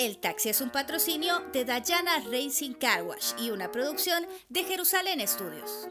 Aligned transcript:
El 0.00 0.16
taxi 0.16 0.48
es 0.48 0.62
un 0.62 0.70
patrocinio 0.70 1.42
de 1.52 1.66
Dayana 1.66 2.12
Racing 2.32 2.72
Car 2.72 3.02
Wash 3.02 3.34
y 3.38 3.50
una 3.50 3.70
producción 3.70 4.24
de 4.48 4.64
Jerusalén 4.64 5.20
Studios. 5.28 5.88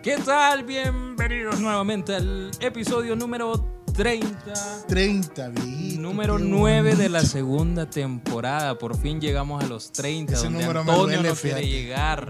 ¿Qué 0.00 0.16
tal? 0.18 0.62
Bienvenidos 0.62 1.58
nuevamente 1.58 2.14
al 2.14 2.52
episodio 2.60 3.16
número 3.16 3.82
30. 3.96 4.86
30, 4.86 5.48
viejito, 5.48 6.02
Número 6.02 6.36
qué 6.36 6.44
9 6.44 6.94
de 6.94 7.08
la 7.08 7.22
segunda 7.24 7.90
temporada. 7.90 8.78
Por 8.78 8.96
fin 8.96 9.20
llegamos 9.20 9.64
a 9.64 9.66
los 9.66 9.90
30, 9.90 10.34
Ese 10.34 10.44
donde 10.44 10.60
número 10.60 10.84
me 10.84 10.92
Antonio 10.92 11.16
duele, 11.16 11.28
no 11.30 11.34
quiere 11.34 11.62
fíjate. 11.62 11.66
llegar. 11.66 12.28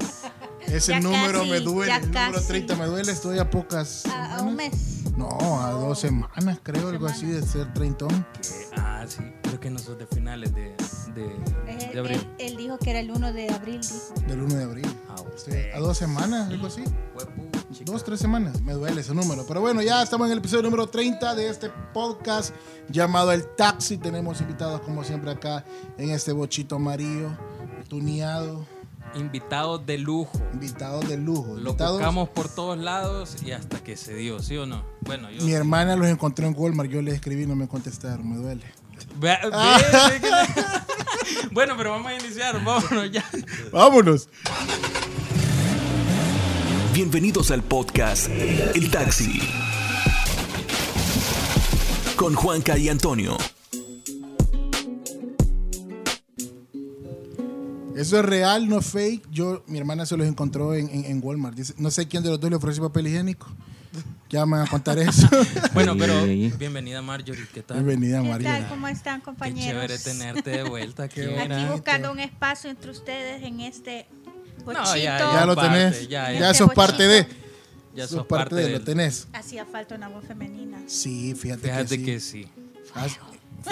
Ese 0.66 0.92
Ya 0.92 1.00
número 1.00 1.40
casi, 1.40 1.50
me 1.50 1.60
duele, 1.60 1.94
el 1.94 2.00
número 2.10 2.32
casi. 2.32 2.48
30 2.48 2.76
me 2.76 2.86
duele, 2.86 3.12
estoy 3.12 3.38
a 3.38 3.50
pocas. 3.50 4.06
A, 4.06 4.36
a 4.36 4.42
un 4.42 4.56
mes. 4.56 5.03
No, 5.16 5.60
a 5.62 5.70
dos 5.70 6.00
semanas, 6.00 6.58
creo, 6.62 6.88
algo 6.88 7.06
así 7.06 7.26
de 7.26 7.40
ser 7.42 7.72
treintón. 7.72 8.10
Eh, 8.12 8.70
ah, 8.76 9.04
sí. 9.06 9.22
Creo 9.42 9.60
que 9.60 9.70
nosotros 9.70 9.98
de 9.98 10.06
finales 10.06 10.52
de, 10.54 10.74
de, 11.14 11.92
de 11.92 11.98
abril. 12.00 12.18
él- 12.38 12.50
él 12.50 12.56
dijo 12.56 12.78
que 12.78 12.90
era 12.90 12.98
el 13.00 13.10
1 13.12 13.32
de 13.32 13.48
abril, 13.50 13.80
dijo. 13.80 14.20
Del 14.26 14.42
1 14.42 14.54
de 14.56 14.64
abril. 14.64 14.96
Ah, 15.08 15.14
Estoy 15.36 15.54
a 15.74 15.78
dos 15.78 15.96
semanas, 15.98 16.48
algo 16.50 16.66
así. 16.66 16.82
Dos, 17.84 18.04
tres 18.04 18.20
semanas. 18.20 18.60
Me 18.62 18.72
duele 18.72 19.00
ese 19.00 19.14
número. 19.14 19.44
Pero 19.46 19.60
bueno, 19.60 19.82
ya 19.82 20.02
estamos 20.02 20.26
en 20.26 20.32
el 20.32 20.38
episodio 20.38 20.62
número 20.62 20.86
30 20.88 21.34
de 21.34 21.48
este 21.48 21.70
podcast 21.92 22.54
llamado 22.88 23.32
El 23.32 23.44
Taxi. 23.56 23.98
Tenemos 23.98 24.40
invitados, 24.40 24.80
como 24.82 25.02
siempre, 25.04 25.30
acá 25.32 25.64
en 25.98 26.10
este 26.10 26.32
bochito 26.32 26.76
amarillo, 26.76 27.30
tuneado. 27.88 28.64
Invitados 29.16 29.86
de 29.86 29.98
lujo. 29.98 30.40
Invitados 30.52 31.08
de 31.08 31.16
lujo. 31.16 31.54
Lo 31.54 31.70
Invitados- 31.70 31.98
buscamos 31.98 32.28
por 32.30 32.48
todos 32.48 32.76
lados 32.78 33.36
y 33.44 33.52
hasta 33.52 33.82
que 33.82 33.96
se 33.96 34.14
dio, 34.14 34.40
¿sí 34.40 34.56
o 34.56 34.66
no? 34.66 34.84
Bueno, 35.02 35.30
yo. 35.30 35.44
Mi 35.44 35.52
hermana 35.52 35.94
los 35.96 36.08
encontró 36.08 36.46
en 36.46 36.54
Walmart. 36.56 36.90
Yo 36.90 37.00
les 37.00 37.14
escribí 37.14 37.44
y 37.44 37.46
no 37.46 37.54
me 37.54 37.68
contestaron. 37.68 38.28
Me 38.28 38.36
duele. 38.36 38.64
Ve- 39.20 39.38
ve- 39.42 39.50
ve 40.10 40.20
que- 40.20 41.48
bueno, 41.52 41.74
pero 41.76 41.92
vamos 41.92 42.08
a 42.10 42.14
iniciar. 42.14 42.62
Vámonos 42.64 43.10
ya. 43.12 43.24
Vámonos. 43.72 44.28
Bienvenidos 46.92 47.50
al 47.52 47.62
podcast 47.62 48.28
El 48.28 48.90
Taxi. 48.90 49.40
Con 52.16 52.34
Juanca 52.34 52.76
y 52.78 52.88
Antonio. 52.88 53.36
Eso 57.96 58.18
es 58.18 58.24
real, 58.24 58.68
no 58.68 58.78
es 58.80 58.86
fake. 58.86 59.30
Yo, 59.30 59.62
mi 59.66 59.78
hermana 59.78 60.06
se 60.06 60.16
los 60.16 60.26
encontró 60.26 60.74
en, 60.74 60.88
en- 60.90 61.04
en 61.04 61.20
Walmart. 61.22 61.56
Dice, 61.56 61.74
no 61.78 61.90
sé 61.90 62.06
quién 62.08 62.22
de 62.22 62.30
los 62.30 62.40
dos 62.40 62.50
le 62.50 62.56
ofreció 62.56 62.82
papel 62.82 63.06
higiénico. 63.08 63.46
Ya 64.30 64.44
me 64.46 64.56
van 64.58 64.66
a 64.66 64.70
contar 64.70 64.98
eso. 64.98 65.28
Bueno, 65.74 65.96
pero 65.96 66.24
bienvenida 66.58 67.00
Marjorie, 67.02 67.46
¿qué 67.52 67.62
tal? 67.62 67.76
Bienvenida, 67.84 68.20
¿Qué 68.22 68.28
María. 68.28 68.58
tal? 68.60 68.68
¿Cómo 68.68 68.88
están, 68.88 69.20
Qué 69.20 69.24
compañeros? 69.26 69.64
chévere 69.72 69.98
tenerte 69.98 70.50
de 70.50 70.62
vuelta 70.64 71.02
aquí. 71.04 71.20
Qué 71.20 71.66
buscando 71.70 72.10
un 72.10 72.18
espacio 72.20 72.70
entre 72.70 72.90
ustedes 72.90 73.42
en 73.42 73.60
este 73.60 74.06
bochito. 74.64 74.82
No, 74.84 74.96
ya, 74.96 75.18
Ya 75.18 75.46
lo 75.46 75.54
parte, 75.54 75.70
tenés. 75.78 76.08
ya, 76.08 76.32
Ya, 76.32 76.40
ya. 76.40 76.54
sos 76.54 76.72
parte 76.74 77.06
de. 77.06 77.26
Ya 77.94 78.04
sos 78.08 78.10
sos 78.18 78.26
parte 78.26 78.50
parte 78.50 78.54
de. 78.56 78.62
del- 78.62 78.72
Lo 78.72 78.80
tenés. 78.84 79.28
Hacía 79.32 79.64
falta 79.66 79.94
una 79.94 80.08
voz 80.08 80.24
femenina. 80.24 80.78
Sí, 80.86 81.34
fíjate, 81.36 81.62
Fíjate 81.68 81.98
que 81.98 82.04
que 82.04 82.20
sí. 82.20 82.44
sí. 82.44 82.50
Haz- 82.94 83.18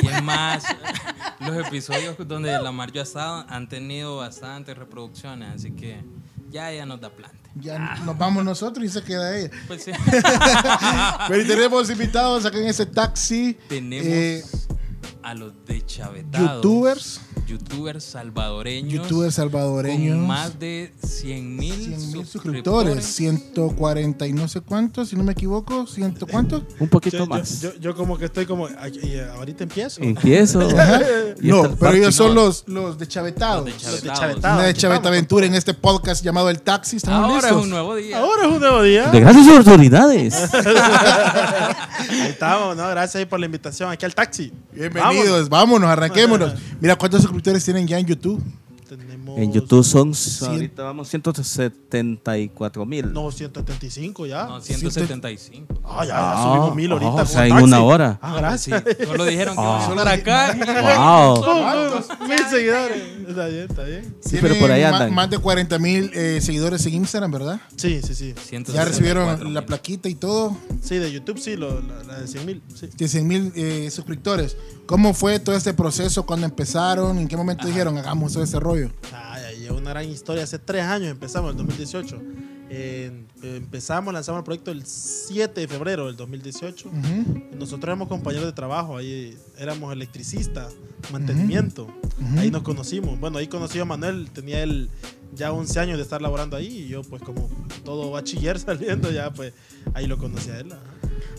Y 0.00 0.06
es 0.06 0.22
más, 0.22 0.64
los 1.40 1.66
episodios 1.66 2.16
donde 2.26 2.52
la 2.52 2.72
Marjo 2.72 2.98
ha 2.98 3.02
estado 3.02 3.44
han 3.48 3.68
tenido 3.68 4.18
bastantes 4.18 4.76
reproducciones, 4.76 5.54
así 5.54 5.72
que 5.72 6.02
ya 6.50 6.70
ella 6.70 6.86
nos 6.86 7.00
da 7.00 7.10
planta. 7.10 7.38
Ya 7.54 7.96
nos 8.04 8.16
vamos 8.16 8.44
nosotros 8.44 8.84
y 8.84 8.88
se 8.88 9.02
queda 9.02 9.36
ella. 9.36 9.50
Pues 9.66 9.84
sí. 9.84 9.92
Pero 11.28 11.46
tenemos 11.46 11.90
invitados 11.90 12.46
acá 12.46 12.58
en 12.58 12.66
ese 12.66 12.86
taxi. 12.86 13.58
Tenemos 13.68 14.06
eh, 14.06 14.44
a 15.22 15.34
los 15.34 15.52
de 15.66 15.84
Chavetados. 15.86 16.62
youtubers. 16.62 17.20
Youtubers 17.46 18.04
salvadoreños. 18.04 18.92
Youtubers 18.92 19.34
salvadoreños. 19.34 20.16
Con 20.16 20.26
más 20.26 20.58
de 20.58 20.92
100 21.06 21.56
mil 21.56 21.74
100 21.74 22.12
mil 22.12 22.26
suscriptores. 22.26 23.04
140 23.04 24.26
y 24.26 24.32
no 24.32 24.48
sé 24.48 24.60
cuántos, 24.60 25.08
si 25.10 25.16
no 25.16 25.24
me 25.24 25.32
equivoco. 25.32 25.86
¿Ciento 25.86 26.26
cuántos? 26.26 26.62
Un 26.78 26.88
poquito 26.88 27.18
Yo, 27.18 27.26
más. 27.26 27.60
yo, 27.60 27.74
yo 27.80 27.94
como 27.94 28.16
que 28.18 28.24
estoy 28.26 28.46
como, 28.46 28.68
y 28.68 29.18
ahorita 29.18 29.64
empiezo. 29.64 30.00
Empiezo. 30.02 30.68
No, 31.42 31.62
pero 31.62 31.76
parte 31.76 31.98
ellos 31.98 32.14
son 32.14 32.34
no. 32.34 32.42
los, 32.46 32.64
los 32.68 32.98
de 32.98 33.06
Chavetados. 33.08 33.64
Los 33.68 33.80
de 33.82 33.90
Los 33.90 34.02
de 34.02 34.08
Chavetados. 34.08 34.20
Chavetados. 34.20 34.54
Una 34.54 34.64
de 34.64 34.70
aquí 34.70 34.80
Chaveta 34.80 34.96
estamos, 34.98 35.16
Aventura 35.16 35.46
en 35.46 35.54
este 35.54 35.74
podcast 35.74 36.24
llamado 36.24 36.50
El 36.50 36.60
Taxi. 36.62 36.96
¿Estamos 36.96 37.24
Ahora 37.24 37.34
listos? 37.34 37.58
es 37.58 37.64
un 37.64 37.70
nuevo 37.70 37.94
día. 37.96 38.18
Ahora 38.18 38.46
es 38.46 38.52
un 38.52 38.60
nuevo 38.60 38.82
día. 38.82 39.08
De 39.10 39.20
gracias 39.20 39.48
autoridades. 39.48 40.34
Ahí 41.98 42.20
estamos, 42.28 42.76
¿no? 42.76 42.88
Gracias 42.88 43.26
por 43.26 43.40
la 43.40 43.46
invitación 43.46 43.90
aquí 43.90 44.04
al 44.04 44.14
taxi. 44.14 44.52
Bienvenidos, 45.12 45.48
vámonos, 45.50 45.90
arranquémonos. 45.90 46.54
Mira 46.80 46.96
cuántos 46.96 47.20
suscriptores 47.22 47.62
tienen 47.62 47.86
ya 47.86 47.98
en 47.98 48.06
YouTube. 48.06 48.42
En 49.36 49.52
YouTube 49.52 49.84
son, 49.84 50.12
ahorita 50.48 50.82
vamos 50.82 51.08
174 51.08 52.86
mil. 52.86 53.12
No, 53.12 53.30
175 53.30 54.26
ya. 54.26 54.46
No, 54.46 54.60
175. 54.60 55.80
Ah, 55.84 56.04
ya, 56.04 56.08
ya 56.14 56.42
subimos 56.42 56.76
mil 56.76 56.92
ahorita. 56.92 57.10
o 57.10 57.16
con 57.16 57.26
sea, 57.26 57.42
en 57.44 57.50
taxi. 57.50 57.64
una 57.64 57.80
hora. 57.82 58.18
Ah, 58.22 58.56
Sí, 58.58 58.70
gracias. 58.70 58.84
solo 59.08 59.24
dijeron 59.24 59.54
que 59.56 59.62
Ah. 59.62 59.88
iban 59.92 60.06
a 60.08 60.14
estar 60.14 60.56
acá. 60.56 60.96
Wow. 60.98 62.28
mil 62.28 62.38
seguidores. 62.50 63.02
Está 63.28 63.46
bien, 63.46 63.66
está 63.70 63.82
bien. 63.84 64.16
Sí, 64.20 64.38
pero 64.40 64.54
por 64.58 64.70
ahí 64.70 64.82
andan. 64.82 65.12
Más 65.14 65.30
de 65.30 65.38
40 65.38 65.78
mil 65.78 66.10
eh, 66.14 66.40
seguidores 66.42 66.84
en 66.86 66.94
Instagram, 66.94 67.30
¿verdad? 67.30 67.60
Sí, 67.76 68.00
sí, 68.02 68.14
sí. 68.14 68.34
Ya 68.72 68.84
recibieron 68.84 69.24
174 69.24 69.50
la 69.50 69.66
plaquita 69.66 70.08
y 70.08 70.14
todo. 70.14 70.56
Sí, 70.82 70.96
de 70.98 71.10
YouTube 71.12 71.38
sí, 71.38 71.56
lo, 71.56 71.80
la, 71.80 72.02
la 72.04 72.18
de 72.20 72.28
100 72.28 72.46
mil. 72.46 72.62
Sí. 72.74 72.88
De 72.96 73.08
100 73.08 73.26
mil 73.26 73.52
eh, 73.54 73.88
suscriptores. 73.90 74.56
¿Cómo 74.86 75.14
fue 75.14 75.38
todo 75.38 75.54
este 75.56 75.72
proceso? 75.74 76.24
¿Cuándo 76.26 76.44
empezaron? 76.46 77.18
¿En 77.18 77.28
qué 77.28 77.36
momento 77.36 77.66
dijeron 77.66 77.96
hagamos 77.96 78.32
todo 78.32 78.42
ese 78.42 78.58
rollo? 78.60 78.90
Ay, 79.12 79.21
es 79.66 79.70
una 79.72 79.90
gran 79.90 80.08
historia. 80.08 80.44
Hace 80.44 80.58
tres 80.58 80.82
años 80.84 81.10
empezamos, 81.10 81.50
en 81.52 81.58
el 81.60 81.66
2018. 81.66 82.22
Eh, 82.74 83.24
empezamos, 83.42 84.14
lanzamos 84.14 84.38
el 84.40 84.44
proyecto 84.44 84.70
el 84.70 84.86
7 84.86 85.60
de 85.60 85.68
febrero 85.68 86.06
del 86.06 86.16
2018. 86.16 86.88
Ujú. 86.88 87.42
Nosotros 87.58 87.84
éramos 87.84 88.08
compañeros 88.08 88.46
de 88.46 88.52
trabajo, 88.52 88.96
ahí 88.96 89.36
éramos 89.58 89.92
electricistas, 89.92 90.72
mantenimiento. 91.12 91.88
Ahí 92.38 92.50
nos 92.50 92.62
conocimos. 92.62 93.18
Bueno, 93.20 93.38
ahí 93.38 93.46
conocí 93.48 93.78
a 93.78 93.84
Manuel, 93.84 94.30
tenía 94.32 94.62
él 94.62 94.88
ya 95.34 95.52
11 95.52 95.80
años 95.80 95.96
de 95.96 96.02
estar 96.02 96.20
laborando 96.22 96.56
ahí 96.56 96.66
y 96.84 96.88
yo 96.88 97.02
pues 97.02 97.22
como 97.22 97.48
todo 97.84 98.10
bachiller 98.10 98.58
saliendo 98.60 99.10
ya 99.10 99.30
pues 99.32 99.52
ahí 99.94 100.06
lo 100.06 100.16
conocí 100.18 100.50
a 100.50 100.58
él. 100.60 100.72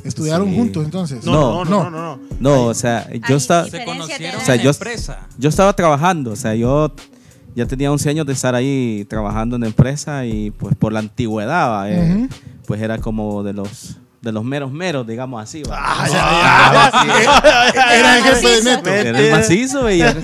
¿Estudiaron 0.03 0.49
Sí. 0.49 0.55
juntos 0.55 0.83
entonces? 0.85 1.23
No, 1.25 1.63
No, 1.63 1.65
no, 1.65 1.83
no, 1.83 1.89
no, 1.89 1.89
no. 1.89 2.15
no. 2.17 2.19
No, 2.39 2.65
o 2.65 2.73
sea, 2.73 3.09
yo 3.29 3.37
estaba, 3.37 3.67
Se 3.69 3.85
conocieron 3.85 4.41
O 4.41 4.45
sea, 4.45 4.55
en 4.55 4.61
yo- 4.61 4.69
la 4.71 4.75
empresa. 4.75 5.27
yo 5.37 5.49
estaba 5.49 5.73
trabajando, 5.75 6.31
o 6.31 6.35
sea, 6.35 6.53
yo 6.55 6.93
ya 7.55 7.65
tenía 7.65 7.91
11 7.91 8.09
años 8.09 8.25
de 8.25 8.33
estar 8.33 8.55
ahí 8.55 9.05
trabajando 9.09 9.55
en 9.55 9.61
la 9.61 9.67
empresa 9.67 10.25
y 10.25 10.51
pues 10.51 10.75
por 10.75 10.91
la 10.93 10.99
antigüedad, 10.99 11.69
va, 11.69 11.91
eh, 11.91 12.27
pues 12.65 12.81
era 12.81 12.97
como 12.97 13.43
de 13.43 13.53
los 13.53 13.97
de 14.21 14.31
los 14.31 14.45
meros 14.45 14.71
meros, 14.71 15.05
digamos 15.05 15.43
así. 15.43 15.63
va. 15.63 15.77
Ah, 15.81 17.71
Era 17.93 18.17
el 18.17 18.23
jefe 18.23 18.47
de 18.47 18.63
Neto. 18.63 18.89
Era 18.89 19.19
el 19.19 19.31
macizo 19.31 19.91
y 19.91 19.99
era 20.01 20.15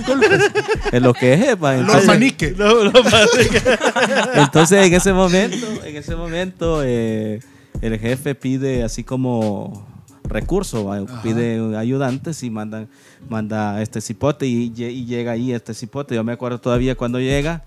es 0.92 1.02
lo 1.02 1.12
que 1.12 1.34
es, 1.34 1.62
va. 1.62 1.72
Los 1.74 1.80
Entonces- 1.82 2.06
maniques. 2.06 2.54
Entonces 4.34 4.86
en 4.86 4.94
ese 4.94 5.12
momento, 5.12 5.66
en 5.84 5.96
ese 5.96 6.16
momento 6.16 6.80
eh, 6.82 7.40
el 7.82 7.98
jefe 7.98 8.34
pide 8.34 8.82
así 8.84 9.04
como 9.04 9.86
recursos, 10.30 10.84
pide 11.22 11.76
ayudantes 11.76 12.42
y 12.42 12.50
mandan, 12.50 12.88
manda 13.28 13.82
este 13.82 14.00
cipote 14.00 14.46
y, 14.46 14.70
lle- 14.70 14.90
y 14.92 15.04
llega 15.04 15.32
ahí 15.32 15.52
este 15.52 15.74
cipote. 15.74 16.14
Yo 16.14 16.24
me 16.24 16.32
acuerdo 16.32 16.58
todavía 16.60 16.94
cuando 16.94 17.18
llega, 17.20 17.64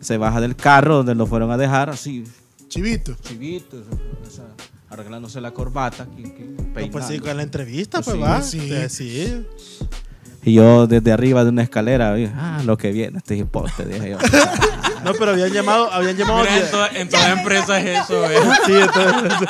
se 0.00 0.16
baja 0.16 0.40
del 0.40 0.56
carro 0.56 0.96
donde 0.98 1.14
lo 1.14 1.26
fueron 1.26 1.50
a 1.50 1.56
dejar, 1.56 1.90
así, 1.90 2.24
Chivito. 2.68 3.14
chivito, 3.22 3.76
o 4.26 4.30
sea, 4.30 4.44
arreglándose 4.90 5.40
la 5.40 5.50
corbata, 5.52 6.04
aquí, 6.04 6.24
aquí, 6.24 6.44
No, 6.86 6.90
pues 6.90 7.06
sí, 7.06 7.18
con 7.18 7.36
la 7.36 7.42
entrevista, 7.42 8.00
Pues 8.00 8.16
pues 8.16 8.46
sí, 8.46 8.58
va. 8.70 8.88
sí. 8.88 8.88
Sí. 8.88 9.46
Y 10.44 10.52
yo 10.54 10.86
desde 10.86 11.10
arriba 11.12 11.42
de 11.44 11.50
una 11.50 11.62
escalera, 11.62 12.14
dije, 12.14 12.32
ah, 12.36 12.60
lo 12.64 12.76
que 12.76 12.92
viene, 12.92 13.18
este 13.18 13.34
cipote, 13.36 13.84
dije 13.86 14.10
yo. 14.10 14.18
No, 15.04 15.12
pero 15.14 15.32
habían 15.32 15.50
llamado, 15.50 15.92
habían 15.92 16.16
llamado. 16.16 16.40
Mira, 16.40 16.56
en, 16.58 16.70
toda- 16.70 16.88
en 16.88 17.08
toda 17.08 17.32
empresa 17.32 17.80
es 17.80 18.00
eso, 18.04 18.24
¿eh? 18.30 18.36
Sí, 18.66 18.72
entonces. 18.74 19.48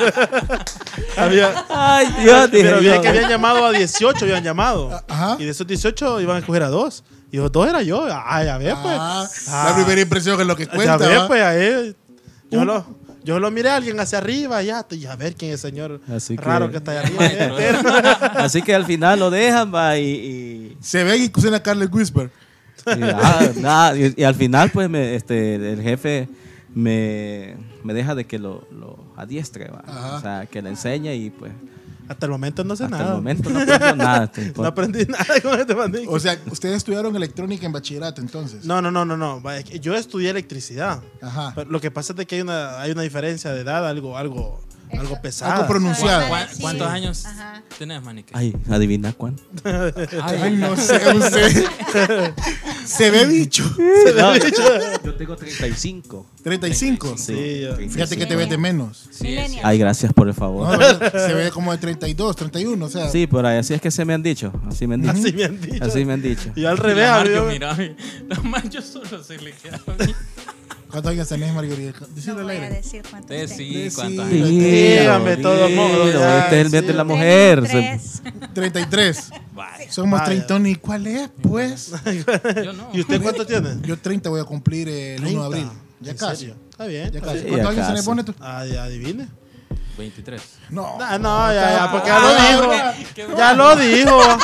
había, 1.17 1.65
Ay, 1.69 2.07
Dios, 2.23 2.51
dije 2.51 2.65
pero 2.65 2.77
había 2.77 2.97
yo. 2.97 3.03
que 3.03 3.09
habían 3.09 3.29
llamado 3.31 3.65
a 3.67 3.71
18, 3.73 4.25
habían 4.25 4.43
llamado. 4.45 5.03
Ajá. 5.09 5.37
Y 5.39 5.45
de 5.45 5.51
esos 5.51 5.67
18 5.67 6.21
iban 6.21 6.37
a 6.37 6.39
escoger 6.41 6.63
a 6.63 6.69
dos. 6.69 7.05
Y 7.31 7.37
los 7.39 7.51
dos 7.51 7.69
era 7.69 7.83
yo. 7.83 8.07
Ay, 8.25 8.49
a 8.49 8.59
ver, 8.59 8.75
pues. 8.83 8.97
Ah, 8.99 9.27
Ah. 9.49 9.67
La 9.71 9.75
primera 9.77 10.01
impresión 10.01 10.41
es 10.41 10.47
lo 10.47 10.55
que 10.57 10.67
ya 10.67 10.73
cuenta. 10.73 10.97
ves, 10.99 11.19
¿va? 11.19 11.27
pues, 11.29 11.43
ahí. 11.43 11.97
Yo 12.51 12.65
lo, 12.65 12.85
yo 13.25 13.41
lo 13.41 13.51
miré 13.51 13.71
a 13.71 13.77
alguien 13.77 13.99
hacia 13.99 14.19
arriba, 14.19 14.63
ya, 14.63 14.87
y 14.91 15.07
a 15.07 15.17
ver 15.17 15.35
quién 15.35 15.53
es 15.53 15.65
el 15.65 15.71
señor 15.71 16.01
Así 16.09 16.37
raro 16.37 16.67
que- 16.67 16.73
que, 16.73 16.77
está 16.79 16.93
ahí 16.93 16.99
arriba. 16.99 18.17
Así 18.37 18.63
que 18.63 18.75
al 18.75 18.85
final 18.85 19.19
lo 19.19 19.31
dejan, 19.31 19.75
va, 19.75 19.99
y- 19.99 20.05
y, 20.05 20.77
Se 20.81 21.03
ve 21.05 21.17
y 21.17 21.29
cocina 21.31 21.63
Carlos 21.63 21.89
Whisper. 21.91 22.31
Y, 22.87 23.03
ah, 23.03 23.51
nada, 23.57 23.97
y- 23.97 24.15
y 24.17 24.25
al 24.25 24.35
final, 24.35 24.71
pues, 24.71 24.89
me, 24.91 25.15
este, 25.15 25.55
el 25.73 25.81
jefe 25.83 26.29
me, 26.75 27.57
me 27.83 27.95
deja 27.95 28.15
de 28.15 28.25
que 28.27 28.39
lo, 28.39 28.67
lo 28.73 28.99
adiestre, 29.17 29.69
¿va? 29.71 29.83
Ajá. 29.87 30.17
o 30.17 30.21
sea, 30.21 30.47
que 30.51 30.61
le 30.61 30.71
enseñe 30.71 31.15
y 31.15 31.31
pues 31.31 31.53
Hasta 32.09 32.27
el 32.27 32.33
momento 32.33 32.65
no 32.65 32.77
sé 32.77 32.85
Hasta 32.85 32.99
nada. 32.99 33.11
el 33.11 33.17
momento 33.17 33.51
no 33.51 33.59
aprendió 33.63 33.97
nada. 33.97 34.25
este 34.25 34.53
No 34.57 34.67
aprendí 34.67 35.05
nada 35.07 35.27
con 35.43 35.59
este 35.61 35.75
bandido. 35.75 36.11
O 36.11 36.21
sea, 36.21 36.39
ustedes 36.51 36.77
estudiaron 36.77 37.15
electrónica 37.17 37.67
en 37.67 37.73
bachillerato 37.73 38.21
entonces. 38.21 38.65
No, 38.65 38.83
no, 38.83 38.91
no, 38.91 39.05
no, 39.05 39.17
no. 39.17 39.43
Yo 39.81 39.95
estudié 39.95 40.31
electricidad. 40.31 41.01
Ajá. 41.23 41.53
Pero 41.55 41.71
lo 41.71 41.81
que 41.81 41.91
pasa 41.91 42.13
es 42.13 42.17
de 42.17 42.27
que 42.27 42.37
hay 42.37 42.41
una, 42.43 42.81
hay 42.81 42.91
una 42.93 43.03
diferencia 43.03 43.53
de 43.53 43.61
edad, 43.61 43.87
algo, 43.89 44.19
algo, 44.19 44.61
algo 44.93 45.21
pesado. 45.21 45.53
Algo 45.53 45.67
pronunciado. 45.69 46.29
¿Cuán- 46.29 46.49
Sí. 46.55 46.61
¿Cuántos 46.61 46.87
años 46.89 47.25
Ajá. 47.27 47.63
tenés, 47.79 48.03
Manique? 48.03 48.33
Ay, 48.37 48.55
adivina 48.71 49.13
cuánto. 49.13 49.43
Ay, 50.23 50.57
no 50.57 50.77
sé, 50.77 51.01
usted. 51.15 51.67
Se 52.85 53.11
ve 53.11 53.27
bicho. 53.27 53.65
No, 54.17 54.37
yo 54.37 55.15
tengo 55.17 55.37
35. 55.37 56.27
35. 56.43 57.17
Sí, 57.17 57.61
yo- 57.63 57.77
Fíjate 57.77 58.17
que 58.17 58.27
te 58.27 58.37
ves 58.37 58.49
de 58.51 58.59
menos. 58.59 59.09
Sí. 59.11 59.37
Ay, 59.63 59.79
gracias 59.79 60.13
por 60.13 60.29
el 60.29 60.35
No, 60.35 60.39
favor. 60.39 60.79
se 61.13 61.35
ve 61.35 61.51
como 61.51 61.73
de 61.73 61.79
32, 61.79 62.37
31, 62.37 62.85
o 62.85 62.89
sea. 62.91 63.11
Sí, 63.11 63.27
por 63.27 63.47
ahí, 63.47 63.59
así 63.59 63.75
es 63.75 63.81
que 63.81 63.91
se 63.91 64.05
me 64.05 64.13
han 64.15 64.23
dicho. 64.23 64.53
Así 64.69 64.87
me 64.87 64.95
han 64.95 65.03
dicho. 65.03 65.13
Así 65.15 65.33
me 65.33 65.45
han 65.45 65.61
dicho. 65.61 65.85
Así 65.85 66.05
me 66.05 66.13
han 66.13 66.23
dicho. 66.23 66.51
Y 66.55 66.65
al 66.67 66.77
Y 66.77 66.81
revés, 66.81 67.05
la 67.07 67.17
amigo. 67.21 67.45
Mario, 67.47 67.53
mira, 67.53 67.97
la 68.29 68.41
Mario 68.43 68.83
solo 68.83 69.23
se 69.25 69.39
le 69.39 69.53
queda 69.53 69.81
a 69.87 70.05
mí. 70.05 70.15
¿Cuántos 70.95 71.13
años 71.13 71.29
tenés, 71.29 71.53
Margarita? 71.53 71.99
No 72.01 72.07
Decirlo 72.15 72.39
al 72.41 72.47
voy 72.47 72.57
a 72.57 72.71
decir 72.71 73.03
cuántos 73.11 73.29
tengo. 73.29 73.49
sí, 73.49 73.89
¿cuántos 73.95 74.27
años? 74.27 74.49
Dígame 74.49 75.37
todo 75.39 75.69
ya, 76.13 76.45
Este 76.45 76.61
es 76.61 76.67
el 76.67 76.73
mes 76.73 76.87
de 76.87 76.95
la 76.95 77.05
mujer. 77.05 77.67
se- 77.67 77.73
33. 77.73 78.23
33. 78.55 79.31
Vaya, 79.55 79.93
Somos 79.93 80.13
Vaya. 80.21 80.25
treintón. 80.25 80.67
¿Y 80.67 80.77
cuál 80.77 81.07
es, 81.09 81.29
pues? 81.43 81.91
yo 82.65 82.73
no. 82.73 82.91
¿Y 82.93 83.01
usted 83.01 83.21
cuánto 83.23 83.45
tiene? 83.45 83.71
Yo 83.83 83.99
30 83.99 84.31
voy 84.31 84.41
a 84.41 84.45
cumplir 84.45 84.89
el 84.89 85.21
1 85.21 85.27
de 85.27 85.31
30. 85.31 85.45
abril. 85.47 85.67
Ya 86.01 86.11
¿En 86.13 86.17
casi. 86.17 86.53
Está 86.71 86.87
bien. 86.87 87.11
Ya 87.11 87.21
casi. 87.21 87.41
¿Cuántos 87.45 87.71
años 87.71 87.87
se 87.89 87.93
le 87.95 88.03
pone 88.03 88.25
tú? 88.25 88.35
Ah, 88.41 88.61
adivine. 88.61 89.27
23. 89.97 90.43
No. 90.71 90.99
Ah, 91.01 91.19
no, 91.19 91.53
ya, 91.53 91.71
ya, 91.77 91.91
porque 91.91 92.09
ya 92.09 92.17
Ah, 92.17 92.21
lo 92.21 92.71
dijo. 92.73 93.37
Ya 93.37 93.53
lo 93.55 93.77
dijo. 93.77 94.39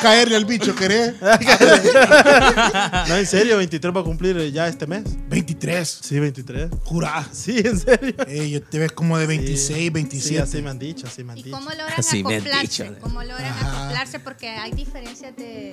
Caerle 0.00 0.36
al 0.36 0.44
bicho, 0.44 0.74
¿querés? 0.74 1.14
No, 3.08 3.16
en 3.16 3.26
serio, 3.26 3.56
23 3.58 3.94
va 3.94 4.00
a 4.00 4.04
cumplir 4.04 4.50
ya 4.52 4.68
este 4.68 4.86
mes. 4.86 5.02
23. 5.28 5.98
Sí, 6.02 6.18
23. 6.18 6.70
Jurá. 6.84 7.26
Sí, 7.32 7.58
en 7.64 7.78
serio. 7.78 8.14
Ey, 8.26 8.50
yo 8.50 8.62
te 8.62 8.78
ves 8.78 8.92
como 8.92 9.18
de 9.18 9.26
26, 9.26 9.78
Sí, 9.78 9.90
27. 9.90 10.42
así 10.42 10.62
me 10.62 10.70
han 10.70 10.78
dicho, 10.78 11.06
así 11.06 11.22
me 11.24 11.32
han 11.32 11.38
¿Y 11.38 11.42
dicho. 11.44 11.56
cómo 11.56 11.70
logran 11.70 11.92
Así 11.96 12.22
me 12.22 12.34
han 12.34 12.40
acoplarse? 12.40 12.62
dicho. 12.84 12.96
¿Cómo 13.00 13.22
logran 13.22 13.44
Ajá. 13.52 13.80
acoplarse? 13.84 14.18
Porque 14.20 14.48
hay 14.50 14.72
diferencias 14.72 15.34
de, 15.36 15.70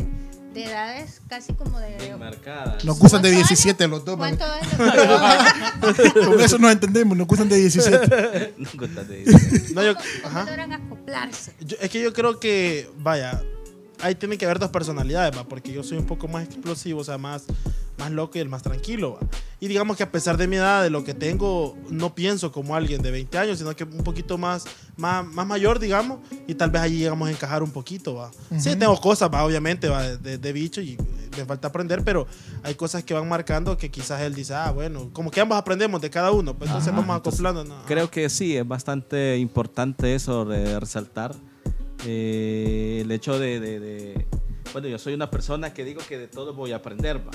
de 0.53 0.65
edades 0.65 1.21
casi 1.27 1.53
como 1.53 1.79
de... 1.79 1.95
Nos 2.83 2.97
gustan 2.99 3.21
de 3.21 3.29
¿Cuántos 3.31 3.49
17 3.49 3.87
los 3.87 4.03
dos. 4.05 4.17
¿Cuánto 4.17 4.45
es 4.55 4.79
lo 4.79 5.93
que 5.93 6.25
Con 6.25 6.41
eso 6.41 6.57
nos 6.57 6.71
entendemos, 6.71 7.17
nos 7.17 7.27
gustan 7.27 7.49
de 7.49 7.57
17. 7.57 8.53
No, 8.57 8.69
gusta 8.77 9.03
de- 9.03 9.25
No, 9.73 9.83
yo, 9.83 9.93
¿Cómo 9.95 10.05
ajá. 10.25 10.45
logran 10.45 10.73
acoplarse? 10.73 11.53
Yo- 11.59 11.77
es 11.79 11.89
que 11.89 12.01
yo 12.01 12.13
creo 12.13 12.39
que, 12.39 12.89
vaya, 12.97 13.41
ahí 14.01 14.15
tienen 14.15 14.37
que 14.37 14.45
haber 14.45 14.59
dos 14.59 14.71
personalidades, 14.71 15.37
¿va? 15.37 15.43
porque 15.43 15.71
yo 15.71 15.83
soy 15.83 15.97
un 15.97 16.05
poco 16.05 16.27
más 16.27 16.45
explosivo, 16.45 17.01
o 17.01 17.03
sea, 17.03 17.17
más, 17.17 17.43
más 17.99 18.11
loco 18.11 18.37
y 18.37 18.41
el 18.41 18.49
más 18.49 18.63
tranquilo. 18.63 19.19
¿va? 19.21 19.27
Y 19.59 19.67
digamos 19.67 19.97
que 19.97 20.03
a 20.03 20.11
pesar 20.11 20.37
de 20.37 20.47
mi 20.47 20.55
edad, 20.55 20.81
de 20.81 20.89
lo 20.89 21.03
que 21.03 21.13
tengo, 21.13 21.77
no 21.89 22.15
pienso 22.15 22.51
como 22.51 22.75
alguien 22.75 23.01
de 23.01 23.11
20 23.11 23.37
años, 23.37 23.57
sino 23.59 23.75
que 23.75 23.83
un 23.83 24.03
poquito 24.03 24.37
más, 24.37 24.65
más, 24.97 25.25
más 25.25 25.45
mayor, 25.45 25.79
digamos, 25.79 26.19
y 26.47 26.55
tal 26.55 26.71
vez 26.71 26.81
allí 26.81 26.97
llegamos 26.99 27.27
a 27.27 27.31
encajar 27.31 27.61
un 27.61 27.71
poquito. 27.71 28.15
¿va? 28.15 28.31
Sí, 28.57 28.75
tengo 28.75 28.99
cosas, 28.99 29.29
¿va? 29.31 29.43
obviamente, 29.43 29.89
¿va? 29.89 30.03
De, 30.17 30.37
de 30.37 30.53
bicho 30.53 30.81
y 30.81 30.97
me 31.37 31.45
falta 31.45 31.67
aprender, 31.67 32.03
pero 32.03 32.25
hay 32.63 32.75
cosas 32.75 33.03
que 33.03 33.13
van 33.13 33.27
marcando 33.29 33.77
que 33.77 33.89
quizás 33.91 34.21
él 34.21 34.33
dice, 34.33 34.53
ah, 34.53 34.71
bueno, 34.71 35.09
como 35.13 35.29
que 35.29 35.39
ambos 35.41 35.57
aprendemos 35.57 36.01
de 36.01 36.09
cada 36.09 36.31
uno, 36.31 36.53
pues 36.57 36.69
entonces 36.69 36.91
Ajá, 36.91 37.01
vamos 37.01 37.15
entonces, 37.17 37.39
acoplando. 37.41 37.63
¿no? 37.75 37.85
Creo 37.85 38.09
que 38.09 38.29
sí, 38.29 38.55
es 38.57 38.67
bastante 38.67 39.37
importante 39.37 40.15
eso 40.15 40.45
de 40.45 40.79
resaltar. 40.79 41.35
eh, 42.05 42.99
el 43.01 43.11
hecho 43.11 43.37
de, 43.39 43.59
de- 43.59 43.79
de- 43.79 44.25
Bueno, 44.73 44.87
yo 44.87 44.97
soy 44.97 45.13
una 45.13 45.29
persona 45.29 45.73
que 45.73 45.83
digo 45.83 46.01
que 46.07 46.17
de 46.17 46.27
todo 46.27 46.53
voy 46.53 46.71
a 46.71 46.77
aprender, 46.77 47.17
¿va? 47.17 47.31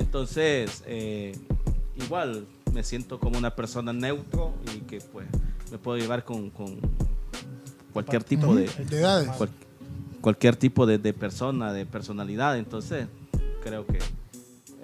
Entonces, 0.00 0.82
eh, 0.86 1.38
igual 2.02 2.46
me 2.72 2.82
siento 2.82 3.20
como 3.20 3.38
una 3.38 3.54
persona 3.54 3.92
neutro 3.92 4.54
y 4.74 4.80
que 4.80 5.00
pues 5.00 5.26
me 5.70 5.78
puedo 5.78 5.98
llevar 5.98 6.24
con, 6.24 6.50
con 6.50 6.78
cualquier 7.92 8.24
tipo 8.24 8.54
de... 8.54 8.66
De 8.88 8.98
edades. 8.98 9.28
cual- 9.36 9.50
cualquier 10.20 10.56
tipo 10.56 10.86
de, 10.86 10.98
de 10.98 11.12
persona, 11.12 11.72
de 11.72 11.86
personalidad. 11.86 12.58
Entonces, 12.58 13.06
creo 13.62 13.86
que 13.86 13.98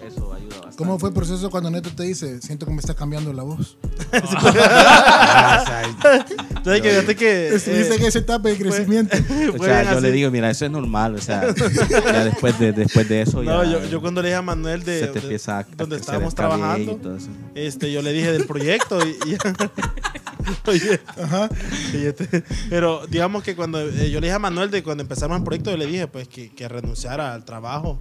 eso 0.05 0.33
ayuda 0.33 0.55
bastante. 0.55 0.77
¿Cómo 0.77 0.99
fue 0.99 1.09
el 1.09 1.15
proceso 1.15 1.49
cuando 1.49 1.71
Neto 1.71 1.89
te 1.95 2.03
dice, 2.03 2.39
siento 2.41 2.65
que 2.67 2.71
me 2.73 2.79
está 2.79 2.93
cambiando 2.93 3.33
la 3.33 3.43
voz? 3.43 3.77
Entonces, 6.75 6.81
que 6.81 6.89
fíjate 6.89 7.15
que... 7.15 7.55
Estuviste 7.55 7.93
eh, 7.93 7.97
en 7.97 8.05
esa 8.05 8.19
etapa 8.19 8.49
de 8.49 8.57
crecimiento. 8.57 9.15
O 9.59 9.63
sea, 9.63 9.93
yo 9.93 9.99
le 10.01 10.11
digo, 10.11 10.29
mira, 10.31 10.49
eso 10.49 10.65
es 10.65 10.71
normal, 10.71 11.15
o 11.15 11.21
sea, 11.21 11.43
ya 11.89 12.25
después 12.25 12.59
de, 12.59 12.71
después 12.73 13.07
de 13.07 13.21
eso 13.21 13.41
No, 13.43 13.63
ya 13.63 13.71
yo, 13.71 13.85
yo 13.89 14.01
cuando 14.01 14.21
le 14.21 14.27
dije 14.29 14.37
a 14.37 14.41
Manuel 14.41 14.83
de, 14.83 14.99
se 14.99 15.07
te 15.07 15.13
de- 15.13 15.19
empieza 15.19 15.57
a, 15.57 15.59
a 15.61 15.65
donde 15.75 15.95
estábamos 15.97 16.35
trabajando, 16.35 16.91
y 16.93 16.95
todo 16.95 17.17
eso. 17.17 17.27
este, 17.55 17.91
yo 17.91 18.01
le 18.01 18.11
dije 18.13 18.31
del 18.31 18.45
proyecto 18.45 18.99
y, 19.05 19.11
y- 19.31 19.37
Oye, 20.69 20.99
Ajá. 21.21 21.49
y 21.93 22.05
este- 22.05 22.43
pero 22.69 23.05
digamos 23.07 23.43
que 23.43 23.55
cuando 23.55 23.79
eh, 23.81 24.09
yo 24.11 24.19
le 24.19 24.27
dije 24.27 24.35
a 24.35 24.39
Manuel 24.39 24.69
de 24.71 24.83
cuando 24.83 25.01
empezamos 25.03 25.37
el 25.37 25.43
proyecto, 25.43 25.71
yo 25.71 25.77
le 25.77 25.85
dije 25.87 26.07
pues 26.07 26.27
que, 26.27 26.53
que 26.53 26.67
renunciara 26.67 27.33
al 27.33 27.43
trabajo 27.45 27.99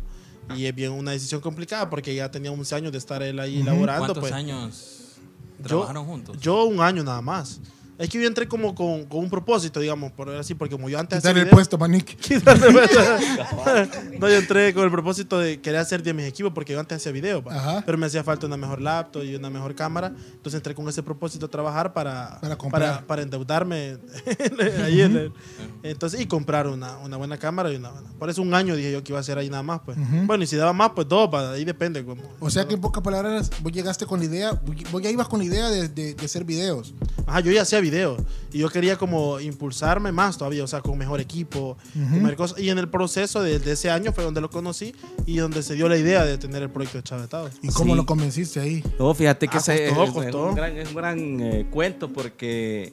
y 0.54 0.66
es 0.66 0.74
bien 0.74 0.92
una 0.92 1.10
decisión 1.12 1.40
complicada 1.40 1.90
porque 1.90 2.14
ya 2.14 2.30
tenía 2.30 2.52
11 2.52 2.74
años 2.74 2.92
de 2.92 2.98
estar 2.98 3.22
él 3.22 3.40
ahí 3.40 3.62
laborando. 3.62 4.00
¿Cuántos 4.04 4.20
pues. 4.20 4.32
años 4.32 5.16
Yo- 5.60 5.64
trabajaron 5.68 6.04
juntos? 6.06 6.36
Yo 6.40 6.64
un 6.64 6.80
año 6.80 7.02
nada 7.02 7.20
más. 7.20 7.60
Es 7.98 8.08
que 8.10 8.20
yo 8.20 8.26
entré 8.26 8.46
como 8.46 8.74
con, 8.74 9.04
con 9.06 9.20
un 9.20 9.30
propósito, 9.30 9.80
digamos, 9.80 10.12
por 10.12 10.28
así, 10.30 10.54
porque 10.54 10.74
como 10.74 10.88
yo 10.88 10.98
antes 10.98 11.18
hacía 11.18 11.30
Quitar 11.30 11.38
el 11.38 11.44
videos- 11.46 11.54
puesto, 11.54 11.78
Manique. 11.78 12.16
no, 14.20 14.28
yo 14.28 14.34
entré 14.36 14.74
con 14.74 14.84
el 14.84 14.90
propósito 14.90 15.38
de 15.38 15.60
querer 15.60 15.80
hacer 15.80 16.02
de 16.02 16.12
mis 16.14 16.26
equipos 16.26 16.52
porque 16.52 16.72
yo 16.72 16.80
antes 16.80 16.96
hacía 16.98 17.12
video, 17.12 17.42
pa. 17.42 17.54
Ajá. 17.56 17.82
pero 17.86 17.98
me 17.98 18.06
hacía 18.06 18.22
falta 18.24 18.46
una 18.46 18.56
mejor 18.56 18.80
laptop 18.80 19.22
y 19.24 19.34
una 19.34 19.50
mejor 19.50 19.74
cámara. 19.74 20.08
Entonces 20.08 20.54
entré 20.54 20.74
con 20.74 20.88
ese 20.88 21.02
propósito 21.02 21.46
a 21.46 21.48
trabajar 21.48 21.92
para, 21.92 22.38
Para 22.40 22.56
comprar. 22.56 22.82
para, 22.94 23.06
para 23.06 23.22
endeudarme 23.22 23.98
ahí 24.84 25.00
en 25.02 25.16
el- 25.16 25.32
entonces, 25.82 26.20
y 26.20 26.26
comprar 26.26 26.66
una, 26.66 26.98
una 26.98 27.16
buena 27.16 27.38
cámara 27.38 27.70
y 27.72 27.76
una 27.76 27.90
buena. 27.90 28.08
Por 28.18 28.28
eso 28.30 28.42
un 28.42 28.54
año 28.54 28.74
dije 28.76 28.92
yo 28.92 29.02
que 29.04 29.12
iba 29.12 29.18
a 29.18 29.20
hacer 29.20 29.38
ahí 29.38 29.48
nada 29.48 29.62
más. 29.62 29.80
Pues. 29.84 29.96
Bueno, 30.26 30.44
y 30.44 30.46
si 30.46 30.56
daba 30.56 30.72
más, 30.72 30.90
pues 30.94 31.08
dos, 31.08 31.28
pa, 31.28 31.52
ahí 31.52 31.64
depende. 31.64 32.04
Como, 32.04 32.22
O 32.40 32.50
sea 32.50 32.66
que 32.66 32.74
en 32.74 32.80
pocas 32.80 33.02
palabras, 33.02 33.50
vos 33.62 33.72
llegaste 33.72 34.06
con 34.06 34.18
la 34.20 34.26
idea, 34.26 34.52
vos 34.90 35.02
ya 35.02 35.10
ibas 35.10 35.28
con 35.28 35.38
la 35.40 35.44
idea 35.46 35.68
de, 35.70 35.88
de- 35.88 36.14
de 36.14 36.24
hacer 36.24 36.44
videos. 36.44 36.94
Ajá, 37.26 37.40
yo 37.40 37.52
ya 37.52 37.62
hacía 37.62 37.80
video 37.90 38.16
y 38.52 38.58
yo 38.58 38.68
quería 38.68 38.96
como 38.96 39.40
impulsarme 39.40 40.12
más 40.12 40.38
todavía, 40.38 40.64
o 40.64 40.66
sea, 40.66 40.80
con 40.80 40.96
mejor 40.98 41.20
equipo, 41.20 41.76
con 41.94 42.22
mejor 42.22 42.36
cosa. 42.36 42.60
Y 42.60 42.70
en 42.70 42.78
el 42.78 42.88
proceso 42.88 43.42
de, 43.42 43.58
de 43.58 43.72
ese 43.72 43.90
año 43.90 44.12
fue 44.12 44.24
donde 44.24 44.40
lo 44.40 44.50
conocí 44.50 44.94
y 45.26 45.36
donde 45.38 45.62
se 45.62 45.74
dio 45.74 45.88
la 45.88 45.96
idea 45.96 46.24
de 46.24 46.38
tener 46.38 46.62
el 46.62 46.70
proyecto 46.70 46.98
de 46.98 47.04
Chavetados. 47.04 47.52
¿Y 47.62 47.68
cómo 47.68 47.92
Sí. 47.94 47.96
lo 47.96 48.06
convenciste 48.06 48.60
ahí? 48.60 48.84
No, 48.98 49.12
fíjate 49.14 49.48
que 49.48 49.56
Ah, 49.56 49.60
ese 49.60 49.88
costó, 49.94 50.04
es, 50.04 50.10
costó. 50.12 50.44
es 50.44 50.50
un 50.50 50.54
gran, 50.56 50.76
es 50.76 50.88
un 50.88 50.94
gran, 50.94 51.40
eh, 51.40 51.66
cuento 51.70 52.12
porque 52.12 52.92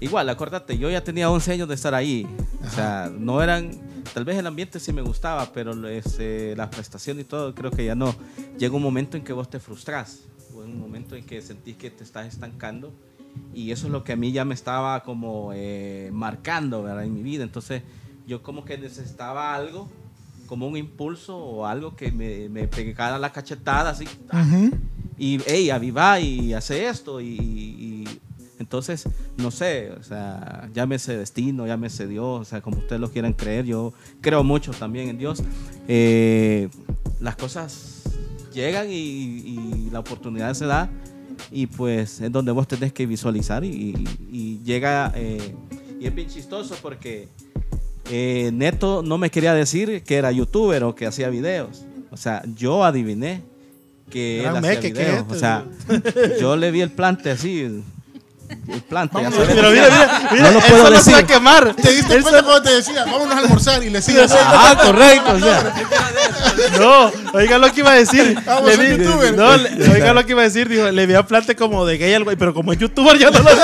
igual, 0.00 0.28
acuérdate, 0.28 0.78
yo 0.78 0.90
ya 0.90 1.04
tenía 1.04 1.30
11 1.30 1.52
años 1.52 1.68
de 1.68 1.74
estar 1.74 1.94
ahí. 1.94 2.26
O 2.66 2.70
sea, 2.70 3.10
no 3.16 3.42
eran, 3.42 3.70
tal 4.14 4.24
vez 4.24 4.36
el 4.38 4.46
ambiente 4.46 4.80
sí 4.80 4.92
me 4.92 5.02
gustaba, 5.02 5.52
pero 5.52 5.72
este, 5.88 6.54
la 6.56 6.70
prestación 6.70 7.20
y 7.20 7.24
todo, 7.24 7.54
creo 7.54 7.70
que 7.70 7.84
ya 7.84 7.94
no. 7.94 8.14
Llega 8.58 8.74
un 8.74 8.82
momento 8.82 9.16
en 9.16 9.24
que 9.24 9.32
vos 9.32 9.48
te 9.50 9.60
frustras, 9.60 10.20
o 10.54 10.62
en 10.64 10.70
un 10.70 10.80
momento 10.80 11.14
en 11.16 11.24
que 11.24 11.40
sentís 11.42 11.76
que 11.76 11.90
te 11.90 12.02
estás 12.04 12.26
estancando. 12.26 12.92
Y 13.54 13.72
eso 13.72 13.86
es 13.86 13.92
lo 13.92 14.04
que 14.04 14.12
a 14.12 14.16
mí 14.16 14.32
ya 14.32 14.44
me 14.44 14.54
estaba 14.54 15.02
como 15.02 15.50
eh, 15.54 16.10
marcando 16.12 16.82
¿verdad? 16.82 17.04
en 17.04 17.14
mi 17.14 17.22
vida. 17.22 17.42
Entonces 17.42 17.82
yo 18.26 18.42
como 18.42 18.64
que 18.64 18.78
necesitaba 18.78 19.54
algo, 19.54 19.88
como 20.46 20.66
un 20.68 20.76
impulso 20.76 21.36
o 21.36 21.66
algo 21.66 21.96
que 21.96 22.12
me, 22.12 22.48
me 22.48 22.68
pegara 22.68 23.18
la 23.18 23.32
cachetada 23.32 23.90
así. 23.90 24.04
Ujú. 24.32 24.70
Y, 25.18 25.38
hey, 25.46 25.70
aviva 25.70 26.18
y 26.20 26.54
hace 26.54 26.86
esto. 26.88 27.20
Y, 27.20 27.26
y- 27.28 28.20
entonces, 28.58 29.08
no 29.38 29.50
sé, 29.50 29.90
o 29.98 30.02
sea, 30.02 30.68
llámese 30.74 31.16
destino, 31.16 31.66
llámese 31.66 32.06
Dios, 32.06 32.40
o 32.40 32.44
sea, 32.44 32.60
como 32.60 32.76
ustedes 32.78 33.00
lo 33.00 33.10
quieran 33.10 33.32
creer. 33.32 33.64
Yo 33.64 33.94
creo 34.20 34.44
mucho 34.44 34.72
también 34.72 35.08
en 35.08 35.16
Dios. 35.18 35.42
Eh, 35.88 36.68
las 37.20 37.36
cosas 37.36 38.02
llegan 38.52 38.88
y, 38.90 38.94
y 38.94 39.88
la 39.90 40.00
oportunidad 40.00 40.52
se 40.54 40.66
da. 40.66 40.90
Y 41.50 41.66
pues 41.66 42.20
es 42.20 42.30
donde 42.32 42.52
vos 42.52 42.66
tenés 42.68 42.92
que 42.92 43.06
visualizar. 43.06 43.64
Y, 43.64 43.94
y 44.30 44.60
llega. 44.64 45.12
eh, 45.16 45.54
y 46.00 46.06
es 46.06 46.14
bien 46.14 46.28
chistoso 46.28 46.76
porque 46.80 47.28
eh, 48.10 48.50
Neto 48.52 49.02
no 49.02 49.18
me 49.18 49.30
quería 49.30 49.52
decir 49.54 50.02
que 50.02 50.16
era 50.16 50.32
youtuber 50.32 50.82
o 50.84 50.94
que 50.94 51.06
hacía 51.06 51.28
videos. 51.28 51.84
O 52.10 52.16
sea, 52.16 52.42
yo 52.56 52.84
adiviné 52.84 53.42
que 54.10 54.40
Gran 54.42 54.56
él 54.56 54.58
hacía 54.64 54.70
meque, 54.74 54.92
¿qué 54.92 54.98
videos. 55.00 55.14
es 55.14 55.20
esto? 55.20 55.34
O 55.34 55.38
sea, 55.38 55.66
yo 56.40 56.56
le 56.56 56.70
vi 56.70 56.80
el 56.80 56.90
plante 56.90 57.30
así. 57.30 57.82
Ya 58.90 59.30
sabes. 59.30 59.48
Pero 59.54 59.70
mira, 59.70 59.84
mira, 59.90 60.28
mira, 60.32 60.44
No 60.44 60.50
lo 60.52 60.60
puedo 60.60 60.86
se 61.00 61.12
a 61.12 61.16
decir. 61.16 61.26
quemar. 61.26 61.74
¿Te 61.74 61.90
diste 61.92 62.20
cuenta 62.20 62.42
cuando 62.42 62.62
te 62.62 62.74
decía, 62.74 63.04
vámonos 63.04 63.34
a 63.36 63.38
almorzar 63.38 63.82
y 63.84 63.90
le 63.90 64.02
sigues? 64.02 64.32
Ah, 64.32 64.76
correcto. 64.82 65.32
O 65.34 65.38
sea, 65.38 65.72
No, 66.78 67.12
oiga 67.34 67.58
lo 67.58 67.72
que 67.72 67.80
iba 67.80 67.92
a 67.92 67.94
decir. 67.94 68.36
Vamos, 68.44 68.68
Le 68.68 68.76
vi- 68.76 69.04
youtuber. 69.04 69.34
No, 69.34 69.56
le- 69.56 69.90
oiga 69.92 70.12
lo 70.12 70.24
que 70.24 70.32
iba 70.32 70.42
a 70.42 70.44
decir. 70.44 70.68
Dijo, 70.68 70.90
le 70.90 71.06
vi 71.06 71.14
a 71.14 71.22
plante 71.24 71.54
como 71.56 71.84
de 71.86 71.98
gay 71.98 72.12
algo, 72.14 72.30
pero 72.38 72.52
como 72.54 72.72
es 72.72 72.78
youtuber 72.78 73.16
ya 73.18 73.30
no 73.30 73.38
lo 73.38 73.50
sé. 73.50 73.56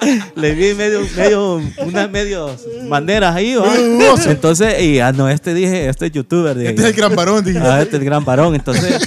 le 0.36 0.54
vi 0.54 0.74
medio, 0.74 1.00
medio, 1.16 1.60
unas 1.84 2.10
medios 2.10 2.64
maneras 2.88 3.34
ahí, 3.34 3.52
dudoso. 3.52 4.30
Entonces, 4.30 4.80
y 4.82 5.00
a 5.00 5.12
no, 5.12 5.28
este 5.28 5.54
dije, 5.54 5.88
este 5.88 6.06
es 6.06 6.12
youtuber. 6.12 6.56
Dije, 6.56 6.70
Este 6.70 6.82
es 6.82 6.88
el 6.88 6.94
gran 6.94 7.14
varón, 7.16 7.44
dije. 7.44 7.58
Ah, 7.60 7.80
este 7.82 7.96
es 7.96 8.00
el 8.02 8.06
gran 8.06 8.24
varón. 8.24 8.54
Entonces 8.54 8.98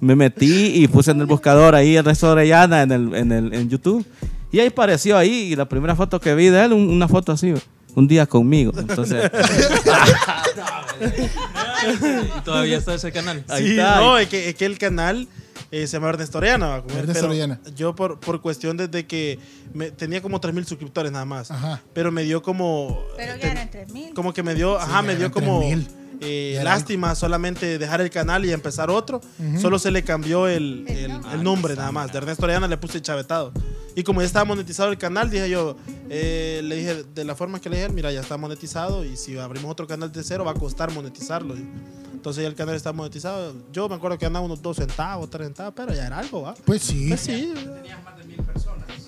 me 0.00 0.16
metí 0.16 0.72
y 0.82 0.88
puse 0.88 1.10
en 1.10 1.20
el 1.20 1.26
buscador 1.26 1.74
ahí 1.74 1.96
Ernesto 1.96 2.30
Orellana 2.30 2.82
en, 2.82 2.92
el, 2.92 3.14
en, 3.14 3.32
el, 3.32 3.52
en 3.54 3.68
YouTube. 3.68 4.04
Y 4.52 4.58
ahí 4.60 4.68
apareció 4.68 5.16
ahí. 5.16 5.52
Y 5.52 5.56
la 5.56 5.68
primera 5.68 5.94
foto 5.94 6.20
que 6.20 6.34
vi 6.34 6.48
de 6.48 6.64
él, 6.64 6.72
un- 6.72 6.88
una 6.88 7.06
foto 7.08 7.32
así. 7.32 7.54
Un 7.94 8.06
día 8.06 8.24
conmigo. 8.26 8.72
Entonces, 8.78 9.30
Y 12.36 12.40
todavía 12.44 12.78
está 12.78 12.94
ese 12.94 13.12
canal. 13.12 13.44
Ahí 13.48 13.64
sí, 13.64 13.70
está. 13.72 13.96
no, 14.00 14.18
es 14.18 14.28
que, 14.28 14.48
es 14.50 14.54
que 14.54 14.66
el 14.66 14.78
canal 14.78 15.26
eh, 15.70 15.86
se 15.86 15.96
llama 15.96 16.08
Ernesto 16.10 16.38
Orellana. 16.38 16.82
pero 16.86 17.26
Orellana. 17.28 17.60
Yo 17.76 17.94
por, 17.94 18.18
por 18.20 18.40
cuestión 18.40 18.76
desde 18.76 19.06
que 19.06 19.38
me- 19.72 19.90
tenía 19.90 20.20
como 20.22 20.40
3.000 20.40 20.64
suscriptores 20.64 21.12
nada 21.12 21.24
más. 21.24 21.50
Ajá. 21.50 21.80
Pero 21.92 22.10
me 22.10 22.22
dio 22.24 22.42
como... 22.42 23.02
Pero 23.16 23.36
ya 23.36 23.52
eran 23.52 23.70
3000. 23.70 24.14
Como 24.14 24.32
que 24.32 24.42
me 24.42 24.54
dio, 24.54 24.78
ajá, 24.78 24.94
ya 24.96 25.02
me 25.02 25.16
dio 25.16 25.30
como 25.30 25.60
3,000. 25.60 25.88
Eh, 26.20 26.52
Ya 26.56 26.64
lástima 26.64 27.14
solamente 27.14 27.78
dejar 27.78 28.00
el 28.00 28.10
canal 28.10 28.44
y 28.44 28.52
empezar 28.52 28.90
otro. 28.90 29.20
Solo 29.60 29.78
se 29.78 29.90
le 29.90 30.02
cambió 30.04 30.46
el, 30.48 30.84
El 30.88 31.10
el- 31.32 31.42
nombre. 31.42 31.74
nada 31.76 31.92
más. 31.92 32.12
De 32.12 32.18
Ernesto 32.18 32.44
Orellana 32.44 32.66
le 32.68 32.76
puse 32.76 33.00
chavetado. 33.00 33.52
Y 33.96 34.02
como 34.04 34.20
ya 34.20 34.26
estaba 34.26 34.44
monetizado 34.44 34.90
el 34.92 34.98
canal, 34.98 35.30
dije 35.30 35.50
yo, 35.50 35.76
eh, 36.08 36.60
le 36.62 36.76
dije, 36.76 37.04
de 37.14 37.24
la 37.24 37.34
forma 37.34 37.60
que 37.60 37.68
le 37.68 37.76
dije, 37.76 37.88
mira, 37.88 38.12
ya 38.12 38.20
está 38.20 38.36
monetizado 38.36 39.04
y 39.04 39.16
si 39.16 39.36
abrimos 39.36 39.70
otro 39.72 39.86
canal 39.86 40.12
de 40.12 40.22
cero 40.22 40.44
va 40.44 40.52
a 40.52 40.54
costar 40.54 40.92
monetizarlo. 40.92 41.56
Entonces 42.12 42.42
ya 42.42 42.48
el 42.48 42.54
canal 42.54 42.74
está 42.76 42.92
monetizado. 42.92 43.54
Yo 43.72 43.88
me 43.88 43.94
acuerdo 43.96 44.16
que 44.18 44.26
andaba 44.26 44.44
unos 44.44 44.62
2 44.62 44.76
centavos, 44.76 45.28
3 45.30 45.46
centavos, 45.48 45.72
pero 45.74 45.92
ya 45.94 46.06
era 46.06 46.18
algo, 46.18 46.42
¿va? 46.42 46.54
Pues 46.66 46.82
sí. 46.82 47.06
Pues 47.08 47.20
sí. 47.20 47.52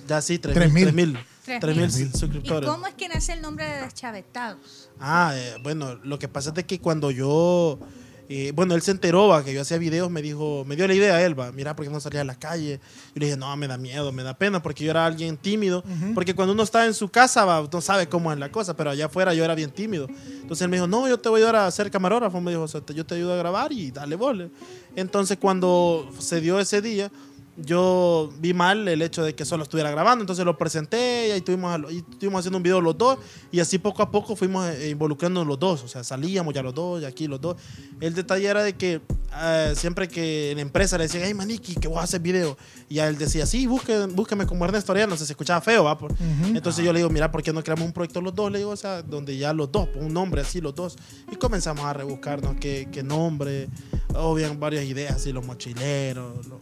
Ya 0.09 0.21
sí, 0.21 0.38
3 0.38 0.54
Tres 0.54 0.73
mil. 0.73 0.92
mil. 0.92 0.92
3 0.95 0.95
mil 1.16 1.19
¿Y 1.46 2.18
suscriptores. 2.18 2.68
cómo 2.70 2.87
es 2.87 2.94
que 2.94 3.08
nace 3.08 3.32
el 3.32 3.42
nombre 3.42 3.64
de 3.68 3.82
Deschavetados? 3.82 4.90
Ah, 5.00 5.32
eh, 5.37 5.56
bueno, 5.62 5.96
lo 6.04 6.18
que 6.18 6.28
pasa 6.28 6.50
es 6.50 6.54
de 6.54 6.64
que 6.64 6.78
cuando 6.80 7.11
yo, 7.11 7.78
eh, 8.28 8.52
bueno, 8.54 8.75
él 8.75 8.82
se 8.82 8.92
enteró, 8.92 9.26
va, 9.28 9.44
que 9.44 9.52
yo 9.52 9.61
hacía 9.62 9.76
videos, 9.78 10.08
me 10.11 10.22
dijo, 10.22 10.64
me 10.66 10.76
dio 10.76 10.87
la 10.87 10.94
idea 10.94 11.20
él, 11.25 11.38
va, 11.38 11.50
mira, 11.50 11.75
¿por 11.75 11.84
qué 11.84 11.90
no 11.90 11.99
salía 12.00 12.20
a 12.20 12.25
la 12.25 12.37
calle? 12.37 12.78
Yo 13.14 13.20
le 13.20 13.26
dije, 13.26 13.37
no, 13.37 13.54
me 13.56 13.66
da 13.66 13.76
miedo, 13.76 14.12
me 14.12 14.22
da 14.22 14.34
pena, 14.38 14.62
porque 14.62 14.84
yo 14.84 14.90
era 14.92 15.04
alguien 15.04 15.37
tímido, 15.37 15.82
porque 16.14 16.34
cuando 16.34 16.52
uno 16.54 16.62
está 16.62 16.87
en 16.87 16.94
su 16.94 17.08
casa, 17.08 17.44
va, 17.44 17.68
no 17.72 17.80
sabe 17.80 18.08
cómo 18.08 18.32
es 18.32 18.38
la 18.38 18.50
cosa, 18.52 18.76
pero 18.76 18.90
allá 18.90 19.06
afuera 19.06 19.34
yo 19.34 19.44
era 19.44 19.54
bien 19.56 19.70
tímido. 19.72 20.06
Entonces 20.08 20.62
él 20.62 20.68
me 20.68 20.76
dijo, 20.76 20.87
no, 20.87 21.08
yo 21.08 21.18
te 21.18 21.28
voy 21.28 21.40
a 21.40 21.44
ayudar 21.46 21.56
a 21.66 21.70
ser 21.72 21.90
camarógrafo, 21.90 22.40
me 22.40 22.52
dijo, 22.52 22.62
o 22.62 22.68
sea, 22.68 22.80
te- 22.80 22.94
yo 22.94 23.04
te 23.04 23.16
ayudo 23.16 23.34
a 23.34 23.37
grabar 23.37 23.72
y 23.72 23.90
dale 23.90 24.14
vole. 24.16 24.50
Entonces 24.94 25.38
cuando 25.40 26.08
se 26.18 26.40
dio 26.40 26.61
ese 26.61 26.80
día, 26.82 27.11
yo 27.56 28.32
vi 28.38 28.54
mal 28.54 28.88
el 28.88 29.02
hecho 29.02 29.23
de 29.23 29.35
que 29.35 29.44
solo 29.44 29.62
estuviera 29.62 29.90
grabando, 29.90 30.23
entonces 30.23 30.44
lo 30.44 30.56
presenté 30.56 31.28
y 31.28 31.30
ahí 31.32 31.38
estuvimos, 31.38 31.92
y 31.92 31.99
estuvimos 31.99 32.38
haciendo 32.40 32.56
un 32.56 32.62
video 32.62 32.80
los 32.80 32.97
dos 32.97 33.18
y 33.50 33.61
así 33.61 33.76
poco 33.78 34.02
a 34.02 34.11
poco 34.11 34.37
fuimos 34.37 34.66
eh, 34.71 34.88
involucrándonos 34.90 35.47
los 35.47 35.59
dos, 35.61 35.82
o 35.85 35.88
sea, 35.88 36.02
salíamos 36.02 36.54
ya 36.54 36.62
los 36.62 36.75
dos 36.75 37.02
y 37.02 37.04
aquí 37.04 37.26
los 37.26 37.40
dos. 37.40 37.56
El 38.00 38.14
detalle 38.14 38.47
era 38.47 38.62
de 38.62 38.73
que 38.75 39.02
eh, 39.42 39.73
siempre 39.76 40.09
que 40.09 40.50
en 40.52 40.61
empresa 40.61 40.97
le 40.97 41.04
decían, 41.04 41.25
hey 41.26 41.35
Maniki, 41.35 41.75
que 41.75 41.88
vos 41.88 42.02
haces 42.02 42.23
video, 42.23 42.56
y 42.88 42.99
a 43.00 43.09
él 43.09 43.18
decía, 43.18 43.44
sí, 43.44 43.66
busque, 43.66 44.06
búsqueme 44.06 44.47
como 44.47 44.64
Ernesto 44.64 44.92
Ariano, 44.92 45.14
se 45.16 45.25
escuchaba 45.25 45.61
feo, 45.61 45.85
¿va? 45.85 45.99
Por- 45.99 46.14
Entonces 46.56 46.82
yo 46.85 46.92
le 46.92 47.00
digo, 47.00 47.11
mira, 47.11 47.30
¿por 47.30 47.42
qué 47.42 47.52
no 47.52 47.62
creamos 47.62 47.85
un 47.85 47.92
proyecto 47.92 48.21
los 48.23 48.35
dos? 48.35 48.50
Le 48.50 48.59
digo, 48.59 48.71
o 48.71 48.76
sea, 48.76 49.02
donde 49.02 49.37
ya 49.37 49.52
los 49.52 49.71
dos, 49.71 49.88
un 49.97 50.12
nombre 50.14 50.40
así, 50.40 50.61
los 50.62 50.75
dos, 50.75 50.97
y 51.30 51.37
comenzamos 51.37 51.85
a 51.85 51.92
rebuscarnos 51.92 52.56
qué, 52.59 52.88
qué 52.90 53.02
nombre, 53.02 53.68
obvian 54.14 54.59
varias 54.59 54.85
ideas, 54.85 55.16
así, 55.16 55.32
los 55.32 55.44
mochileros, 55.47 56.47
los, 56.47 56.59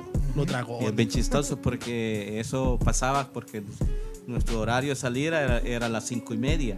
y 0.80 0.84
es 0.86 0.94
bien 0.94 1.08
chistoso 1.08 1.56
porque 1.60 2.38
eso 2.40 2.78
pasaba 2.84 3.28
porque 3.32 3.62
nuestro 4.26 4.60
horario 4.60 4.90
de 4.90 4.96
salir 4.96 5.32
era, 5.34 5.58
era 5.60 5.86
a 5.86 5.88
las 5.88 6.06
cinco 6.06 6.34
y 6.34 6.38
media. 6.38 6.76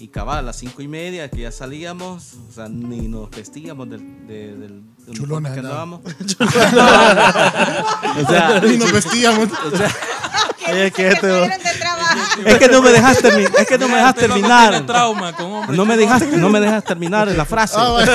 Y 0.00 0.06
cabal, 0.08 0.38
a 0.38 0.42
las 0.42 0.56
cinco 0.56 0.80
y 0.80 0.86
media 0.86 1.28
que 1.28 1.38
ya 1.42 1.50
salíamos, 1.50 2.34
o 2.48 2.52
sea, 2.52 2.68
ni 2.68 3.08
nos 3.08 3.30
vestíamos 3.30 3.90
del, 3.90 4.26
de- 4.28 4.54
del 4.56 4.82
uniforme 5.08 5.14
Chulones 5.16 5.52
que 5.54 5.58
andábamos. 5.58 6.00
o 8.22 8.26
sea, 8.28 8.62
Y 8.64 8.76
nos 8.78 8.92
vestíamos. 8.92 9.48
o 9.72 9.76
sea, 9.76 9.92
Oye, 10.72 10.90
que 10.92 11.08
este- 11.08 11.44
es 12.46 12.58
que 12.58 12.68
no 12.68 12.80
me 12.82 12.90
dejaste, 12.90 13.28
es 13.58 13.66
que 13.66 13.78
no 13.78 13.88
me 13.88 13.96
dejas 13.96 14.14
loco 14.16 14.20
Tiene 14.20 14.34
terminar. 14.34 14.86
trauma 14.86 15.32
con 15.32 15.50
No 15.50 15.60
me 15.60 15.66
chulones. 15.96 15.98
dejas, 15.98 16.22
no 16.38 16.48
me 16.50 16.60
dejas 16.60 16.84
terminar 16.84 17.26
la 17.28 17.44
frase. 17.44 17.74
Ah, 17.78 17.90
bueno. 17.90 18.12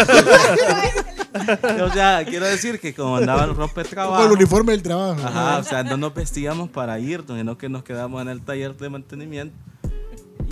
O 1.84 1.92
sea, 1.94 2.24
quiero 2.25 2.46
decir 2.46 2.80
que 2.80 2.94
como 2.94 3.18
andaba 3.18 3.46
el 3.46 3.56
Con 3.56 3.70
trabajo. 3.90 4.25
el 4.25 4.32
uniforme 4.32 4.72
del 4.74 4.84
trabajo. 4.84 5.22
Ajá, 5.25 5.58
o 5.60 5.63
sea, 5.63 5.84
no 5.84 5.98
nos 5.98 6.13
vestíamos 6.13 6.70
para 6.70 7.00
irnos, 7.00 7.38
sino 7.38 7.58
que 7.58 7.70
nos 7.70 7.84
quedamos 7.84 8.22
en 8.22 8.30
el 8.30 8.42
taller 8.42 8.75
de 8.78 8.90
mantenimiento 8.90 9.56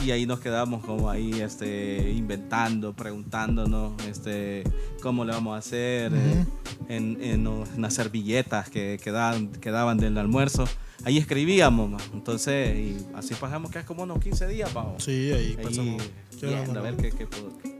y 0.05 0.09
ahí 0.11 0.25
nos 0.25 0.39
quedamos 0.39 0.83
como 0.83 1.09
ahí 1.11 1.41
este, 1.41 2.11
inventando, 2.11 2.93
preguntándonos 2.93 3.93
este, 4.07 4.63
cómo 5.01 5.25
le 5.25 5.31
vamos 5.33 5.55
a 5.55 5.59
hacer 5.59 6.11
eh, 6.13 6.45
en, 6.89 7.17
en 7.21 7.43
los- 7.43 7.69
en 7.69 7.81
las 7.83 7.93
servilletas 7.93 8.69
que 8.69 9.00
quedaban, 9.03 9.47
quedaban 9.50 9.97
del 10.00 10.17
almuerzo. 10.17 10.65
Ahí 11.03 11.17
escribíamos, 11.17 12.01
entonces, 12.13 12.75
y 12.77 13.07
así 13.15 13.33
pasamos 13.35 13.71
que 13.71 13.79
es 13.79 13.85
como 13.85 14.03
unos 14.03 14.19
15 14.19 14.47
días, 14.47 14.71
bajo. 14.73 14.95
Sí, 15.00 15.31
ahí 15.31 15.55
Ahí, 15.57 15.57
pasamos. 15.63 16.01
viendo 16.41 16.79
a 16.79 16.83
ver 16.83 16.95
qué, 16.97 17.11
qué 17.11 17.27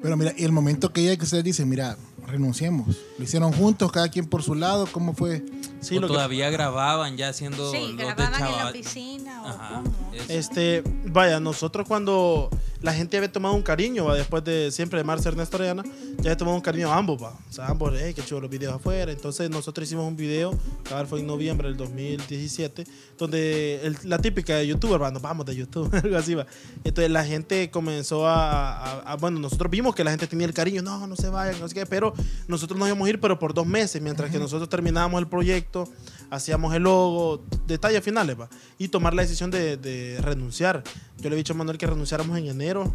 Pero 0.02 0.18
mira, 0.18 0.34
y 0.36 0.44
el 0.44 0.52
momento 0.52 0.92
que 0.92 1.04
ya 1.06 1.16
que 1.16 1.24
ustedes 1.24 1.44
dicen, 1.44 1.70
mira, 1.70 1.98
renunciemos. 2.28 2.96
Lo 3.18 3.24
hicieron 3.24 3.52
juntos, 3.54 3.92
cada 3.92 4.10
quien 4.10 4.26
por 4.26 4.44
su 4.44 4.56
lado. 4.56 4.88
¿Cómo 4.92 5.14
fue? 5.14 5.44
Sí, 5.82 5.98
o 5.98 6.02
lo 6.02 6.08
que- 6.08 6.14
todavía 6.14 6.50
grababan 6.50 7.18
ya 7.18 7.30
haciendo 7.30 7.72
Sí, 7.72 7.80
los 7.80 7.98
de 7.98 8.04
grababan 8.04 8.34
en 8.52 8.58
la 8.58 8.70
oficina 8.70 9.44
o 9.44 9.48
Ajá. 9.48 9.82
cómo. 9.84 9.96
Este, 10.30 10.84
vaya, 11.06 11.40
nosotros 11.40 11.88
cuando 11.88 12.50
la 12.82 12.94
gente 12.94 13.18
había 13.18 13.32
tomado 13.32 13.54
un 13.56 13.62
cariño, 13.62 14.06
va, 14.06 14.16
después 14.16 14.44
de 14.44 14.72
siempre 14.72 14.98
de 15.00 15.04
Marce 15.04 15.30
Ernesto 15.30 15.58
Orellana, 15.58 15.84
ya 15.84 16.32
había 16.32 16.38
tomado 16.38 16.56
un 16.56 16.62
cariño 16.62 16.92
a 16.92 16.98
ambos, 16.98 17.22
va. 17.22 17.30
O 17.50 17.54
sea, 17.54 17.68
ambos, 17.68 17.94
hey, 18.00 18.14
qué 18.16 18.24
chulo 18.24 18.42
los 18.42 18.50
videos 18.50 18.74
afuera. 18.76 19.12
Entonces 19.12 19.50
nosotros 19.50 19.88
hicimos 19.88 20.08
un 20.08 20.16
video, 20.16 20.52
cabal 20.84 21.06
fue 21.08 21.20
en 21.20 21.28
noviembre 21.28 21.68
del 21.68 21.78
2017, 21.78 22.86
donde 23.18 23.82
el- 23.84 23.98
la 24.04 24.18
típica 24.20 24.56
de 24.56 24.68
youtuber, 24.68 25.02
va, 25.02 25.12
nos 25.12 25.22
vamos 25.22 25.46
de 25.46 25.56
YouTube, 25.56 25.90
algo 26.06 26.18
así, 26.18 26.34
va. 26.36 26.46
Entonces 26.84 27.12
la 27.12 27.24
gente 27.26 27.70
comenzó 27.72 28.28
a, 28.28 28.78
a- 28.78 29.00
a- 29.12 29.16
bueno, 29.18 29.40
nosotros 29.40 29.70
vimos 29.72 29.94
que 29.96 30.04
la 30.04 30.12
gente 30.12 30.28
tenía 30.28 30.48
el 30.48 30.54
cariño, 30.54 30.82
no, 30.82 31.06
no 31.08 31.16
se 31.16 31.30
vayan, 31.30 31.60
no 31.60 31.68
sé 31.68 31.74
qué, 31.76 31.86
pero 31.86 32.11
nosotros 32.48 32.78
nos 32.78 32.88
íbamos 32.88 33.08
a 33.08 33.10
ir, 33.10 33.20
pero 33.20 33.40
por 33.40 33.54
dos 33.54 33.66
meses, 33.66 34.02
mientras 34.02 34.30
que 34.32 34.40
nosotros 34.40 34.70
terminábamos 34.70 35.20
el 35.20 35.28
proyecto, 35.28 35.88
hacíamos 36.30 36.74
el 36.76 36.84
logo, 36.84 37.44
detalles 37.68 38.04
finales, 38.04 38.40
va, 38.40 38.50
y 38.78 38.88
tomar 38.88 39.14
la 39.14 39.22
decisión 39.22 39.52
de, 39.52 39.78
de 39.78 40.20
renunciar. 40.22 40.84
Yo 41.20 41.30
le 41.30 41.36
he 41.36 41.38
dicho 41.38 41.54
a 41.54 41.56
Manuel 41.56 41.78
que 41.78 41.88
renunciáramos 41.88 42.38
en 42.38 42.48
enero 42.48 42.94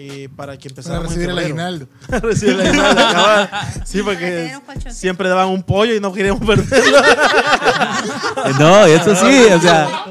eh, 0.00 0.28
para 0.36 0.56
que 0.56 0.70
Para 0.70 0.70
empezáramos 0.70 1.08
recibir 1.08 1.30
en 1.30 1.38
el 1.38 1.44
aguinaldo. 1.44 1.88
recibir 2.08 2.54
el 2.54 2.68
aguinaldo. 2.68 3.48
Sí, 3.84 4.00
Para 4.00 4.16
porque 4.16 4.52
siempre 4.90 5.28
daban 5.28 5.48
un 5.48 5.64
pollo 5.64 5.92
y 5.92 5.98
no 5.98 6.12
queríamos 6.12 6.46
perderlo. 6.46 6.98
No, 8.60 8.84
eso 8.86 9.16
sí, 9.16 9.44
o 9.52 9.60
sea, 9.60 10.04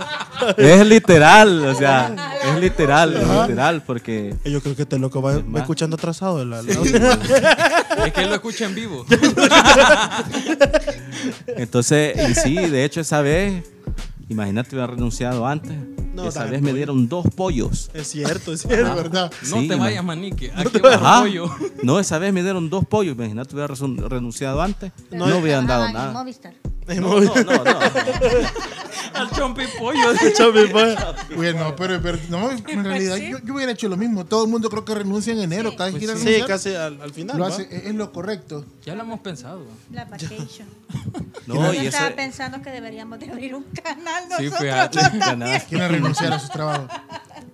es 0.57 0.85
literal, 0.85 1.65
o 1.67 1.73
sea, 1.73 2.13
es 2.49 2.59
literal, 2.59 3.15
es 3.15 3.27
literal, 3.27 3.83
porque 3.83 4.35
Yo 4.45 4.61
creo 4.61 4.75
que 4.75 4.83
este 4.83 4.99
loco 4.99 5.21
va, 5.21 5.37
va 5.39 5.59
escuchando 5.59 5.95
atrasado. 5.95 6.41
el- 6.41 6.53
el- 6.53 6.69
Es 8.05 8.13
que 8.13 8.21
él 8.21 8.29
lo 8.29 8.35
escucha 8.35 8.65
en 8.65 8.75
vivo. 8.75 9.05
Entonces, 11.47 12.29
y 12.29 12.35
sí, 12.35 12.55
de 12.55 12.83
hecho 12.85 13.01
esa 13.01 13.21
vez, 13.21 13.63
imagínate 14.29 14.75
hubiera 14.75 14.87
renunciado 14.87 15.45
antes. 15.47 15.73
No, 16.23 16.29
esa 16.29 16.43
vez 16.45 16.61
me 16.61 16.67
pollo. 16.69 16.75
dieron 16.75 17.07
dos 17.09 17.25
pollos. 17.35 17.89
Es 17.93 18.07
cierto, 18.07 18.53
es 18.53 18.61
cierto. 18.61 18.95
verdad. 18.95 19.31
No 19.49 19.59
Sí, 19.61 19.67
te 19.67 19.75
man. 19.75 19.79
vayas, 19.87 20.03
manique. 20.03 20.51
Aquí 20.55 20.79
va 20.79 20.93
el 20.93 20.99
pollo. 21.23 21.55
No, 21.83 21.99
esa 21.99 22.17
vez 22.19 22.33
me 22.33 22.43
dieron 22.43 22.69
dos 22.69 22.85
pollos. 22.85 23.15
Imagínate 23.15 23.55
hubiera 23.55 23.73
renunciado 24.09 24.61
antes. 24.61 24.91
No, 25.11 25.25
Pero 25.25 25.37
hubieran 25.39 25.65
dado 25.67 25.87
en 25.87 25.93
nada. 25.93 26.11
Movistar. 26.11 26.53
No, 26.87 27.19
no, 27.19 27.35
no, 27.35 27.63
no. 27.63 27.79
Al 29.13 29.31
chompi 29.31 29.63
pollo. 29.79 29.99
Chame, 30.35 30.67
pues. 30.67 30.95
Bueno, 31.35 31.75
pero, 31.75 31.99
pero 32.01 32.17
no, 32.29 32.49
en 32.51 32.83
realidad 32.83 33.17
yo, 33.17 33.39
yo 33.43 33.55
hubiera 33.55 33.71
hecho 33.71 33.89
lo 33.89 33.97
mismo. 33.97 34.25
Todo 34.25 34.45
el 34.45 34.51
mundo 34.51 34.69
creo 34.69 34.85
que 34.85 34.93
renuncia 34.95 35.33
en 35.33 35.39
enero. 35.39 35.75
Cada 35.75 35.89
vez 35.89 35.99
quiera 35.99 36.13
Sí, 36.15 36.23
renunciar, 36.25 36.47
casi 36.47 36.75
al, 36.75 37.01
al 37.01 37.11
final. 37.11 37.37
lo 37.37 37.45
hace, 37.45 37.63
es 37.71 37.85
es 37.87 37.95
lo 37.95 38.11
correcto. 38.11 38.65
Ya 38.85 38.95
lo 38.95 39.03
hemos 39.03 39.19
pensado. 39.21 39.65
La 39.91 40.05
vacation. 40.05 40.67
No, 41.45 41.73
Yo 41.73 41.81
y 41.81 41.87
estaba 41.87 42.07
ese, 42.07 42.15
pensando 42.15 42.61
que 42.61 42.69
deberíamos 42.69 43.19
de 43.19 43.29
abrir 43.31 43.55
un 43.55 43.63
canal 43.83 44.23
Sí, 44.37 44.45
nosotros 44.45 44.59
fíjate. 45.11 45.65
Quieren 45.69 46.06
renunciar 46.07 46.33
a 46.33 46.39
sus 46.39 46.49
trabajos. 46.49 46.87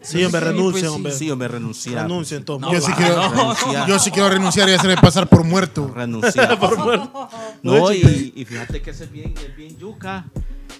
Sí, 0.01 0.23
hombre, 0.25 0.41
Sí, 0.41 0.45
renuncia, 0.47 0.71
pues, 0.71 0.81
sí, 0.81 0.87
hombre. 0.95 1.11
Sí, 1.13 1.31
hombre, 1.31 1.47
renunciar. 1.47 2.03
Renuncia, 2.03 2.37
entonces. 2.37 2.71
yo, 2.71 2.81
sí 2.81 2.91
va, 2.91 2.97
quiero, 2.97 3.29
Renunciar. 3.29 3.87
yo 3.87 3.99
sí 3.99 4.11
quiero 4.11 4.29
renunciar 4.37 4.69
y 4.69 4.73
hacerme 4.73 4.97
pasar 4.97 5.27
por 5.29 5.43
muerto. 5.43 5.87
Renunciar. 5.93 6.57
no, 7.63 7.91
y, 7.93 8.33
y 8.35 8.45
fíjate 8.45 8.81
que 8.81 8.89
ese 8.91 9.05
es 9.05 9.11
bien, 9.11 9.33
es 9.37 9.55
bien 9.55 9.77
yuca. 9.77 10.25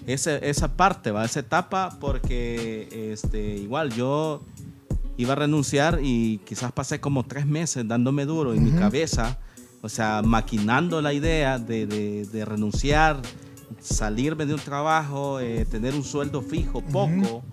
Esa, 0.06 0.36
esa 0.36 0.76
parte, 0.76 1.10
va, 1.10 1.24
esa 1.24 1.40
etapa, 1.40 1.96
porque 2.00 3.10
este, 3.12 3.56
igual 3.56 3.90
yo 3.94 4.42
iba 5.16 5.32
a 5.32 5.36
renunciar 5.36 6.00
y 6.02 6.38
quizás 6.44 6.72
pasé 6.72 7.00
como 7.00 7.24
tres 7.24 7.46
meses 7.46 7.86
dándome 7.88 8.26
duro 8.26 8.52
en 8.52 8.64
mi 8.64 8.72
cabeza, 8.72 9.38
o 9.80 9.88
sea, 9.88 10.20
maquinando 10.22 11.00
la 11.00 11.12
idea 11.14 11.58
de, 11.58 11.86
de- 11.86 12.26
de 12.26 12.44
renunciar, 12.44 13.22
salirme 13.80 14.46
de 14.46 14.54
un 14.54 14.60
trabajo, 14.60 15.40
eh, 15.40 15.64
tener 15.64 15.94
un 15.94 16.04
sueldo 16.04 16.42
fijo, 16.42 16.80
poco 16.80 17.44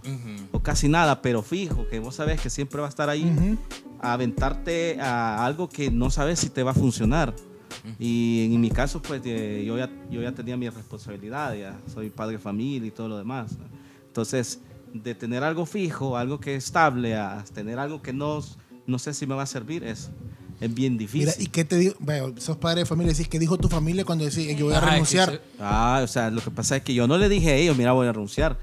o 0.52 0.60
casi 0.62 0.88
nada, 0.90 1.22
pero 1.22 1.42
fijo, 1.42 1.88
que 1.88 2.00
vos 2.00 2.16
sabes 2.16 2.40
que 2.42 2.50
siempre 2.50 2.80
va 2.80 2.88
a 2.88 2.90
estar 2.90 3.10
ahí, 3.10 3.58
a 4.00 4.14
aventarte 4.14 5.00
a 5.00 5.46
algo 5.46 5.70
que 5.70 5.92
no 5.92 6.10
sabes 6.10 6.40
si 6.40 6.50
te 6.50 6.64
va 6.64 6.72
a 6.72 6.76
funcionar. 6.76 7.34
Y 7.98 8.54
en 8.54 8.62
mi 8.62 8.70
caso, 8.70 9.02
pues 9.02 9.22
eh, 9.26 9.64
yo, 9.66 9.78
ya, 9.78 9.90
yo 10.10 10.22
ya 10.22 10.32
tenía 10.34 10.58
mi 10.58 10.70
responsabilidad, 10.70 11.56
ya 11.56 11.80
soy 11.92 12.10
padre 12.10 12.34
de 12.34 12.40
familia 12.40 12.88
y 12.88 12.92
todo 12.92 13.08
lo 13.08 13.18
demás. 13.18 13.58
¿no? 13.58 13.66
Entonces, 14.06 14.60
de 14.94 15.16
tener 15.16 15.44
algo 15.44 15.66
fijo, 15.66 16.18
algo 16.18 16.40
que 16.40 16.56
es 16.56 16.66
estable, 16.66 17.16
a 17.16 17.44
tener 17.54 17.80
algo 17.80 18.02
que 18.02 18.14
no, 18.14 18.42
no 18.86 19.00
sé 19.00 19.14
si 19.14 19.26
me 19.26 19.36
va 19.36 19.44
a 19.44 19.48
servir, 19.48 19.84
es, 19.84 20.12
es 20.62 20.74
bien 20.74 20.98
difícil. 20.98 21.28
Mira, 21.28 21.34
¿y 21.40 21.48
qué 21.48 21.66
te 21.66 21.76
digo? 21.76 21.96
Bueno, 22.00 22.34
sos 22.38 22.56
padre 22.58 22.82
de 22.82 22.86
familia, 22.86 23.12
decís, 23.12 23.28
¿qué 23.28 23.38
dijo 23.40 23.58
tu 23.58 23.68
familia 23.68 24.06
cuando 24.06 24.24
decís, 24.24 24.56
yo 24.56 24.68
voy 24.68 24.76
a 24.76 24.80
que 24.80 24.86
renunciar? 24.86 25.30
se- 25.32 25.42
Ah, 25.60 26.00
o 26.04 26.08
sea, 26.08 26.30
lo 26.30 26.42
que 26.42 26.52
pasa 26.52 26.78
es 26.78 26.84
que 26.84 26.94
yo 26.94 27.08
no 27.08 27.18
le 27.18 27.28
dije 27.28 27.50
a 27.52 27.56
ellos, 27.56 27.76
mira, 27.76 27.92
voy 27.92 28.08
a 28.08 28.14
renunciar. 28.14 28.58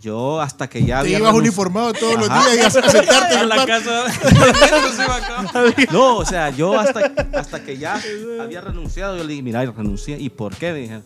Yo 0.00 0.40
hasta 0.40 0.68
que 0.70 0.80
ya 0.84 1.02
Te 1.02 1.08
había 1.08 1.18
ibas 1.18 1.34
renunci- 1.34 1.38
uniformado 1.38 1.92
todos 1.92 2.14
los 2.14 2.28
días 2.28 2.56
y 2.56 2.60
a 2.60 2.70
sentarte 2.70 3.34
en 3.34 3.48
la 3.48 3.66
casa. 3.66 4.04
No, 5.92 6.16
o 6.18 6.24
sea, 6.24 6.50
yo 6.50 6.78
hasta, 6.78 7.12
hasta 7.34 7.62
que 7.64 7.76
ya 7.76 8.00
había 8.40 8.60
renunciado, 8.60 9.16
yo 9.16 9.24
le 9.24 9.30
dije, 9.30 9.42
mira, 9.42 9.64
renuncié. 9.64 10.18
¿Y 10.20 10.30
por 10.30 10.54
qué? 10.56 10.72
Dije, 10.72 11.00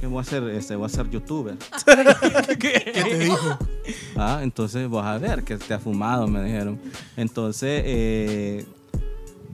que 0.00 0.06
voy 0.06 0.20
a 0.20 0.24
ser, 0.24 0.42
este, 0.50 0.74
voy 0.76 0.86
a 0.86 0.88
ser 0.88 1.08
youtuber. 1.10 1.56
¿Qué 2.58 2.92
te 2.94 3.18
dijo? 3.18 3.58
Ah, 4.16 4.40
entonces 4.42 4.88
vas 4.88 5.06
a 5.06 5.18
ver 5.18 5.44
que 5.44 5.56
te 5.56 5.74
ha 5.74 5.78
fumado, 5.78 6.26
me 6.26 6.42
dijeron. 6.42 6.80
Entonces, 7.16 7.82
eh, 7.84 8.66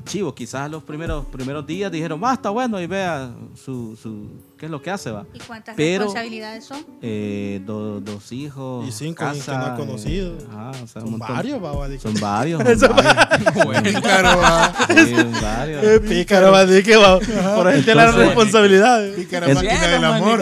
chivo, 0.05 0.35
quizás 0.35 0.71
los 0.71 0.83
primeros, 0.83 1.27
primeros 1.27 1.67
días 1.67 1.91
dijeron, 1.93 2.21
va, 2.23 2.33
está 2.35 2.51
bueno, 2.51 2.81
y 2.81 2.87
vea 2.87 3.31
su, 3.55 3.97
su, 4.01 4.29
qué 4.59 4.67
es 4.67 4.71
lo 4.73 4.81
que 4.83 4.91
hace, 4.91 5.11
va. 5.11 5.25
¿Y 5.33 5.39
cuántas 5.41 5.77
Pero- 5.77 6.05
responsabilidades 6.05 6.65
son? 6.65 6.85
Eh, 7.03 7.61
do- 7.65 8.01
dos 8.01 8.33
hijos. 8.33 8.89
Y 8.89 8.93
cinco 8.93 9.25
que 9.33 9.51
no 9.53 9.57
ha 9.65 9.75
conocido. 9.77 10.35
eh, 10.39 10.47
ajá, 10.51 10.71
o 10.83 10.87
sea, 10.87 11.03
un 11.03 11.11
Son 11.11 11.19
varios, 11.19 11.61
baba. 11.61 11.87
Son 11.99 12.15
varios. 12.21 12.63
son 12.81 12.97
varios. 12.97 13.83
Pícaro, 13.83 14.39
va. 14.39 14.73
Sí, 14.89 15.15
varios. 15.43 15.85
Eh, 15.85 16.01
Pícaro, 16.01 16.51
va, 16.53 16.67
que 16.67 16.97
va. 16.97 17.19
Por 17.57 17.69
ahí 17.69 17.83
te 17.85 17.95
la 17.95 18.05
Entonces- 18.07 18.27
responsabilidad. 18.27 19.13
Pícara 19.15 19.47
Es- 19.49 19.55
máquina 19.55 19.89
del 19.89 20.05
amor. 20.05 20.41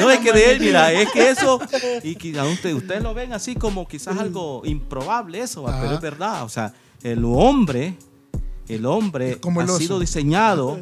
No, 0.00 0.10
es 0.10 0.18
que 0.20 0.32
de 0.32 0.52
él, 0.52 0.60
mira, 0.60 0.92
es 0.92 1.10
que 1.10 1.30
eso, 1.30 1.60
y 2.02 2.14
quizás 2.16 2.46
usted, 2.48 2.72
ustedes 2.74 3.02
lo 3.02 3.14
ven 3.14 3.32
así 3.32 3.54
como 3.54 3.86
quizás 3.86 4.18
algo 4.18 4.62
improbable 4.64 5.40
eso, 5.40 5.62
va, 5.62 5.80
pero 5.80 5.94
es 5.94 6.00
verdad, 6.00 6.44
o 6.44 6.48
sea, 6.48 6.72
el 7.04 7.24
hombre, 7.24 7.96
el 8.66 8.86
hombre 8.86 9.32
Es 9.32 9.36
como 9.36 9.60
el 9.60 9.68
ha 9.68 9.72
oso. 9.72 9.78
sido 9.78 10.00
diseñado, 10.00 10.80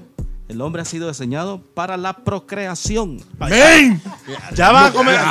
el 0.48 0.60
hombre 0.62 0.80
ha 0.82 0.84
sido 0.86 1.08
diseñado 1.08 1.60
para 1.60 1.96
la 1.98 2.14
procreación. 2.24 3.18
¡Ven! 3.38 4.00
Ya 4.54 4.72
van 4.72 4.86
a 4.86 4.92
comer. 4.92 5.20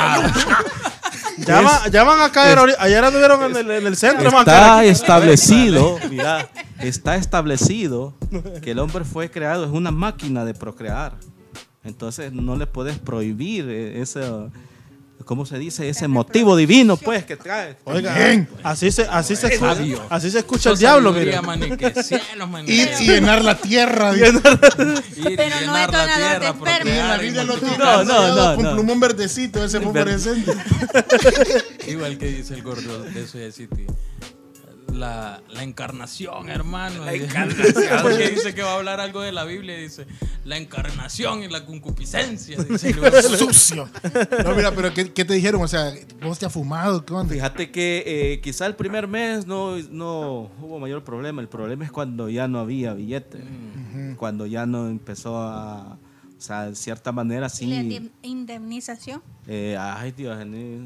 Ya, 1.38 1.62
van, 1.62 1.90
ya 1.90 2.04
van 2.04 2.20
a 2.20 2.30
caer. 2.30 2.58
Ayer 2.78 3.02
anduvieron 3.02 3.42
en 3.42 3.56
el, 3.56 3.70
en 3.70 3.86
el 3.86 3.96
centro, 3.96 4.28
Está 4.28 4.84
establecido, 4.84 5.98
mira, 6.10 6.48
está 6.78 7.16
establecido 7.16 8.12
que 8.60 8.72
el 8.72 8.78
hombre 8.78 9.02
fue 9.04 9.30
creado, 9.30 9.64
es 9.64 9.70
una 9.70 9.90
máquina 9.90 10.44
de 10.44 10.52
procrear. 10.52 11.14
Entonces 11.84 12.32
no 12.32 12.54
le 12.56 12.66
puedes 12.66 12.98
prohibir 12.98 13.66
eh, 13.68 14.02
ese, 14.02 14.20
¿cómo 15.24 15.46
se 15.46 15.58
dice? 15.58 15.88
Ese 15.88 16.08
motivo 16.08 16.56
divino, 16.56 16.96
pues, 16.96 17.24
que 17.24 17.36
trae. 17.36 17.76
Oiga, 17.84 18.14
así 18.62 18.90
se, 18.90 19.02
así 19.02 19.36
se, 19.36 19.48
escucha, 19.48 19.76
así 20.10 20.30
se 20.30 20.38
escucha 20.38 20.70
el 20.70 20.78
diablo, 20.78 21.12
mire. 21.12 21.38
Y, 22.66 22.72
y 23.02 23.06
llenar 23.06 23.44
la 23.44 23.56
tierra. 23.58 24.12
dice. 24.12 24.32
Pero 25.36 25.56
no 25.66 25.76
es 25.76 25.86
donador 25.86 26.40
de 26.40 26.46
esperma. 26.46 27.16
En 27.22 27.36
la 27.36 27.44
lo 27.44 27.54
tiene. 27.58 27.78
No, 27.78 28.04
no, 28.04 28.34
no, 28.34 28.56
con 28.56 28.64
no. 28.64 28.72
plumón 28.74 29.00
verdecito, 29.00 29.64
ese 29.64 29.80
fosforescente. 29.80 30.52
Igual 31.86 32.18
que 32.18 32.26
dice 32.26 32.54
el 32.54 32.62
gordo 32.62 33.02
de 33.02 33.26
Soya 33.26 33.50
City. 33.52 33.86
La, 34.92 35.42
la 35.48 35.62
encarnación, 35.62 36.48
hermano. 36.48 37.04
La 37.04 37.14
encarnación. 37.14 38.02
Porque 38.02 38.30
dice 38.30 38.54
que 38.54 38.62
va 38.62 38.72
a 38.72 38.76
hablar 38.76 39.00
algo 39.00 39.20
de 39.20 39.32
la 39.32 39.44
Biblia. 39.44 39.76
Dice 39.76 40.06
la 40.44 40.56
encarnación 40.56 41.42
y 41.42 41.48
la 41.48 41.64
concupiscencia. 41.64 42.56
Dice, 42.62 42.92
Sucio. 43.38 43.88
No, 44.44 44.54
mira, 44.54 44.72
pero 44.72 44.92
¿qué, 44.92 45.12
qué 45.12 45.24
te 45.24 45.34
dijeron? 45.34 45.62
O 45.62 45.68
sea, 45.68 45.92
¿vos 46.22 46.38
te 46.38 46.46
has 46.46 46.52
fumado? 46.52 47.04
¿Qué 47.04 47.12
onda? 47.14 47.32
Fíjate 47.32 47.70
que 47.70 48.02
eh, 48.06 48.40
quizá 48.40 48.66
el 48.66 48.74
primer 48.74 49.06
mes 49.06 49.46
no, 49.46 49.76
no 49.90 50.50
hubo 50.60 50.78
mayor 50.78 51.04
problema. 51.04 51.40
El 51.40 51.48
problema 51.48 51.84
es 51.84 51.92
cuando 51.92 52.28
ya 52.28 52.48
no 52.48 52.58
había 52.58 52.94
billete. 52.94 53.42
Cuando 54.16 54.46
ya 54.46 54.66
no 54.66 54.88
empezó 54.88 55.38
a. 55.38 55.98
O 56.42 56.44
sea, 56.44 56.64
de 56.68 56.74
cierta 56.74 57.12
manera 57.12 57.38
¿Y 57.38 57.40
la 57.40 57.48
sí. 57.50 57.64
indem- 57.66 58.10
indemnización? 58.22 59.22
eh, 59.46 59.76
ay, 59.78 60.10
Dios. 60.10 60.44
ni- 60.44 60.76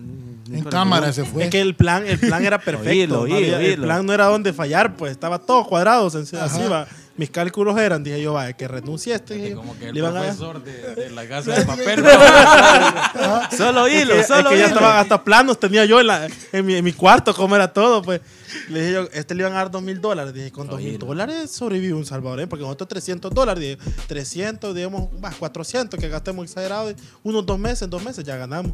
ni- 0.50 0.58
En 0.58 0.64
cámara 0.64 1.06
no. 1.06 1.12
se 1.14 1.24
fue. 1.24 1.44
Es 1.44 1.50
que 1.50 1.62
el 1.62 1.74
plan, 1.74 2.06
el 2.06 2.18
plan 2.18 2.44
era 2.44 2.58
perfecto. 2.62 2.90
Oílo, 2.90 3.20
oílo, 3.22 3.36
había- 3.36 3.56
el 3.60 3.64
oílo. 3.70 3.82
plan 3.84 4.04
no 4.04 4.12
era 4.12 4.26
donde 4.26 4.52
fallar, 4.52 4.96
pues 4.96 5.12
estaba 5.12 5.38
todo 5.38 5.64
cuadrado. 5.64 6.10
sencillo, 6.10 6.42
Así 6.42 6.60
va. 6.70 6.86
Mis 7.18 7.30
cálculos 7.30 7.78
eran, 7.78 8.04
dije 8.04 8.20
yo, 8.20 8.34
vaya, 8.34 8.52
que 8.52 8.68
renuncie 8.68 9.12
a 9.14 9.16
este. 9.16 9.34
dije. 9.34 9.54
Como 9.54 9.78
que 9.78 9.88
el 9.88 9.94
Le 9.94 10.00
iban 10.00 10.16
a- 10.16 10.20
profesor 10.20 10.62
de, 10.62 10.94
de 10.94 11.10
la 11.14 11.26
casa 11.26 11.52
de 11.54 11.64
papel. 11.64 12.04
Solo 13.56 13.86
Es 13.86 14.02
hilo, 14.02 14.14
que, 14.14 14.20
es 14.20 14.26
solo 14.26 14.50
que 14.50 14.56
ya 14.58 14.64
hilo. 14.66 14.74
estaban 14.74 14.98
hasta 14.98 15.24
planos, 15.24 15.58
tenía 15.58 15.84
yo 15.86 16.00
en, 16.00 16.06
la- 16.08 16.28
en, 16.52 16.66
mi, 16.66 16.74
en 16.74 16.84
mi 16.84 16.92
cuarto, 16.92 17.34
cómo 17.34 17.56
era 17.56 17.72
todo, 17.72 18.02
pues. 18.02 18.20
Le 18.68 18.80
dije 18.80 18.92
yo, 18.92 19.08
este 19.12 19.34
le 19.34 19.42
iban 19.42 19.52
a 19.52 19.56
dar 19.56 19.70
dos 19.70 19.82
mil 19.82 20.00
dólares. 20.00 20.32
Dije, 20.34 20.50
con 20.52 20.66
dos 20.68 20.80
mil 20.80 20.98
dólares 20.98 21.50
sobrevive 21.50 21.94
un 21.94 22.04
salvadoreño, 22.06 22.48
porque 22.48 22.64
nosotros 22.64 22.88
300 22.88 23.30
dólares, 23.32 23.60
dije, 23.60 23.78
300, 24.08 24.74
digamos, 24.74 25.08
más 25.20 25.34
400 25.36 25.98
que 25.98 26.08
gastemos 26.08 26.44
exagerado, 26.44 26.92
unos 27.22 27.44
dos 27.46 27.58
meses, 27.58 27.82
en 27.82 27.90
dos 27.90 28.02
meses 28.04 28.24
ya 28.24 28.36
ganamos. 28.36 28.72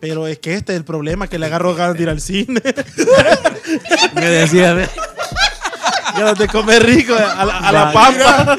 Pero 0.00 0.26
es 0.26 0.38
que 0.38 0.54
este 0.54 0.72
es 0.72 0.78
el 0.78 0.84
problema, 0.84 1.28
que 1.28 1.38
le 1.38 1.46
agarró 1.46 1.74
ganas 1.74 1.96
de 1.96 2.02
ir 2.02 2.08
al 2.10 2.20
cine. 2.20 2.60
Me 4.14 4.26
decía, 4.28 4.88
ganas 6.16 6.38
de 6.38 6.48
comer 6.48 6.82
rico, 6.84 7.14
a 7.14 7.44
la, 7.44 7.58
a 7.58 7.72
la 7.72 7.84
Ya. 7.84 7.92
pampa. 7.92 8.56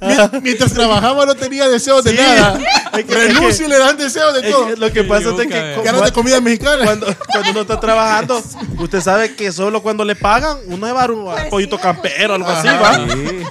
Mien- 0.00 0.42
Mientras 0.42 0.72
trabajaba 0.72 1.26
no 1.26 1.34
tenía 1.34 1.68
deseos 1.68 2.02
de 2.04 2.12
Sí. 2.12 2.16
nada. 2.18 2.58
Es 2.96 3.04
que- 3.04 3.64
y 3.64 3.68
le 3.68 3.78
dan 3.78 3.96
deseos 3.96 4.34
de 4.34 4.50
todo. 4.50 4.66
que 4.66 4.76
lo 4.76 4.92
que 4.92 5.04
pasa 5.04 5.30
es 5.30 5.34
que 5.36 5.44
Yuca, 5.44 5.82
Ganas 5.82 6.04
de 6.04 6.12
comida 6.12 6.40
mexicana. 6.40 6.84
cuando, 6.84 7.06
cuando 7.32 7.50
uno 7.50 7.60
está 7.62 7.80
trabajando, 7.80 8.42
usted 8.78 9.00
sabe 9.00 9.34
que 9.34 9.50
solo 9.52 9.82
cuando 9.82 10.04
le 10.04 10.16
pagan, 10.16 10.56
uno 10.66 10.86
lleva 10.86 11.04
un 11.06 11.24
Pues 11.24 11.44
pollito 11.46 11.76
sí, 11.76 11.82
campero, 11.82 12.34
algo 12.34 12.48
así, 12.48 12.68
Ajá. 12.68 12.80
¿va? 12.80 12.94
Sí. 12.96 13.02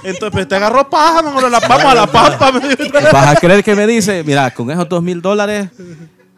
Entonces, 0.04 0.30
pues, 0.32 0.48
te 0.48 0.56
agarró 0.56 0.88
paja, 0.88 1.22
mejor 1.22 1.50
la 1.50 1.60
pampa, 1.60 1.90
a 1.90 1.94
la 1.94 2.06
pampa. 2.06 2.52
me 2.52 2.60
dijo. 2.76 2.92
Vas 3.12 3.36
a 3.36 3.36
creer 3.36 3.62
que 3.64 3.74
me 3.74 3.86
dice, 3.86 4.22
mira, 4.24 4.50
con 4.52 4.70
esos 4.70 4.88
dos 4.88 5.02
mil 5.02 5.20
dólares, 5.22 5.68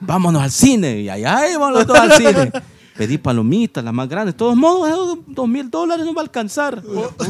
vámonos 0.01 0.43
al 0.43 0.51
cine. 0.51 1.01
Y 1.01 1.09
allá 1.11 1.49
íbamos 1.51 1.73
los 1.73 1.87
dos 1.87 1.99
al 1.99 2.13
cine. 2.13 2.53
Pedí 2.99 3.17
palomitas, 3.17 3.83
las 3.85 3.95
más 3.95 4.09
grandes. 4.09 4.35
De 4.35 4.39
todos 4.39 4.57
modos, 4.57 4.89
esos 4.89 5.19
dos 5.29 5.49
mil 5.49 5.71
dólares 5.71 6.05
no 6.05 6.13
va 6.13 6.21
a 6.21 6.25
alcanzar. 6.25 6.83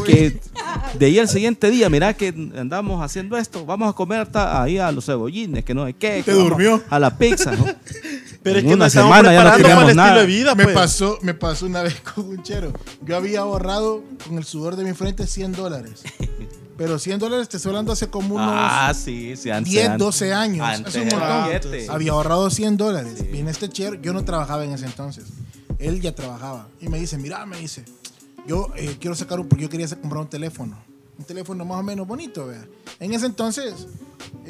Que 0.05 0.41
de 0.99 1.07
ahí 1.07 1.19
al 1.19 1.29
siguiente 1.29 1.71
día, 1.71 1.89
mira 1.91 2.15
que 2.15 2.29
andamos 2.57 3.03
haciendo 3.05 3.37
esto. 3.37 3.65
Vamos 3.67 3.91
a 3.91 3.93
comer 3.93 4.21
hasta 4.23 4.63
ahí 4.63 4.79
a 4.79 4.91
los 4.91 5.05
cebollines, 5.05 5.65
que 5.65 5.75
no 5.75 5.87
sé 5.87 5.93
qué. 5.93 6.17
que 6.17 6.23
Te 6.25 6.33
durmió. 6.33 6.83
A 6.89 6.99
la 6.99 7.17
pizza, 7.17 7.53
¿no? 7.53 7.65
Pero 8.43 8.59
es 8.59 8.63
En 8.65 8.69
que 8.71 8.75
una 8.77 8.89
semana 8.89 9.33
ya 9.33 9.45
no 9.45 9.53
teníamos 9.57 9.83
estilo 9.85 10.03
nada. 10.03 10.21
de 10.21 10.27
vida, 10.27 10.55
me 10.55 10.65
pues. 10.65 10.75
pasó, 10.75 11.19
me 11.23 11.35
pasó 11.35 11.67
una 11.67 11.83
vez 11.83 12.01
con 12.15 12.27
un 12.29 12.43
chero. 12.43 12.73
Yo 13.05 13.17
había 13.17 13.41
ahorrado 13.41 14.03
con 14.27 14.39
el 14.39 14.45
sudor 14.45 14.77
de 14.77 14.85
mi 14.85 14.95
frente 14.95 15.27
100 15.27 15.53
dólares. 15.53 16.03
Pero 16.79 16.99
100 17.01 17.19
dólares 17.19 17.49
te 17.49 17.57
estoy 17.57 17.71
hablando 17.71 17.93
hace 17.93 18.07
como 18.07 18.37
unos 18.37 18.47
Ah, 18.49 18.93
sí, 18.95 19.35
sí. 19.37 19.51
antes- 19.51 19.73
10, 19.73 19.87
antes- 19.89 19.99
12 19.99 20.33
años. 20.33 20.65
antes 20.67 20.95
Hace 20.95 21.01
un 21.03 21.09
montón. 21.09 21.45
billete. 21.49 21.87
Había 21.91 22.13
ahorrado 22.13 22.49
100 22.49 22.77
dólares. 22.77 23.31
Viene 23.31 23.51
este 23.51 23.69
chero. 23.69 23.97
Yo 24.01 24.13
no 24.13 24.25
trabajaba 24.25 24.65
en 24.65 24.73
ese 24.73 24.87
entonces. 24.87 25.25
Él 25.79 26.01
ya 26.01 26.15
trabajaba. 26.15 26.69
Y 26.81 26.89
me 26.89 26.99
dice, 26.99 27.19
mira, 27.19 27.45
me 27.47 27.59
dice, 27.59 27.85
yo 28.47 28.73
eh, 28.77 28.97
quiero 29.01 29.15
sacar 29.15 29.41
un, 29.41 29.49
porque 29.49 29.65
yo 29.65 29.69
quería 29.69 29.89
comprar 29.89 30.23
un 30.23 30.29
teléfono. 30.29 30.79
Un 31.19 31.25
teléfono 31.25 31.65
más 31.65 31.81
o 31.81 31.83
menos 31.83 32.07
bonito, 32.07 32.47
vea. 32.47 32.65
En 33.01 33.13
ese 33.13 33.27
entonces 33.27 33.87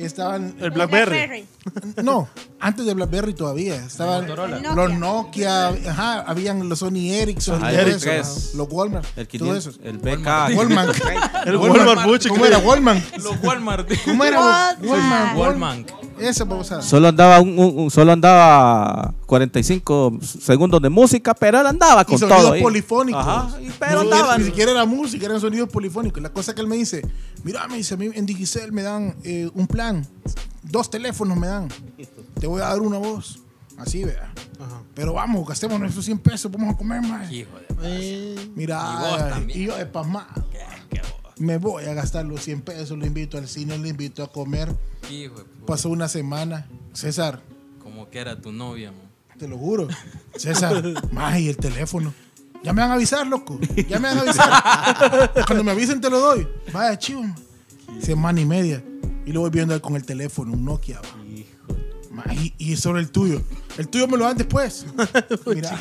estaban... 0.05 0.55
El 0.61 0.71
Blackberry. 0.71 1.47
No, 2.03 2.27
antes 2.61 2.87
de 2.87 2.95
BlackBerry 2.95 3.35
todavía. 3.35 3.75
Estaban 3.77 4.23
Motorola. 4.23 4.59
los 4.75 4.93
Nokia, 4.95 5.69
ajá, 5.69 6.21
habían 6.21 6.67
los 6.67 6.79
Sony 6.79 7.11
Ericsson, 7.13 7.59
todo 7.61 7.69
el 7.69 7.89
eso, 7.89 7.99
3. 8.01 8.21
ajá, 8.27 8.57
los 8.57 8.69
Walmart, 8.71 9.05
El 9.17 9.29
todo 9.29 9.39
500, 9.39 9.67
eso. 9.67 9.79
el 9.85 9.99
BK. 9.99 10.57
Walmart. 10.57 10.97
El 11.47 11.57
Walmart 11.57 12.23
¿Cómo 12.29 12.47
era 12.47 12.59
Walmart? 12.59 13.17
Los 13.19 13.43
Walmart. 13.43 13.89
¿Cómo 14.05 14.25
era 14.25 14.41
Walmart. 14.41 14.85
Walmart? 14.85 15.37
Walmart. 15.37 15.91
Esa 16.21 16.45
babosada. 16.45 16.81
Solo 16.83 17.09
andaba 17.09 17.41
un, 17.41 17.59
un- 17.59 17.79
un- 17.79 17.91
solo 17.91 18.13
andaba 18.13 19.15
45 19.27 20.19
segundos 20.23 20.81
de 20.83 20.89
música, 20.89 21.33
pero 21.35 21.61
él 21.61 21.67
andaba 21.67 22.03
Y 22.03 22.05
con 22.07 22.19
sonidos 22.19 22.41
todo. 22.43 22.53
ahí. 22.55 22.63
polifónicos. 22.63 23.21
Ajá, 23.27 23.51
y- 23.61 23.71
pero 23.79 23.93
No, 23.97 24.01
andaban. 24.01 24.41
Ni 24.41 24.47
siquiera 24.47 24.73
era 24.73 24.85
música, 24.85 25.27
eran 25.27 25.41
sonidos 25.41 25.69
polifónicos. 25.69 26.23
La 26.23 26.31
cosa 26.31 26.55
que 26.55 26.61
él 26.61 26.67
me 26.67 26.77
dice, 26.77 27.07
mira, 27.45 27.67
me 27.69 27.77
dice, 27.77 27.95
a 27.95 27.97
mí 27.97 28.09
en 28.13 28.27
Digicel 28.27 28.73
me 28.73 28.83
dan 28.83 29.15
eh, 29.23 29.49
un 29.55 29.67
plan, 29.69 29.88
dos 30.63 30.91
teléfonos 30.91 31.37
me 31.37 31.47
dan. 31.47 31.69
Te 32.41 32.47
voy 32.47 32.61
a 32.61 32.67
dar 32.67 32.81
una 32.81 32.99
voz. 32.99 33.41
Así, 33.77 34.05
vea. 34.05 34.33
Ajá. 34.61 34.83
Pero 34.95 35.13
vamos, 35.13 35.47
gastemos 35.47 35.79
nuestros 35.79 36.05
100 36.05 36.19
pesos, 36.19 36.51
vamos 36.51 36.75
a 36.75 36.77
comer 36.77 37.01
más. 37.03 37.31
Hijo 37.31 37.51
de 37.81 38.49
Mira, 38.57 38.81
Y 38.81 38.97
vos 39.11 39.19
también. 39.31 39.61
y 39.61 39.65
yo 39.67 39.77
de 39.77 39.87
pasmado. 39.87 40.45
Me 41.39 41.57
voy 41.59 41.85
a 41.85 41.95
gastar 41.95 42.25
los 42.25 42.43
100 42.43 42.63
pesos, 42.63 42.99
lo 42.99 43.07
invito 43.07 43.39
al 43.39 43.47
cine, 43.47 43.79
lo 43.79 43.87
invito 43.87 44.25
a 44.25 44.33
comer. 44.33 44.75
Hijo 45.09 45.37
de 45.37 45.45
puta, 45.45 45.67
Pasó 45.67 45.89
una 45.91 46.09
semana. 46.09 46.67
César, 46.93 47.41
Como 47.81 48.11
que 48.11 48.19
era 48.19 48.41
tu 48.41 48.51
novia, 48.51 48.91
man. 48.91 49.01
te 49.39 49.47
lo 49.47 49.57
juro. 49.57 49.87
César, 50.37 50.83
más 51.13 51.39
y 51.39 51.49
el 51.49 51.57
teléfono. 51.57 52.13
Ya 52.65 52.73
me 52.73 52.83
van 52.83 52.91
a 52.91 52.95
avisar, 52.95 53.25
loco. 53.25 53.57
Ya 53.89 54.01
me 54.01 54.09
van 54.09 54.19
a 54.19 54.21
avisar. 54.23 55.33
Cuando 55.47 55.63
me 55.63 55.71
avisen 55.71 56.01
te 56.01 56.11
lo 56.11 56.19
doy. 56.19 56.49
Vaya, 56.73 56.99
chivo. 56.99 57.23
Semana 58.01 58.41
y 58.41 58.45
media. 58.45 58.83
Y 59.29 59.33
lo 59.33 59.41
voy 59.41 59.51
viendo 59.51 59.79
con 59.83 59.95
el 59.95 60.05
teléfono, 60.05 60.55
un 60.55 60.65
Nokia. 60.65 61.01
Y, 62.33 62.55
y 62.57 62.77
sobre 62.77 63.01
el 63.03 63.11
tuyo. 63.11 63.43
El 63.77 63.89
tuyo 63.89 64.09
me 64.09 64.17
lo 64.17 64.25
dan 64.25 64.39
después. 64.39 64.87
Mira, 65.47 65.79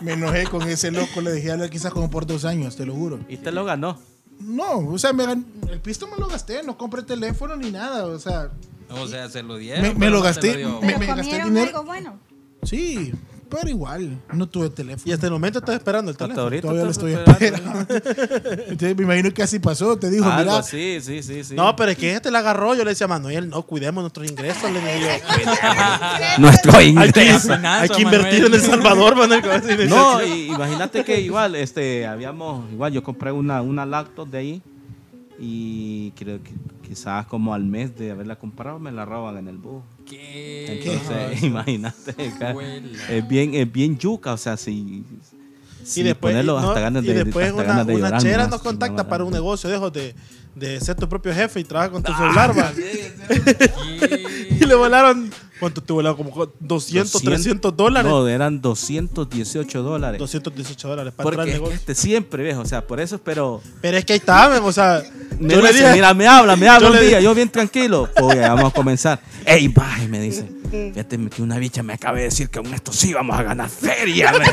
me 0.00 0.12
enojé 0.12 0.44
con 0.44 0.62
ese 0.62 0.92
loco. 0.92 1.20
Le 1.20 1.32
dejé 1.32 1.50
hablar 1.50 1.68
quizás 1.68 1.92
como 1.92 2.08
por 2.10 2.26
dos 2.26 2.44
años, 2.44 2.76
te 2.76 2.86
lo 2.86 2.94
juro. 2.94 3.18
Y 3.28 3.38
te 3.38 3.50
lo 3.50 3.64
ganó. 3.64 3.98
No, 4.38 4.78
o 4.78 4.98
sea, 4.98 5.12
me 5.12 5.24
gan- 5.24 5.44
el 5.68 5.80
pisto 5.80 6.06
me 6.06 6.16
lo 6.16 6.28
gasté. 6.28 6.62
No 6.62 6.78
compré 6.78 7.02
teléfono 7.02 7.56
ni 7.56 7.72
nada. 7.72 8.06
O 8.06 8.18
sea, 8.20 8.52
O 8.88 9.06
sea, 9.08 9.28
se 9.28 9.42
lo 9.42 9.56
dieron. 9.56 9.98
Me- 9.98 10.08
lo 10.10 10.22
gasté. 10.22 10.64
Me- 10.80 10.96
me 10.98 11.06
gasté 11.06 11.42
dinero. 11.42 11.66
algo 11.66 11.84
bueno. 11.84 12.18
sí, 12.62 13.12
pero 13.48 13.68
igual. 13.68 14.20
No 14.32 14.48
tuve 14.48 14.70
teléfono. 14.70 15.02
Y 15.04 15.12
hasta 15.12 15.26
el 15.26 15.32
momento 15.32 15.58
estás 15.58 15.76
esperando 15.76 16.10
el 16.10 16.16
teléfono. 16.16 16.60
Todavía 16.60 16.84
lo 16.84 16.90
estoy 16.90 17.12
esperando. 17.12 17.86
Entonces 18.68 18.96
me 18.96 19.02
imagino 19.04 19.32
que 19.32 19.42
así 19.42 19.58
pasó. 19.58 19.96
Te 19.96 20.10
dijo, 20.10 20.24
Algo 20.24 20.42
mira, 20.42 20.58
así, 20.58 21.00
sí, 21.00 21.22
sí, 21.22 21.44
sí. 21.44 21.54
No, 21.54 21.74
pero 21.76 21.92
es 21.92 21.98
que 21.98 22.12
este 22.12 22.30
la 22.30 22.40
agarró. 22.40 22.74
Yo 22.74 22.84
le 22.84 22.90
decía 22.90 23.06
a 23.06 23.08
Manuel, 23.08 23.48
no, 23.48 23.62
cuidemos 23.62 24.02
nuestros 24.02 24.30
ingresos. 24.30 24.70
Le 24.70 24.80
dije 24.80 25.00
yo. 25.00 26.38
Nuestro 26.38 26.76
Hay 26.76 26.94
que, 27.12 27.22
ingreso. 27.22 27.54
Hay 27.62 27.88
que 27.88 28.02
invertir 28.02 28.42
Manuel. 28.42 28.46
en 28.46 28.54
El 28.54 28.60
Salvador, 28.60 29.16
Manuel. 29.16 29.88
No, 29.88 30.22
y 30.22 30.48
imagínate 30.48 31.04
que 31.04 31.20
igual, 31.20 31.54
este, 31.54 32.06
habíamos, 32.06 32.70
igual 32.72 32.92
yo 32.92 33.02
compré 33.02 33.32
una, 33.32 33.62
una 33.62 33.86
laptop 33.86 34.28
de 34.28 34.38
ahí 34.38 34.62
y 35.38 36.12
creo 36.12 36.42
que 36.42 36.50
quizás 36.86 37.26
como 37.26 37.54
al 37.54 37.64
mes 37.64 37.96
de 37.96 38.10
haberla 38.10 38.36
comprado 38.36 38.78
me 38.78 38.92
la 38.92 39.04
roban 39.04 39.36
en 39.38 39.48
el 39.48 39.56
bus. 39.58 39.82
¿Qué? 40.08 40.66
Entonces, 40.68 41.42
imagínate, 41.42 42.14
ca- 42.38 42.52
Huela. 42.52 43.08
es 43.08 43.26
bien, 43.28 43.54
es 43.54 43.70
bien 43.72 43.98
yuca, 43.98 44.32
o 44.32 44.36
sea, 44.36 44.56
si, 44.56 45.04
si 45.82 46.00
y 46.00 46.02
después, 46.04 46.32
ponerlo 46.32 46.60
no, 46.60 46.68
hasta 46.68 46.80
ganas 46.80 47.04
y 47.04 47.08
de, 47.08 47.24
después 47.24 47.46
hasta 47.46 47.56
una, 47.56 47.64
ganas 47.64 47.86
de 47.86 47.94
una 47.94 48.18
chera 48.18 48.46
nos 48.48 48.60
contacta 48.62 49.02
no, 49.02 49.08
para 49.08 49.24
un 49.24 49.32
negocio, 49.32 49.68
dejo 49.70 49.90
de, 49.90 50.14
de 50.54 50.80
ser 50.80 50.96
tu 50.96 51.08
propio 51.08 51.34
jefe 51.34 51.60
y 51.60 51.64
trabaja 51.64 51.90
con 51.90 52.02
tu 52.02 52.12
celular, 52.12 52.56
va. 52.58 52.72
¿Qué? 52.72 53.12
Y 54.60 54.66
le 54.66 54.74
volaron, 54.74 55.30
¿cuánto 55.64 55.82
te 55.82 55.92
volaron? 55.92 56.16
Como 56.16 56.46
200, 56.60 57.22
300 57.22 57.76
dólares. 57.76 58.10
No, 58.10 58.28
eran 58.28 58.60
218 58.60 59.82
dólares. 59.82 60.18
218 60.18 60.88
dólares 60.88 61.14
para 61.16 61.28
entrar 61.28 61.40
al 61.40 61.46
Porque 61.46 61.50
es 61.50 61.54
que 61.54 61.60
negocio. 61.60 61.74
este 61.76 61.94
siempre, 61.94 62.42
viejo, 62.42 62.60
o 62.60 62.66
sea, 62.66 62.86
por 62.86 63.00
eso, 63.00 63.18
pero... 63.18 63.62
Pero 63.80 63.96
es 63.96 64.04
que 64.04 64.12
ahí 64.12 64.18
estaban, 64.18 64.62
o 64.62 64.72
sea, 64.72 65.02
Me 65.38 65.54
yo 65.54 65.62
le 65.62 65.72
dije, 65.72 65.92
mira, 65.94 66.12
me 66.12 66.26
habla, 66.26 66.56
me 66.56 66.68
habla 66.68 66.90
un 66.90 67.00
día, 67.00 67.20
yo 67.20 67.34
bien 67.34 67.48
tranquilo. 67.48 68.08
Ya 68.34 68.54
vamos 68.54 68.72
a 68.72 68.74
comenzar. 68.74 69.20
Ey, 69.46 69.68
bye, 69.68 70.08
me 70.08 70.20
dice. 70.20 70.46
Fíjate 70.70 71.18
que 71.28 71.42
una 71.42 71.58
bicha 71.58 71.82
me 71.82 71.94
acaba 71.94 72.18
de 72.18 72.24
decir 72.24 72.50
que 72.50 72.60
con 72.60 72.74
esto 72.74 72.92
sí 72.92 73.14
vamos 73.14 73.38
a 73.38 73.42
ganar 73.42 73.68
feria. 73.70 74.32
me. 74.32 74.44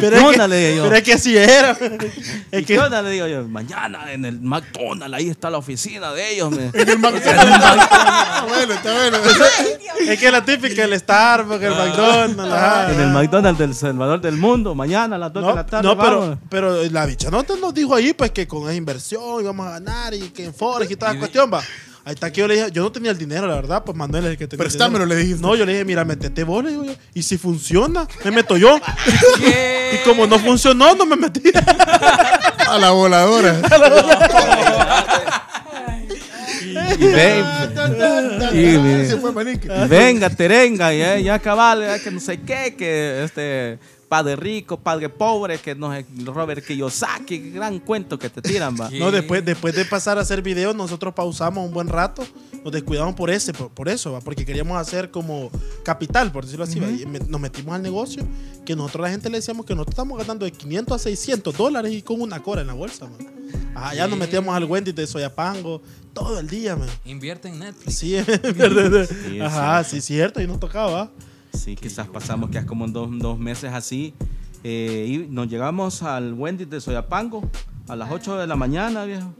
Pero, 0.00 0.10
¿Qué 0.10 0.16
es 0.16 0.22
onda? 0.24 0.44
que, 0.44 0.48
Le 0.48 0.68
digo 0.70 0.76
yo. 0.76 0.82
pero 0.84 0.96
es 0.96 1.02
que 1.02 1.12
así 1.12 1.36
era. 1.36 1.76
¿Y 2.52 2.56
Es 2.56 2.60
qué 2.60 2.64
que, 2.64 2.78
onda? 2.78 3.02
Le 3.02 3.10
digo 3.10 3.26
yo, 3.26 3.46
mañana 3.48 4.12
en 4.12 4.24
el 4.24 4.40
McDonald's, 4.40 5.14
ahí 5.16 5.28
está 5.28 5.50
la 5.50 5.58
oficina 5.58 6.12
de 6.12 6.32
ellos. 6.34 6.50
me- 6.50 6.66
está 6.74 8.44
bueno, 8.48 8.74
está 8.74 8.92
bueno. 8.94 9.18
es 10.08 10.18
que 10.18 10.30
la 10.30 10.44
típica, 10.44 10.84
el 10.84 10.98
Starbucks, 10.98 11.62
el 11.62 11.70
McDonald's. 11.74 12.52
ajá. 12.52 12.92
En 12.92 13.00
el 13.00 13.08
McDonald's 13.10 13.58
del 13.58 13.74
Salvador 13.74 14.20
del 14.20 14.36
Mundo, 14.36 14.74
mañana 14.74 15.16
a 15.16 15.18
las 15.18 15.32
2 15.32 15.46
de 15.46 15.54
la 15.54 15.66
tarde. 15.66 15.88
no, 15.88 16.38
pero 16.48 16.82
la 16.90 17.06
bicha 17.06 17.30
no 17.30 17.42
te 17.44 17.56
nos 17.58 17.74
dijo 17.74 17.94
ahí 17.94 18.12
pues 18.12 18.30
que 18.30 18.46
con 18.48 18.62
esa 18.64 18.74
inversión 18.74 19.40
íbamos 19.40 19.66
a 19.66 19.70
ganar 19.72 20.14
y 20.14 20.30
que 20.30 20.46
en 20.46 20.54
Forex 20.54 20.90
y 20.90 20.96
toda 20.96 21.12
la 21.12 21.18
cuestión 21.18 21.50
va. 21.52 21.62
Ahí 22.04 22.14
está 22.14 22.32
que 22.32 22.40
yo 22.40 22.48
le 22.48 22.54
dije, 22.54 22.70
yo 22.72 22.82
no 22.82 22.90
tenía 22.92 23.10
el 23.10 23.18
dinero, 23.18 23.46
la 23.46 23.54
verdad, 23.56 23.84
pues 23.84 23.96
Manuel 23.96 24.24
es 24.24 24.30
el 24.32 24.38
que 24.38 24.46
tenía. 24.46 24.62
el 24.64 24.68
Préstamelo, 24.68 25.04
le 25.06 25.16
dijiste. 25.16 25.42
No, 25.42 25.54
yo 25.54 25.66
le 25.66 25.72
dije, 25.72 25.84
mira, 25.84 26.04
métete 26.04 26.44
vos, 26.44 26.64
le 26.64 26.70
digo 26.70 26.84
yo. 26.84 26.94
Y 27.14 27.22
si 27.22 27.36
funciona, 27.36 28.06
me 28.24 28.30
meto 28.30 28.56
yo. 28.56 28.78
Y 29.92 29.96
como 30.04 30.26
no 30.26 30.38
funcionó, 30.38 30.94
no 30.94 31.04
me 31.04 31.16
metí. 31.16 31.42
A 32.68 32.78
la 32.78 32.90
voladora. 32.90 33.60
Y 36.98 37.06
ven, 37.06 37.44
Y 38.52 39.32
manique. 39.32 39.68
y 39.68 39.88
venga, 39.88 40.30
terenga, 40.30 40.92
ya, 40.92 41.18
ya 41.18 41.38
cabal, 41.38 41.82
ya 41.82 41.98
que 41.98 42.10
no 42.10 42.20
sé 42.20 42.40
qué, 42.40 42.74
que 42.76 43.24
este 43.24 43.78
padre 44.10 44.34
rico, 44.34 44.76
padre 44.80 45.08
pobre, 45.08 45.58
que 45.58 45.74
no 45.76 45.92
sé, 45.92 46.04
Robert 46.26 46.66
Kiyosaki, 46.66 47.50
gran 47.52 47.78
cuento 47.78 48.18
que 48.18 48.28
te 48.28 48.42
tiran, 48.42 48.74
va. 48.78 48.90
No, 48.98 49.12
después, 49.12 49.44
después 49.44 49.74
de 49.74 49.84
pasar 49.84 50.18
a 50.18 50.22
hacer 50.22 50.42
videos, 50.42 50.74
nosotros 50.74 51.14
pausamos 51.14 51.64
un 51.64 51.72
buen 51.72 51.86
rato. 51.88 52.26
Nos 52.64 52.72
descuidamos 52.72 53.14
por 53.14 53.30
ese, 53.30 53.52
por, 53.54 53.70
por 53.70 53.88
eso, 53.88 54.12
¿va? 54.12 54.20
porque 54.20 54.44
queríamos 54.44 54.76
hacer 54.76 55.10
como 55.12 55.50
capital, 55.84 56.32
por 56.32 56.44
decirlo 56.44 56.64
así. 56.64 56.80
¿va? 56.80 56.90
Y 56.90 57.06
me- 57.06 57.20
nos 57.20 57.40
metimos 57.40 57.72
al 57.74 57.82
negocio 57.82 58.26
que 58.66 58.74
nosotros 58.76 59.04
a 59.04 59.08
la 59.08 59.12
gente 59.12 59.30
le 59.30 59.38
decíamos 59.38 59.64
que 59.64 59.74
nosotros 59.74 59.94
estamos 59.94 60.18
ganando 60.18 60.44
de 60.44 60.50
500 60.52 60.96
a 60.96 60.98
600 60.98 61.56
dólares 61.56 61.92
y 61.94 62.02
con 62.02 62.20
una 62.20 62.42
cora 62.42 62.60
en 62.62 62.66
la 62.66 62.74
bolsa. 62.74 63.06
man. 63.06 63.40
Ajá, 63.76 63.94
ya 63.94 64.06
nos 64.08 64.14
Sí. 64.16 64.20
metíamos 64.20 64.54
al 64.54 64.64
Wendy 64.64 64.92
de 64.92 65.06
Soyapango 65.06 65.80
todo 66.12 66.38
el 66.40 66.48
día. 66.48 66.74
Man. 66.76 66.88
Invierte 67.04 67.48
en 67.48 67.60
Netflix. 67.60 67.96
Sí, 67.96 68.14
es 68.16 68.26
verdad. 68.56 69.08
Sí, 69.08 69.40
Ajá, 69.40 69.84
sí. 69.84 70.00
sí, 70.00 70.00
cierto, 70.14 70.42
y 70.42 70.46
nos 70.48 70.58
tocaba. 70.58 71.10
Sí, 71.52 71.76
quizás 71.76 72.06
pasamos 72.08 72.50
que 72.50 72.64
como 72.64 72.84
en 72.84 72.92
dos, 72.92 73.08
dos 73.18 73.38
meses 73.38 73.72
así. 73.72 74.14
eh, 74.64 75.06
y 75.08 75.18
nos 75.32 75.48
llegamos 75.48 76.02
al 76.02 76.34
Wendy's 76.34 76.68
de 76.70 76.80
Soyapango 76.80 77.48
a 77.88 77.96
las 77.96 78.10
8 78.10 78.36
de 78.38 78.46
la 78.46 78.56
mañana, 78.56 79.04
viejo. 79.04 79.32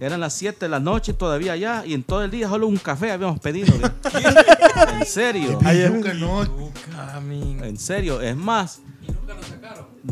Eran 0.00 0.20
las 0.20 0.32
7 0.34 0.58
de 0.66 0.68
la 0.68 0.78
noche 0.80 1.12
todavía 1.12 1.52
allá 1.52 1.84
y 1.84 1.92
en 1.92 2.02
todo 2.04 2.22
el 2.24 2.30
día 2.30 2.48
solo 2.48 2.66
un 2.68 2.76
café 2.76 3.10
habíamos 3.10 3.40
pedido. 3.40 3.74
en 5.00 5.04
serio, 5.06 5.58
es- 5.84 5.90
Nunca 5.92 6.14
no. 6.14 6.44
Nunca, 6.44 7.18
en 7.66 7.76
serio, 7.76 8.20
es 8.20 8.36
más. 8.36 8.80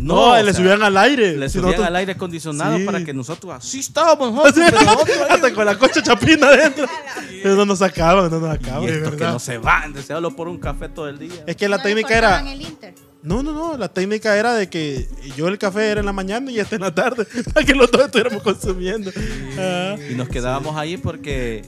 No, 0.01 0.33
o 0.33 0.37
le 0.37 0.45
sea, 0.45 0.55
subían 0.55 0.83
al 0.83 0.97
aire. 0.99 1.37
Le 1.37 1.49
Si 1.49 1.55
subían 1.55 1.67
nosotros- 1.71 1.87
al 1.89 1.97
aire 1.97 2.13
acondicionado 2.13 2.77
Sí. 2.79 2.85
para 2.85 3.03
que 3.05 3.15
nosotros 3.15 3.53
así 3.55 3.81
estábamos 3.81 4.33
nosotros, 4.33 4.67
Hasta 5.31 5.53
con 5.55 5.65
la 5.67 5.79
cocha 5.79 6.03
chapina 6.03 6.49
adentro. 6.49 6.87
No 7.45 7.65
nos 7.65 7.79
sacaban, 7.79 8.29
no 8.31 8.41
nos 8.41 8.55
y 8.55 8.59
sacaban. 8.65 8.89
estos 8.89 9.15
que 9.15 9.25
no 9.25 9.39
se 9.39 9.59
van, 9.59 9.93
desearlo 9.93 10.35
por 10.35 10.49
un 10.49 10.59
café 10.59 10.89
todo 10.89 11.09
el 11.09 11.19
día. 11.19 11.45
Es 11.47 11.55
que 11.57 11.69
la 11.69 11.77
No 11.77 11.83
técnica 11.85 12.17
era. 12.19 12.29
cortaban 12.31 12.49
el 12.53 12.63
Inter. 12.63 12.95
No, 13.23 13.43
no, 13.43 13.53
no. 13.53 13.77
La 13.77 13.89
técnica 13.89 14.37
era 14.37 14.55
de 14.55 14.69
que 14.69 15.09
yo 15.37 15.47
el 15.49 15.57
café 15.59 15.89
era 15.91 16.01
en 16.01 16.07
la 16.07 16.13
mañana 16.13 16.51
y 16.51 16.59
este 16.59 16.75
en 16.77 16.83
la 16.83 16.95
tarde. 16.95 17.25
Para 17.55 17.65
que 17.65 17.75
los 17.75 17.91
dos 17.91 18.03
estuviéramos 18.07 18.43
consumiendo. 18.43 19.11
Ah. 19.59 19.95
Y 20.11 20.15
nos 20.15 20.29
quedábamos 20.29 20.77
ahí 20.77 20.97
porque 20.97 21.65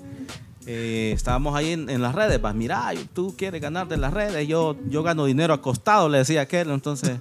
eh, 0.67 1.13
estábamos 1.15 1.55
ahí 1.57 1.73
en, 1.73 1.89
en 1.91 2.03
las 2.03 2.15
redes. 2.15 2.41
Vas, 2.41 2.55
mira, 2.55 2.91
tú 3.15 3.35
quieres 3.39 3.61
ganar 3.63 3.87
de 3.89 3.97
las 3.99 4.13
redes, 4.13 4.47
yo, 4.49 4.77
yo 4.89 5.03
gano 5.03 5.25
dinero 5.27 5.55
acostado, 5.55 6.09
le 6.09 6.19
decía 6.19 6.41
aquel. 6.43 6.71
Entonces, 6.71 7.19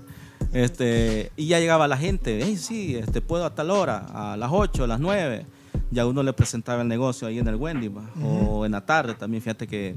este, 0.54 1.32
y 1.36 1.48
ya 1.48 1.60
llegaba 1.60 1.88
la 1.88 1.98
gente, 1.98 2.40
hey, 2.42 2.58
sí, 2.58 2.96
este, 2.96 3.22
puedo 3.22 3.46
a 3.46 3.54
tal 3.54 3.72
hora, 3.72 4.06
a 4.14 4.38
las 4.38 4.50
8, 4.52 4.84
a 4.84 4.88
las 4.88 5.00
9. 5.00 5.46
Ya 5.90 6.06
uno 6.06 6.22
le 6.22 6.34
presentaba 6.34 6.82
el 6.82 6.88
negocio 6.88 7.28
ahí 7.28 7.40
en 7.40 7.48
el 7.48 7.56
Wendy, 7.56 7.90
o 8.22 8.66
en 8.66 8.72
la 8.74 8.86
tarde 8.86 9.14
también. 9.14 9.42
Fíjate 9.42 9.68
que 9.68 9.96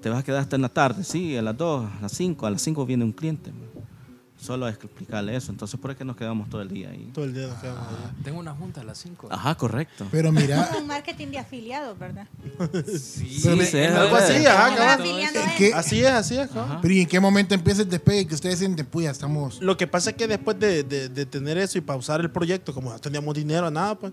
te 0.00 0.08
vas 0.10 0.20
a 0.20 0.22
quedar 0.24 0.40
hasta 0.40 0.56
en 0.56 0.62
la 0.62 0.68
tarde, 0.68 1.04
sí, 1.04 1.36
a 1.36 1.42
las 1.42 1.56
2, 1.56 1.84
a 1.98 2.02
las 2.02 2.12
5, 2.12 2.46
a 2.46 2.50
las 2.50 2.62
5 2.62 2.86
viene 2.86 3.04
un 3.04 3.12
cliente. 3.12 3.52
Solo 4.42 4.66
es 4.66 4.74
explicarle 4.74 5.36
eso. 5.36 5.52
Entonces, 5.52 5.78
¿por 5.78 5.94
qué 5.94 6.04
nos 6.04 6.16
quedamos 6.16 6.50
todo 6.50 6.62
el 6.62 6.68
día 6.68 6.90
ahí? 6.90 7.08
Todo 7.14 7.24
el 7.26 7.32
día 7.32 7.46
nos 7.46 7.58
quedamos 7.60 7.86
ahí. 7.86 8.22
Tengo 8.24 8.40
una 8.40 8.52
junta 8.52 8.80
a 8.80 8.84
las 8.84 8.98
5. 8.98 9.28
Ajá, 9.30 9.54
correcto. 9.54 10.04
Pero 10.10 10.32
mira, 10.32 10.66
Como 10.66 10.80
un 10.80 10.86
marketing 10.88 11.28
de 11.28 11.38
afiliados, 11.38 11.96
¿verdad? 11.96 12.26
Sí, 12.98 13.48
me- 13.56 13.64
sí, 13.64 13.78
Algo 13.78 14.16
así, 14.16 14.44
ajá, 14.44 14.64
Como 14.66 14.76
cabal. 14.78 15.00
afiliando 15.00 15.38
¿en 15.38 15.46
gente. 15.48 15.56
qué, 15.70 15.74
Así 15.74 16.00
es, 16.00 16.10
así 16.10 16.36
es. 16.38 16.48
pero 16.82 16.92
¿y 16.92 17.02
en 17.02 17.06
qué 17.08 17.20
momento 17.20 17.54
empieza 17.54 17.82
el 17.82 17.88
despegue 17.88 18.26
que 18.26 18.34
ustedes 18.34 18.58
sienten, 18.58 18.84
puya, 18.84 19.10
estamos... 19.12 19.60
Lo 19.62 19.76
que 19.76 19.86
pasa 19.86 20.10
es 20.10 20.16
que 20.16 20.26
después 20.26 20.58
de, 20.58 20.82
de- 20.82 21.08
de 21.08 21.24
tener 21.26 21.56
eso 21.58 21.78
y 21.78 21.80
pausar 21.80 22.20
el 22.20 22.30
proyecto, 22.30 22.74
como 22.74 22.90
no 22.90 22.98
teníamos 22.98 23.34
dinero, 23.34 23.70
nada, 23.70 23.94
pues, 23.96 24.12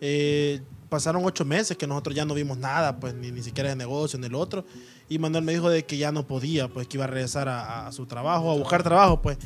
eh, 0.00 0.60
pasaron 0.88 1.24
ocho 1.24 1.44
meses 1.44 1.76
que 1.76 1.86
nosotros 1.86 2.16
ya 2.16 2.24
no 2.24 2.34
vimos 2.34 2.58
nada, 2.58 2.98
pues, 2.98 3.14
ni, 3.14 3.30
ni 3.30 3.42
siquiera 3.42 3.68
de 3.70 3.76
negocio, 3.76 4.18
ni 4.18 4.26
el 4.26 4.34
otro. 4.34 4.64
Y 5.08 5.18
Manuel 5.18 5.44
me 5.44 5.52
dijo 5.52 5.70
de 5.70 5.84
que 5.84 5.96
ya 5.96 6.12
no 6.12 6.26
podía, 6.26 6.68
pues, 6.68 6.86
que 6.86 6.96
iba 6.96 7.04
a 7.04 7.08
regresar 7.08 7.48
a, 7.48 7.86
a 7.86 7.92
su 7.92 8.06
trabajo, 8.06 8.50
a 8.50 8.56
buscar 8.56 8.82
trabajo, 8.82 9.22
pues. 9.22 9.38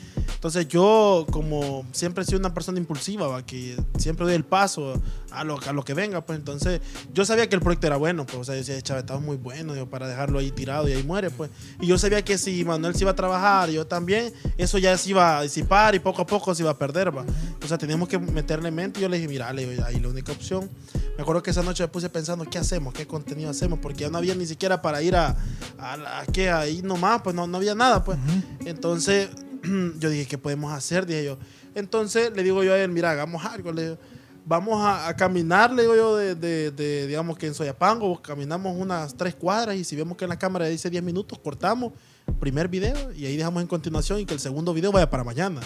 Entonces 0.43 0.67
yo, 0.67 1.25
como 1.31 1.87
siempre 1.93 2.25
he 2.25 2.27
sido 2.27 2.41
una 2.41 2.53
persona 2.53 2.79
impulsiva, 2.79 3.29
¿va? 3.29 3.47
que 3.47 3.77
siempre 3.97 4.27
doy 4.27 4.35
el 4.35 4.45
paso 4.45 5.01
a 5.31 5.45
lo, 5.45 5.61
a 5.61 5.73
lo 5.73 5.85
que 5.85 5.95
venga, 5.95 6.21
pues. 6.23 6.37
Entonces 6.37 6.81
yo 7.15 7.25
sabía 7.25 7.49
que 7.49 7.55
el 7.55 7.61
proyecto 7.61 7.87
era 7.87 7.97
bueno, 7.97 8.27
pues. 8.27 8.39
O 8.39 8.45
sea, 8.45 8.55
yo 8.57 8.59
decía, 8.59 8.81
chaval, 8.83 9.03
estaba 9.03 9.21
muy 9.21 9.37
bueno, 9.37 9.73
digo, 9.75 9.87
para 9.87 10.09
dejarlo 10.09 10.41
ahí 10.41 10.51
tirado 10.51 10.89
y 10.89 10.95
ahí 10.95 11.05
muere, 11.05 11.31
pues. 11.31 11.51
Y 11.81 11.87
yo 11.87 11.97
sabía 11.97 12.25
que 12.25 12.39
si 12.39 12.65
Manuel 12.65 12.97
se 12.97 13.05
iba 13.05 13.13
a 13.13 13.15
trabajar, 13.15 13.71
yo 13.71 13.87
también, 13.87 14.33
eso 14.59 14.79
ya 14.79 14.99
se 14.99 15.11
iba 15.11 15.39
a 15.39 15.43
disipar 15.43 15.95
y 15.95 16.01
poco 16.01 16.23
a 16.23 16.27
poco 16.27 16.53
se 16.57 16.63
iba 16.65 16.73
a 16.73 16.77
perder, 16.79 17.17
¿va? 17.17 17.25
O 17.63 17.69
sea, 17.69 17.79
teníamos 17.79 18.09
que 18.09 18.19
meterle 18.19 18.73
mente. 18.73 18.99
Y 18.99 19.03
yo 19.03 19.09
le 19.09 19.19
dije, 19.19 19.29
mira, 19.29 19.53
le 19.53 19.81
ahí 19.85 20.01
la 20.01 20.09
única 20.09 20.33
opción. 20.33 20.69
Me 21.17 21.23
acuerdo 21.23 21.43
que 21.43 21.51
esa 21.51 21.63
noche 21.63 21.85
me 21.85 21.89
puse 21.89 22.09
pensando, 22.09 22.45
¿qué 22.47 22.59
hacemos? 22.59 22.95
¿Qué 22.95 23.07
contenido 23.07 23.51
hacemos? 23.51 23.79
Porque 23.79 24.01
ya 24.01 24.11
no 24.11 24.19
había 24.19 24.35
ni 24.35 24.47
siquiera 24.47 24.83
para 24.83 25.03
ir 25.03 25.15
a, 25.15 25.37
a, 25.79 26.25
qué, 26.33 26.51
ahí 26.51 26.83
nomás, 26.83 27.23
pues 27.23 27.35
no, 27.37 27.47
no 27.47 27.57
había 27.59 27.75
nada, 27.75 28.03
pues. 28.05 28.19
Entonces, 28.65 29.31
yo 29.99 30.09
dije, 30.11 30.27
¿qué 30.27 30.39
podemos 30.39 30.73
hacer? 30.73 31.07
Dije 31.07 31.25
yo. 31.25 31.39
Entonces 31.75 32.33
le 32.35 32.43
digo 32.43 32.63
yo 32.63 32.73
a 32.75 32.79
él, 32.79 32.91
mira, 32.91 33.11
hagamos 33.11 33.45
algo. 33.45 33.73
Le 33.73 33.83
digo, 33.83 33.99
vamos 34.45 34.81
a, 34.85 35.09
a 35.09 35.17
caminar, 35.17 35.73
le 35.73 35.83
digo 35.83 35.95
yo, 35.97 36.17
de, 36.17 36.35
de- 36.35 36.71
de, 36.71 37.07
digamos 37.07 37.39
que 37.39 37.47
en 37.47 37.55
Soyapango, 37.55 38.21
caminamos 38.21 38.77
unas 38.77 39.17
tres 39.17 39.35
cuadras 39.35 39.77
y 39.77 39.85
si 39.85 39.97
vemos 39.97 40.17
que 40.17 40.25
en 40.25 40.31
la 40.31 40.39
cámara 40.39 40.67
dice 40.67 40.91
10 40.91 41.03
minutos, 41.03 41.39
cortamos, 41.39 41.93
primer 42.41 42.69
video 42.69 43.13
y 43.13 43.27
ahí 43.27 43.37
dejamos 43.37 43.63
en 43.63 43.69
continuación 43.69 44.21
y 44.21 44.27
que 44.27 44.35
el 44.35 44.41
segundo 44.41 44.75
video 44.75 44.91
vaya 44.93 45.09
para 45.09 45.25
mañana. 45.25 45.61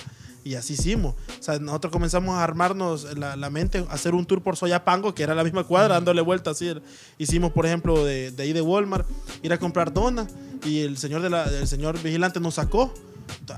Y 0.46 0.54
así 0.54 0.74
hicimos. 0.74 1.16
O 1.40 1.42
sea, 1.42 1.58
nosotros 1.58 1.92
comenzamos 1.92 2.36
a 2.36 2.44
armarnos 2.44 3.18
la, 3.18 3.34
la 3.34 3.50
mente, 3.50 3.84
a 3.90 3.92
hacer 3.92 4.14
un 4.14 4.24
tour 4.26 4.40
por 4.42 4.56
Soyapango, 4.56 5.12
que 5.12 5.24
era 5.24 5.34
la 5.34 5.42
misma 5.42 5.64
cuadra, 5.64 5.94
dándole 5.94 6.20
vuelta 6.20 6.52
así. 6.52 6.72
Hicimos, 7.18 7.50
por 7.50 7.66
ejemplo, 7.66 8.04
de, 8.04 8.30
de 8.30 8.42
ahí 8.44 8.52
de 8.52 8.62
Walmart, 8.62 9.08
ir 9.42 9.52
a 9.52 9.58
comprar 9.58 9.92
donas 9.92 10.28
y 10.64 10.82
el 10.82 10.98
señor, 10.98 11.22
de 11.22 11.30
la, 11.30 11.46
el 11.46 11.66
señor 11.66 12.00
vigilante 12.00 12.38
nos 12.38 12.54
sacó. 12.54 12.94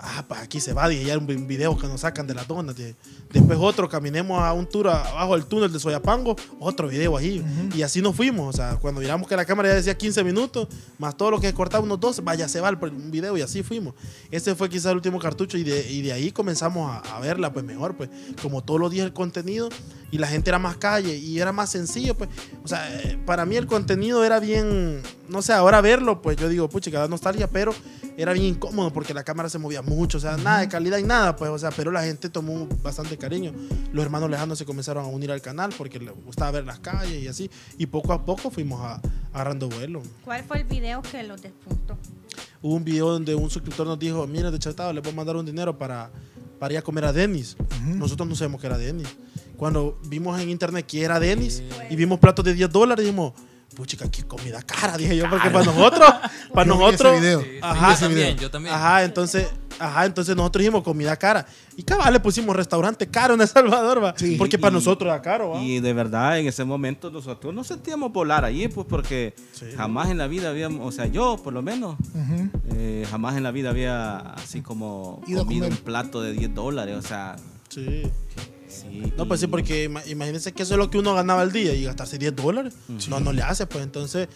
Ah, 0.01 0.25
pa, 0.29 0.41
aquí 0.41 0.61
se 0.61 0.73
va, 0.73 0.89
dije, 0.89 1.05
ya 1.05 1.19
un 1.19 1.27
vi- 1.27 1.37
video 1.37 1.77
que 1.77 1.87
nos 1.87 2.01
sacan 2.03 2.27
de 2.27 2.35
las 2.35 2.47
donas. 2.47 2.75
Después 3.33 3.59
otro, 3.61 3.89
caminemos 3.89 4.41
a 4.43 4.53
un 4.53 4.67
tour 4.69 4.89
a- 4.89 5.03
abajo 5.03 5.35
del 5.37 5.47
túnel 5.47 5.73
de 5.73 5.79
Soyapango, 5.81 6.37
otro 6.61 6.89
video 6.89 7.17
ahí. 7.17 7.45
Y 7.75 7.83
así 7.83 8.01
nos 8.03 8.15
fuimos. 8.15 8.55
O 8.55 8.57
sea, 8.57 8.77
cuando 8.77 9.01
miramos 9.01 9.29
que 9.29 9.37
la 9.37 9.45
cámara 9.45 9.69
ya 9.71 9.75
decía 9.77 9.97
15 9.97 10.23
minutos, 10.25 10.69
más 10.99 11.17
todo 11.17 11.31
lo 11.33 11.41
que 11.41 11.53
cortaba 11.53 11.83
unos 11.85 11.99
12, 12.01 12.23
vaya, 12.23 12.49
se 12.49 12.61
va 12.61 12.71
un 12.71 13.11
video 13.11 13.37
y 13.37 13.43
así 13.43 13.63
fuimos. 13.63 13.95
Ese 14.31 14.55
fue 14.55 14.69
quizás 14.69 14.87
el 14.93 14.97
último 14.97 15.19
cartucho 15.19 15.57
y 15.59 15.65
de, 15.65 15.91
y 15.91 16.03
de 16.03 16.13
ahí 16.13 16.33
comenzamos 16.33 16.91
a, 16.91 16.99
a 17.17 17.21
verla, 17.21 17.53
pues 17.53 17.65
mejor, 17.65 17.97
pues 17.97 18.11
como 18.43 18.63
todos 18.63 18.81
los 18.81 18.91
días 18.91 19.07
el 19.07 19.13
contenido 19.13 19.69
y 20.11 20.19
la 20.19 20.27
gente 20.29 20.51
era 20.51 20.59
más 20.59 20.77
calle 20.77 21.17
y 21.17 21.39
era 21.41 21.53
más 21.53 21.71
sencillo, 21.71 22.15
pues. 22.17 22.31
O 22.65 22.69
sea, 22.69 22.89
eh, 23.03 23.19
para 23.27 23.45
mí 23.47 23.57
el 23.57 23.67
contenido 23.67 24.25
era 24.25 24.41
bien, 24.41 25.03
no 25.29 25.43
sé, 25.43 25.53
ahora 25.53 25.81
verlo, 25.81 26.23
pues 26.23 26.37
yo 26.37 26.49
digo, 26.49 26.69
pucha, 26.69 26.91
que 26.91 26.97
da 26.97 27.09
nostalgia, 27.09 27.49
pero 27.49 27.75
era 28.17 28.33
bien 28.33 28.47
incómodo 28.47 28.93
porque 28.93 29.15
la 29.15 29.25
cámara 29.25 29.49
se 29.49 29.59
movía 29.59 29.83
mucho, 29.83 30.19
o 30.19 30.21
sea, 30.21 30.37
nada 30.37 30.61
de 30.61 30.69
calidad 30.69 30.99
y 30.99 31.03
nada, 31.03 31.37
pues, 31.37 31.51
o 31.51 31.59
sea, 31.59 31.71
pero 31.71 31.91
la 31.91 32.03
gente 32.03 32.29
tomó 32.29 32.67
bastante 32.83 33.17
cariño. 33.17 33.53
Los 33.93 34.05
hermanos 34.05 34.31
lejanos 34.31 34.59
se 34.59 34.65
comenzaron 34.65 35.05
a 35.05 35.09
unir 35.09 35.31
al 35.31 35.41
canal 35.41 35.73
porque 35.77 35.99
les 35.99 36.13
gustaba 36.25 36.51
ver 36.51 36.65
las 36.65 36.79
calles 36.81 37.23
y 37.23 37.29
así, 37.29 37.51
y 37.77 37.87
poco 37.87 38.13
a 38.13 38.25
poco 38.25 38.51
fuimos 38.51 38.81
a, 38.81 39.01
agarrando 39.33 39.69
vuelo. 39.69 40.03
¿Cuál 40.25 40.43
fue 40.45 40.59
el 40.59 40.65
video 40.65 41.03
que 41.03 41.23
los 41.23 41.41
despuntó? 41.43 41.97
Hubo 42.61 42.75
un 42.75 42.85
video 42.85 43.11
donde 43.13 43.35
un 43.35 43.51
suscriptor 43.51 43.87
nos 43.87 43.99
dijo, 43.99 44.27
mira, 44.27 44.51
de 44.51 44.59
chatado, 44.59 44.93
le 44.93 45.01
voy 45.01 45.13
a 45.13 45.15
mandar 45.15 45.37
un 45.37 45.47
dinero 45.47 45.79
para, 45.79 46.11
para 46.59 46.75
ir 46.75 46.79
a 46.79 46.83
comer 46.83 47.05
a 47.05 47.13
Denis. 47.13 47.57
Nosotros 47.85 48.29
no 48.29 48.35
sabemos 48.35 48.61
que 48.61 48.67
era 48.67 48.79
Denis. 48.79 49.09
Cuando 49.57 49.99
vimos 50.07 50.41
en 50.41 50.51
internet 50.51 50.87
que 50.87 51.03
era 51.03 51.19
Denis 51.19 51.63
y 51.91 51.97
vimos 51.97 52.19
platos 52.19 52.45
de 52.45 52.55
10 52.55 52.71
dólares, 52.71 53.05
dijimos, 53.05 53.33
puchica, 53.79 54.11
qué 54.11 54.25
comida 54.25 54.61
cara, 54.61 54.99
dije 54.99 55.17
yo, 55.17 55.31
porque 55.31 55.51
para 55.51 55.65
nosotros, 55.65 56.11
para 56.53 56.67
Yo 56.69 56.77
vi 56.77 56.85
ese 56.85 56.91
nosotros, 57.05 57.21
video. 57.21 57.41
Sí, 57.43 57.47
Ajá, 57.63 57.87
yo 57.87 57.93
ese 57.93 58.01
también, 58.07 58.27
video. 58.27 58.43
yo 58.43 58.51
también. 58.51 58.75
Ajá, 58.75 59.05
entonces, 59.05 59.47
ajá, 59.79 60.05
entonces 60.05 60.35
nosotros 60.35 60.61
dijimos 60.63 60.83
comida 60.83 61.17
cara. 61.17 61.47
Y 61.77 61.85
cabal 61.85 62.13
le 62.13 62.19
pusimos 62.19 62.57
restaurante 62.57 63.07
caro 63.07 63.35
en 63.35 63.41
El 63.41 63.47
Salvador, 63.47 64.03
va. 64.03 64.15
Sí. 64.17 64.35
Porque 64.37 64.59
para 64.59 64.73
nosotros 64.73 65.09
era 65.09 65.23
caro, 65.23 65.51
va. 65.51 65.61
Y 65.63 65.79
de 65.79 65.93
verdad, 65.93 66.41
en 66.41 66.49
ese 66.49 66.65
momento 66.65 67.09
nosotros 67.13 67.55
nos 67.55 67.69
sentíamos 67.69 68.13
volar 68.13 68.45
allí, 68.45 68.67
pues 68.67 68.85
porque 68.91 69.33
Sí. 69.53 69.67
jamás 69.77 70.11
en 70.11 70.19
la 70.19 70.27
vida 70.27 70.49
habíamos, 70.49 70.85
o 70.85 70.91
sea, 70.91 71.07
yo 71.07 71.37
por 71.41 71.53
lo 71.53 71.63
menos, 71.63 71.95
eh, 72.75 73.07
jamás 73.09 73.37
en 73.37 73.45
la 73.45 73.53
vida 73.53 73.71
había 73.71 74.19
así 74.19 74.61
como 74.61 75.23
Ido 75.29 75.45
comido 75.45 75.69
un 75.69 75.77
plato 75.77 76.21
de 76.21 76.33
10 76.33 76.53
dólares, 76.53 76.97
o 76.99 77.03
sea, 77.03 77.37
Sí. 77.69 78.11
Sí. 78.69 79.13
No, 79.17 79.27
pues 79.27 79.41
sí, 79.41 79.47
porque 79.47 79.89
ima- 79.91 80.03
imagínense 80.07 80.53
que 80.53 80.63
eso 80.63 80.75
es 80.75 80.79
lo 80.79 80.91
que 80.91 80.99
uno 80.99 81.15
ganaba 81.15 81.43
al 81.43 81.53
día 81.53 81.75
y 81.75 81.85
gastarse 81.85 82.19
10 82.19 82.37
dólares. 82.37 82.75
No, 83.09 83.21
no 83.21 83.33
le 83.33 83.43
hace, 83.43 83.67
pues. 83.67 83.83
Entonces, 83.85 84.29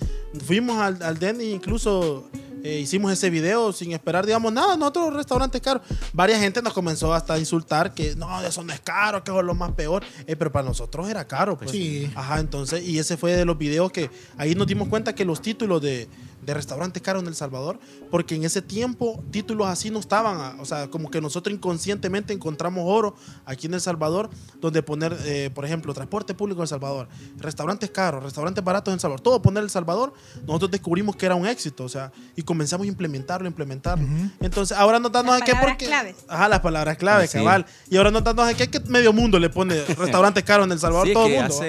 fuimos 0.44 0.78
al, 0.78 1.02
al 1.02 1.18
Denny, 1.18 1.50
incluso 1.52 2.28
eh, 2.64 2.78
hicimos 2.80 3.12
ese 3.12 3.28
video 3.30 3.72
sin 3.72 3.92
esperar, 3.92 4.24
digamos, 4.24 4.52
nada, 4.52 4.74
en 4.74 4.82
otro 4.82 5.10
restaurante 5.10 5.60
caro. 5.60 5.80
Varias 6.12 6.40
gente 6.40 6.62
nos 6.62 6.72
comenzó 6.72 7.12
hasta 7.12 7.34
a 7.34 7.38
insultar 7.38 7.92
que 7.94 8.14
no, 8.16 8.40
eso 8.42 8.62
no 8.62 8.72
es 8.72 8.80
caro, 8.80 9.22
que 9.24 9.30
eso 9.30 9.40
es 9.40 9.46
lo 9.46 9.54
más 9.54 9.72
peor. 9.72 10.04
Eh, 10.26 10.36
pero 10.36 10.50
para 10.52 10.68
nosotros 10.68 11.08
era 11.08 11.26
caro, 11.26 11.58
pues. 11.58 11.70
Sí. 11.72 12.10
Ajá, 12.14 12.38
entonces, 12.40 12.84
y 12.86 12.98
ese 12.98 13.16
fue 13.16 13.32
de 13.36 13.44
los 13.44 13.58
videos 13.58 13.90
que 13.92 14.10
ahí 14.36 14.54
nos 14.54 14.66
dimos 14.66 14.88
cuenta 14.88 15.14
que 15.14 15.24
los 15.24 15.42
títulos 15.42 15.82
de, 15.82 16.08
de 16.42 16.54
restaurantes 16.54 17.02
caros 17.02 17.22
en 17.22 17.28
El 17.28 17.34
Salvador, 17.34 17.78
porque 18.10 18.34
en 18.34 18.44
ese 18.44 18.60
tiempo 18.62 19.22
títulos 19.30 19.68
así 19.68 19.90
no 19.90 20.00
estaban, 20.00 20.36
ah, 20.40 20.56
o 20.60 20.64
sea, 20.64 20.88
como 20.90 21.10
que 21.10 21.20
nosotros 21.20 21.54
inconscientemente 21.54 22.32
encontramos 22.32 22.84
oro 22.86 23.14
aquí 23.46 23.66
en 23.68 23.74
El 23.74 23.80
Salvador, 23.80 24.28
donde 24.60 24.82
poner, 24.82 25.16
eh, 25.24 25.50
por 25.54 25.64
ejemplo, 25.64 25.94
transporte 25.94 26.34
público 26.34 26.60
en 26.60 26.62
El 26.64 26.68
Salvador, 26.68 27.08
restaurantes 27.38 27.90
caros, 27.90 28.22
restaurantes 28.22 28.62
baratos 28.64 28.90
en 28.92 28.94
El 28.94 29.00
Salvador, 29.00 29.20
todo 29.20 29.40
poner 29.40 29.62
El 29.62 29.70
Salvador, 29.70 30.12
nosotros 30.46 30.70
descubrimos 30.72 31.14
que 31.16 31.26
era 31.26 31.34
un 31.36 31.46
éxito, 31.46 31.84
o 31.84 31.88
sea, 31.88 32.10
y 32.36 32.42
comenzamos 32.42 32.84
a 32.86 32.88
implementarlo, 32.88 33.46
implementarlo. 33.46 34.04
Entonces, 34.40 34.76
ahora 34.76 34.98
nos 34.98 35.12
damos 35.12 35.32
Las 35.34 35.42
a 35.42 35.44
qué 35.44 35.52
palabras 35.52 35.74
porque... 35.74 35.86
claves. 35.86 36.16
Ajá, 36.28 36.48
las 36.48 36.60
palabras 36.60 36.96
claves, 36.96 37.30
Ah, 37.30 37.32
sí. 37.32 37.38
cabal. 37.38 37.66
Y 37.88 37.96
ahora 37.96 38.10
nos 38.10 38.24
damos 38.24 38.48
a 38.48 38.54
qué 38.54 38.68
que 38.68 38.80
medio 38.80 39.12
mundo 39.12 39.38
le 39.38 39.48
pone 39.50 39.80
restaurantes 39.96 40.42
caros 40.42 40.66
en 40.66 40.72
El 40.72 40.78
Salvador, 40.80 41.06
Sí, 41.06 41.12
todo 41.14 41.26
el 41.26 41.32
mundo. 41.34 41.54
hace, 41.54 41.64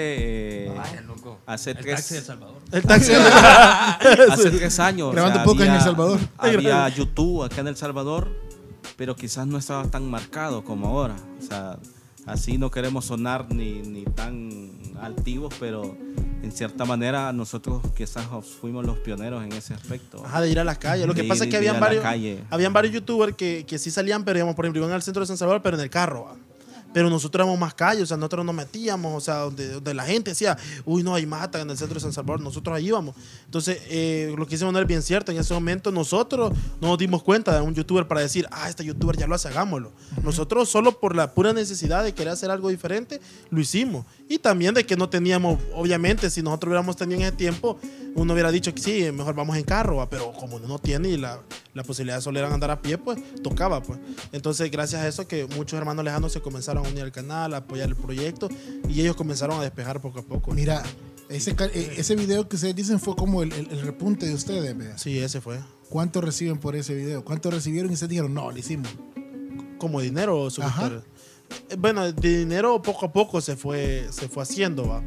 eh, 0.66 0.72
Vaya, 0.76 1.00
loco. 1.02 1.38
hace 1.46 1.70
El 1.70 1.76
tres- 1.78 1.94
taxi 1.96 2.14
de 2.14 2.18
El 2.20 2.26
Salvador. 2.26 2.54
El 2.72 2.82
taxi. 2.82 3.12
hace 4.30 4.50
tres 4.64 4.80
años. 4.80 5.12
Grabando 5.12 5.42
podcast 5.44 5.68
en 5.68 5.74
El 5.74 5.80
Salvador. 5.82 6.20
Había 6.38 6.88
YouTube 6.88 7.42
acá 7.44 7.60
en 7.60 7.68
El 7.68 7.76
Salvador, 7.76 8.28
pero 8.96 9.14
quizás 9.14 9.46
no 9.46 9.58
estaba 9.58 9.84
tan 9.90 10.08
marcado 10.10 10.64
como 10.64 10.88
ahora. 10.88 11.16
O 11.38 11.42
sea, 11.42 11.78
así 12.26 12.56
no 12.56 12.70
queremos 12.70 13.04
sonar 13.04 13.52
ni, 13.52 13.82
ni 13.82 14.04
tan 14.04 14.70
altivos, 15.02 15.52
pero 15.60 15.96
en 16.42 16.50
cierta 16.52 16.84
manera 16.84 17.32
nosotros 17.32 17.82
quizás 17.96 18.26
fuimos 18.60 18.86
los 18.86 18.98
pioneros 18.98 19.44
en 19.44 19.52
ese 19.52 19.74
aspecto. 19.74 20.24
Ajá, 20.24 20.40
de 20.40 20.50
ir 20.50 20.58
a 20.60 20.64
las 20.64 20.78
calles. 20.78 21.06
Lo 21.06 21.14
que 21.14 21.22
De 21.22 21.28
pasa 21.28 21.44
ir- 21.44 21.48
es 21.48 21.50
que 21.50 21.56
habían 21.58 21.78
varios, 21.80 22.04
habían 22.50 22.72
varios 22.72 22.94
youtubers 22.94 23.36
que, 23.36 23.64
que 23.66 23.78
sí 23.78 23.90
salían, 23.90 24.24
pero 24.24 24.36
digamos, 24.38 24.54
por 24.54 24.64
ejemplo, 24.64 24.80
iban 24.82 24.92
al 24.94 25.02
centro 25.02 25.20
de 25.20 25.26
San 25.26 25.36
Salvador, 25.36 25.60
pero 25.62 25.76
en 25.76 25.82
el 25.82 25.90
carro. 25.90 26.24
¿va? 26.24 26.36
Pero 26.94 27.10
nosotros 27.10 27.40
éramos 27.40 27.58
más 27.58 27.74
calles, 27.74 28.04
o 28.04 28.06
sea, 28.06 28.16
nosotros 28.16 28.46
nos 28.46 28.54
metíamos, 28.54 29.14
o 29.14 29.20
sea, 29.20 29.40
donde, 29.40 29.68
donde 29.68 29.92
la 29.92 30.04
gente 30.04 30.30
decía, 30.30 30.56
uy, 30.86 31.02
no, 31.02 31.14
hay 31.14 31.26
mata 31.26 31.60
en 31.60 31.68
el 31.68 31.76
centro 31.76 31.94
de 31.96 32.00
San 32.00 32.12
Salvador, 32.12 32.40
nosotros 32.40 32.74
ahí 32.74 32.86
íbamos. 32.86 33.16
Entonces, 33.44 33.82
eh, 33.88 34.32
lo 34.38 34.46
que 34.46 34.52
dice 34.52 34.64
Manuel 34.64 34.84
es 34.84 34.88
bien 34.88 35.02
cierto, 35.02 35.32
en 35.32 35.38
ese 35.38 35.52
momento 35.52 35.90
nosotros 35.90 36.52
no 36.80 36.88
nos 36.88 36.98
dimos 36.98 37.22
cuenta 37.22 37.54
de 37.54 37.60
un 37.60 37.74
youtuber 37.74 38.08
para 38.08 38.20
decir, 38.20 38.46
ah, 38.50 38.68
este 38.68 38.84
youtuber 38.84 39.16
ya 39.16 39.26
lo 39.26 39.34
hace, 39.34 39.48
hagámoslo. 39.48 39.92
Nosotros 40.22 40.68
solo 40.68 40.98
por 41.00 41.14
la 41.14 41.34
pura 41.34 41.52
necesidad 41.52 42.04
de 42.04 42.14
querer 42.14 42.32
hacer 42.32 42.50
algo 42.50 42.68
diferente, 42.68 43.20
lo 43.50 43.60
hicimos. 43.60 44.06
Y 44.28 44.38
también 44.38 44.72
de 44.74 44.84
que 44.86 44.96
no 44.96 45.08
teníamos, 45.10 45.60
obviamente, 45.74 46.30
si 46.30 46.42
nosotros 46.42 46.68
hubiéramos 46.70 46.96
tenido 46.96 47.20
en 47.20 47.26
ese 47.26 47.36
tiempo, 47.36 47.78
uno 48.14 48.32
hubiera 48.32 48.50
dicho 48.50 48.74
que 48.74 48.80
sí, 48.80 49.12
mejor 49.12 49.34
vamos 49.34 49.56
en 49.56 49.64
carro, 49.64 49.96
¿va? 49.96 50.08
pero 50.08 50.32
como 50.32 50.56
uno 50.56 50.66
no 50.66 50.78
tiene 50.78 51.10
y 51.10 51.16
la, 51.18 51.40
la 51.74 51.82
posibilidad 51.82 52.16
de 52.16 52.22
solo 52.22 52.38
era 52.38 52.52
andar 52.52 52.70
a 52.70 52.80
pie, 52.80 52.96
pues 52.96 53.18
tocaba. 53.42 53.82
pues 53.82 53.98
Entonces, 54.32 54.70
gracias 54.70 55.02
a 55.02 55.08
eso 55.08 55.28
que 55.28 55.46
muchos 55.54 55.76
hermanos 55.78 56.04
lejanos 56.04 56.32
se 56.32 56.40
comenzaron 56.40 56.86
a 56.86 56.88
unir 56.88 57.02
al 57.02 57.12
canal, 57.12 57.52
a 57.52 57.58
apoyar 57.58 57.88
el 57.88 57.96
proyecto 57.96 58.48
y 58.88 59.00
ellos 59.02 59.14
comenzaron 59.14 59.60
a 59.60 59.62
despejar 59.62 60.00
poco 60.00 60.20
a 60.20 60.22
poco. 60.22 60.52
Mira, 60.52 60.82
ese, 61.28 61.50
eh, 61.74 61.94
ese 61.98 62.16
video 62.16 62.48
que 62.48 62.56
ustedes 62.56 62.74
dicen 62.74 62.98
fue 63.00 63.14
como 63.16 63.42
el, 63.42 63.52
el- 63.52 63.70
el 63.72 63.82
repunte 63.82 64.24
de 64.26 64.34
ustedes, 64.34 64.76
vea. 64.76 64.96
Sí, 64.96 65.18
ese 65.18 65.42
fue. 65.42 65.58
¿Cuánto 65.90 66.22
reciben 66.22 66.56
por 66.58 66.76
ese 66.76 66.94
video? 66.94 67.22
¿Cuánto 67.24 67.50
recibieron 67.50 67.90
y 67.90 67.94
ustedes 67.94 68.08
dijeron, 68.10 68.32
no, 68.32 68.50
lo 68.50 68.56
hicimos? 68.56 68.88
Como 69.78 70.00
dinero, 70.00 70.48
Ajá. 70.62 71.02
Eh, 71.70 71.76
Bueno, 71.78 72.10
de 72.12 72.38
dinero 72.38 72.80
poco 72.82 73.06
a 73.06 73.12
poco 73.12 73.40
se 73.40 73.56
fue, 73.56 74.06
se 74.10 74.28
fue 74.28 74.42
haciendo, 74.42 74.88
va. 74.88 75.02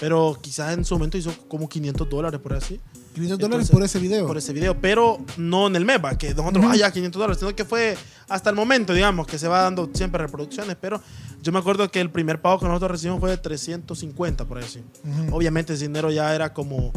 Pero 0.00 0.38
quizás 0.40 0.74
en 0.74 0.84
su 0.84 0.94
momento 0.94 1.18
hizo 1.18 1.32
como 1.48 1.68
500 1.68 2.08
dólares 2.08 2.40
por 2.40 2.52
así. 2.52 2.80
500 3.14 3.38
dólares 3.38 3.68
Entonces, 3.68 3.70
por 3.70 3.82
ese 3.82 3.98
video. 3.98 4.26
por 4.28 4.36
ese 4.38 4.52
video, 4.52 4.80
pero 4.80 5.18
no 5.36 5.66
en 5.66 5.74
el 5.74 5.84
mes, 5.84 5.98
va, 6.04 6.16
que 6.16 6.32
nosotros, 6.34 6.64
ah, 6.68 6.76
ya 6.76 6.92
500 6.92 7.18
dólares, 7.18 7.38
sino 7.40 7.56
que 7.56 7.64
fue 7.64 7.96
hasta 8.28 8.50
el 8.50 8.54
momento, 8.54 8.92
digamos, 8.92 9.26
que 9.26 9.38
se 9.40 9.48
va 9.48 9.62
dando 9.62 9.90
siempre 9.92 10.22
reproducciones, 10.22 10.76
pero 10.80 11.00
yo 11.42 11.50
me 11.50 11.58
acuerdo 11.58 11.90
que 11.90 12.00
el 12.00 12.10
primer 12.10 12.40
pago 12.40 12.60
que 12.60 12.66
nosotros 12.66 12.92
recibimos 12.92 13.18
fue 13.18 13.30
de 13.30 13.38
350, 13.38 14.44
por 14.44 14.58
así. 14.58 14.84
Ujú. 15.04 15.36
Obviamente 15.36 15.72
ese 15.74 15.88
dinero 15.88 16.12
ya 16.12 16.32
era 16.32 16.52
como, 16.54 16.92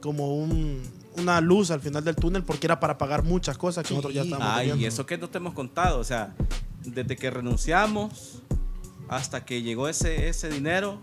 como 0.00 0.36
un, 0.36 0.80
una 1.16 1.40
luz 1.40 1.72
al 1.72 1.80
final 1.80 2.04
del 2.04 2.14
túnel 2.14 2.44
porque 2.44 2.68
era 2.68 2.78
para 2.78 2.96
pagar 2.96 3.24
muchas 3.24 3.58
cosas 3.58 3.82
que 3.82 3.88
Sí. 3.88 3.94
nosotros 3.94 4.14
ya 4.14 4.22
estábamos 4.22 4.48
Ay, 4.56 4.72
y 4.78 4.84
eso 4.84 5.04
que 5.06 5.18
no 5.18 5.28
te 5.28 5.38
hemos 5.38 5.54
contado, 5.54 5.98
o 5.98 6.04
sea, 6.04 6.34
desde 6.84 7.16
que 7.16 7.30
renunciamos 7.30 8.42
hasta 9.16 9.44
que 9.44 9.62
llegó 9.62 9.88
ese, 9.88 10.28
ese 10.28 10.48
dinero, 10.48 11.00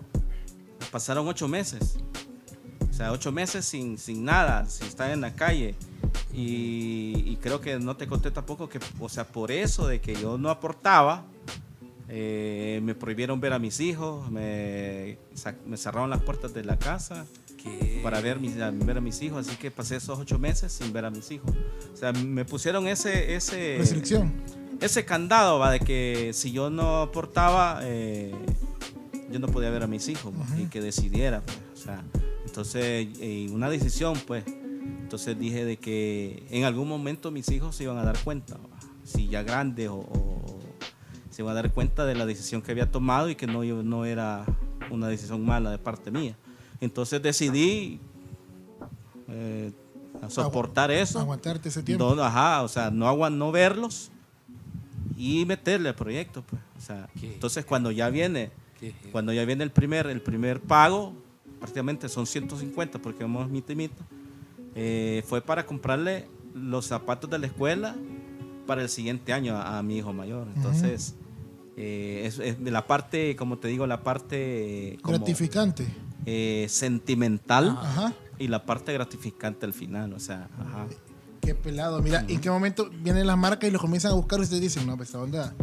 pasaron 0.91 1.27
ocho 1.27 1.47
meses. 1.47 1.97
O 2.89 2.93
sea, 2.93 3.11
ocho 3.11 3.31
meses 3.31 3.65
sin, 3.65 3.97
sin 3.97 4.25
nada, 4.25 4.67
sin 4.67 4.87
estar 4.87 5.09
en 5.11 5.21
la 5.21 5.33
calle. 5.33 5.75
Y, 6.33 7.23
y 7.25 7.37
creo 7.41 7.61
que 7.61 7.79
no 7.79 7.95
te 7.97 8.07
conté 8.07 8.31
tampoco 8.31 8.69
que, 8.69 8.79
o 8.99 9.09
sea, 9.09 9.25
por 9.25 9.51
eso 9.51 9.87
de 9.87 10.01
que 10.01 10.15
yo 10.15 10.37
no 10.37 10.49
aportaba, 10.49 11.25
eh, 12.13 12.81
me 12.83 12.93
prohibieron 12.93 13.39
ver 13.39 13.53
a 13.53 13.59
mis 13.59 13.79
hijos, 13.79 14.29
me, 14.29 15.17
cerraron 15.75 16.09
las 16.09 16.21
puertas 16.21 16.53
de 16.53 16.65
la 16.65 16.77
casa 16.77 17.25
para 18.03 18.19
ver, 18.19 18.37
mis, 18.37 18.57
ver 18.57 18.97
a 18.97 19.01
mis 19.01 19.21
hijos, 19.21 19.47
así 19.47 19.55
que 19.55 19.71
pasé 19.71 19.95
esos 19.95 20.19
ocho 20.19 20.37
meses 20.37 20.73
sin 20.73 20.91
ver 20.91 21.05
a 21.05 21.09
mis 21.09 21.31
hijos. 21.31 21.51
O 21.93 21.95
sea, 21.95 22.11
me 22.11 22.43
pusieron 22.43 22.85
ese, 22.87 23.35
ese, 23.35 23.77
Restricción. 23.77 24.33
Ese 24.81 25.05
candado, 25.05 25.59
va, 25.59 25.71
de 25.71 25.79
que 25.79 26.31
si 26.33 26.51
yo 26.51 26.69
no 26.69 27.01
aportaba, 27.03 27.79
eh, 27.83 28.33
yo 29.31 29.39
no 29.39 29.47
podía 29.47 29.69
ver 29.69 29.83
a 29.83 29.87
mis 29.87 30.07
hijos 30.09 30.33
y 30.59 30.65
que 30.65 30.81
decidiera. 30.81 31.41
pues, 31.41 31.57
o 31.73 31.77
sea, 31.77 32.03
entonces, 32.45 33.07
eh, 33.19 33.47
una 33.51 33.69
decisión, 33.69 34.17
pues. 34.27 34.43
Entonces 35.03 35.37
dije 35.37 35.65
de 35.65 35.77
que 35.77 36.43
en 36.49 36.63
algún 36.63 36.87
momento 36.87 37.31
mis 37.31 37.49
hijos 37.49 37.75
se 37.75 37.83
iban 37.83 37.97
a 37.97 38.03
dar 38.03 38.17
cuenta, 38.23 38.55
va, 38.55 38.79
si 39.03 39.27
ya 39.27 39.43
grandes 39.43 39.89
o, 39.89 39.95
o- 39.97 40.59
se 41.29 41.41
iban 41.41 41.51
a 41.51 41.61
dar 41.61 41.71
cuenta 41.71 42.05
de 42.05 42.15
la 42.15 42.25
decisión 42.25 42.61
que 42.61 42.71
había 42.71 42.89
tomado 42.91 43.29
y 43.29 43.35
que 43.35 43.45
no, 43.47 43.63
yo 43.63 43.83
no 43.83 44.05
era 44.05 44.45
una 44.89 45.07
decisión 45.07 45.45
mala 45.45 45.69
de 45.71 45.77
parte 45.77 46.11
mía. 46.11 46.35
Entonces 46.81 47.21
decidí 47.21 47.99
eh, 49.27 49.71
soportar 50.29 50.91
eso. 50.91 51.19
Aguantarte 51.19 51.69
ese 51.69 51.83
tiempo. 51.83 52.15
No, 52.15 52.23
ajá, 52.23 52.63
o 52.63 52.67
sea, 52.67 52.89
no, 52.91 53.29
no 53.29 53.51
verlos 53.51 54.10
y 55.21 55.45
meterle 55.45 55.89
al 55.89 55.95
proyecto. 55.95 56.41
Pues. 56.41 56.61
O 56.77 56.81
sea, 56.81 57.07
¿Qué? 57.19 57.33
entonces 57.33 57.63
cuando 57.63 57.91
ya 57.91 58.09
viene, 58.09 58.49
¿Qué? 58.79 58.93
cuando 59.11 59.31
ya 59.31 59.45
viene 59.45 59.63
el 59.63 59.69
primer, 59.71 60.07
el 60.07 60.21
primer 60.21 60.59
pago, 60.59 61.13
prácticamente 61.59 62.09
son 62.09 62.25
150 62.25 62.99
porque 62.99 63.23
vamos 63.23 63.47
y 63.47 63.75
mitad, 63.75 63.95
eh, 64.73 65.23
fue 65.27 65.41
para 65.41 65.65
comprarle 65.65 66.27
los 66.55 66.87
zapatos 66.87 67.29
de 67.29 67.37
la 67.37 67.45
escuela 67.47 67.95
para 68.65 68.81
el 68.81 68.89
siguiente 68.89 69.31
año 69.31 69.55
a, 69.55 69.77
a 69.77 69.83
mi 69.83 69.97
hijo 69.97 70.11
mayor. 70.11 70.47
Entonces, 70.55 71.15
eh, 71.77 72.23
es, 72.25 72.39
es 72.39 72.63
de 72.63 72.71
la 72.71 72.87
parte, 72.87 73.35
como 73.35 73.57
te 73.59 73.67
digo, 73.67 73.85
la 73.85 74.01
parte 74.01 74.93
eh, 74.93 74.97
como, 75.03 75.17
Gratificante. 75.19 75.85
eh, 76.25 76.65
sentimental 76.67 77.69
Ajá. 77.79 78.13
y 78.39 78.47
la 78.47 78.65
parte 78.65 78.91
gratificante 78.93 79.65
al 79.67 79.73
final. 79.73 80.13
O 80.13 80.19
sea, 80.19 80.49
ajá. 80.59 80.87
Qué 81.41 81.55
pelado. 81.55 82.01
Mira, 82.01 82.23
¿en 82.27 82.39
qué 82.39 82.49
momento 82.49 82.89
vienen 83.01 83.27
las 83.27 83.37
marcas 83.37 83.67
y 83.67 83.71
los 83.71 83.81
comienzan 83.81 84.11
a 84.11 84.15
buscar 84.15 84.39
y 84.39 84.43
ustedes 84.43 84.61
dicen, 84.61 84.85
no, 84.87 84.95
pues 84.95 85.09
esta 85.09 85.19
onda. 85.19 85.53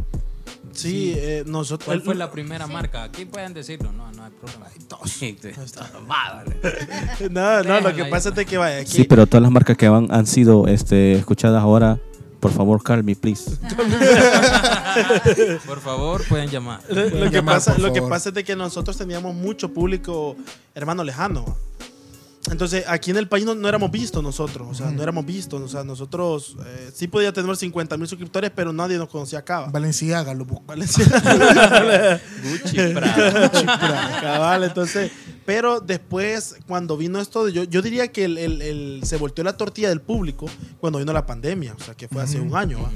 Sí, 0.73 1.15
eh, 1.17 1.45
nosotros. 1.47 1.87
¿Cuál 1.87 2.03
fue 2.03 2.15
la 2.15 2.31
primera 2.31 2.67
marca? 2.67 3.05
Aquí 3.05 3.25
pueden 3.25 3.55
decirlo, 3.55 3.91
no, 3.93 4.11
no 4.13 4.25
hay 4.25 4.31
problema. 4.31 4.67
No, 7.31 7.63
no, 7.63 7.81
lo 7.81 7.95
que 7.95 8.05
pasa 8.07 8.29
es 8.31 8.35
de 8.35 8.47
que 8.47 8.59
vaya. 8.59 8.85
Sí, 8.87 8.99
que- 8.99 9.05
pero 9.09 9.27
todas 9.27 9.43
las 9.43 9.51
marcas 9.51 9.77
que 9.77 9.89
van, 9.89 10.09
han 10.11 10.27
sido 10.27 10.67
este, 10.69 11.13
escuchadas 11.13 11.63
ahora, 11.63 11.99
por 12.41 12.53
favor, 12.53 12.83
call 12.83 13.03
me, 13.03 13.17
please. 13.17 13.51
Por 15.67 15.81
favor, 15.81 16.23
pueden 16.29 16.49
llamar. 16.51 16.81
Lo, 16.89 17.03
lo 17.05 17.11
que 17.31 17.37
llamar, 17.37 17.57
pasa, 17.57 17.73
por 17.73 17.81
lo 17.83 17.93
que 17.93 18.03
pasa 18.03 18.29
es 18.31 18.35
de 18.35 18.45
que 18.45 18.57
nosotros 18.57 18.97
teníamos 18.97 19.35
mucho 19.35 19.73
público 19.73 20.37
hermano 20.75 21.05
lejano. 21.05 21.57
Entonces, 22.51 22.85
aquí 22.89 23.11
en 23.11 23.17
el 23.17 23.29
país 23.29 23.45
no, 23.45 23.55
no 23.55 23.69
éramos 23.69 23.91
vistos 23.91 24.23
nosotros, 24.23 24.69
o 24.71 24.75
sea, 24.75 24.91
no 24.91 25.03
éramos 25.03 25.25
vistos, 25.27 25.61
o 25.61 25.69
sea, 25.69 25.85
nosotros 25.85 26.57
eh, 26.67 26.91
sí 26.95 27.07
podía 27.09 27.33
tener 27.33 27.57
50 27.57 27.97
mil 27.97 28.07
suscriptores, 28.09 28.51
pero 28.55 28.73
nadie 28.73 28.99
nos 28.99 29.09
conocía 29.09 29.41
acá. 29.41 29.61
¿va? 29.61 29.67
Valenciaga 29.71 30.33
lo 30.35 30.45
busco. 30.45 30.65
Valencia. 30.67 31.05
Gucci, 32.43 32.77
Prada. 32.95 34.21
Cabal, 34.21 34.65
entonces, 34.65 35.11
pero 35.45 35.81
después, 35.81 36.57
cuando 36.67 36.97
vino 36.97 37.21
esto, 37.21 37.45
de- 37.45 37.53
yo, 37.53 37.65
yo 37.65 37.83
diría 37.83 38.09
que 38.13 38.25
el, 38.25 38.39
el- 38.39 38.63
el- 38.63 39.01
se 39.05 39.17
volteó 39.17 39.45
la 39.45 39.57
tortilla 39.57 39.89
del 39.89 40.01
público 40.01 40.47
cuando 40.81 40.99
vino 40.99 41.13
la 41.13 41.27
pandemia, 41.27 41.75
o 41.79 41.83
sea, 41.83 41.95
que 41.95 42.09
fue 42.09 42.23
hace 42.23 42.41
un 42.41 42.55
año, 42.57 42.83
¿va? 42.83 42.91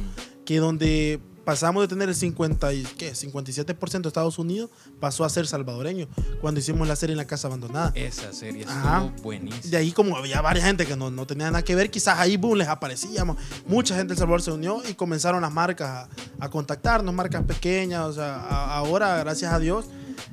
que 0.44 0.58
donde 0.58 1.20
pasamos 1.44 1.82
de 1.82 1.88
tener 1.88 2.08
el 2.08 2.14
50 2.14 2.72
y, 2.72 2.82
¿qué? 2.84 3.12
57% 3.12 4.00
de 4.02 4.08
Estados 4.08 4.38
Unidos, 4.38 4.70
pasó 5.00 5.24
a 5.24 5.28
ser 5.30 5.46
salvadoreño, 5.46 6.08
cuando 6.40 6.60
hicimos 6.60 6.86
la 6.88 6.96
serie 6.96 7.12
en 7.12 7.18
la 7.18 7.26
casa 7.26 7.48
abandonada. 7.48 7.92
Esa 7.94 8.32
serie 8.32 8.64
Ajá. 8.66 9.04
estuvo 9.06 9.22
buenísima. 9.22 9.70
De 9.70 9.76
ahí 9.76 9.92
como 9.92 10.16
había 10.16 10.40
varias 10.40 10.64
gente 10.66 10.86
que 10.86 10.96
no, 10.96 11.10
no 11.10 11.26
tenía 11.26 11.46
nada 11.50 11.62
que 11.64 11.74
ver, 11.74 11.90
quizás 11.90 12.18
ahí 12.18 12.36
boom, 12.36 12.58
les 12.58 12.68
aparecíamos. 12.68 13.36
Mucha 13.66 13.94
gente 13.96 14.08
de 14.08 14.14
El 14.14 14.18
Salvador 14.18 14.42
se 14.42 14.52
unió 14.52 14.82
y 14.88 14.94
comenzaron 14.94 15.42
las 15.42 15.52
marcas 15.52 15.88
a, 15.88 16.44
a 16.44 16.48
contactarnos, 16.50 17.14
marcas 17.14 17.42
pequeñas. 17.44 18.02
O 18.06 18.12
sea, 18.12 18.36
a- 18.36 18.76
ahora, 18.76 19.18
gracias 19.18 19.52
a 19.52 19.58
Dios, 19.58 19.86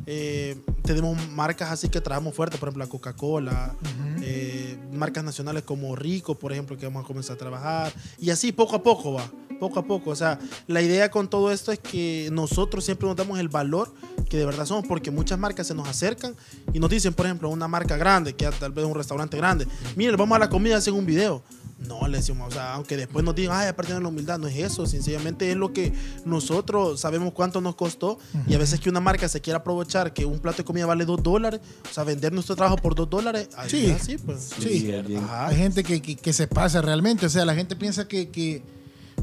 eh, 0.06 0.58
tenemos 0.84 1.18
marcas 1.30 1.72
así 1.72 1.90
que 1.90 2.02
traemos 2.02 2.34
fuerte, 2.36 2.58
por 2.58 2.70
ejemplo, 2.70 2.84
la 2.86 2.90
Coca-Cola, 2.90 3.76
eh, 4.22 4.78
marcas 4.92 5.24
nacionales 5.24 5.64
como 5.64 5.96
Rico, 5.96 6.38
por 6.38 6.52
ejemplo, 6.52 6.78
que 6.78 6.86
vamos 6.86 7.04
a 7.04 7.08
comenzar 7.08 7.36
a 7.36 7.40
trabajar. 7.40 7.94
Y 8.20 8.30
así 8.30 8.52
poco 8.52 8.76
a 8.76 8.84
poco 8.84 9.14
va, 9.14 9.30
poco 9.60 9.80
a 9.80 9.86
poco. 9.86 10.10
O 10.12 10.16
sea, 10.16 10.40
la 10.68 10.82
idea 10.82 11.12
con 11.12 11.30
todo 11.30 11.52
esto 11.52 11.72
es 11.72 11.80
que 11.80 12.30
nosotros 12.32 12.84
siempre 12.86 13.08
nos 13.08 13.16
damos 13.16 13.40
el 13.40 13.50
valor 13.50 13.94
que 14.30 14.38
de 14.38 14.46
verdad 14.46 14.66
somos, 14.66 14.86
porque 14.88 15.12
muchas 15.12 15.38
marcas 15.40 15.68
se 15.68 15.74
nos 15.74 15.88
acercan 15.88 16.36
y 16.74 16.80
nos 16.80 16.90
dicen, 16.90 17.14
por 17.14 17.26
ejemplo, 17.26 17.50
una 17.50 17.68
marca 17.68 17.98
grande, 17.98 18.34
que 18.36 18.48
tal 18.60 18.72
vez 18.72 18.86
un 18.86 18.94
restaurante 18.96 19.36
grande, 19.38 19.68
miren, 19.96 20.16
vamos 20.18 20.36
a 20.36 20.40
la 20.40 20.50
comida, 20.50 20.78
hacen 20.78 20.94
un 20.94 21.06
video. 21.06 21.44
No, 21.88 22.06
le 22.10 22.18
decimos, 22.18 22.50
o 22.50 22.52
sea, 22.52 22.74
aunque 22.74 22.98
después 22.98 23.24
nos 23.24 23.34
digan, 23.36 23.56
ay, 23.58 23.70
aparte 23.70 23.94
de 23.94 24.02
la 24.02 24.08
humildad, 24.10 24.38
no 24.38 24.48
es 24.48 24.58
eso, 24.58 24.86
sencillamente 24.86 25.50
es 25.50 25.56
lo 25.56 25.72
que 25.72 25.94
nosotros 26.26 27.00
sabemos 27.00 27.34
cuánto 27.34 27.62
nos 27.62 27.76
costó 27.76 28.20
y 28.48 28.54
a 28.54 28.58
veces 28.58 28.80
que 28.80 28.90
una 28.90 29.00
marca 29.00 29.28
se 29.30 29.42
quiera 29.42 29.60
aprovechar 29.60 30.14
que 30.14 30.26
un 30.26 30.40
plato 30.40 30.58
de 30.58 30.64
comida 30.66 30.86
vale 30.86 31.06
dos 31.06 31.24
dólares, 31.24 31.62
o 31.90 31.94
sea, 31.94 32.04
vender 32.04 32.34
nuestro 32.34 32.56
trabajo 32.56 32.76
por 32.78 32.96
dos 32.96 33.10
dólares, 33.10 33.50
ahí 33.58 33.70
Sí. 33.70 33.86
es 33.88 34.02
así, 34.02 34.18
pues. 34.18 34.52
Sí. 34.60 34.92
Ajá. 35.18 35.48
Hay 35.48 35.56
gente 35.58 35.84
que, 35.84 36.02
que- 36.02 36.16
que 36.18 36.34
se 36.34 36.48
pasa 36.48 36.82
realmente. 36.82 37.26
O 37.26 37.30
sea, 37.30 37.46
la 37.46 37.56
gente 37.56 37.76
piensa 37.76 38.08
que, 38.08 38.30
que- 38.30 38.62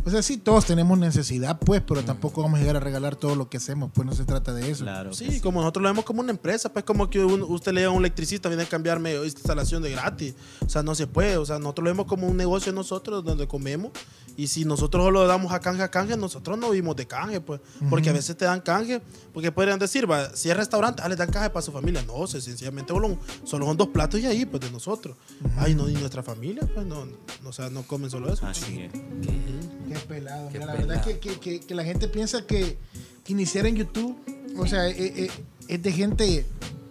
O 0.06 0.10
sea, 0.10 0.22
sí, 0.22 0.36
todos 0.36 0.64
tenemos 0.64 0.96
necesidad, 0.96 1.58
pues, 1.58 1.82
pero 1.84 2.04
tampoco 2.04 2.40
vamos 2.40 2.58
a 2.58 2.62
llegar 2.62 2.76
a 2.76 2.80
regalar 2.80 3.16
todo 3.16 3.34
lo 3.34 3.48
que 3.50 3.56
hacemos. 3.56 3.90
Pues 3.92 4.06
no 4.06 4.14
se 4.14 4.24
trata 4.24 4.54
de 4.54 4.70
eso. 4.70 4.84
Claro. 4.84 5.10
que 5.10 5.16
Sí, 5.16 5.40
como 5.40 5.60
nosotros 5.60 5.82
lo 5.82 5.88
vemos 5.88 6.04
como 6.04 6.20
una 6.20 6.30
empresa, 6.30 6.72
pues 6.72 6.84
como 6.84 7.10
que 7.10 7.24
un- 7.24 7.42
usted 7.42 7.72
le 7.72 7.80
diga 7.80 7.90
a 7.90 7.92
un 7.92 7.98
electricista, 8.02 8.48
viene 8.48 8.62
a 8.62 8.68
cambiarme 8.68 9.16
instalación 9.24 9.82
de 9.82 9.90
gratis. 9.90 10.34
O 10.64 10.68
sea, 10.68 10.84
no 10.84 10.94
se 10.94 11.08
puede. 11.08 11.36
O 11.38 11.44
sea, 11.44 11.58
nosotros 11.58 11.84
lo 11.84 11.90
vemos 11.90 12.06
como 12.06 12.28
un 12.28 12.36
negocio 12.36 12.72
nosotros 12.72 13.24
donde 13.24 13.48
comemos. 13.48 13.90
Y 14.36 14.46
si 14.48 14.64
nosotros 14.64 15.02
solo 15.02 15.26
damos 15.26 15.50
a 15.52 15.60
canje 15.60 15.82
a 15.82 15.90
canje, 15.90 16.16
nosotros 16.16 16.56
no 16.58 16.70
vivimos 16.70 16.94
de 16.94 17.06
canje, 17.06 17.40
pues. 17.40 17.60
Porque 17.90 18.10
a 18.10 18.12
veces 18.12 18.36
te 18.36 18.44
dan 18.44 18.60
canje, 18.60 19.00
porque 19.34 19.50
podrían 19.50 19.78
decir, 19.80 20.08
va, 20.08 20.36
si 20.36 20.50
es 20.50 20.56
restaurante, 20.56 21.02
ah, 21.02 21.08
le 21.08 21.16
dan 21.16 21.30
canje 21.32 21.50
para 21.50 21.62
su 21.62 21.72
familia. 21.72 22.02
No, 22.06 22.12
o 22.14 22.26
sea, 22.28 22.40
sencillamente 22.40 22.92
solo, 22.92 23.18
solo 23.44 23.66
son 23.66 23.76
dos 23.76 23.88
platos 23.88 24.20
y 24.20 24.26
ahí, 24.26 24.44
pues 24.46 24.60
de 24.60 24.70
nosotros. 24.70 25.16
Ay, 25.56 25.74
no, 25.74 25.88
y 25.88 25.94
nuestra 25.94 26.22
familia, 26.22 26.62
pues 26.74 26.86
no, 26.86 27.06
no, 27.06 27.48
o 27.48 27.52
sea, 27.52 27.70
no 27.70 27.82
comen 27.82 28.08
solo 28.10 28.32
eso. 28.32 28.46
Así 28.46 28.82
es. 28.82 28.92
Qué 28.92 29.95
pelado. 30.00 30.48
Qué 30.48 30.58
Mira, 30.58 30.66
la 30.66 30.74
verdad 30.74 31.04
que, 31.04 31.18
que- 31.18 31.38
que- 31.40 31.60
que 31.60 31.74
la 31.74 31.84
gente 31.84 32.08
piensa 32.08 32.46
que, 32.46 32.76
que 33.24 33.32
iniciar 33.32 33.66
en 33.66 33.76
YouTube, 33.76 34.16
o 34.58 34.66
sea, 34.66 34.88
eh, 34.88 34.94
eh, 34.98 35.30
es 35.68 35.82
de 35.82 35.92
gente. 35.92 36.46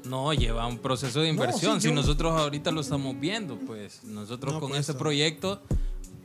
No, 0.06 0.34
lleva 0.34 0.68
un 0.68 0.78
proceso 0.78 1.22
de 1.22 1.30
inversión. 1.30 1.76
sí, 1.82 1.88
si 1.88 1.94
yo- 1.94 1.96
nosotros 1.96 2.40
ahorita 2.40 2.72
lo 2.72 2.82
estamos 2.82 3.20
viendo, 3.20 3.58
pues 3.60 4.04
nosotros 4.04 4.54
No, 4.54 4.60
con 4.60 4.70
pues, 4.70 4.82
este 4.82 4.92
eso. 4.92 5.00
proyecto, 5.00 5.62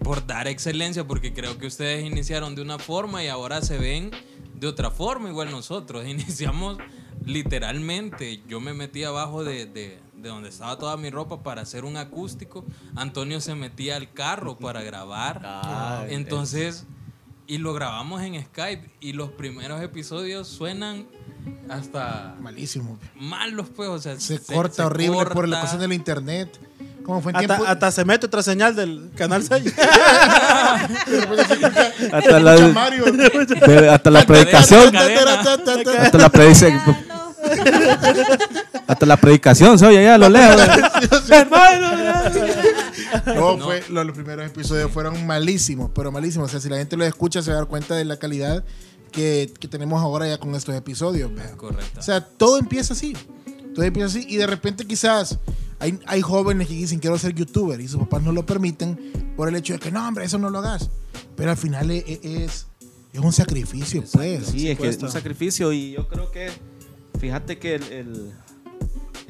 por 0.02 0.26
dar 0.26 0.48
excelencia, 0.48 1.06
porque 1.06 1.32
creo 1.32 1.56
que 1.58 1.66
ustedes 1.66 2.04
iniciaron 2.04 2.54
de 2.54 2.62
una 2.62 2.78
forma 2.78 3.22
y 3.24 3.28
ahora 3.28 3.62
se 3.62 3.78
ven 3.78 4.10
de 4.58 4.66
otra 4.66 4.90
forma, 4.90 5.28
igual 5.30 5.50
nosotros. 5.50 6.04
Iniciamos 6.08 6.78
literalmente, 7.24 8.42
yo 8.48 8.60
me 8.60 8.74
metí 8.74 9.04
abajo 9.04 9.44
de, 9.44 9.66
de- 9.66 9.98
de 10.22 10.28
donde 10.28 10.48
estaba 10.48 10.76
toda 10.78 10.96
mi 10.96 11.10
ropa 11.10 11.42
para 11.42 11.62
hacer 11.62 11.84
un 11.84 11.96
acústico. 11.96 12.64
Antonio 12.96 13.40
se 13.40 13.54
metía 13.54 13.96
al 13.96 14.12
carro 14.12 14.58
para 14.58 14.82
grabar. 14.82 15.40
Ah, 15.72 16.04
Entonces, 16.08 16.86
y 17.46 17.58
lo 17.58 17.72
grabamos 17.74 18.22
en 18.22 18.42
Skype 18.44 18.90
y 19.00 19.12
los 19.12 19.30
primeros 19.30 19.80
episodios 19.82 20.46
suenan 20.48 21.06
hasta 21.68 22.36
Malísimo. 22.40 22.98
malos, 23.16 23.68
pues, 23.74 23.88
o 23.88 23.98
sea, 23.98 24.18
Se, 24.20 24.38
corta 24.40 24.86
horrible 24.86 25.26
por 25.26 25.48
la 25.48 25.58
cuestión 25.60 25.80
del 25.80 25.92
internet. 25.92 26.58
Como 27.04 27.20
fue 27.22 27.32
en 27.32 27.36
Hasta, 27.36 27.56
tiempo. 27.56 27.66
hasta 27.72 27.90
se 27.90 28.04
mete 28.04 28.26
otra 28.26 28.42
señal 28.42 28.76
del 28.76 29.10
canal 29.16 29.42
6. 29.42 29.74
Hasta 32.12 32.40
la, 32.40 32.52
hasta 33.94 34.10
la 34.10 34.26
predicación. 34.26 34.94
Hasta 34.96 36.18
la 36.18 36.28
predicación. 36.28 36.80
Hasta 38.86 39.06
la 39.06 39.16
predicación 39.16 39.78
se 39.78 39.86
oye 39.86 40.02
ya 40.02 40.14
a 40.14 40.18
lo 40.18 40.28
lejos. 40.28 40.56
No, 43.26 43.58
fue, 43.58 43.82
lo- 43.88 44.04
los 44.04 44.14
primeros 44.14 44.46
episodios 44.46 44.90
fueron 44.90 45.26
malísimos, 45.26 45.90
pero 45.94 46.10
malísimos. 46.12 46.48
O 46.48 46.50
sea, 46.50 46.60
si 46.60 46.68
la 46.68 46.76
gente 46.78 46.96
lo 46.96 47.04
escucha, 47.04 47.42
se 47.42 47.50
va 47.50 47.56
a 47.56 47.60
dar 47.60 47.68
cuenta 47.68 47.94
de 47.94 48.04
la 48.04 48.18
calidad 48.18 48.64
que, 49.12 49.52
que 49.58 49.68
tenemos 49.68 50.00
ahora 50.02 50.28
ya 50.28 50.38
con 50.38 50.54
estos 50.54 50.74
episodios. 50.74 51.30
Correcto. 51.56 52.00
O 52.00 52.02
sea, 52.02 52.20
todo 52.24 52.58
empieza 52.58 52.94
así. 52.94 53.16
Todo 53.74 53.84
empieza 53.84 54.08
así. 54.18 54.26
Y 54.28 54.36
de 54.36 54.46
repente, 54.46 54.84
quizás 54.86 55.38
hay, 55.78 55.98
hay 56.06 56.20
jóvenes 56.20 56.68
que 56.68 56.74
dicen 56.74 56.98
quiero 56.98 57.18
ser 57.18 57.34
youtuber 57.34 57.80
y 57.80 57.88
sus 57.88 58.00
papás 58.00 58.22
no 58.22 58.32
lo 58.32 58.44
permiten 58.46 59.32
por 59.36 59.48
el 59.48 59.56
hecho 59.56 59.72
de 59.72 59.78
que 59.78 59.90
no, 59.90 60.06
hombre, 60.06 60.24
eso 60.24 60.38
no 60.38 60.50
lo 60.50 60.58
hagas. 60.58 60.90
Pero 61.36 61.50
al 61.50 61.56
final 61.56 61.90
e- 61.90 62.04
e- 62.06 62.44
es, 62.44 62.66
es 63.12 63.20
un 63.20 63.32
sacrificio, 63.32 64.04
pues. 64.12 64.46
Sí, 64.46 64.68
es 64.70 64.78
que 64.78 64.88
es 64.88 65.02
un 65.02 65.10
sacrificio 65.10 65.72
y 65.72 65.92
yo 65.92 66.06
creo 66.08 66.30
que, 66.30 66.50
fíjate 67.18 67.58
que 67.58 67.76
el, 67.76 67.82
el- 67.92 68.32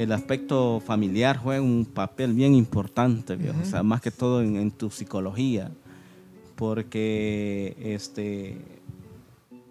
el 0.02 0.12
aspecto 0.12 0.80
familiar 0.84 1.36
juega 1.36 1.60
un 1.62 1.84
papel 1.84 2.32
bien 2.32 2.54
importante, 2.54 3.36
viejo. 3.36 3.58
o 3.60 3.64
sea, 3.66 3.82
más 3.82 4.00
que 4.00 4.10
todo 4.10 4.40
en, 4.42 4.56
en 4.56 4.70
tu 4.70 4.90
psicología, 4.90 5.70
porque 6.56 7.76
este, 7.80 8.56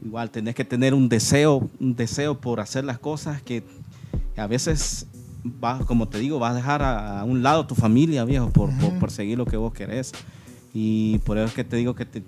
igual 0.06 0.30
tenés 0.30 0.56
que 0.56 0.66
tener 0.66 0.94
un 0.94 1.10
deseo, 1.10 1.70
un 1.80 1.96
deseo 1.96 2.40
por 2.40 2.60
hacer 2.60 2.84
las 2.84 3.00
cosas 3.00 3.42
que 3.42 3.64
a 4.38 4.48
veces, 4.48 5.08
vas, 5.44 5.84
como 5.86 6.08
te 6.08 6.20
digo, 6.20 6.40
vas 6.40 6.52
a 6.54 6.56
dejar 6.56 6.82
a, 6.82 7.20
a 7.22 7.24
un 7.24 7.42
lado 7.44 7.66
tu 7.68 7.76
familia, 7.76 8.24
viejo, 8.26 8.50
por, 8.50 8.70
por 8.80 8.94
perseguir 9.00 9.38
lo 9.38 9.46
que 9.46 9.58
vos 9.58 9.74
querés. 9.74 10.12
Y 10.74 11.18
por 11.20 11.38
eso 11.38 11.48
es 11.48 11.54
que 11.54 11.64
te 11.64 11.76
digo 11.78 11.96
que 11.96 12.06
te- 12.06 12.20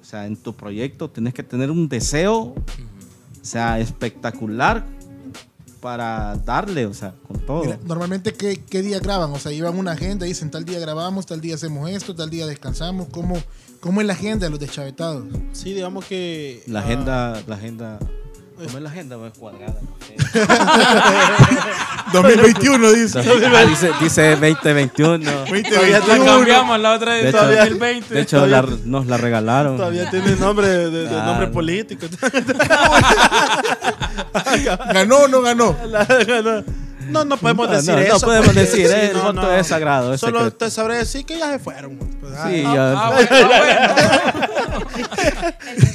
o 0.00 0.04
sea, 0.04 0.26
en 0.26 0.36
tu 0.36 0.54
proyecto 0.54 1.10
tenés 1.10 1.34
que 1.34 1.42
tener 1.42 1.70
un 1.70 1.88
deseo, 1.88 2.38
o 2.40 2.54
sea, 3.42 3.78
espectacular 3.78 4.84
para 5.80 6.36
darle, 6.36 6.86
o 6.86 6.94
sea, 6.94 7.14
con 7.26 7.44
todo. 7.46 7.64
Mira, 7.64 7.78
normalmente, 7.84 8.34
¿qué, 8.34 8.62
¿qué 8.62 8.82
día 8.82 9.00
graban? 9.00 9.32
O 9.32 9.38
sea, 9.38 9.52
llevan 9.52 9.78
una 9.78 9.92
agenda, 9.92 10.26
dicen 10.26 10.50
tal 10.50 10.64
día 10.64 10.78
grabamos, 10.78 11.26
tal 11.26 11.40
día 11.40 11.54
hacemos 11.54 11.90
esto, 11.90 12.14
tal 12.14 12.30
día 12.30 12.46
descansamos. 12.46 13.08
¿Cómo, 13.10 13.36
cómo 13.80 14.00
es 14.00 14.06
la 14.06 14.12
agenda 14.12 14.46
de 14.46 14.50
los 14.50 14.60
deschavetados? 14.60 15.24
Sí, 15.52 15.72
digamos 15.72 16.04
que. 16.04 16.62
la 16.66 16.80
ah, 16.80 16.82
agenda, 16.82 17.42
la 17.46 17.54
agenda. 17.54 17.98
¿Cómo 18.64 18.76
es 18.78 18.82
la 18.82 18.90
agenda? 18.90 19.16
¿O 19.16 19.26
es 19.26 19.32
cuadrada? 19.38 19.74
2021 22.12 22.92
dice. 22.92 23.18
Ah, 23.20 23.64
dice, 23.64 23.90
dice 24.00 24.30
2021. 24.36 25.30
2021. 25.30 26.18
La 26.18 26.24
cambiamos 26.24 26.80
la 26.80 26.92
otra 26.92 27.14
De 27.14 27.22
de 27.24 27.28
hecho, 27.30 27.46
2020. 27.46 28.14
de 28.14 28.20
hecho 28.20 28.46
la- 28.46 28.62
nos 28.84 29.06
la 29.06 29.16
regalaron. 29.16 29.76
Todavía 29.76 30.10
tiene 30.10 30.36
nombre 30.36 30.66
de, 30.68 30.90
de 30.90 31.08
Claro. 31.08 31.26
nombre 31.26 31.46
político. 31.48 32.06
¿Ganó 34.92 35.16
o 35.18 35.28
no 35.28 35.42
ganó? 35.42 35.76
No, 37.10 37.24
no 37.24 37.36
podemos 37.36 37.68
No, 37.68 37.74
decir 37.74 37.94
no, 37.94 38.00
no 38.00 38.16
eso. 38.16 38.26
podemos 38.26 38.54
decir, 38.54 38.86
sí, 38.86 38.92
eh, 38.92 39.10
el 39.10 39.18
voto 39.18 39.52
es 39.52 39.66
sagrado, 39.66 40.14
es 40.14 40.20
Solo 40.20 40.38
secreto. 40.38 40.56
te 40.64 40.70
sabré 40.70 40.96
decir 40.98 41.24
que 41.26 41.38
ya 41.38 41.50
se 41.52 41.58
fueron. 41.58 41.96
pues, 41.96 42.32
ah, 42.36 42.48
Sí, 42.50 42.62
no. 42.62 42.74
ya- 42.74 42.92
Ah, 42.96 43.10
bueno, 43.14 43.28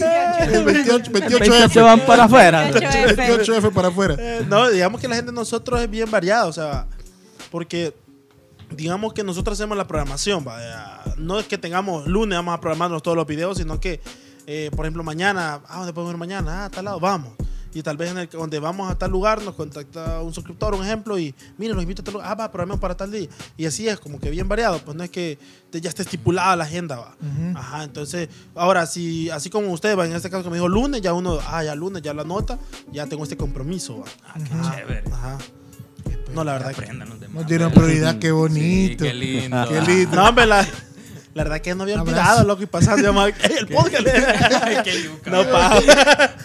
ah, 0.04 0.38
El 0.42 0.64
28, 0.64 1.12
28 1.12 1.40
28 1.40 1.66
F. 1.66 1.82
van 1.82 2.00
para 2.02 2.24
afuera. 2.26 2.72
28 2.72 3.56
F 3.56 3.72
para 3.72 3.88
afuera. 3.90 4.16
Eh, 4.26 4.46
no, 4.48 4.70
digamos 4.70 5.00
que 5.02 5.08
la 5.08 5.16
gente 5.16 5.32
de 5.32 5.36
nosotros 5.36 5.80
es 5.82 5.90
bien 5.90 6.10
variada, 6.10 6.46
o 6.46 6.54
sea, 6.54 6.88
porque 7.52 7.94
digamos 8.72 9.14
que 9.14 9.24
nosotros 9.24 9.60
hacemos 9.60 9.78
la 9.78 9.86
programación, 9.88 10.44
vaya, 10.44 11.00
no 11.18 11.40
es 11.40 11.46
que 11.48 11.58
tengamos 11.58 12.08
lunes, 12.08 12.38
vamos 12.38 12.54
a 12.56 12.60
programarnos 12.62 13.04
todos 13.04 13.16
los 13.18 13.28
videos, 13.28 13.58
sino 13.58 13.80
que, 13.80 14.02
eh, 14.48 14.72
por 14.76 14.86
ejemplo, 14.86 15.04
mañana, 15.04 15.60
ah, 15.68 15.78
¿dónde 15.80 15.94
podemos 15.94 16.14
ir 16.14 16.18
mañana? 16.20 16.64
Ah, 16.64 16.66
a 16.66 16.70
tal 16.70 16.86
lado, 16.86 17.00
vamos. 17.00 17.34
Y 17.76 17.84
tal 17.84 17.98
vez 17.98 18.10
en 18.10 18.18
el, 18.18 18.30
donde 18.30 18.58
vamos 18.60 18.90
a 18.90 18.98
tal 18.98 19.12
lugar 19.12 19.42
nos 19.44 19.54
contacta 19.54 20.22
un 20.22 20.34
suscriptor, 20.34 20.74
un 20.74 20.84
ejemplo, 20.84 21.20
y 21.20 21.36
mire, 21.58 21.74
los 21.74 21.84
invito 21.84 22.02
a 22.02 22.06
tal 22.06 22.14
lugar, 22.16 22.28
ah, 22.32 22.36
va, 22.36 22.50
programemos 22.50 22.80
para 22.80 22.96
tal 22.96 23.12
día. 23.12 23.28
Y 23.58 23.66
así 23.66 23.88
es, 23.88 24.00
como 24.00 24.18
que 24.20 24.30
bien 24.30 24.48
variado, 24.48 24.80
pues 24.80 24.96
no 24.96 25.04
es 25.04 25.10
que 25.10 25.38
te- 25.70 25.82
ya 25.82 25.90
esté 25.90 26.04
estipulada 26.04 26.56
la 26.56 26.64
agenda, 26.64 26.96
va. 26.96 27.16
Ajá, 27.54 27.84
entonces, 27.84 28.30
ahora, 28.56 28.86
si, 28.88 29.30
así 29.30 29.50
como 29.50 29.72
usted, 29.74 29.98
va, 29.98 30.06
en 30.06 30.14
este 30.14 30.30
caso 30.30 30.44
que 30.46 30.50
me 30.50 30.56
dijo 30.56 30.70
lunes, 30.70 31.02
ya 31.02 31.12
uno, 31.14 31.38
ah, 31.48 31.64
ya 31.66 31.76
lunes, 31.76 32.02
ya 32.02 32.14
la 32.14 32.24
nota, 32.24 32.58
ya 32.94 33.06
tengo 33.08 33.24
este 33.24 33.36
compromiso, 33.36 34.00
va. 34.00 34.06
Ah, 34.26 34.36
qué 34.38 34.50
chévere. 34.78 35.04
Ajá. 35.12 35.38
No, 36.34 36.44
la 36.46 36.54
verdad 36.54 36.70
que. 36.74 36.82
Aprendan 36.82 37.10
los 37.10 37.20
demás. 37.20 37.36
Nos 37.36 37.48
dieron 37.48 37.72
prioridad, 37.74 38.20
qué 38.20 38.28
Sí, 38.28 38.32
bonito. 38.32 39.04
qué 39.04 39.14
lindo. 39.14 39.68
Qué 39.70 39.82
lindo. 39.82 40.16
No, 40.16 40.30
hombre, 40.30 40.46
la, 40.46 40.66
la 41.36 41.44
verdad 41.44 41.60
que 41.62 41.76
no 41.76 41.84
había 41.84 42.02
olvidado, 42.02 42.44
loco, 42.46 42.64
y 42.64 42.66
pasando, 42.66 42.98
digamos, 42.98 43.30
"Ey, 43.44 43.58
el 43.60 43.68
podcast. 43.76 44.08
No, 45.28 45.44
pa. 45.52 45.82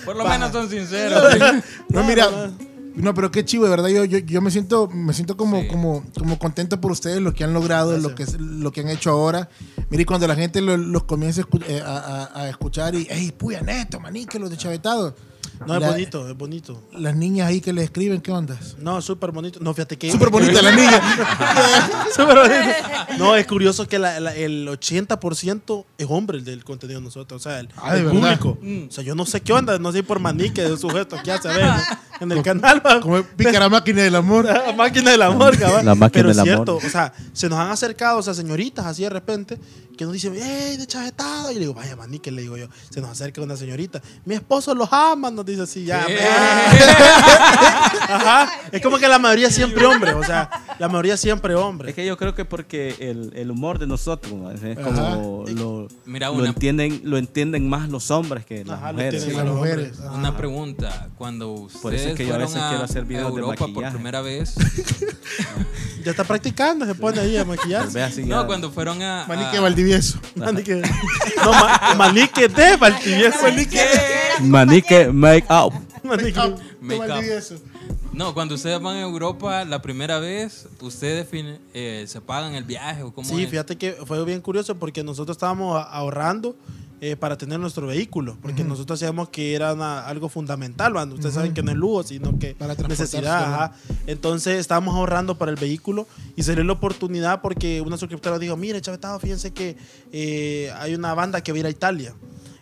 Por 0.04 0.16
lo 0.16 0.24
menos 0.28 0.52
son 0.52 0.68
sinceros. 0.68 1.22
No, 1.88 2.02
mira, 2.04 2.28
no, 2.96 3.14
pero 3.14 3.30
qué 3.30 3.44
chivo, 3.44 3.64
de 3.64 3.70
verdad. 3.70 3.88
Yo, 3.88 4.04
yo, 4.04 4.18
yo 4.18 4.40
me 4.40 4.50
siento, 4.50 4.88
me 4.88 5.12
siento 5.12 5.36
como, 5.36 5.60
Sí. 5.60 5.68
como, 5.68 6.04
como 6.18 6.38
contento 6.40 6.80
por 6.80 6.90
ustedes, 6.90 7.20
lo 7.22 7.32
que 7.32 7.44
han 7.44 7.54
logrado, 7.54 7.96
lo 7.98 8.14
que, 8.16 8.26
lo 8.38 8.72
que 8.72 8.80
han 8.80 8.88
hecho 8.88 9.10
ahora. 9.10 9.48
Mire, 9.90 10.04
cuando 10.04 10.26
la 10.26 10.34
gente 10.34 10.60
lo- 10.60 10.76
los 10.76 11.04
comienza 11.04 11.40
a, 11.42 11.44
escu- 11.44 11.64
eh, 11.68 11.80
a- 11.86 12.28
a- 12.34 12.40
a 12.42 12.48
escuchar 12.48 12.94
y, 12.96 13.06
hey, 13.08 13.32
puya, 13.36 13.60
neto, 13.62 14.00
manique, 14.00 14.38
los 14.40 14.50
de 14.50 14.56
Chavetados. 14.56 15.14
No, 15.66 15.74
es 15.74 15.80
La- 15.82 15.90
bonito, 15.90 16.28
es 16.28 16.36
bonito. 16.36 16.82
Las 16.92 17.14
niñas 17.14 17.48
ahí 17.48 17.60
que 17.60 17.72
le 17.72 17.82
escriben, 17.84 18.20
¿qué 18.22 18.32
ondas? 18.32 18.76
No, 18.78 19.00
súper 19.02 19.30
bonito. 19.30 19.58
No, 19.60 19.74
fíjate 19.74 19.98
que. 19.98 20.10
Súper 20.10 20.30
bonita 20.30 20.62
la 20.62 20.72
niña. 20.74 21.00
Súper 22.16 22.36
bonito. 22.38 23.18
No, 23.18 23.36
es 23.36 23.46
curioso 23.46 23.86
que 23.86 23.98
la- 23.98 24.18
la- 24.20 24.34
el 24.34 24.66
80% 24.68 25.84
es 25.98 26.06
hombre 26.08 26.38
el 26.38 26.44
del 26.44 26.64
contenido 26.64 27.00
de 27.00 27.04
nosotros. 27.04 27.44
O 27.44 27.48
sea, 27.48 27.60
el, 27.60 27.68
Ah, 27.76 27.94
público. 28.10 28.58
O 28.88 28.90
sea, 28.90 29.04
yo 29.04 29.14
no 29.14 29.26
sé 29.26 29.40
qué 29.40 29.52
onda, 29.52 29.78
no 29.78 29.92
sé 29.92 30.02
por 30.02 30.18
manique 30.18 30.62
de 30.62 30.76
sujetos 30.76 31.20
que 31.22 31.30
hace 31.32 31.48
a 31.48 31.52
ver 31.56 31.70
en 32.20 32.32
el 32.32 32.42
canal. 32.42 32.82
Como 33.02 33.22
picara 33.22 33.68
máquina 33.68 34.02
del 34.02 34.16
amor. 34.16 34.44
La 34.46 34.72
máquina 34.72 35.10
del 35.10 35.22
amor, 35.22 35.58
cabal. 35.58 35.84
La 35.84 35.94
máquina 35.94 36.10
Pero 36.22 36.30
es 36.30 36.36
del 36.36 36.44
cierto, 36.46 36.72
amor. 36.72 36.84
o 36.86 36.88
sea, 36.90 37.12
se 37.32 37.48
nos 37.48 37.58
han 37.58 37.70
acercado, 37.70 38.18
o 38.18 38.22
sea, 38.22 38.34
señoritas 38.34 38.86
así 38.86 39.02
de 39.02 39.10
repente, 39.10 39.58
que 39.96 40.04
nos 40.04 40.14
dicen, 40.14 40.34
¡ey, 40.34 40.78
de 40.78 40.86
chavetado! 40.86 41.50
Y 41.50 41.54
le 41.54 41.60
digo, 41.60 41.74
vaya, 41.74 41.94
manique, 41.96 42.30
le 42.30 42.40
digo 42.42 42.56
yo, 42.56 42.68
se 42.88 43.00
nos 43.02 43.10
acerca 43.10 43.42
una 43.42 43.56
señorita, 43.56 44.00
mi 44.24 44.34
esposo 44.34 44.74
los 44.74 44.88
ama, 44.92 45.30
nos 45.30 45.44
dice 45.50 45.62
así, 45.62 45.84
ya. 45.84 46.04
¿Qué? 46.06 46.18
Ajá, 48.08 48.48
es 48.72 48.80
como 48.82 48.98
que 48.98 49.06
la 49.08 49.18
mayoría 49.18 49.50
siempre 49.50 49.84
hombre, 49.86 50.12
o 50.14 50.24
sea, 50.24 50.50
la 50.78 50.88
mayoría 50.88 51.16
siempre 51.16 51.54
hombre. 51.54 51.90
Es 51.90 51.94
que 51.94 52.04
yo 52.06 52.16
creo 52.16 52.34
que 52.34 52.44
porque 52.44 52.94
el, 52.98 53.32
el 53.34 53.50
humor 53.50 53.78
de 53.78 53.86
nosotros 53.86 54.32
¿no? 54.32 54.50
es 54.50 54.78
como 54.78 55.44
lo, 55.48 55.88
Mira, 56.06 56.28
lo 56.28 56.34
una- 56.34 56.48
entienden 56.48 57.00
lo 57.04 57.18
entienden 57.18 57.68
más 57.68 57.88
los 57.88 58.10
hombres 58.10 58.44
que 58.44 58.64
las 58.64 58.78
Ajá, 58.78 58.88
lo 58.92 58.98
mujeres. 58.98 59.24
Sí, 59.24 59.30
las 59.32 59.44
los 59.46 59.56
mujeres. 59.56 59.98
Una 60.12 60.36
pregunta. 60.36 61.08
Cuando 61.16 61.50
ustedes 61.52 61.82
Por 61.82 61.94
eso 61.94 62.08
es 62.10 62.16
que 62.16 62.26
yo 62.26 62.34
a 62.34 62.38
veces 62.38 62.60
quiero 62.68 62.84
hacer 62.84 63.04
videos 63.04 63.34
de 63.34 63.40
Europa 63.40 63.56
por 63.58 63.68
maquillaje. 63.70 63.94
primera 63.94 64.20
vez. 64.22 64.54
Ya 66.02 66.12
está 66.12 66.24
practicando, 66.24 66.86
se 66.86 66.94
pone 66.94 67.20
ahí 67.20 67.36
a 67.36 67.44
maquillarse. 67.44 68.22
no, 68.24 68.40
ya- 68.40 68.46
cuando 68.46 68.70
fueron 68.70 69.02
a... 69.02 69.26
Manique 69.28 69.58
a- 69.58 69.60
Valdivieso. 69.60 70.18
Manique, 70.34 70.76
no, 71.44 71.52
ma- 71.52 71.94
manique 71.94 72.48
de 72.48 72.76
Valdivieso. 72.78 73.36
Manique 74.40 75.08
make 75.48 75.50
up. 75.50 75.72
Make 76.82 76.98
up. 77.00 77.08
Valdivieso. 77.08 77.56
No, 78.12 78.34
cuando 78.34 78.54
ustedes 78.56 78.80
van 78.80 78.96
a 78.96 79.00
Europa 79.02 79.64
la 79.64 79.80
primera 79.82 80.18
vez, 80.18 80.66
¿ustedes 80.80 81.26
eh, 81.74 82.04
se 82.08 82.20
pagan 82.20 82.54
el 82.54 82.64
viaje 82.64 83.02
o 83.02 83.12
cómo 83.12 83.28
Sí, 83.28 83.44
es? 83.44 83.50
fíjate 83.50 83.76
que 83.76 83.92
fue 84.06 84.24
bien 84.24 84.40
curioso 84.40 84.74
porque 84.76 85.04
nosotros 85.04 85.36
estábamos 85.36 85.84
ahorrando 85.90 86.56
eh, 87.02 87.16
para 87.16 87.38
tener 87.38 87.58
nuestro 87.58 87.86
vehículo, 87.86 88.36
porque 88.42 88.62
nosotros 88.62 88.98
sabíamos 89.00 89.30
que 89.30 89.54
era 89.54 89.72
una- 89.72 90.06
algo 90.06 90.28
fundamental, 90.28 90.94
¿va? 90.94 91.04
ustedes 91.04 91.32
saben 91.34 91.54
que 91.54 91.62
no 91.62 91.70
es 91.70 91.76
lujo, 91.78 92.02
sino 92.02 92.38
que 92.38 92.54
Para 92.54 92.74
necesidad. 92.74 93.46
¿no? 93.48 93.54
ajá. 93.54 93.72
Entonces 94.06 94.58
estábamos 94.58 94.94
ahorrando 94.96 95.38
para 95.38 95.50
el 95.50 95.56
vehículo 95.56 96.06
y 96.36 96.42
salió 96.42 96.62
la 96.64 96.74
oportunidad 96.74 97.40
porque 97.40 97.80
una 97.80 97.96
suscriptora 97.96 98.38
dijo, 98.38 98.54
mire, 98.56 98.80
Chavetado, 98.82 99.18
fíjense 99.18 99.52
que 99.52 99.76
eh, 100.12 100.70
hay 100.78 100.94
una 100.94 101.14
banda 101.14 101.40
que 101.42 101.52
va 101.52 101.56
a 101.56 101.60
ir 101.60 101.66
a 101.66 101.70
Italia. 101.70 102.12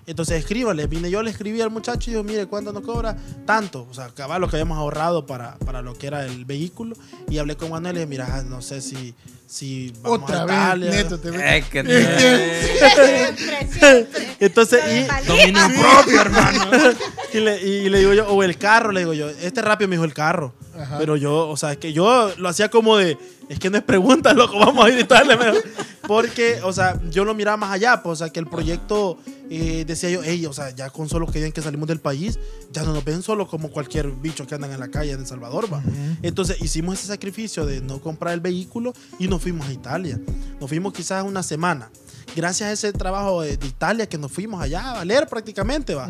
Entonces 0.09 0.39
escríbale, 0.41 0.87
vine 0.87 1.11
yo, 1.11 1.23
le 1.23 1.31
escribí 1.31 1.61
al 1.61 1.71
muchacho 1.71 2.11
y 2.11 2.15
digo, 2.15 2.25
mire, 2.25 2.47
¿cuánto 2.47 2.73
nos 2.73 2.83
cobra? 2.83 3.17
Tanto, 3.47 3.87
o 3.91 3.95
sea, 3.95 4.09
cabal 4.09 4.41
lo 4.41 4.49
que 4.49 4.57
habíamos 4.57 4.79
ahorrado 4.79 5.27
para, 5.27 5.57
para 5.59 5.83
lo 5.83 5.95
que 5.95 6.07
era 6.09 6.25
el 6.25 6.45
vehículo. 6.47 6.97
Y 7.29 7.37
hablé 7.39 7.57
con 7.57 7.71
Manuel 7.71 7.97
y 7.97 7.99
le 8.01 8.07
dije, 8.07 8.09
mira, 8.25 8.43
no 8.43 8.63
sé 8.63 8.81
si, 8.81 9.15
si 9.47 9.93
vamos 10.03 10.23
Otra 10.23 10.43
a 10.43 10.45
vez, 10.47 10.55
Italia. 10.57 10.91
neto, 10.91 11.19
te. 11.21 11.29
Eh, 11.29 11.65
que- 11.71 11.85
Siempre, 11.85 13.69
siempre. 13.71 14.37
Entonces, 14.41 14.81
y, 14.91 15.27
Dominio 15.27 15.63
propio, 15.79 16.21
hermano. 16.23 16.61
y, 17.33 17.39
le, 17.41 17.63
y 17.63 17.89
le 17.89 17.99
digo 17.99 18.15
yo, 18.15 18.29
o 18.29 18.43
el 18.43 18.57
carro, 18.59 18.93
le 18.93 19.01
digo 19.01 19.13
yo, 19.15 19.29
este 19.29 19.63
rápido 19.63 19.89
me 19.89 19.97
dijo 19.97 20.05
el 20.05 20.15
carro. 20.15 20.55
Ajá. 20.79 20.97
Pero 20.99 21.17
yo, 21.17 21.49
o 21.49 21.57
sea, 21.57 21.73
es 21.73 21.79
que 21.79 21.93
yo 21.93 22.33
lo 22.39 22.49
hacía 22.49 22.71
como 22.71 22.97
de, 22.97 23.19
es 23.49 23.59
que 23.59 23.71
no 23.71 23.79
es 23.79 23.85
pregunta, 23.85 24.33
loco, 24.35 24.59
vamos 24.59 24.85
a 24.85 24.89
dijo. 24.89 25.07
Porque, 26.07 26.61
o 26.63 26.73
sea, 26.73 26.99
yo 27.11 27.25
lo 27.25 27.35
miraba 27.35 27.59
más 27.59 27.71
allá, 27.71 28.03
pues, 28.03 28.15
o 28.15 28.17
sea, 28.25 28.33
que 28.33 28.41
el 28.41 28.47
proyecto, 28.47 29.19
eh, 29.51 29.85
decía 29.87 30.09
yo, 30.09 30.23
ey, 30.23 30.47
o 30.47 30.53
sea, 30.55 30.71
ya 30.71 30.89
con 30.89 31.09
solo 31.09 31.27
que 31.27 31.35
digan 31.35 31.53
que 31.53 31.61
salimos 31.61 31.87
del 31.87 32.01
país, 32.01 32.39
ya 32.73 32.83
no 32.83 32.95
nos 32.95 33.05
ven 33.05 33.23
solo 33.23 33.47
como 33.47 33.71
cualquier 33.71 34.11
bicho 34.11 34.47
que 34.47 34.55
andan 34.55 34.73
en 34.73 34.81
la 34.81 34.89
calle 34.89 35.13
en 35.13 35.21
El 35.21 35.27
Salvador, 35.27 35.71
va. 35.71 35.83
Entonces, 36.23 36.63
hicimos 36.63 36.99
ese 36.99 37.09
sacrificio 37.09 37.67
de 37.67 37.83
no 37.83 38.01
comprar 38.01 38.33
el 38.33 38.41
vehículo 38.41 38.95
y 39.19 39.29
nos 39.29 39.43
fuimos 39.43 39.69
a 39.69 39.73
Italia. 39.73 40.19
Nos 40.61 40.69
fuimos 40.69 40.95
quizás 40.95 41.25
una 41.25 41.43
semana. 41.43 41.91
Gracias 42.37 42.69
a 42.69 42.73
ese 42.73 42.93
trabajo 42.93 43.43
de, 43.43 43.57
de 43.57 43.67
Italia 43.67 44.09
que 44.09 44.19
nos 44.19 44.31
fuimos 44.31 44.61
allá 44.61 44.91
a 44.91 44.95
valer 44.95 45.27
prácticamente, 45.27 45.95
va. 45.95 46.09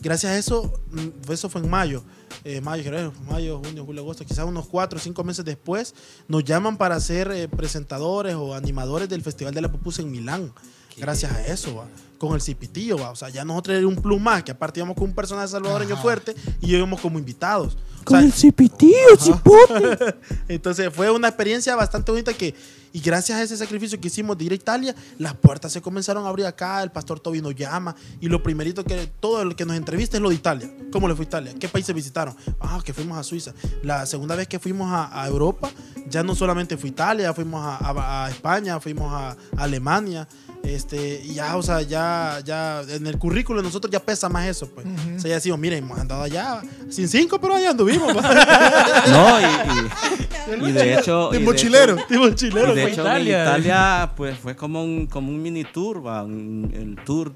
Gracias 0.00 0.32
a 0.32 0.38
eso, 0.38 0.72
mm, 0.90 1.32
eso 1.32 1.48
fue 1.48 1.60
en 1.62 1.70
mayo. 1.70 2.02
Eh, 2.44 2.60
mayo, 2.60 2.84
creo, 2.84 3.12
mayo, 3.28 3.60
junio, 3.64 3.84
julio, 3.84 4.02
agosto, 4.02 4.24
quizás 4.24 4.44
unos 4.44 4.66
cuatro 4.66 4.98
o 4.98 5.00
cinco 5.02 5.24
meses 5.24 5.44
después, 5.44 5.94
nos 6.28 6.44
llaman 6.44 6.76
para 6.76 7.00
ser 7.00 7.30
eh, 7.30 7.48
presentadores 7.48 8.34
o 8.34 8.54
animadores 8.54 9.08
del 9.08 9.22
Festival 9.22 9.54
de 9.54 9.62
la 9.62 9.72
Pupusa 9.72 10.02
en 10.02 10.10
Milán. 10.10 10.52
Gracias 10.98 11.32
a 11.32 11.46
eso, 11.46 11.76
va. 11.76 11.86
Con 12.18 12.34
el 12.34 12.40
cipitillo, 12.40 12.96
va. 12.96 13.10
O 13.10 13.16
sea, 13.16 13.28
ya 13.28 13.44
nosotros 13.44 13.76
era 13.76 13.86
un 13.86 13.96
plus 13.96 14.20
más, 14.20 14.42
que 14.44 14.52
aparte 14.52 14.80
íbamos 14.80 14.96
con 14.96 15.08
un 15.08 15.14
personaje 15.14 15.48
salvadoreño 15.48 15.94
Ajá. 15.94 16.02
fuerte 16.02 16.34
y 16.60 16.74
íbamos 16.74 17.00
como 17.00 17.18
invitados. 17.18 17.76
O 18.00 18.04
Con 18.04 18.18
sea, 18.18 18.26
el 18.26 18.32
cipitío, 18.32 18.94
cipote. 19.18 20.14
entonces 20.48 20.90
fue 20.92 21.10
una 21.10 21.28
experiencia 21.28 21.74
bastante 21.74 22.12
bonita 22.12 22.32
que, 22.32 22.54
y 22.92 23.00
gracias 23.00 23.38
a 23.38 23.42
ese 23.42 23.56
sacrificio 23.56 23.98
que 24.00 24.08
hicimos 24.08 24.38
de 24.38 24.44
ir 24.44 24.52
a 24.52 24.54
Italia, 24.54 24.94
las 25.18 25.34
puertas 25.34 25.72
se 25.72 25.80
comenzaron 25.82 26.24
a 26.24 26.28
abrir 26.28 26.46
acá, 26.46 26.82
el 26.82 26.90
pastor 26.92 27.18
Toby 27.18 27.40
nos 27.42 27.54
llama 27.54 27.94
y 28.20 28.28
lo 28.28 28.42
primerito 28.42 28.84
que 28.84 29.06
todo 29.20 29.42
el 29.42 29.56
que 29.56 29.64
nos 29.64 29.76
entrevista 29.76 30.16
es 30.16 30.22
lo 30.22 30.28
de 30.28 30.34
Italia. 30.36 30.70
¿Cómo 30.92 31.08
le 31.08 31.14
fue 31.16 31.24
a 31.24 31.28
Italia? 31.28 31.54
¿Qué 31.58 31.68
países 31.68 31.94
visitaron? 31.94 32.36
Ah, 32.60 32.80
que 32.84 32.92
fuimos 32.92 33.18
a 33.18 33.22
Suiza. 33.24 33.52
La 33.82 34.06
segunda 34.06 34.36
vez 34.36 34.48
que 34.48 34.58
fuimos 34.58 34.90
a, 34.92 35.20
a 35.22 35.26
Europa, 35.26 35.70
ya 36.08 36.22
no 36.22 36.34
solamente 36.34 36.76
fue 36.76 36.90
Italia, 36.90 37.32
fuimos 37.34 37.62
a, 37.64 37.76
a- 37.78 38.26
a 38.26 38.30
España, 38.30 38.78
fuimos 38.80 39.12
a, 39.12 39.36
Alemania. 39.56 40.28
Este, 40.64 41.20
y 41.24 41.34
ya, 41.34 41.56
o 41.56 41.62
sea, 41.62 41.82
ya, 41.82 42.40
ya 42.44 42.80
en 42.88 43.06
el 43.06 43.18
currículo 43.18 43.60
de 43.60 43.66
nosotros 43.68 43.90
ya 43.92 44.00
pesa 44.00 44.28
más 44.30 44.46
eso, 44.48 44.68
pues. 44.70 44.86
O 44.86 45.18
sea, 45.20 45.28
ya 45.28 45.34
decimos, 45.34 45.58
miren, 45.58 45.84
hemos 45.84 45.98
andado 45.98 46.22
allá 46.22 46.62
sin 46.88 47.06
cinco, 47.08 47.38
pero 47.40 47.54
allá 47.54 47.70
anduvimos. 47.70 48.12
pues". 48.12 48.24
No, 49.10 49.40
y, 49.40 50.64
y- 50.64 50.68
y 50.68 50.72
de 50.72 50.94
hecho. 50.98 51.28
De 51.30 51.38
mochilero. 51.40 51.96
De 51.96 52.82
fue 52.82 52.90
hecho, 52.92 53.02
Italia. 53.02 53.42
en 53.42 53.48
Italia, 53.48 54.12
pues 54.16 54.38
fue 54.38 54.56
como 54.56 54.82
un, 54.82 55.06
como 55.06 55.28
un 55.30 55.42
mini 55.42 55.64
tour, 55.64 56.04
va, 56.06 56.22
un- 56.22 56.70
el 56.74 56.96
tour, 57.04 57.32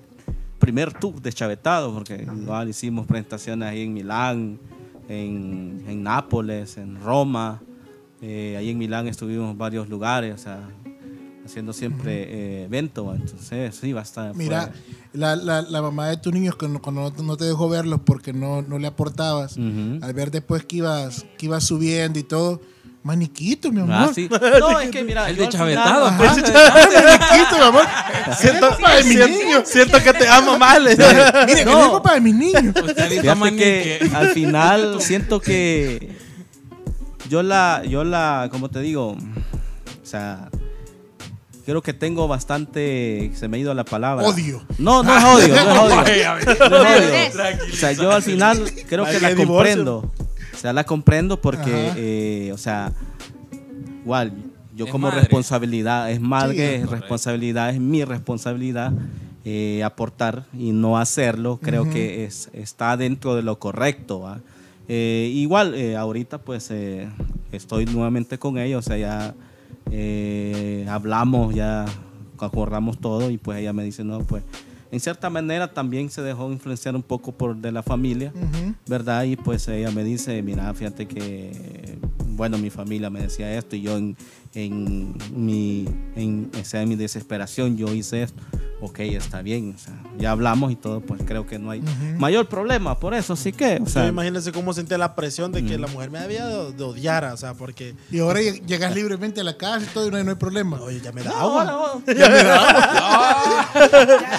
primer 0.58 0.92
tour 0.94 1.20
de 1.20 1.32
Chavetado, 1.32 1.92
porque 1.94 2.26
igual 2.42 2.68
hicimos 2.70 3.06
presentaciones 3.06 3.68
ahí 3.68 3.82
en 3.82 3.92
Milán, 3.94 4.58
en, 5.08 5.84
en 5.86 6.02
Nápoles, 6.02 6.76
en 6.78 7.00
Roma. 7.02 7.60
eh, 8.22 8.56
ahí 8.58 8.70
en 8.70 8.78
Milán 8.78 9.06
estuvimos 9.06 9.50
en 9.52 9.58
varios 9.58 9.88
lugares, 9.88 10.34
o 10.34 10.38
sea, 10.38 10.60
haciendo 11.48 11.72
siempre 11.72 12.22
eh, 12.28 12.64
evento. 12.64 13.06
¿va? 13.06 13.16
Entonces, 13.16 13.74
sí, 13.80 13.92
va 13.92 14.00
a 14.00 14.04
estar. 14.04 14.34
Mira, 14.34 14.72
la, 15.12 15.34
la, 15.36 15.62
la 15.62 15.82
mamá 15.82 16.08
de 16.08 16.16
tus 16.18 16.32
niños 16.32 16.56
que 16.56 16.68
no- 16.68 16.80
cuando 16.80 17.12
no, 17.22 17.36
te 17.36 17.44
dejó 17.44 17.68
verlos 17.68 18.00
porque 18.04 18.32
no, 18.32 18.62
no 18.62 18.78
le 18.78 18.86
aportabas, 18.86 19.56
al 19.56 20.12
ver 20.14 20.30
después 20.30 20.64
que 20.64 20.76
ibas, 20.76 21.26
que 21.36 21.46
ibas 21.46 21.64
subiendo 21.64 22.18
y 22.18 22.22
todo, 22.22 22.60
maniquito, 23.02 23.72
mi 23.72 23.80
amor. 23.80 23.94
Ah, 23.94 24.10
sí. 24.14 24.28
No, 24.60 24.78
es 24.80 24.90
que 24.90 25.02
mira, 25.04 25.28
El 25.30 25.36
de 25.36 25.48
chavetado. 25.48 26.10
final- 26.10 26.18
pues. 26.18 26.52
maniquito, 26.54 27.56
mi 27.56 27.62
amor. 27.64 27.82
Siento, 28.38 28.76
Para 28.80 28.96
mi 29.02 29.10
siento- 29.10 29.28
niño. 29.28 29.62
siento 29.64 29.98
que 30.02 30.12
te 30.12 30.28
amo 30.28 30.58
mal. 30.58 30.82
Mire, 30.84 31.64
No. 31.64 31.70
que 31.70 31.82
vengo 31.82 32.02
para 32.02 32.20
mis 32.20 32.34
niños. 32.34 32.62
Fíjate 32.74 33.20
que 33.56 34.10
al 34.14 34.28
final 34.30 35.00
siento 35.00 35.40
que 35.40 36.10
yo 37.30 37.42
la, 37.42 37.82
yo 37.88 38.04
la, 38.04 38.48
como 38.50 38.68
te 38.70 38.80
digo, 38.80 39.12
o 39.12 39.16
sea, 40.06 40.48
creo 41.68 41.82
que 41.82 41.92
tengo 41.92 42.26
bastante, 42.28 43.30
se 43.34 43.46
me 43.46 43.58
ha 43.58 43.60
ido 43.60 43.74
la 43.74 43.84
palabra. 43.84 44.26
Odio. 44.26 44.62
No, 44.78 45.02
no 45.02 45.18
es 45.18 45.22
odio, 45.22 45.54
no 45.54 45.60
es 45.60 45.78
odio. 45.78 46.70
No 46.70 46.82
es 46.86 47.00
odio. 47.02 47.32
Tranquilo. 47.32 47.74
O 47.74 47.76
sea, 47.76 47.92
yo 47.92 48.10
al 48.10 48.22
final 48.22 48.64
creo 48.88 49.04
que 49.04 49.20
la 49.20 49.34
comprendo. 49.34 49.96
O 49.98 50.56
sea, 50.56 50.72
la 50.72 50.84
comprendo 50.84 51.42
porque, 51.42 51.92
eh, 51.94 52.52
o 52.54 52.56
sea, 52.56 52.90
igual, 54.02 54.32
yo 54.74 54.86
Es 54.86 54.90
como 54.90 55.08
madre. 55.08 55.20
responsabilidad, 55.20 56.10
es 56.10 56.22
madre, 56.22 56.56
Sí, 56.56 56.62
es 56.62 56.88
responsabilidad, 56.88 57.68
es 57.68 57.80
mi 57.80 58.02
responsabilidad 58.02 58.94
eh, 59.44 59.82
aportar 59.84 60.44
y 60.58 60.72
no 60.72 60.96
hacerlo, 60.96 61.60
creo 61.62 61.90
que 61.90 62.24
es, 62.24 62.48
está 62.54 62.96
dentro 62.96 63.36
de 63.36 63.42
lo 63.42 63.58
correcto. 63.58 64.20
¿va? 64.20 64.40
Eh, 64.88 65.30
igual, 65.34 65.74
eh, 65.74 65.96
ahorita 65.96 66.38
pues 66.38 66.70
eh, 66.70 67.10
estoy 67.52 67.84
nuevamente 67.84 68.38
con 68.38 68.56
ella, 68.56 68.78
o 68.78 68.82
sea, 68.82 68.96
ya 68.96 69.34
eh, 69.90 70.86
hablamos, 70.88 71.54
ya 71.54 71.84
acordamos 72.38 72.98
todo 72.98 73.30
y 73.30 73.38
pues 73.38 73.58
ella 73.58 73.72
me 73.72 73.84
dice, 73.84 74.04
no, 74.04 74.20
pues 74.20 74.44
en 74.90 75.00
cierta 75.00 75.28
manera 75.28 75.72
también 75.74 76.10
se 76.10 76.22
dejó 76.22 76.50
influenciar 76.50 76.96
un 76.96 77.02
poco 77.02 77.32
por 77.32 77.56
de 77.56 77.72
la 77.72 77.82
familia. 77.82 78.32
¿verdad? 78.86 79.24
Y 79.24 79.36
pues 79.36 79.68
ella 79.68 79.90
me 79.90 80.04
dice, 80.04 80.42
mira, 80.42 80.72
fíjate 80.72 81.06
que, 81.06 81.98
bueno, 82.36 82.58
mi 82.58 82.70
familia 82.70 83.10
me 83.10 83.20
decía 83.20 83.54
esto 83.56 83.76
y 83.76 83.82
yo 83.82 83.96
en, 83.96 84.16
en 84.54 85.14
mi, 85.34 85.86
en, 86.16 86.50
o 86.58 86.64
sea, 86.64 86.82
en 86.82 86.88
mi 86.88 86.96
desesperación 86.96 87.76
yo 87.76 87.92
hice 87.92 88.22
esto. 88.22 88.42
Ok, 88.80 89.00
está 89.00 89.42
bien, 89.42 89.74
o 89.74 89.78
sea, 89.78 89.92
ya 90.18 90.30
hablamos 90.30 90.70
y 90.70 90.76
todo, 90.76 91.00
pues 91.00 91.20
creo 91.26 91.44
que 91.48 91.58
no 91.58 91.72
hay 91.72 91.82
mayor 92.16 92.48
problema 92.48 92.96
por 93.00 93.12
eso, 93.12 93.34
sí 93.34 93.50
que, 93.52 93.74
o 93.82 93.86
sea, 93.86 94.02
sea, 94.02 94.06
imagínense 94.06 94.52
cómo 94.52 94.72
sentía 94.72 94.96
la 94.98 95.16
presión 95.16 95.50
de 95.50 95.64
que 95.64 95.76
la 95.78 95.88
mujer 95.88 96.12
me 96.12 96.20
había 96.20 96.46
de, 96.46 96.72
de 96.72 96.84
odiar, 96.84 97.24
o 97.24 97.36
sea, 97.36 97.54
porque, 97.54 97.96
Y 98.12 98.20
ahora 98.20 98.40
lleg- 98.40 98.64
llegas 98.66 98.94
libremente 98.94 99.40
a 99.40 99.44
la 99.44 99.56
casa 99.56 99.84
y 99.84 99.88
todo 99.92 100.06
y 100.06 100.10
no 100.12 100.16
hay, 100.18 100.22
no 100.22 100.30
hay 100.30 100.36
problema. 100.36 100.80
oye, 100.80 101.00
ya 101.00 101.10
me 101.10 101.24
da 101.24 101.30
no, 101.30 101.36
agua. 101.38 101.64
no, 101.64 102.02
Ya, 102.14 102.28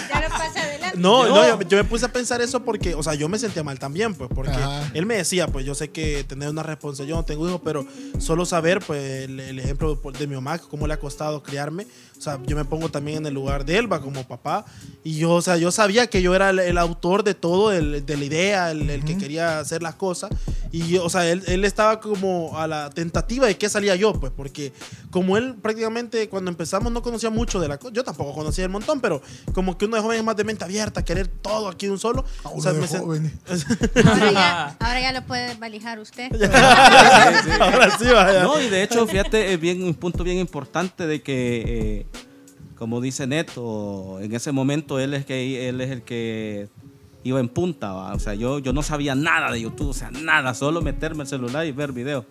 ya 0.10 0.22
lo 0.22 0.30
pasa 0.30 0.62
adelante. 0.64 0.98
No, 0.98 1.28
No. 1.28 1.36
no, 1.36 1.48
yo, 1.62 1.62
yo 1.68 1.78
me 1.78 1.84
puse 1.84 2.06
a 2.06 2.10
pensar 2.14 2.42
eso 2.42 2.64
porque, 2.64 2.96
o 2.96 3.04
sea, 3.04 3.14
yo 3.16 3.28
me 3.30 3.38
sentía 3.40 3.64
mal 3.64 3.78
también, 3.78 4.16
pues, 4.16 4.30
porque 4.34 4.52
Ajá. 4.54 4.90
él 4.94 5.06
me 5.06 5.16
decía, 5.16 5.48
pues, 5.48 5.66
yo 5.66 5.76
sé 5.76 5.90
que 5.92 6.24
tener 6.24 6.50
una 6.50 6.64
responsabilidad, 6.64 7.16
yo 7.18 7.22
no 7.22 7.26
tengo 7.26 7.48
hijos, 7.48 7.62
pero 7.64 7.86
solo 8.20 8.46
saber, 8.46 8.80
pues, 8.86 9.26
el, 9.26 9.40
el 9.40 9.60
ejemplo 9.60 9.96
de 10.18 10.28
mi 10.28 10.36
mamá, 10.36 10.58
cómo 10.60 10.88
le 10.88 10.94
ha 10.94 11.00
costado 11.00 11.44
criarme, 11.44 11.88
o 12.20 12.22
sea, 12.22 12.38
yo 12.46 12.58
me 12.58 12.66
pongo 12.66 12.90
también 12.90 13.20
en 13.20 13.28
el 13.28 13.34
lugar 13.34 13.64
de 13.64 13.78
él, 13.78 13.92
va, 13.92 14.02
como 14.02 14.28
papá, 14.28 14.66
y 15.06 15.18
yo, 15.18 15.32
o 15.32 15.42
sea, 15.42 15.56
yo 15.56 15.72
sabía 15.72 16.08
que 16.08 16.22
yo 16.22 16.36
era 16.36 16.50
el, 16.50 16.60
el 16.60 16.78
autor 16.78 17.24
de 17.24 17.34
todo, 17.34 17.72
el, 17.72 18.06
de 18.06 18.18
la 18.18 18.26
idea, 18.26 18.72
el, 18.72 18.90
el 18.90 19.06
que 19.06 19.18
quería 19.18 19.60
hacer 19.60 19.82
las 19.82 19.96
cosas, 19.96 20.30
y, 20.72 20.88
yo, 20.90 21.06
o 21.06 21.10
sea, 21.10 21.28
él, 21.30 21.42
él 21.48 21.64
estaba 21.64 22.02
como 22.02 22.60
a 22.60 22.68
la 22.68 22.90
tentativa 22.90 23.48
de 23.48 23.58
que 23.58 23.70
salía 23.70 23.96
yo, 23.96 24.14
pues, 24.14 24.34
porque 24.36 24.74
como 25.10 25.38
él 25.38 25.56
prácticamente 25.56 26.30
cuando 26.30 26.52
empezamos 26.52 26.92
no 26.92 27.02
conocía 27.02 27.30
mucho 27.30 27.60
de 27.60 27.68
la 27.68 27.78
cosa, 27.78 27.94
yo 27.94 28.04
tampoco 28.04 28.34
conocía 28.34 28.66
el 28.66 28.70
montón, 28.70 29.02
pero 29.02 29.22
como 29.54 29.78
que 29.78 29.86
uno 29.86 29.96
de 29.96 30.02
joven 30.02 30.20
es 30.20 30.24
más 30.24 30.36
de 30.36 30.44
mente 30.44 30.64
abierta, 30.64 31.04
querer 31.04 31.28
todo 31.28 31.70
aquí 31.70 31.88
de 31.88 31.94
un 31.94 32.00
solo. 32.00 32.26
A 32.44 32.50
o 32.50 32.62
sea, 32.62 32.74
de 32.74 32.82
me 32.82 32.88
joven. 32.88 33.40
Ahora 34.06 34.32
ya, 34.32 34.78
ahora 34.80 35.02
ya 35.02 35.12
lo 35.12 35.26
puede 35.26 35.56
valijar 35.56 36.00
usted. 36.00 36.32
Ahora 37.60 37.98
sí, 37.98 38.06
vaya. 38.06 38.44
No, 38.44 38.60
y 38.60 38.70
de 38.70 38.84
hecho, 38.84 39.06
fíjate, 39.08 39.54
es 39.54 39.60
bien, 39.60 39.84
un 39.84 39.94
punto 39.94 40.24
bien 40.24 40.38
importante 40.38 41.08
de 41.08 41.22
que, 41.22 41.64
eh, 42.02 42.06
como 42.80 43.02
dice 43.02 43.28
Neto, 43.28 44.22
en 44.22 44.34
ese 44.34 44.54
momento 44.54 45.00
él 45.00 45.14
es, 45.14 45.26
que, 45.26 45.68
él 45.68 45.82
es 45.82 45.92
el 45.92 46.02
que 46.02 46.70
iba 47.26 47.42
en 47.42 47.50
punta, 47.50 47.94
o 48.14 48.20
sea, 48.20 48.36
yo, 48.36 48.62
no 48.62 48.82
sabía 48.84 49.16
nada 49.16 49.52
de 49.52 49.62
YouTube, 49.62 49.90
o 49.90 49.94
sea, 49.94 50.10
nada, 50.12 50.54
solo 50.54 50.82
meterme 50.82 51.24
el 51.24 51.28
celular 51.28 51.68
y 51.68 51.74
ver 51.74 51.92
videos. 51.92 52.24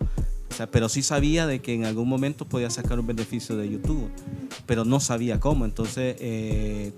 O 0.51 0.55
sea, 0.55 0.65
pero 0.65 0.89
sí 0.89 1.03
sabía 1.03 1.45
de 1.45 1.61
que 1.61 1.75
en 1.75 1.85
algún 1.85 2.09
momento 2.09 2.45
podía 2.45 2.71
sacar 2.71 2.99
un 2.99 3.05
beneficio 3.05 3.55
de 3.55 3.69
YouTube, 3.69 4.09
pero 4.65 4.83
no 4.83 4.99
sabía 4.99 5.39
cómo. 5.39 5.63
Entonces 5.63 6.15
eh, 6.19 6.91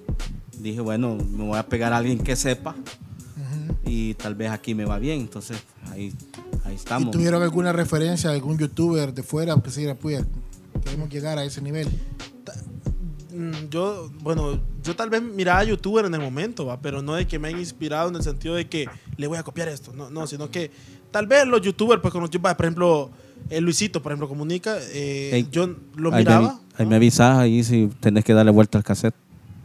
dije, 0.57 0.79
bueno, 0.79 1.17
me 1.17 1.43
voy 1.43 1.57
a 1.57 1.67
pegar 1.67 1.91
a 1.91 1.97
alguien 1.97 2.19
que 2.19 2.37
sepa 2.37 2.73
y 3.85 4.13
tal 4.13 4.35
vez 4.35 4.49
aquí 4.51 4.73
me 4.73 4.85
va 4.85 4.97
bien. 4.97 5.19
Entonces 5.19 5.61
ahí, 5.91 6.13
ahí 6.63 6.71
¿Y 6.71 6.75
estamos. 6.75 7.11
tuvieron 7.11 7.43
alguna 7.43 7.73
referencia 7.73 8.29
a 8.29 8.33
algún 8.33 8.57
youtuber 8.57 9.13
de 9.13 9.21
fuera 9.21 9.53
que 9.61 9.69
se 9.69 9.81
diga, 9.81 9.95
puya, 9.95 10.25
queremos 10.83 11.09
llegar 11.09 11.37
a 11.37 11.43
ese 11.43 11.61
nivel? 11.61 11.89
Mm, 13.33 13.69
Yo, 13.69 14.09
bueno, 14.21 14.59
yo 14.83 14.95
tal 14.95 15.09
vez 15.09 15.21
miraba 15.21 15.59
a 15.59 15.63
youtuber 15.63 16.05
en 16.05 16.13
el 16.13 16.21
momento, 16.21 16.65
¿va? 16.65 16.81
pero 16.81 17.01
no 17.01 17.15
de 17.15 17.25
que 17.27 17.39
me 17.39 17.47
hayan 17.49 17.59
inspirado 17.59 18.09
en 18.09 18.15
el 18.15 18.23
sentido 18.23 18.55
de 18.55 18.67
que 18.67 18.87
le 19.17 19.27
voy 19.27 19.37
a 19.37 19.43
copiar 19.43 19.67
esto, 19.69 19.93
no, 19.93 20.09
no 20.09 20.27
sino 20.27 20.49
que 20.51 20.71
tal 21.11 21.27
vez 21.27 21.45
los 21.47 21.61
youtubers, 21.61 22.01
pues 22.01 22.11
con 22.11 22.21
los 22.21 22.29
youtubers, 22.29 22.55
por 22.55 22.65
ejemplo, 22.65 23.09
el 23.49 23.63
Luisito, 23.63 24.01
por 24.01 24.11
ejemplo, 24.11 24.27
comunica, 24.27 24.77
eh, 24.93 25.45
yo 25.51 25.67
lo 25.95 26.09
Ahí 26.09 26.23
me, 26.25 26.29
miraba. 26.29 26.59
ahí 26.77 26.85
me 26.85 26.95
avisas 26.97 27.37
ahí 27.37 27.63
si 27.63 27.89
tenés 27.99 28.23
que 28.25 28.33
darle 28.33 28.51
vuelta 28.51 28.77
al 28.77 28.83
cassette. 28.83 29.15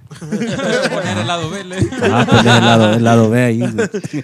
Poner 0.20 1.18
el 1.18 1.26
lado 1.26 1.50
B. 1.50 1.64
le- 1.64 1.76
Ah, 2.02 2.24
pues 2.28 2.38
el 2.40 2.46
lado, 2.46 2.92
el 2.92 3.04
lado 3.04 3.30
B 3.30 3.42
ahí. 3.44 3.62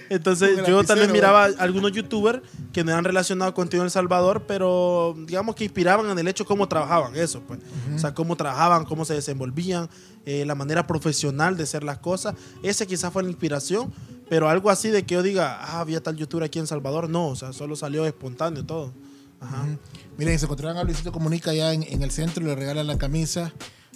Entonces 0.09 0.59
yo 0.67 0.83
también 0.83 1.11
miraba 1.11 1.45
algunos 1.57 1.91
youtubers 1.91 2.41
que 2.71 2.83
no 2.83 2.91
eran 2.91 3.03
relacionados 3.03 3.53
con 3.53 3.63
Contenido 3.63 3.85
El 3.85 3.91
Salvador, 3.91 4.43
pero 4.47 5.15
digamos 5.27 5.55
que 5.55 5.63
inspiraban 5.65 6.09
en 6.09 6.17
el 6.19 6.27
hecho 6.27 6.45
cómo 6.45 6.67
trabajaban 6.67 7.15
eso, 7.15 7.41
pues. 7.41 7.59
O 7.95 7.99
sea, 7.99 8.13
cómo 8.13 8.35
trabajaban, 8.35 8.85
cómo 8.85 9.05
se 9.05 9.13
desenvolvían, 9.13 9.89
eh, 10.25 10.45
la 10.45 10.55
manera 10.55 10.87
profesional 10.87 11.57
de 11.57 11.63
hacer 11.63 11.83
las 11.83 11.97
cosas. 11.99 12.35
Ese 12.63 12.87
quizás 12.87 13.11
fue 13.11 13.23
la 13.23 13.29
inspiración, 13.29 13.91
pero 14.29 14.49
algo 14.49 14.69
así 14.69 14.89
de 14.89 15.03
que 15.05 15.15
yo 15.15 15.21
diga, 15.23 15.59
ah, 15.61 15.79
había 15.81 16.01
tal 16.01 16.15
youtuber 16.15 16.43
aquí 16.45 16.59
en 16.59 16.67
Salvador, 16.67 17.09
no, 17.09 17.27
o 17.27 17.35
sea, 17.35 17.51
solo 17.53 17.75
salió 17.75 18.05
espontáneo 18.05 18.65
todo. 18.65 18.93
Ajá. 19.41 19.65
Miren, 20.17 20.39
se 20.39 20.45
encontraron 20.45 20.77
a 20.77 20.83
Luisito 20.85 21.11
Comunica 21.11 21.51
allá 21.51 21.73
en, 21.73 21.83
en 21.83 22.01
el 22.01 22.11
centro, 22.11 22.43
le 22.45 22.55
regalan 22.55 22.87
la 22.87 22.97
camisa. 22.97 23.51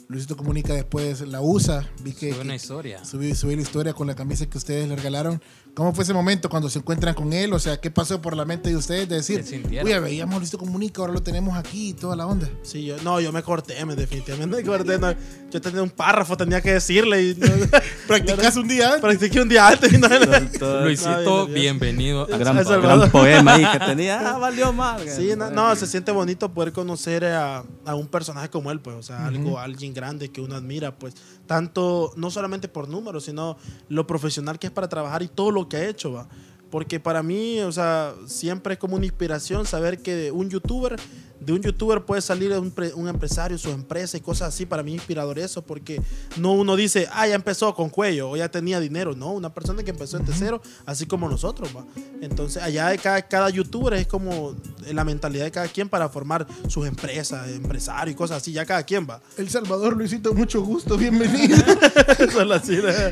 Luisito 0.10 0.38
Comunica 0.38 0.74
después 0.74 1.20
la 1.28 1.41
usa. 1.41 1.86
Vi 2.01 2.14
que, 2.14 2.32
Sube 2.32 2.41
una 2.41 2.55
historia. 2.55 3.03
subí, 3.03 3.36
subí 3.36 3.55
la 3.58 3.62
historia 3.62 3.93
con 3.93 4.08
la 4.08 4.16
camisa 4.16 4.45
que 4.49 4.58
ustedes 4.58 4.88
le 4.88 4.95
regalaron. 4.95 5.41
¿Cómo 5.74 5.93
fue 5.93 6.05
ese 6.05 6.14
momento 6.14 6.49
cuando 6.49 6.70
se 6.70 6.80
encuentran 6.80 7.14
con 7.14 7.34
él? 7.34 7.53
O 7.53 7.60
sea, 7.60 7.80
¿qué 7.80 7.91
pasó 7.91 8.20
por 8.20 8.36
la 8.36 8.45
mente 8.45 8.70
de 8.70 8.76
ustedes 8.78 9.08
de 9.10 9.18
decir, 9.18 9.41
¿Qué 9.41 9.47
sintieron? 9.47 9.86
uy, 9.91 9.99
veíamos 9.99 10.36
a 10.36 10.38
Luisito 10.39 10.58
Comunica, 10.58 11.01
ahora 11.01 11.14
lo 11.14 11.22
tenemos 11.22 11.55
aquí 11.55 11.89
y 11.89 11.93
toda 11.93 12.16
la 12.16 12.26
onda? 12.26 12.49
Sí, 12.64 12.84
yo, 12.86 12.95
no, 13.03 13.20
yo 13.20 13.32
me 13.32 13.43
corté, 13.43 13.86
me 13.86 13.95
definitivamente 13.95 14.55
me 14.55 14.64
corté. 14.64 14.97
no. 14.97 15.14
yo 15.51 15.62
tenía 15.62 15.84
un 15.84 15.91
párrafo, 15.91 16.36
tenía 16.36 16.62
que 16.62 16.72
decirle. 16.74 17.22
Y, 17.22 17.36
no, 17.36 17.47
¿Practicas 18.08 18.55
un 18.55 18.68
día 18.68 18.88
antes? 18.88 19.01
practiqué 19.01 19.41
un 19.41 19.49
día 19.49 19.68
antes 19.68 19.93
y 19.93 19.97
no, 19.99 20.08
Luisito, 20.84 21.45
bien, 21.45 21.78
bienvenido. 21.78 22.26
Un 22.26 22.39
gran, 22.39 22.55
Salvador. 22.64 22.99
gran 22.99 23.12
poema 23.12 23.53
ahí 23.55 23.66
que 23.72 23.80
tenía. 23.86 24.32
Ah, 24.36 24.38
valió 24.39 24.74
mal. 24.74 25.08
Sí, 25.08 25.34
no, 25.38 25.51
no, 25.51 25.76
se 25.76 25.86
siente 25.86 26.12
bonito 26.12 26.51
poder 26.53 26.72
conocer 26.74 27.24
a, 27.26 27.64
a 27.86 27.93
un 27.93 28.08
personaje 28.08 28.49
como 28.49 28.72
él, 28.72 28.80
pues, 28.80 28.95
o 28.95 29.03
sea, 29.03 29.28
algo, 29.28 29.60
alguien 29.60 29.93
grande 29.98 30.30
que 30.30 30.39
uno 30.39 30.56
admira, 30.56 30.98
pues, 30.98 31.16
tanto, 31.45 32.14
no 32.16 32.32
solamente 32.32 32.70
por 32.70 32.88
números, 32.88 33.26
sino 33.26 33.58
lo 33.89 34.08
profesional 34.08 34.60
que 34.60 34.68
es 34.68 34.74
para 34.74 34.88
trabajar 34.88 35.24
y 35.24 35.28
todo 35.28 35.52
lo 35.52 35.68
que 35.68 35.78
ha 35.78 35.89
hecho, 35.89 36.14
va. 36.14 36.30
Porque 36.70 37.00
para 37.00 37.24
mí, 37.24 37.60
o 37.62 37.72
sea, 37.72 38.14
siempre 38.26 38.74
es 38.74 38.80
como 38.80 38.95
una 38.95 39.06
inspiración 39.06 39.66
saber 39.66 40.02
que 40.02 40.32
un 40.32 40.50
youtuber, 40.50 40.98
de 41.40 41.54
un 41.54 41.62
youtuber 41.62 42.04
puede 42.04 42.22
salir 42.22 42.52
un, 42.54 42.72
pre- 42.72 42.94
un 42.94 43.08
empresario, 43.08 43.58
su 43.58 43.70
empresa 43.70 44.18
y 44.18 44.22
cosas 44.22 44.50
así. 44.54 44.66
Para 44.66 44.84
mí 44.84 44.92
es 44.92 44.96
inspirador 44.96 45.40
eso, 45.40 45.62
porque 45.62 46.02
no 46.38 46.54
uno 46.54 46.76
dice, 46.76 47.08
ah, 47.12 47.28
ya 47.28 47.36
empezó 47.36 47.74
con 47.76 47.90
cuello 47.90 48.32
o 48.32 48.38
ya 48.38 48.50
tenía 48.50 48.80
dinero. 48.80 49.16
No, 49.16 49.32
una 49.32 49.54
persona 49.54 49.84
que 49.84 49.92
empezó 49.92 50.18
desde 50.20 50.34
cero, 50.34 50.62
así 50.86 51.06
como 51.06 51.30
nosotros, 51.30 51.70
va. 51.76 51.86
Entonces, 52.22 52.62
allá 52.62 52.90
de 52.90 52.98
cada, 52.98 53.22
cada 53.22 53.50
youtuber 53.50 53.94
es 53.94 54.08
como 54.08 54.56
la 54.92 55.04
mentalidad 55.04 55.46
de 55.46 55.52
cada 55.52 55.68
quien 55.68 55.90
para 55.90 56.10
formar 56.10 56.48
sus 56.68 56.88
empresas, 56.88 57.48
empresario 57.50 58.12
y 58.12 58.16
cosas 58.16 58.38
así. 58.42 58.52
Ya 58.52 58.66
cada 58.66 58.84
quien 58.84 59.08
va. 59.10 59.22
El 59.38 59.50
Salvador, 59.50 59.96
Luisito, 59.96 60.34
mucho 60.34 60.62
gusto, 60.64 60.98
bienvenido. 60.98 61.58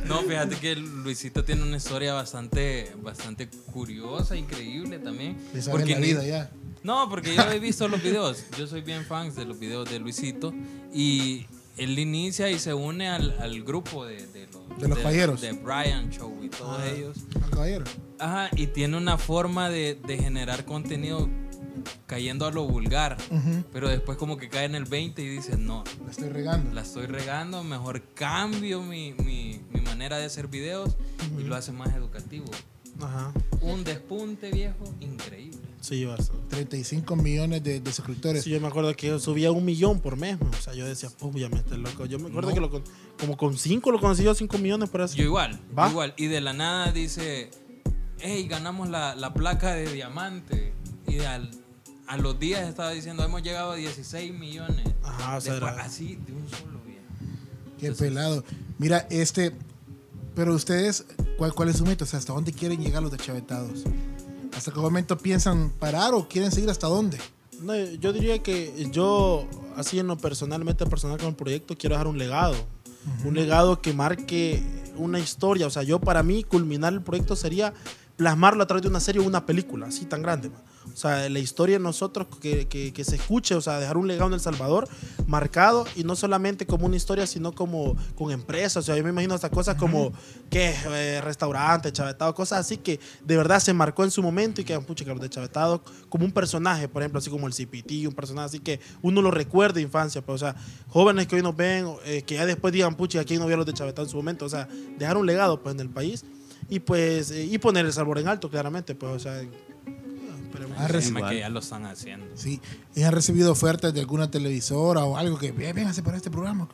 ¿no? 0.05 0.15
No, 0.15 0.21
fíjate 0.23 0.55
que 0.57 0.75
Luisito 0.75 1.43
tiene 1.43 1.63
una 1.63 1.77
historia 1.77 2.13
bastante, 2.13 2.91
bastante 3.01 3.47
curiosa, 3.71 4.35
increíble 4.35 4.99
también. 4.99 5.37
Le 5.53 5.61
sabe 5.61 5.79
la 5.87 5.99
ni- 5.99 6.07
vida 6.07 6.23
ya. 6.25 6.49
No, 6.85 7.09
porque 7.09 7.35
yo 7.35 7.41
he 7.51 7.59
visto 7.59 7.87
los 7.87 8.01
videos. 8.03 8.43
Yo 8.57 8.67
soy 8.67 8.81
bien 8.81 9.03
fan 9.05 9.33
de 9.33 9.43
los 9.45 9.57
videos 9.59 9.89
de 9.89 9.99
Luisito. 9.99 10.53
Y 10.93 11.47
él 11.77 11.97
inicia 11.97 12.49
y 12.51 12.59
se 12.59 12.73
une 12.73 13.09
al, 13.09 13.37
al 13.39 13.63
grupo 13.63 14.05
de, 14.05 14.27
de 14.27 14.47
los, 14.53 14.79
De 14.79 14.87
los 14.87 14.99
falleros. 14.99 15.41
De 15.41 15.51
Brian 15.53 16.09
Show 16.11 16.43
y 16.43 16.49
todos 16.49 16.81
ellos. 16.85 17.17
Ah, 17.41 17.47
caballero. 17.51 17.85
Ajá, 18.19 18.49
y 18.55 18.67
tiene 18.67 18.97
una 18.97 19.17
forma 19.17 19.69
de, 19.69 19.95
de 20.05 20.17
generar 20.17 20.63
contenido 20.65 21.27
cayendo 22.07 22.45
a 22.45 22.51
lo 22.51 22.65
vulgar, 22.65 23.17
pero 23.73 23.89
después 23.89 24.17
como 24.17 24.37
que 24.37 24.47
cae 24.49 24.65
en 24.65 24.75
el 24.75 24.85
20 24.85 25.21
y 25.21 25.27
dice, 25.27 25.57
no, 25.57 25.83
La 26.05 26.11
estoy 26.11 26.29
regando. 26.29 26.73
la 26.73 26.81
estoy 26.81 27.05
regando, 27.07 27.63
mejor 27.63 28.01
cambio 28.13 28.81
mi, 28.81 29.13
mi- 29.13 29.59
mi 29.71 29.81
manera 29.81 30.17
de 30.17 30.25
hacer 30.25 30.47
videos 30.47 30.95
y 31.37 31.43
lo 31.43 31.55
hace 31.55 31.71
más 31.71 31.93
educativo. 31.95 32.45
Ajá. 33.01 33.33
Un 33.61 33.83
despunte 33.83 34.49
viejo, 34.51 34.85
increíble. 35.01 35.59
Sí, 35.85 36.03
bastante. 36.05 36.47
35 36.55 37.15
millones 37.15 37.63
de, 37.63 37.79
de 37.79 37.93
suscriptores. 37.93 38.43
Sí, 38.43 38.49
yo 38.49 38.59
me 38.59 38.67
acuerdo 38.67 38.93
que 38.95 39.07
yo 39.07 39.19
subía 39.19 39.51
un 39.51 39.63
millón 39.63 39.99
por 39.99 40.15
mes. 40.17 40.37
O 40.41 40.61
sea, 40.61 40.73
yo 40.73 40.85
decía, 40.85 41.09
pum, 41.09 41.35
ya 41.35 41.47
me 41.49 41.57
estoy 41.57 41.77
loco. 41.77 42.05
Yo 42.05 42.17
me 42.17 42.29
acuerdo 42.29 42.53
que 42.53 42.59
lo 42.59 42.71
como 43.19 43.37
con 43.37 43.55
cinco 43.57 43.91
lo 43.91 43.99
conocí 43.99 44.23
yo, 44.23 44.33
cinco 44.33 44.57
millones 44.57 44.89
por 44.89 45.01
eso. 45.01 45.15
Yo 45.15 45.23
igual, 45.25 45.59
¿Va? 45.77 45.89
igual. 45.89 46.13
Y 46.17 46.25
de 46.27 46.41
la 46.41 46.53
nada 46.53 46.91
dice, 46.91 47.51
hey, 48.19 48.47
ganamos 48.49 48.89
la, 48.89 49.13
la 49.15 49.33
placa 49.33 49.73
de 49.73 49.91
diamante. 49.93 50.73
Y 51.07 51.19
al- 51.19 51.51
a 52.07 52.17
los 52.17 52.39
días 52.39 52.67
estaba 52.67 52.91
diciendo, 52.91 53.23
hemos 53.23 53.43
llegado 53.43 53.71
a 53.71 53.75
16 53.75 54.33
millones. 54.33 54.87
Ajá, 55.03 55.37
o 55.37 55.41
sea, 55.41 55.53
Después, 55.53 55.73
era- 55.73 55.83
así, 55.83 56.15
de 56.15 56.33
un 56.33 56.49
solo 56.49 56.79
día. 56.85 56.99
Qué 57.79 57.91
pelado. 57.91 58.43
Mira, 58.79 59.05
este. 59.11 59.51
Pero 60.35 60.53
ustedes, 60.53 61.05
¿cuál, 61.37 61.53
¿cuál 61.53 61.69
es 61.69 61.77
su 61.77 61.85
meta? 61.85 62.03
O 62.03 62.07
sea, 62.07 62.19
¿hasta 62.19 62.33
dónde 62.33 62.51
quieren 62.51 62.81
llegar 62.83 63.01
los 63.01 63.11
deschavetados? 63.11 63.83
¿Hasta 64.55 64.71
qué 64.71 64.79
momento 64.79 65.17
piensan 65.17 65.69
parar 65.69 66.13
o 66.13 66.27
quieren 66.27 66.51
seguir 66.51 66.69
hasta 66.69 66.87
dónde? 66.87 67.17
No, 67.61 67.75
yo 67.75 68.13
diría 68.13 68.41
que 68.41 68.87
yo, 68.91 69.47
así 69.75 69.99
en 69.99 70.07
lo 70.07 70.17
personalmente 70.17 70.85
personal 70.85 71.17
con 71.17 71.29
el 71.29 71.35
proyecto, 71.35 71.77
quiero 71.77 71.95
dejar 71.95 72.07
un 72.07 72.17
legado. 72.17 72.55
Un 73.23 73.35
legado 73.35 73.81
que 73.81 73.93
marque 73.93 74.63
una 74.97 75.19
historia. 75.19 75.67
O 75.67 75.69
sea, 75.69 75.83
yo 75.83 75.99
para 75.99 76.23
mí 76.23 76.43
culminar 76.43 76.93
el 76.93 77.01
proyecto 77.01 77.35
sería 77.35 77.73
plasmarlo 78.17 78.63
a 78.63 78.67
través 78.67 78.81
de 78.81 78.89
una 78.89 78.99
serie 78.99 79.21
o 79.21 79.25
una 79.25 79.45
película, 79.45 79.87
así 79.87 80.05
tan 80.05 80.21
grande. 80.21 80.49
O 80.93 80.97
sea, 80.97 81.27
la 81.29 81.39
historia 81.39 81.77
de 81.77 81.83
nosotros 81.83 82.27
que, 82.41 82.67
que- 82.67 82.93
que 82.93 83.03
se 83.03 83.15
escuche, 83.17 83.53
o 83.55 83.61
sea, 83.61 83.79
dejar 83.79 83.97
un 83.97 84.07
legado 84.07 84.27
en 84.27 84.33
El 84.35 84.39
Salvador 84.39 84.87
marcado 85.27 85.85
y 85.95 86.03
no 86.03 86.15
solamente 86.15 86.65
como 86.65 86.85
una 86.85 86.95
historia, 86.95 87.27
sino 87.27 87.53
como 87.53 87.95
con 88.15 88.31
empresas. 88.31 88.77
O 88.77 88.81
sea, 88.83 88.95
yo 88.95 89.03
me 89.03 89.09
imagino 89.09 89.33
hasta 89.33 89.49
cosas 89.49 89.75
como 89.75 90.13
que 90.49 90.73
eh, 90.89 91.21
restaurante, 91.21 91.91
chavetado, 91.91 92.33
cosas 92.33 92.59
así 92.59 92.77
que 92.77 92.99
de 93.23 93.37
verdad 93.37 93.59
se 93.59 93.73
marcó 93.73 94.03
en 94.03 94.11
su 94.11 94.21
momento 94.23 94.61
y 94.61 94.63
que, 94.63 94.79
pucha, 94.79 95.03
que 95.03 95.11
los 95.11 95.19
de 95.21 95.29
chavetado 95.29 95.83
como 96.09 96.25
un 96.25 96.31
personaje, 96.31 96.87
por 96.87 97.01
ejemplo, 97.01 97.19
así 97.19 97.29
como 97.29 97.47
el 97.47 97.53
CPT, 97.53 98.07
un 98.07 98.13
personaje 98.13 98.45
así 98.45 98.59
que 98.59 98.79
uno 99.01 99.21
lo 99.21 99.31
recuerda 99.31 99.75
de 99.75 99.81
infancia. 99.81 100.21
Pero, 100.21 100.33
o 100.33 100.37
sea, 100.37 100.55
jóvenes 100.89 101.27
que 101.27 101.35
hoy 101.35 101.41
nos 101.41 101.55
ven, 101.55 101.87
eh, 102.05 102.21
que 102.25 102.35
ya 102.35 102.45
después 102.45 102.71
digan, 102.73 102.95
pucha, 102.95 103.19
aquí 103.19 103.37
no 103.37 103.47
vio 103.47 103.57
los 103.57 103.65
de 103.65 103.73
chavetado 103.73 104.05
en 104.05 104.11
su 104.11 104.17
momento. 104.17 104.45
O 104.45 104.49
sea, 104.49 104.67
dejar 104.97 105.17
un 105.17 105.25
legado 105.25 105.61
pues 105.61 105.73
en 105.75 105.81
el 105.81 105.89
país 105.89 106.23
y 106.69 106.79
pues 106.79 107.31
eh, 107.31 107.43
y 107.45 107.57
poner 107.57 107.85
el 107.85 107.93
sabor 107.93 108.17
en 108.19 108.27
alto, 108.27 108.49
claramente. 108.49 108.95
Pues, 108.95 109.11
o 109.11 109.19
sea, 109.19 109.41
esperemos. 110.55 110.77
Ah, 110.79 110.87
reci- 110.87 110.95
Encima 110.95 111.29
que 111.29 111.39
ya 111.39 111.49
lo 111.49 111.59
están 111.59 111.85
haciendo. 111.85 112.25
Sí. 112.35 112.61
¿Y 112.95 113.03
han 113.03 113.11
recibido 113.13 113.51
ofertas 113.51 113.93
de 113.93 113.99
alguna 113.99 114.29
televisora 114.31 115.03
o 115.05 115.17
algo 115.17 115.37
que 115.37 115.51
"Ven, 115.51 115.75
véngase 115.75 116.01
para 116.03 116.17
este 116.17 116.31
programa? 116.31 116.67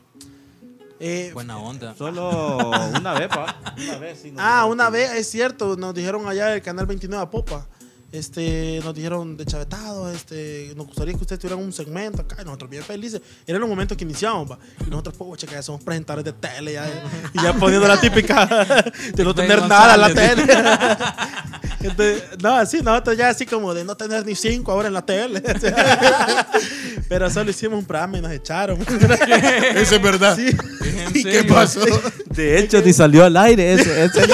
Eh, 0.99 1.31
Buena 1.33 1.57
onda. 1.57 1.95
Solo 1.95 2.69
una 2.99 3.13
vez, 3.13 3.27
pa. 3.27 3.59
Una 3.77 3.97
vez, 3.97 4.19
sí. 4.21 4.33
Ah, 4.37 4.65
una 4.65 4.89
vez, 4.91 5.11
es 5.13 5.27
cierto, 5.29 5.75
nos 5.75 5.95
dijeron 5.95 6.27
allá 6.27 6.47
del 6.47 6.61
canal 6.61 6.85
29 6.85 7.23
a 7.23 7.29
Popa. 7.29 7.67
Este, 8.11 8.81
nos 8.83 8.93
dijeron 8.93 9.37
de 9.37 9.45
chavetado, 9.45 10.11
este, 10.11 10.73
nos 10.75 10.87
gustaría 10.87 11.13
que 11.13 11.21
ustedes 11.21 11.39
tuvieran 11.39 11.63
un 11.63 11.71
segmento 11.71 12.21
acá, 12.21 12.37
y 12.41 12.43
nosotros 12.43 12.69
bien 12.69 12.83
felices. 12.83 13.21
Eran 13.47 13.61
los 13.61 13.69
momentos 13.69 13.97
que 13.97 14.03
iniciamos, 14.03 14.51
va. 14.51 14.59
Y 14.85 14.89
nosotros, 14.89 15.15
pues, 15.17 15.39
checa, 15.39 15.53
ya 15.53 15.61
somos 15.63 15.81
presentadores 15.81 16.25
de 16.25 16.33
tele, 16.33 16.73
ya, 16.73 16.89
y 17.33 17.41
ya 17.41 17.53
poniendo 17.53 17.87
la 17.87 17.99
típica 18.01 18.45
de 19.15 19.23
no 19.23 19.33
tener 19.33 19.65
nada 19.65 19.95
en 19.95 20.01
la 20.01 20.13
tele. 20.13 20.43
Entonces, 21.83 22.23
no, 22.43 22.55
así, 22.57 22.81
nosotros 22.81 23.17
ya 23.17 23.29
así 23.29 23.45
como 23.45 23.73
de 23.73 23.83
no 23.85 23.95
tener 23.95 24.25
ni 24.25 24.35
cinco 24.35 24.71
ahora 24.71 24.89
en 24.89 24.93
la 24.93 25.05
tele. 25.05 25.41
Pero 27.09 27.29
solo 27.29 27.49
hicimos 27.49 27.79
un 27.79 27.85
programa 27.85 28.17
y 28.17 28.21
nos 28.21 28.31
echaron. 28.31 28.79
Eso 28.81 29.95
es 29.95 30.01
verdad. 30.01 30.35
Sí. 30.35 30.55
¿En 30.83 31.15
¿Y 31.17 31.23
qué 31.23 31.43
pasó? 31.45 31.79
De 32.27 32.59
hecho, 32.59 32.81
ni 32.81 32.93
salió 32.93 33.23
al 33.25 33.35
aire 33.37 33.73
ese. 33.73 34.05
ese- 34.05 34.27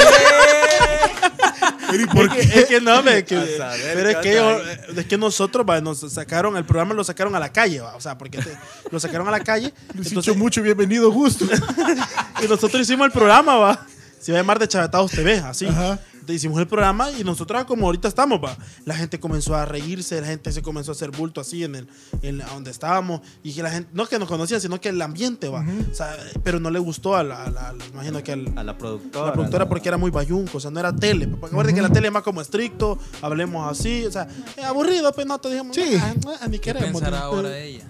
¿Y 2.01 2.05
por 2.07 2.25
Es 2.37 2.47
que, 2.51 2.59
es 2.59 2.65
que 2.65 2.81
no, 2.81 3.01
me, 3.03 3.23
que- 3.25 3.57
pero 3.93 4.09
es 4.09 4.15
qué 4.17 4.21
que, 4.21 4.31
ellos- 4.33 4.61
onda 4.89 5.01
es 5.01 5.07
que 5.07 5.17
nosotros 5.17 5.65
va, 5.69 5.81
nos 5.81 5.99
sacaron, 6.11 6.55
el 6.57 6.65
programa 6.65 6.93
lo 6.93 7.03
sacaron 7.03 7.35
a 7.35 7.39
la 7.39 7.51
calle, 7.51 7.79
va, 7.81 7.95
o 7.95 8.01
sea, 8.01 8.17
porque 8.17 8.37
te- 8.39 8.57
lo 8.91 8.99
sacaron 8.99 9.27
a 9.27 9.31
la 9.31 9.39
calle. 9.41 9.73
Luisito 9.93 10.19
entonces- 10.21 10.37
mucho, 10.37 10.61
bienvenido, 10.61 11.11
gusto. 11.11 11.45
y 12.43 12.47
nosotros 12.47 12.81
hicimos 12.81 13.05
el 13.07 13.11
programa, 13.11 13.55
va. 13.55 13.85
Se 14.19 14.31
va 14.31 14.39
a 14.39 14.41
llamar 14.41 14.59
de 14.59 14.67
Chavetados 14.67 15.11
TV, 15.11 15.37
así. 15.39 15.67
Ajá. 15.67 15.99
Hicimos 16.33 16.59
el 16.59 16.67
programa 16.67 17.11
y 17.11 17.23
nosotros 17.23 17.65
como 17.65 17.85
ahorita 17.87 18.07
estamos, 18.07 18.39
va. 18.43 18.57
La 18.85 18.95
gente 18.95 19.19
comenzó 19.19 19.55
a 19.55 19.65
reírse, 19.65 20.19
la 20.21 20.27
gente 20.27 20.51
se 20.51 20.61
comenzó 20.61 20.91
a 20.91 20.95
hacer 20.95 21.11
bulto 21.11 21.41
así 21.41 21.63
en 21.63 21.75
el 21.75 21.87
en 22.21 22.39
donde 22.39 22.71
estábamos 22.71 23.21
y 23.43 23.53
que 23.53 23.63
la 23.63 23.71
gente 23.71 23.89
no 23.93 24.05
que 24.07 24.19
nos 24.19 24.27
conocía, 24.27 24.59
sino 24.59 24.79
que 24.81 24.89
el 24.89 25.01
ambiente, 25.01 25.49
va. 25.49 25.65
O 25.91 25.93
sea, 25.95 26.15
pero 26.43 26.59
no 26.59 26.69
le 26.69 26.79
gustó 26.79 27.15
a 27.15 27.23
la, 27.23 27.43
a 27.45 27.49
la- 27.51 27.75
imagino 27.93 28.21
que 28.23 28.31
al, 28.33 28.53
A 28.57 28.63
la 28.63 28.77
productora. 28.77 29.25
la 29.27 29.33
productora 29.33 29.65
¿no? 29.65 29.69
porque 29.69 29.87
era 29.89 29.97
muy 29.97 30.11
bayunco, 30.11 30.57
o 30.57 30.61
sea, 30.61 30.71
no 30.71 30.79
era 30.79 30.95
tele. 30.95 31.27
Porque 31.27 31.73
que 31.73 31.81
la 31.81 31.89
tele 31.89 32.07
es 32.07 32.13
más 32.13 32.23
como 32.23 32.41
estricto, 32.41 32.97
hablemos 33.21 33.69
así, 33.71 34.05
o 34.05 34.11
sea, 34.11 34.27
es 34.55 34.63
aburrido, 34.63 35.11
pues 35.13 35.27
no 35.27 35.37
te 35.39 35.49
dijimos, 35.49 35.75
Sí. 35.75 35.97
"Ah, 36.01 36.13
ah, 36.41 36.47
ni 36.47 36.59
¿Qué 36.59 36.73
queremos. 36.73 37.01
pensará 37.01 37.19
¿no? 37.19 37.25
ahora 37.25 37.57
ella? 37.57 37.85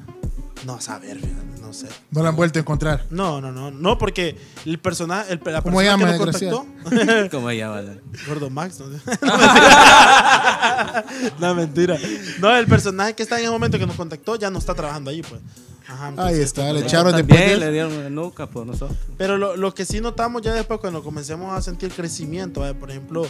No, 0.65 0.73
a 0.75 0.81
saber, 0.81 1.17
fíjate, 1.17 1.56
no 1.68 1.74
sé. 1.74 1.88
No 2.11 2.24
la 2.24 2.30
han 2.30 2.36
vuelto 2.36 2.59
a 2.59 2.61
encontrar. 2.61 3.05
No, 3.09 3.41
no, 3.41 3.51
no, 3.51 3.72
no, 3.72 3.97
porque 3.97 4.38
el 4.65 4.80
personaje, 4.80 5.34
el, 5.34 5.41
la 5.45 5.61
¿Cómo 5.61 5.78
persona 5.78 5.97
llama, 5.97 6.18
que 6.18 6.26
nos 6.26 6.39
contactó, 6.39 6.65
¿Cómo 7.32 7.49
ella 7.49 7.70
vale? 7.70 8.01
Gordo 8.28 8.49
Max, 8.49 8.80
no, 8.80 8.88
no, 11.39 11.55
mentira. 11.55 11.97
No, 12.39 12.55
el 12.55 12.68
personaje 12.68 13.13
que 13.13 13.24
está 13.24 13.39
en 13.39 13.45
el 13.45 13.51
momento 13.51 13.78
que 13.78 13.86
nos 13.86 13.95
contactó 13.95 14.36
ya 14.36 14.49
no 14.49 14.59
está 14.59 14.74
trabajando 14.74 15.11
ahí, 15.11 15.22
pues. 15.22 15.41
Ajá, 15.89 16.13
Ahí 16.18 16.39
está, 16.41 16.65
le 16.74 16.82
pues, 16.82 16.86
echaron 16.86 17.15
después. 17.15 17.39
También 17.39 17.59
de- 17.59 17.65
le 17.65 17.72
dieron 17.72 18.13
nuca 18.15 18.47
por 18.47 18.65
nosotros. 18.65 18.97
Pero 19.18 19.38
lo, 19.38 19.55
lo 19.55 19.74
que 19.74 19.86
sí 19.86 20.01
notamos 20.01 20.41
ya 20.41 20.53
después 20.53 20.80
cuando 20.82 21.01
comencemos 21.03 21.53
a 21.53 21.61
sentir 21.61 21.91
crecimiento, 21.91 22.59
¿vale? 22.61 22.74
por 22.74 22.89
ejemplo, 22.91 23.26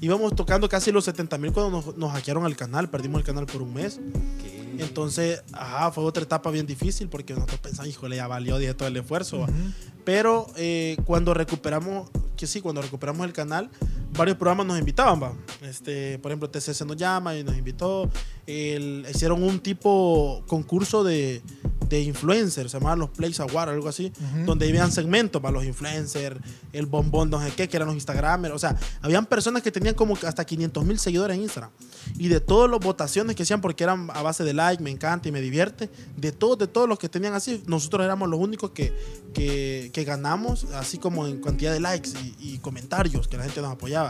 íbamos 0.00 0.34
tocando 0.36 0.68
casi 0.68 0.92
los 0.92 1.04
70 1.04 1.38
mil 1.38 1.52
cuando 1.52 1.70
nos, 1.80 1.96
nos 1.96 2.12
hackearon 2.12 2.44
el 2.46 2.56
canal, 2.56 2.90
perdimos 2.90 3.20
el 3.20 3.26
canal 3.26 3.46
por 3.46 3.62
un 3.62 3.72
mes. 3.72 3.98
Entonces, 4.82 5.42
ajá, 5.52 5.90
fue 5.92 6.04
otra 6.04 6.22
etapa 6.22 6.50
bien 6.50 6.66
difícil 6.66 7.08
porque 7.08 7.34
nosotros 7.34 7.60
pensamos, 7.60 7.88
híjole, 7.88 8.16
ya 8.16 8.26
valió 8.26 8.58
dije, 8.58 8.74
todo 8.74 8.88
el 8.88 8.96
esfuerzo. 8.96 9.46
Pero 10.04 10.48
eh, 10.56 10.96
cuando 11.04 11.34
recuperamos, 11.34 12.10
que 12.36 12.46
sí, 12.46 12.60
cuando 12.60 12.82
recuperamos 12.82 13.26
el 13.26 13.32
canal, 13.32 13.70
varios 14.16 14.36
programas 14.36 14.66
nos 14.66 14.78
invitaban, 14.78 15.22
va. 15.22 15.32
Este, 15.62 16.18
por 16.18 16.30
ejemplo, 16.30 16.48
TCC 16.50 16.84
nos 16.86 16.96
llama 16.96 17.36
y 17.36 17.44
nos 17.44 17.56
invitó. 17.56 18.08
El- 18.46 19.06
hicieron 19.12 19.42
un 19.42 19.60
tipo 19.60 20.42
concurso 20.48 21.04
de, 21.04 21.42
de 21.88 22.00
influencers, 22.02 22.72
se 22.72 22.78
llamaban 22.78 22.98
los 22.98 23.10
Place 23.10 23.40
Award, 23.42 23.70
algo 23.70 23.88
así, 23.88 24.12
donde 24.44 24.68
habían 24.68 24.90
segmentos 24.90 25.40
para 25.40 25.52
los 25.52 25.64
influencers, 25.64 26.40
el 26.72 26.86
bombón, 26.86 27.30
no 27.30 27.40
sé 27.40 27.52
qué, 27.56 27.68
que 27.68 27.76
eran 27.76 27.86
los 27.86 27.94
Instagramers. 27.94 28.54
O 28.54 28.58
sea, 28.58 28.76
habían 29.00 29.26
personas 29.26 29.62
que 29.62 29.70
tenían 29.70 29.94
como 29.94 30.16
hasta 30.26 30.44
500 30.44 30.84
mil 30.84 30.98
seguidores 30.98 31.36
en 31.36 31.42
Instagram. 31.44 31.70
Y 32.18 32.28
de 32.28 32.40
todas 32.40 32.68
las 32.68 32.80
votaciones 32.80 33.36
que 33.36 33.44
hacían, 33.44 33.60
porque 33.60 33.84
eran 33.84 34.08
a 34.12 34.22
base 34.22 34.42
de 34.42 34.52
like, 34.54 34.82
me 34.82 34.90
encanta 34.90 35.28
y 35.28 35.32
me 35.32 35.40
divierte, 35.40 35.88
de 36.16 36.32
todos, 36.32 36.58
de 36.58 36.66
todos 36.66 36.88
los 36.88 36.98
que 36.98 37.08
tenían 37.08 37.34
así, 37.34 37.62
nosotros 37.66 38.04
éramos 38.04 38.28
los 38.28 38.40
únicos 38.40 38.72
que, 38.72 38.92
que, 39.34 39.90
que 39.92 40.02
ganamos, 40.04 40.64
así 40.74 40.98
como 40.98 41.26
en 41.28 41.40
cantidad 41.40 41.72
de 41.72 41.78
likes 41.80 42.10
y, 42.40 42.54
y 42.54 42.58
comentarios, 42.58 43.28
que 43.28 43.36
la 43.36 43.44
gente 43.44 43.60
nos 43.62 43.70
apoyaba. 43.72 44.01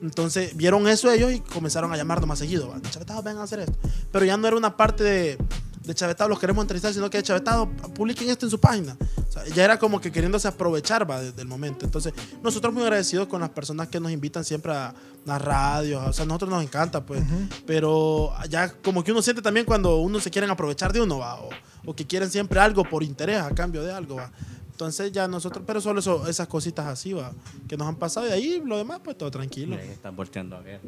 Entonces 0.00 0.56
vieron 0.56 0.86
eso 0.88 1.10
ellos 1.10 1.32
y 1.32 1.40
comenzaron 1.40 1.92
a 1.92 1.96
llamarnos 1.96 2.28
más 2.28 2.38
seguido. 2.38 2.68
"Va, 2.68 2.80
Chavetados, 2.80 3.24
vengan 3.24 3.40
a 3.42 3.44
hacer 3.44 3.60
esto. 3.60 3.76
Pero 4.12 4.24
ya 4.24 4.36
no 4.36 4.46
era 4.46 4.56
una 4.56 4.76
parte 4.76 5.02
de, 5.02 5.38
de 5.84 5.94
Chavetados, 5.94 6.30
los 6.30 6.38
queremos 6.38 6.62
entrevistar, 6.62 6.92
sino 6.94 7.10
que 7.10 7.18
de 7.18 7.24
Chavetados, 7.24 7.68
publiquen 7.94 8.28
esto 8.30 8.46
en 8.46 8.50
su 8.50 8.60
página. 8.60 8.96
O 9.28 9.32
sea, 9.32 9.44
ya 9.46 9.64
era 9.64 9.78
como 9.78 10.00
que 10.00 10.12
queriéndose 10.12 10.46
aprovechar 10.46 11.08
va, 11.10 11.20
desde 11.20 11.42
el 11.42 11.48
momento. 11.48 11.84
Entonces, 11.84 12.12
nosotros 12.42 12.72
muy 12.72 12.82
agradecidos 12.84 13.26
con 13.26 13.40
las 13.40 13.50
personas 13.50 13.88
que 13.88 13.98
nos 13.98 14.12
invitan 14.12 14.44
siempre 14.44 14.72
a 14.72 14.94
las 15.24 15.42
radios. 15.42 16.02
O 16.06 16.12
sea, 16.12 16.22
a 16.22 16.26
nosotros 16.26 16.50
nos 16.50 16.62
encanta, 16.62 17.04
pues. 17.04 17.22
Pero 17.66 18.32
ya 18.48 18.70
como 18.72 19.02
que 19.02 19.10
uno 19.12 19.20
siente 19.20 19.42
también 19.42 19.66
cuando 19.66 19.96
uno 19.96 20.20
se 20.20 20.30
quieren 20.30 20.48
aprovechar 20.50 20.92
de 20.92 21.00
uno, 21.00 21.18
va. 21.18 21.40
O, 21.40 21.48
o 21.86 21.96
que 21.96 22.06
quieren 22.06 22.30
siempre 22.30 22.60
algo 22.60 22.84
por 22.84 23.02
interés 23.02 23.40
a 23.40 23.50
cambio 23.50 23.82
de 23.82 23.92
algo, 23.92 24.16
va. 24.16 24.30
Entonces 24.78 25.10
ya 25.10 25.26
nosotros, 25.26 25.64
pero 25.66 25.80
solo 25.80 25.98
eso, 25.98 26.28
esas 26.28 26.46
cositas 26.46 26.86
así, 26.86 27.12
va, 27.12 27.32
que 27.66 27.76
nos 27.76 27.88
han 27.88 27.96
pasado 27.96 28.28
y 28.28 28.30
ahí 28.30 28.62
lo 28.64 28.78
demás, 28.78 29.00
pues 29.02 29.18
todo 29.18 29.28
tranquilo. 29.28 29.74
Mira, 29.74 29.82
están 29.82 30.14
volteando 30.14 30.54
a 30.54 30.60
ver. 30.60 30.80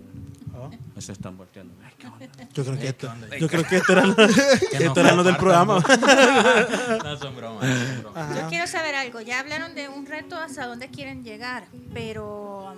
Ah. 0.55 0.71
Eso 0.97 1.11
están 1.11 1.37
volteando. 1.37 1.75
Ay, 1.85 1.93
qué 1.99 2.07
onda. 2.07 2.49
Yo 2.55 2.65
creo 2.65 2.79
que 2.79 2.87
esto, 2.87 3.13
yo 3.41 3.49
creo 3.49 3.65
que 3.65 3.77
esto 3.79 3.93
era 3.93 4.07
lo, 4.07 4.15
Que 4.71 4.85
esto 4.85 5.01
era 5.01 5.13
lo 5.17 5.25
del 5.25 5.37
programa. 5.37 5.83
No, 7.03 7.17
son 7.17 7.35
bromas, 7.35 7.67
son 7.67 8.03
bromas. 8.03 8.37
Yo 8.37 8.49
quiero 8.49 8.69
saber 8.69 8.95
algo. 8.95 9.23
Ya 9.23 9.41
hablaron 9.41 9.75
de 9.75 9.89
un 9.89 10.07
reto 10.07 10.37
hasta 10.37 10.69
dónde 10.69 10.89
quieren 10.89 11.25
llegar, 11.25 11.67
pero 11.93 12.73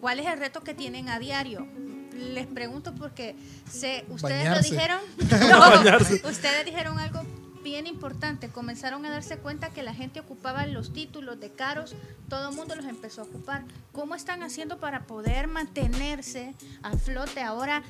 ¿cuál 0.00 0.18
es 0.18 0.26
el 0.26 0.40
reto 0.40 0.62
que 0.62 0.74
tienen 0.74 1.08
a 1.08 1.20
diario? 1.20 1.68
Les 2.16 2.48
pregunto 2.48 2.92
porque 2.96 3.36
sé, 3.70 4.04
ustedes 4.08 4.44
Bañarse. 4.48 4.70
lo 4.70 4.74
dijeron. 4.74 5.00
No, 6.24 6.28
ustedes 6.28 6.64
dijeron 6.64 6.98
algo 6.98 7.22
bien 7.62 7.86
importante. 7.86 8.48
Comenzaron 8.48 9.04
a 9.04 9.10
darse 9.10 9.38
cuenta 9.38 9.70
que 9.70 9.82
la 9.82 9.94
gente 9.94 10.20
ocupaba 10.20 10.66
los 10.66 10.92
títulos 10.92 11.40
de 11.40 11.50
caros, 11.50 11.94
todo 12.28 12.50
el 12.50 12.56
mundo 12.56 12.74
los 12.74 12.86
empezó 12.86 13.22
a 13.22 13.24
ocupar. 13.24 13.64
¿Cómo 13.92 14.14
están 14.14 14.42
haciendo 14.42 14.78
para 14.78 15.06
poder 15.06 15.48
mantenerse 15.48 16.54
a 16.82 16.96
flote 16.96 17.40
ahora? 17.42 17.82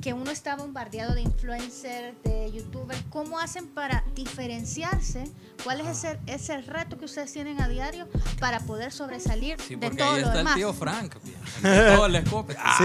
Que 0.00 0.12
uno 0.12 0.30
está 0.30 0.56
bombardeado 0.56 1.14
de 1.14 1.22
influencers, 1.22 2.14
de 2.24 2.52
youtubers, 2.52 3.02
¿cómo 3.10 3.38
hacen 3.38 3.66
para 3.66 4.04
diferenciarse? 4.14 5.24
¿Cuál 5.62 5.80
es 5.80 5.86
ese, 6.04 6.18
ese 6.26 6.60
reto 6.62 6.98
que 6.98 7.04
ustedes 7.06 7.32
tienen 7.32 7.60
a 7.60 7.68
diario 7.68 8.06
para 8.38 8.60
poder 8.60 8.92
sobresalir 8.92 9.56
Sí, 9.66 9.76
de 9.76 9.90
todo 9.90 10.10
ahí 10.12 10.20
lo 10.20 10.26
está 10.26 10.32
el 10.32 10.36
demás? 10.38 10.54
tío 10.56 10.72
Frank. 10.74 11.14
Todo 11.62 12.08
les 12.08 12.28
copia. 12.28 12.56
Ah, 12.58 12.74
Sí, 12.78 12.84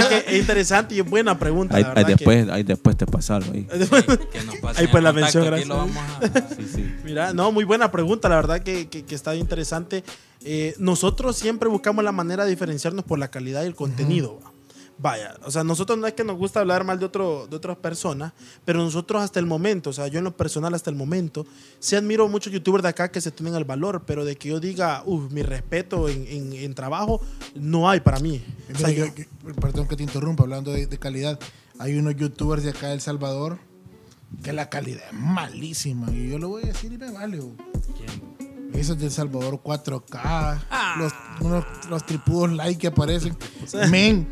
es, 0.00 0.06
que 0.06 0.24
es 0.34 0.40
interesante 0.40 0.94
y 0.94 1.00
es 1.00 1.08
buena 1.08 1.38
pregunta. 1.38 1.76
Ahí, 1.76 1.82
la 1.82 1.88
ahí 1.90 1.94
verdad 1.94 2.08
que- 2.08 2.14
después, 2.16 2.48
ahí 2.48 2.62
después 2.62 2.96
te 2.96 3.06
pasa 3.06 3.36
algo 3.36 3.52
ahí. 3.52 3.64
que 4.32 4.42
nos 4.44 4.56
pasen 4.56 4.80
Ahí 4.84 4.86
pues 4.90 4.94
el 4.96 5.04
la 5.04 5.12
mención, 5.12 5.54
aquí 5.54 5.64
lo 5.64 5.76
gracias. 5.86 6.28
vamos 6.28 6.50
a- 6.50 6.54
Sí, 6.56 6.68
sí. 6.74 6.94
Mira, 7.04 7.32
no, 7.32 7.52
muy 7.52 7.64
buena 7.64 7.90
pregunta, 7.92 8.28
la 8.28 8.36
verdad 8.36 8.60
que, 8.62 8.88
que, 8.88 9.04
que 9.04 9.14
está 9.14 9.34
interesante. 9.36 10.04
Eh, 10.44 10.74
nosotros 10.78 11.36
siempre 11.36 11.68
buscamos 11.68 12.04
la 12.04 12.12
manera 12.12 12.44
de 12.44 12.50
diferenciarnos 12.50 13.04
por 13.04 13.18
la 13.18 13.28
calidad 13.28 13.62
y 13.62 13.66
el 13.66 13.74
contenido. 13.74 14.40
va. 14.44 14.52
Vaya, 14.98 15.34
o 15.44 15.50
sea, 15.50 15.62
nosotros 15.62 15.98
no 15.98 16.06
es 16.06 16.14
que 16.14 16.24
nos 16.24 16.36
gusta 16.38 16.60
hablar 16.60 16.82
mal 16.82 16.98
de, 16.98 17.04
otro, 17.04 17.46
de 17.48 17.56
otras 17.56 17.76
personas, 17.76 18.32
pero 18.64 18.78
nosotros 18.78 19.22
hasta 19.22 19.38
el 19.38 19.44
momento, 19.44 19.90
o 19.90 19.92
sea, 19.92 20.06
yo 20.08 20.16
en 20.18 20.24
lo 20.24 20.34
personal 20.34 20.72
hasta 20.72 20.88
el 20.88 20.96
momento, 20.96 21.44
sí 21.78 21.96
admiro 21.96 22.26
muchos 22.28 22.50
youtubers 22.50 22.82
de 22.82 22.88
acá 22.88 23.10
que 23.10 23.20
se 23.20 23.30
tienen 23.30 23.54
el 23.56 23.64
valor, 23.66 24.04
pero 24.06 24.24
de 24.24 24.36
que 24.36 24.48
yo 24.48 24.58
diga, 24.58 25.02
uff, 25.04 25.30
mi 25.30 25.42
respeto 25.42 26.08
en, 26.08 26.26
en- 26.26 26.52
en 26.54 26.74
trabajo, 26.74 27.20
no 27.54 27.90
hay 27.90 28.00
para 28.00 28.20
mí. 28.20 28.42
O 28.74 28.78
sea, 28.78 28.88
Mira, 28.88 29.06
yo- 29.08 29.14
yo- 29.14 29.24
yo- 29.48 29.54
perdón 29.56 29.86
que 29.86 29.96
te 29.96 30.02
interrumpa, 30.02 30.44
hablando 30.44 30.72
de, 30.72 30.86
de 30.86 30.98
calidad. 30.98 31.38
Hay 31.78 31.98
unos 31.98 32.16
youtubers 32.16 32.62
de 32.62 32.70
acá 32.70 32.88
de 32.88 32.94
El 32.94 33.02
Salvador 33.02 33.58
que 34.42 34.54
la 34.54 34.70
calidad 34.70 35.02
es 35.08 35.12
malísima. 35.12 36.10
Y 36.10 36.30
yo 36.30 36.38
lo 36.38 36.48
voy 36.48 36.62
a 36.62 36.66
decir 36.68 36.90
y 36.90 36.96
me 36.96 37.10
vale. 37.12 37.38
Esos 38.76 38.98
de 38.98 39.06
El 39.06 39.12
Salvador 39.12 39.60
4K, 39.62 40.60
los, 40.98 41.12
unos- 41.40 41.64
los 41.88 42.04
tripudos 42.06 42.52
like 42.52 42.78
que 42.78 42.86
aparecen. 42.88 43.36
Men, 43.90 44.28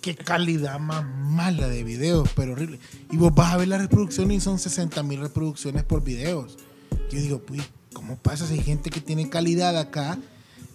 qué 0.00 0.14
calidad 0.16 0.78
más 0.78 1.04
mala 1.04 1.68
de 1.68 1.84
videos, 1.84 2.28
pero 2.34 2.52
horrible. 2.52 2.80
Y 3.10 3.16
vos 3.16 3.34
vas 3.34 3.52
a 3.52 3.56
ver 3.58 3.68
las 3.68 3.80
reproducciones 3.80 4.38
y 4.38 4.40
son 4.40 4.58
60 4.58 5.02
mil 5.02 5.20
reproducciones 5.20 5.84
por 5.84 6.02
videos. 6.02 6.56
Yo 7.10 7.18
digo, 7.20 7.38
pues, 7.40 7.62
¿cómo 7.92 8.16
pasa 8.16 8.46
si 8.46 8.54
hay 8.54 8.62
gente 8.62 8.90
que 8.90 9.00
tiene 9.00 9.28
calidad 9.28 9.76
acá 9.78 10.18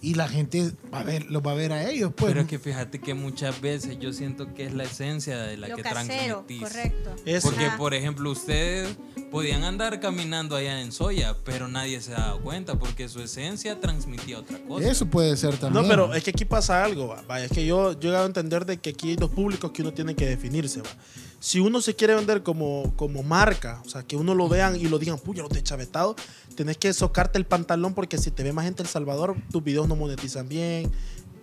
y 0.02 0.14
la 0.14 0.28
gente 0.28 0.72
va 0.92 1.00
a 1.00 1.02
ver, 1.02 1.26
los 1.30 1.42
va 1.42 1.52
a 1.52 1.54
ver 1.54 1.72
a 1.72 1.88
ellos? 1.88 2.12
Pues, 2.16 2.30
Pero 2.30 2.42
es 2.42 2.46
que 2.46 2.58
fíjate 2.58 3.00
que 3.00 3.14
muchas 3.14 3.60
veces 3.60 3.98
yo 3.98 4.12
siento 4.12 4.52
que 4.54 4.66
es 4.66 4.74
la 4.74 4.84
esencia 4.84 5.38
de 5.38 5.56
la 5.56 5.68
lo 5.68 5.76
que 5.76 5.82
casero, 5.82 6.44
transmitís. 6.44 6.62
correcto. 6.62 7.16
Eso. 7.24 7.48
Porque, 7.48 7.66
Ajá. 7.66 7.76
por 7.76 7.94
ejemplo, 7.94 8.30
ustedes 8.30 8.96
podían 9.30 9.64
andar 9.64 9.98
caminando 10.00 10.54
allá 10.56 10.80
en 10.80 10.92
Soya, 10.92 11.36
pero 11.44 11.68
nadie 11.68 12.00
se 12.00 12.12
ha 12.12 12.18
dado 12.18 12.40
cuenta 12.40 12.78
porque 12.78 13.08
su 13.08 13.20
esencia 13.20 13.80
transmitía 13.80 14.38
otra 14.38 14.58
cosa. 14.60 14.88
Eso 14.88 15.06
puede 15.06 15.36
ser 15.36 15.56
también. 15.56 15.82
No, 15.82 15.88
pero 15.88 16.14
es 16.14 16.22
que 16.22 16.30
aquí 16.30 16.44
pasa 16.44 16.84
algo, 16.84 17.08
va. 17.08 17.22
Vaya, 17.22 17.46
es 17.46 17.50
que 17.52 17.66
yo, 17.66 17.92
yo 17.92 17.98
he 17.98 18.02
llegado 18.04 18.24
a 18.24 18.26
entender 18.26 18.66
de 18.66 18.76
que 18.78 18.90
aquí 18.90 19.10
hay 19.10 19.16
dos 19.16 19.30
públicos 19.30 19.70
que 19.72 19.82
uno 19.82 19.92
tiene 19.92 20.14
que 20.14 20.26
definirse, 20.26 20.80
va. 20.80 20.90
Si 21.46 21.60
uno 21.60 21.80
se 21.80 21.94
quiere 21.94 22.16
vender 22.16 22.42
como, 22.42 22.92
como 22.96 23.22
marca, 23.22 23.80
o 23.86 23.88
sea, 23.88 24.02
que 24.02 24.16
uno 24.16 24.34
lo 24.34 24.48
vean 24.48 24.74
y 24.74 24.88
lo 24.88 24.98
digan, 24.98 25.16
puya, 25.16 25.44
los 25.44 25.52
de 25.52 25.62
chavetado, 25.62 26.16
tenés 26.56 26.76
que 26.76 26.92
socarte 26.92 27.38
el 27.38 27.46
pantalón 27.46 27.94
porque 27.94 28.18
si 28.18 28.32
te 28.32 28.42
ve 28.42 28.52
más 28.52 28.64
gente 28.64 28.82
en 28.82 28.86
El 28.86 28.90
Salvador, 28.90 29.36
tus 29.52 29.62
videos 29.62 29.86
no 29.86 29.94
monetizan 29.94 30.48
bien. 30.48 30.90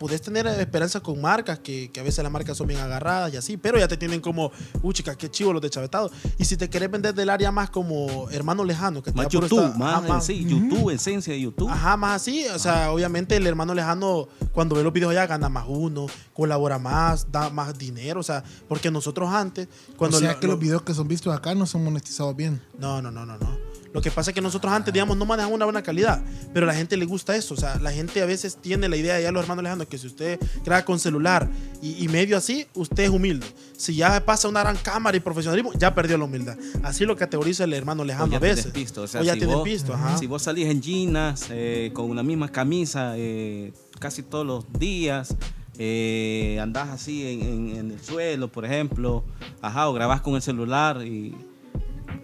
Puedes 0.04 0.22
tener 0.22 0.45
esperanza 0.47 0.99
con 0.99 1.22
marcas, 1.22 1.60
que, 1.60 1.89
que 1.89 1.99
a 2.01 2.04
veces 2.04 2.22
las 2.24 2.32
marcas 2.32 2.58
son 2.58 2.68
bien 2.68 2.82
agarradas 2.82 3.34
y 3.34 3.38
así, 3.38 3.56
pero 3.56 3.80
ya 3.80 3.88
te 3.88 3.95
tienen 3.95 4.20
como, 4.20 4.51
uy, 4.82 4.93
chica, 4.93 5.16
qué 5.16 5.32
chivo 5.32 5.54
los 5.54 5.62
de 5.62 5.70
chavetado. 5.70 6.12
Y 6.38 6.43
si 6.43 6.58
te 6.58 6.70
querés 6.70 6.91
vender 6.91 7.14
del 7.16 7.30
área 7.30 7.51
más 7.54 7.70
como 7.70 8.30
hermano 8.30 8.66
lejano, 8.66 9.01
que 9.01 9.12
te 9.12 9.18
Más 9.18 9.30
YouTube, 9.30 9.64
esta- 9.66 9.78
más, 9.78 10.04
ajá, 10.04 10.16
en 10.16 10.22
sí, 10.22 10.43
YouTube, 10.45 10.89
esencia 10.89 11.32
de 11.34 11.39
YouTube. 11.39 11.70
Ajá, 11.70 11.95
más 11.95 12.22
así. 12.22 12.45
O 12.54 12.60
sea, 12.60 12.91
obviamente 12.91 13.38
el 13.38 13.47
hermano 13.47 13.74
lejano, 13.74 14.28
cuando 14.51 14.76
ve 14.76 14.84
los 14.84 14.91
videos 14.91 15.12
allá, 15.12 15.26
gana 15.26 15.47
más 15.47 15.64
uno, 15.70 16.08
colabora 16.34 16.78
más, 16.80 17.32
da 17.32 17.49
más 17.49 17.78
dinero. 17.78 18.20
O 18.20 18.24
sea, 18.24 18.43
porque 18.68 18.91
nosotros 18.91 19.30
antes, 19.32 19.70
cuando. 19.95 20.18
o 20.18 20.20
sea 20.20 20.34
lo- 20.34 20.39
que 20.41 20.47
lo- 20.47 20.54
los 20.54 20.60
videos 20.62 20.82
que 20.82 20.93
son 20.93 21.08
vistos 21.08 21.34
acá 21.34 21.56
no 21.56 21.66
son 21.66 21.84
monetizados 21.86 22.36
bien. 22.36 22.62
No, 22.78 23.01
no, 23.01 23.10
no, 23.10 23.26
no, 23.26 23.38
no. 23.38 23.73
Lo 23.94 24.02
que 24.02 24.10
pasa 24.12 24.32
es 24.32 24.36
que 24.36 24.41
nosotros 24.41 24.74
antes, 24.74 24.91
digamos, 24.94 25.16
no 25.16 25.26
manejamos 25.26 25.56
una 25.56 25.66
buena 25.66 25.84
calidad, 25.84 26.22
pero 26.54 26.66
a 26.66 26.68
la 26.68 26.76
gente 26.76 26.98
le 26.98 27.06
gusta 27.06 27.36
eso. 27.36 27.54
O 27.54 27.58
sea, 27.58 27.76
la 27.80 27.91
gente 27.91 28.22
a 28.22 28.26
veces 28.26 28.58
tiene 28.60 28.89
la 28.89 28.98
idea, 28.98 29.22
ya 29.22 29.32
los 29.32 29.44
hermanos 29.44 29.64
lejanos, 29.64 29.88
que 29.88 29.98
si 30.00 30.08
usted 30.08 30.39
graba 30.66 30.84
con 30.84 30.98
celular 31.00 31.48
y, 31.82 32.04
y 32.04 32.08
medio 32.08 32.36
así, 32.36 32.66
usted 32.74 33.04
es 33.04 33.10
humilde. 33.12 33.46
Si 33.78 33.96
ya 33.96 34.26
pasa 34.26 34.48
una 34.48 34.62
gran 34.62 34.78
cámara 34.78 35.16
y 35.16 35.20
profesionalismo, 35.20 35.72
ya 35.74 35.94
perdió 35.94 36.18
la 36.18 36.26
humildad. 36.26 36.58
Así 36.82 37.06
lo 37.06 37.16
categoriza 37.16 37.66
el 37.66 37.74
hermano 37.74 38.02
O 38.02 38.06
lejano 38.06 38.32
ya 38.32 38.38
a 38.38 38.39
veces. 38.39 38.72
pisto, 38.72 39.04
o 39.04 39.08
sea, 39.08 39.22
o 39.22 39.24
ya 39.24 39.34
si 39.34 39.39
tienen 39.39 39.58
vos, 39.58 39.64
pisto, 39.64 39.94
ajá. 39.94 40.18
Si 40.18 40.26
vos 40.26 40.41
salís 40.41 40.68
en 40.68 40.82
jeans, 40.82 41.46
eh, 41.52 41.91
con 41.94 42.10
una 42.10 42.24
misma 42.24 42.50
camisa, 42.52 43.14
eh, 43.18 43.74
casi 44.00 44.24
todos 44.24 44.46
los 44.46 44.66
días, 44.80 45.36
eh, 45.78 46.58
andás 46.62 46.89
así 46.89 47.28
en, 47.28 47.41
en- 47.41 47.76
en 47.78 47.91
el 47.91 48.02
suelo, 48.02 48.52
por 48.52 48.66
ejemplo, 48.66 49.24
ajá, 49.62 49.88
o 49.88 49.94
grabás 49.94 50.22
con 50.22 50.36
el 50.36 50.41
celular 50.41 51.06
y 51.06 51.36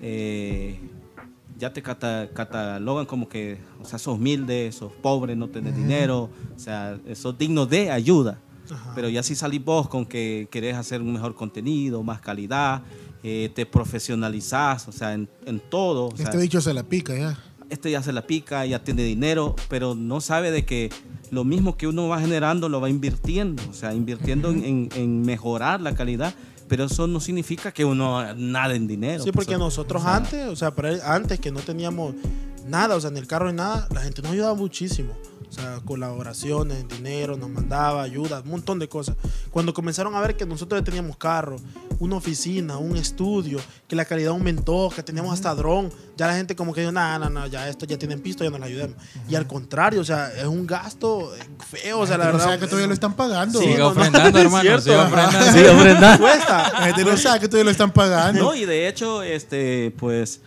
eh, 0.01 0.79
ya 1.59 1.71
te 1.73 1.83
cata- 1.83 2.29
catalogan 2.33 3.05
como 3.05 3.27
que, 3.29 3.57
o 3.81 3.85
sea, 3.85 3.99
sos 3.99 4.15
humilde, 4.17 4.71
sos 4.71 4.91
pobre, 4.93 5.35
no 5.35 5.49
tenés 5.49 5.75
dinero, 5.75 6.29
o 6.55 6.59
sea, 6.59 6.97
sos 7.13 7.37
digno 7.37 7.65
de 7.65 7.91
ayuda. 7.91 8.39
Ajá. 8.71 8.93
Pero 8.95 9.09
ya 9.09 9.21
si 9.23 9.35
salís 9.35 9.63
vos 9.63 9.87
con 9.89 10.05
que 10.05 10.47
querés 10.51 10.75
hacer 10.75 11.01
un 11.01 11.11
mejor 11.13 11.35
contenido, 11.35 12.01
más 12.03 12.21
calidad, 12.21 12.81
eh, 13.23 13.51
te 13.53 13.65
profesionalizás, 13.65 14.87
o 14.87 14.91
sea, 14.91 15.13
en, 15.13 15.29
en 15.45 15.59
todo. 15.59 16.07
o 16.07 16.15
sea, 16.15 16.25
este 16.25 16.37
bicho 16.37 16.61
se 16.61 16.73
la 16.73 16.83
pica 16.83 17.15
ya. 17.17 17.37
este 17.69 17.91
ya 17.91 18.01
se 18.01 18.11
la 18.13 18.25
pica, 18.25 18.65
ya 18.65 18.83
tiene 18.83 19.03
dinero, 19.03 19.55
pero 19.69 19.93
no 19.95 20.21
sabe 20.21 20.51
de 20.51 20.65
que 20.65 20.89
lo 21.31 21.43
mismo 21.43 21.77
que 21.77 21.87
uno 21.87 22.07
va 22.07 22.19
generando 22.19 22.69
lo 22.69 22.81
va 22.81 22.89
invirtiendo, 22.89 23.61
o 23.69 23.73
sea, 23.73 23.93
invirtiendo 23.93 24.49
en- 24.51 24.63
en, 24.63 24.89
en 24.95 25.21
mejorar 25.21 25.81
la 25.81 25.93
calidad, 25.93 26.33
pero 26.69 26.85
eso 26.85 27.07
no 27.07 27.19
significa 27.19 27.71
que 27.73 27.83
uno 27.83 28.33
nada 28.35 28.75
en 28.75 28.87
dinero. 28.87 29.23
Sí, 29.23 29.31
pues, 29.31 29.45
porque 29.45 29.55
o- 29.57 29.59
nosotros 29.59 30.05
antes, 30.05 30.47
o 30.47 30.55
sea, 30.55 30.71
antes 31.03 31.39
que 31.39 31.51
no 31.51 31.59
teníamos 31.59 32.13
nada, 32.69 32.95
o 32.95 33.01
sea, 33.01 33.09
en 33.09 33.17
el 33.17 33.27
carro 33.27 33.47
ni 33.51 33.57
nada, 33.57 33.87
la 33.93 34.01
gente 34.01 34.21
nos 34.21 34.31
ayudaba 34.31 34.53
muchísimo. 34.55 35.13
O 35.49 35.51
sea, 35.51 35.79
colaboraciones, 35.83 36.87
dinero, 36.87 37.35
nos 37.35 37.49
mandaba 37.49 38.03
ayuda, 38.03 38.41
un 38.41 38.51
montón 38.51 38.77
de 38.77 38.87
cosas. 38.87 39.15
Cuando 39.49 39.73
comenzaron 39.73 40.13
a 40.13 40.21
ver 40.21 40.37
que 40.37 40.45
nosotros 40.45 40.79
ya 40.79 40.83
teníamos 40.85 41.17
carro, 41.17 41.55
una 41.97 42.17
oficina, 42.17 42.77
un 42.77 42.95
estudio, 42.95 43.59
que 43.87 43.95
la 43.95 44.05
calidad 44.05 44.29
aumentó, 44.29 44.91
que 44.95 45.01
teníamos 45.01 45.33
hasta 45.33 45.55
dron, 45.55 45.91
ya 46.15 46.27
la 46.27 46.35
gente 46.35 46.55
como 46.55 46.71
que 46.71 46.81
dijo, 46.81 46.91
no, 46.91 47.17
no, 47.17 47.29
no, 47.31 47.47
ya 47.47 47.67
esto 47.67 47.87
ya 47.87 47.97
tienen 47.97 48.19
pisto, 48.19 48.43
ya 48.43 48.51
nos 48.51 48.59
la 48.59 48.67
ayudemos. 48.67 48.95
Y 49.27 49.33
al 49.33 49.47
contrario, 49.47 50.01
o 50.01 50.05
sea, 50.05 50.31
es 50.31 50.45
un 50.45 50.67
gasto 50.67 51.33
feo, 51.67 52.01
o 52.01 52.05
sea, 52.05 52.19
la 52.19 52.25
gente 52.25 52.33
no 52.33 52.37
verdad. 52.37 52.45
sabe 52.45 52.59
que 52.59 52.67
todavía 52.67 52.87
lo 52.87 52.93
están 52.93 53.15
pagando. 53.15 53.59
No, 53.59 53.77
no, 53.77 53.87
ofrendando, 53.87 54.37
es 54.37 54.45
hermano. 54.45 54.61
cierto, 54.61 55.01
ajá. 55.01 55.27
ofrendando. 55.27 55.71
Hombre, 55.71 55.93
nada. 55.95 56.17
Cuesta. 56.19 56.71
La 56.73 56.85
gente 56.85 57.05
no 57.05 57.17
sabe 57.17 57.39
que 57.39 57.47
todavía 57.47 57.65
lo 57.65 57.71
están 57.71 57.91
pagando. 57.91 58.39
No, 58.43 58.55
y 58.55 58.65
de 58.65 58.87
hecho, 58.87 59.23
este, 59.23 59.95
pues 59.97 60.41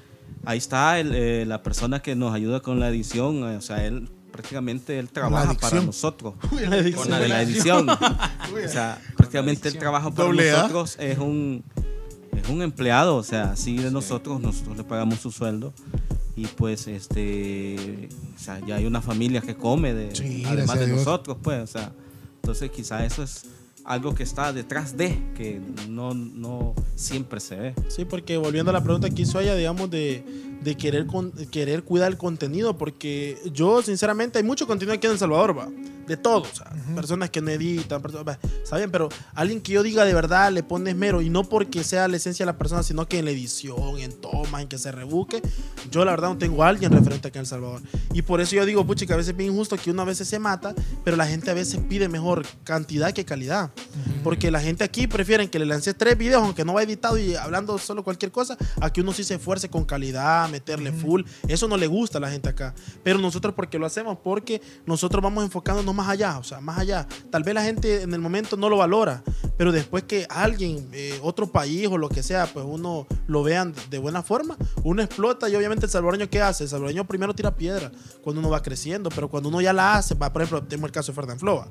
ahí 0.44 0.58
está 0.58 0.98
el, 1.00 1.14
eh, 1.14 1.44
la 1.46 1.62
persona 1.62 2.00
que 2.00 2.14
nos 2.14 2.34
ayuda 2.34 2.60
con 2.60 2.80
la 2.80 2.88
edición, 2.88 3.38
eh, 3.50 3.56
o 3.56 3.60
sea, 3.60 3.84
él 3.84 4.08
prácticamente 4.30 4.98
él 4.98 5.10
trabaja 5.10 5.54
para 5.54 5.82
nosotros. 5.82 6.34
La 6.68 6.78
edición. 6.78 7.02
Con 7.02 7.10
la 7.10 7.20
de 7.20 7.28
la 7.28 7.42
edición. 7.42 7.88
o 7.88 8.68
sea, 8.68 9.00
prácticamente 9.16 9.68
él 9.68 9.78
trabaja 9.78 10.10
para 10.10 10.32
nosotros, 10.32 10.96
es 10.98 11.18
un, 11.18 11.62
es 12.36 12.48
un 12.48 12.62
empleado, 12.62 13.16
o 13.16 13.22
sea, 13.22 13.52
así 13.52 13.76
de 13.76 13.90
nosotros, 13.90 14.40
nosotros 14.40 14.76
le 14.76 14.84
pagamos 14.84 15.20
su 15.20 15.30
sueldo. 15.30 15.72
Y 16.34 16.46
pues, 16.46 16.86
este, 16.86 18.08
o 18.34 18.38
sea, 18.38 18.58
ya 18.66 18.76
hay 18.76 18.86
una 18.86 19.02
familia 19.02 19.42
que 19.42 19.54
come, 19.54 19.92
de, 19.92 20.16
Sí, 20.16 20.44
además 20.46 20.78
de 20.78 20.86
Dios. 20.86 20.98
nosotros, 20.98 21.36
pues, 21.42 21.62
o 21.62 21.66
sea, 21.66 21.92
entonces 22.36 22.70
quizá 22.70 23.04
eso 23.04 23.22
es 23.22 23.44
algo 23.84 24.14
que 24.14 24.22
está 24.22 24.52
detrás 24.52 24.96
de, 24.96 25.18
que 25.34 25.60
no, 25.88 26.14
no 26.14 26.74
siempre 26.94 27.40
se 27.40 27.56
ve. 27.56 27.74
Sí, 27.88 28.04
porque 28.04 28.36
volviendo 28.36 28.70
a 28.70 28.72
la 28.72 28.82
pregunta 28.82 29.10
que 29.10 29.22
hizo 29.22 29.40
ella, 29.40 29.54
digamos, 29.54 29.90
de, 29.90 30.24
de 30.62 30.76
querer, 30.76 31.06
con- 31.06 31.32
querer 31.50 31.82
cuidar 31.82 32.10
el 32.10 32.16
contenido, 32.18 32.78
porque 32.78 33.38
yo, 33.52 33.82
sinceramente, 33.82 34.38
hay 34.38 34.44
mucho 34.44 34.66
contenido 34.66 34.94
aquí 34.94 35.06
en 35.06 35.12
El 35.14 35.18
Salvador, 35.18 35.58
va, 35.58 35.68
de 36.06 36.16
todo, 36.16 36.42
o 36.42 36.54
sea, 36.54 36.70
personas 36.94 37.30
que 37.30 37.40
no 37.40 37.50
editan, 37.50 38.02
personas, 38.02 38.38
está 38.62 38.76
bien, 38.76 38.90
pero 38.90 39.08
alguien 39.34 39.60
que 39.60 39.72
yo 39.72 39.82
diga 39.82 40.04
de 40.04 40.12
verdad 40.12 40.50
le 40.52 40.62
pone 40.62 40.90
esmero, 40.90 41.22
y 41.22 41.30
no 41.30 41.44
porque 41.44 41.84
sea 41.84 42.08
la 42.08 42.16
esencia 42.16 42.44
de 42.44 42.52
la 42.52 42.58
persona, 42.58 42.82
sino 42.82 43.06
que 43.08 43.18
en 43.18 43.24
la 43.24 43.30
edición, 43.30 43.98
en 43.98 44.12
tomas, 44.12 44.62
en 44.62 44.68
que 44.68 44.78
se 44.78 44.90
rebuque, 44.92 45.40
yo 45.90 46.04
la 46.04 46.10
verdad 46.10 46.30
no 46.30 46.38
tengo 46.38 46.62
a 46.64 46.68
alguien 46.68 46.92
referente 46.92 47.28
aquí 47.28 47.38
en 47.38 47.42
El 47.42 47.46
Salvador. 47.46 47.82
Y 48.12 48.22
por 48.22 48.40
eso 48.40 48.56
yo 48.56 48.66
digo, 48.66 48.84
puchi, 48.86 49.06
que 49.06 49.12
a 49.12 49.16
veces 49.16 49.30
es 49.30 49.36
bien 49.36 49.52
injusto 49.52 49.76
que 49.76 49.90
uno 49.90 50.02
a 50.02 50.04
veces 50.04 50.28
se 50.28 50.38
mata, 50.38 50.74
pero 51.04 51.16
la 51.16 51.26
gente 51.26 51.50
a 51.50 51.54
veces 51.54 51.80
pide 51.88 52.08
mejor 52.08 52.44
cantidad 52.64 53.12
que 53.12 53.24
calidad. 53.24 53.70
Porque 54.24 54.50
la 54.50 54.60
gente 54.60 54.84
aquí 54.84 55.06
prefieren 55.06 55.48
que 55.48 55.58
le 55.58 55.66
lance 55.66 55.94
tres 55.94 56.16
videos, 56.18 56.42
aunque 56.42 56.64
no 56.64 56.74
va 56.74 56.82
editado 56.82 57.18
y 57.18 57.34
hablando 57.34 57.78
solo 57.78 58.02
cualquier 58.04 58.30
cosa, 58.32 58.56
a 58.80 58.92
que 58.92 59.00
uno 59.00 59.12
sí 59.12 59.24
se 59.24 59.34
esfuerce 59.34 59.68
con 59.68 59.84
calidad, 59.84 60.48
meterle 60.52 60.92
full. 60.92 61.22
Eso 61.48 61.66
no 61.66 61.76
le 61.76 61.86
gusta 61.86 62.18
a 62.18 62.20
la 62.20 62.30
gente 62.30 62.48
acá. 62.48 62.74
Pero 63.02 63.18
nosotros, 63.18 63.54
¿por 63.54 63.68
qué 63.68 63.78
lo 63.78 63.86
hacemos? 63.86 64.18
Porque 64.22 64.62
nosotros 64.86 65.22
vamos 65.22 65.44
enfocándonos 65.44 65.94
más 65.94 66.08
allá, 66.08 66.38
o 66.38 66.44
sea, 66.44 66.60
más 66.60 66.78
allá. 66.78 67.06
Tal 67.30 67.42
vez 67.42 67.54
la 67.54 67.62
gente 67.62 68.02
en 68.02 68.14
el 68.14 68.20
momento 68.20 68.56
no 68.56 68.68
lo 68.68 68.76
valora, 68.76 69.22
pero 69.56 69.72
después 69.72 70.04
que 70.04 70.26
alguien, 70.28 70.88
eh, 70.92 71.18
otro 71.22 71.50
país 71.50 71.88
o 71.88 71.98
lo 71.98 72.08
que 72.08 72.22
sea, 72.22 72.46
pues 72.46 72.64
uno 72.68 73.06
lo 73.26 73.42
vean 73.42 73.74
de 73.90 73.98
buena 73.98 74.22
forma, 74.22 74.56
uno 74.84 75.02
explota 75.02 75.48
y 75.48 75.56
obviamente 75.56 75.86
el 75.86 75.90
salvadoreño, 75.90 76.28
¿qué 76.30 76.40
hace? 76.40 76.64
El 76.64 76.70
salvadoreño 76.70 77.06
primero 77.06 77.34
tira 77.34 77.54
piedra 77.56 77.90
cuando 78.22 78.40
uno 78.40 78.50
va 78.50 78.62
creciendo, 78.62 79.10
pero 79.10 79.28
cuando 79.28 79.48
uno 79.48 79.60
ya 79.60 79.72
la 79.72 79.96
hace, 79.96 80.14
va, 80.14 80.32
por 80.32 80.42
ejemplo, 80.42 80.62
tenemos 80.62 80.88
el 80.88 80.92
caso 80.92 81.12
de 81.12 81.16
Fernán 81.16 81.38
Flova. 81.38 81.68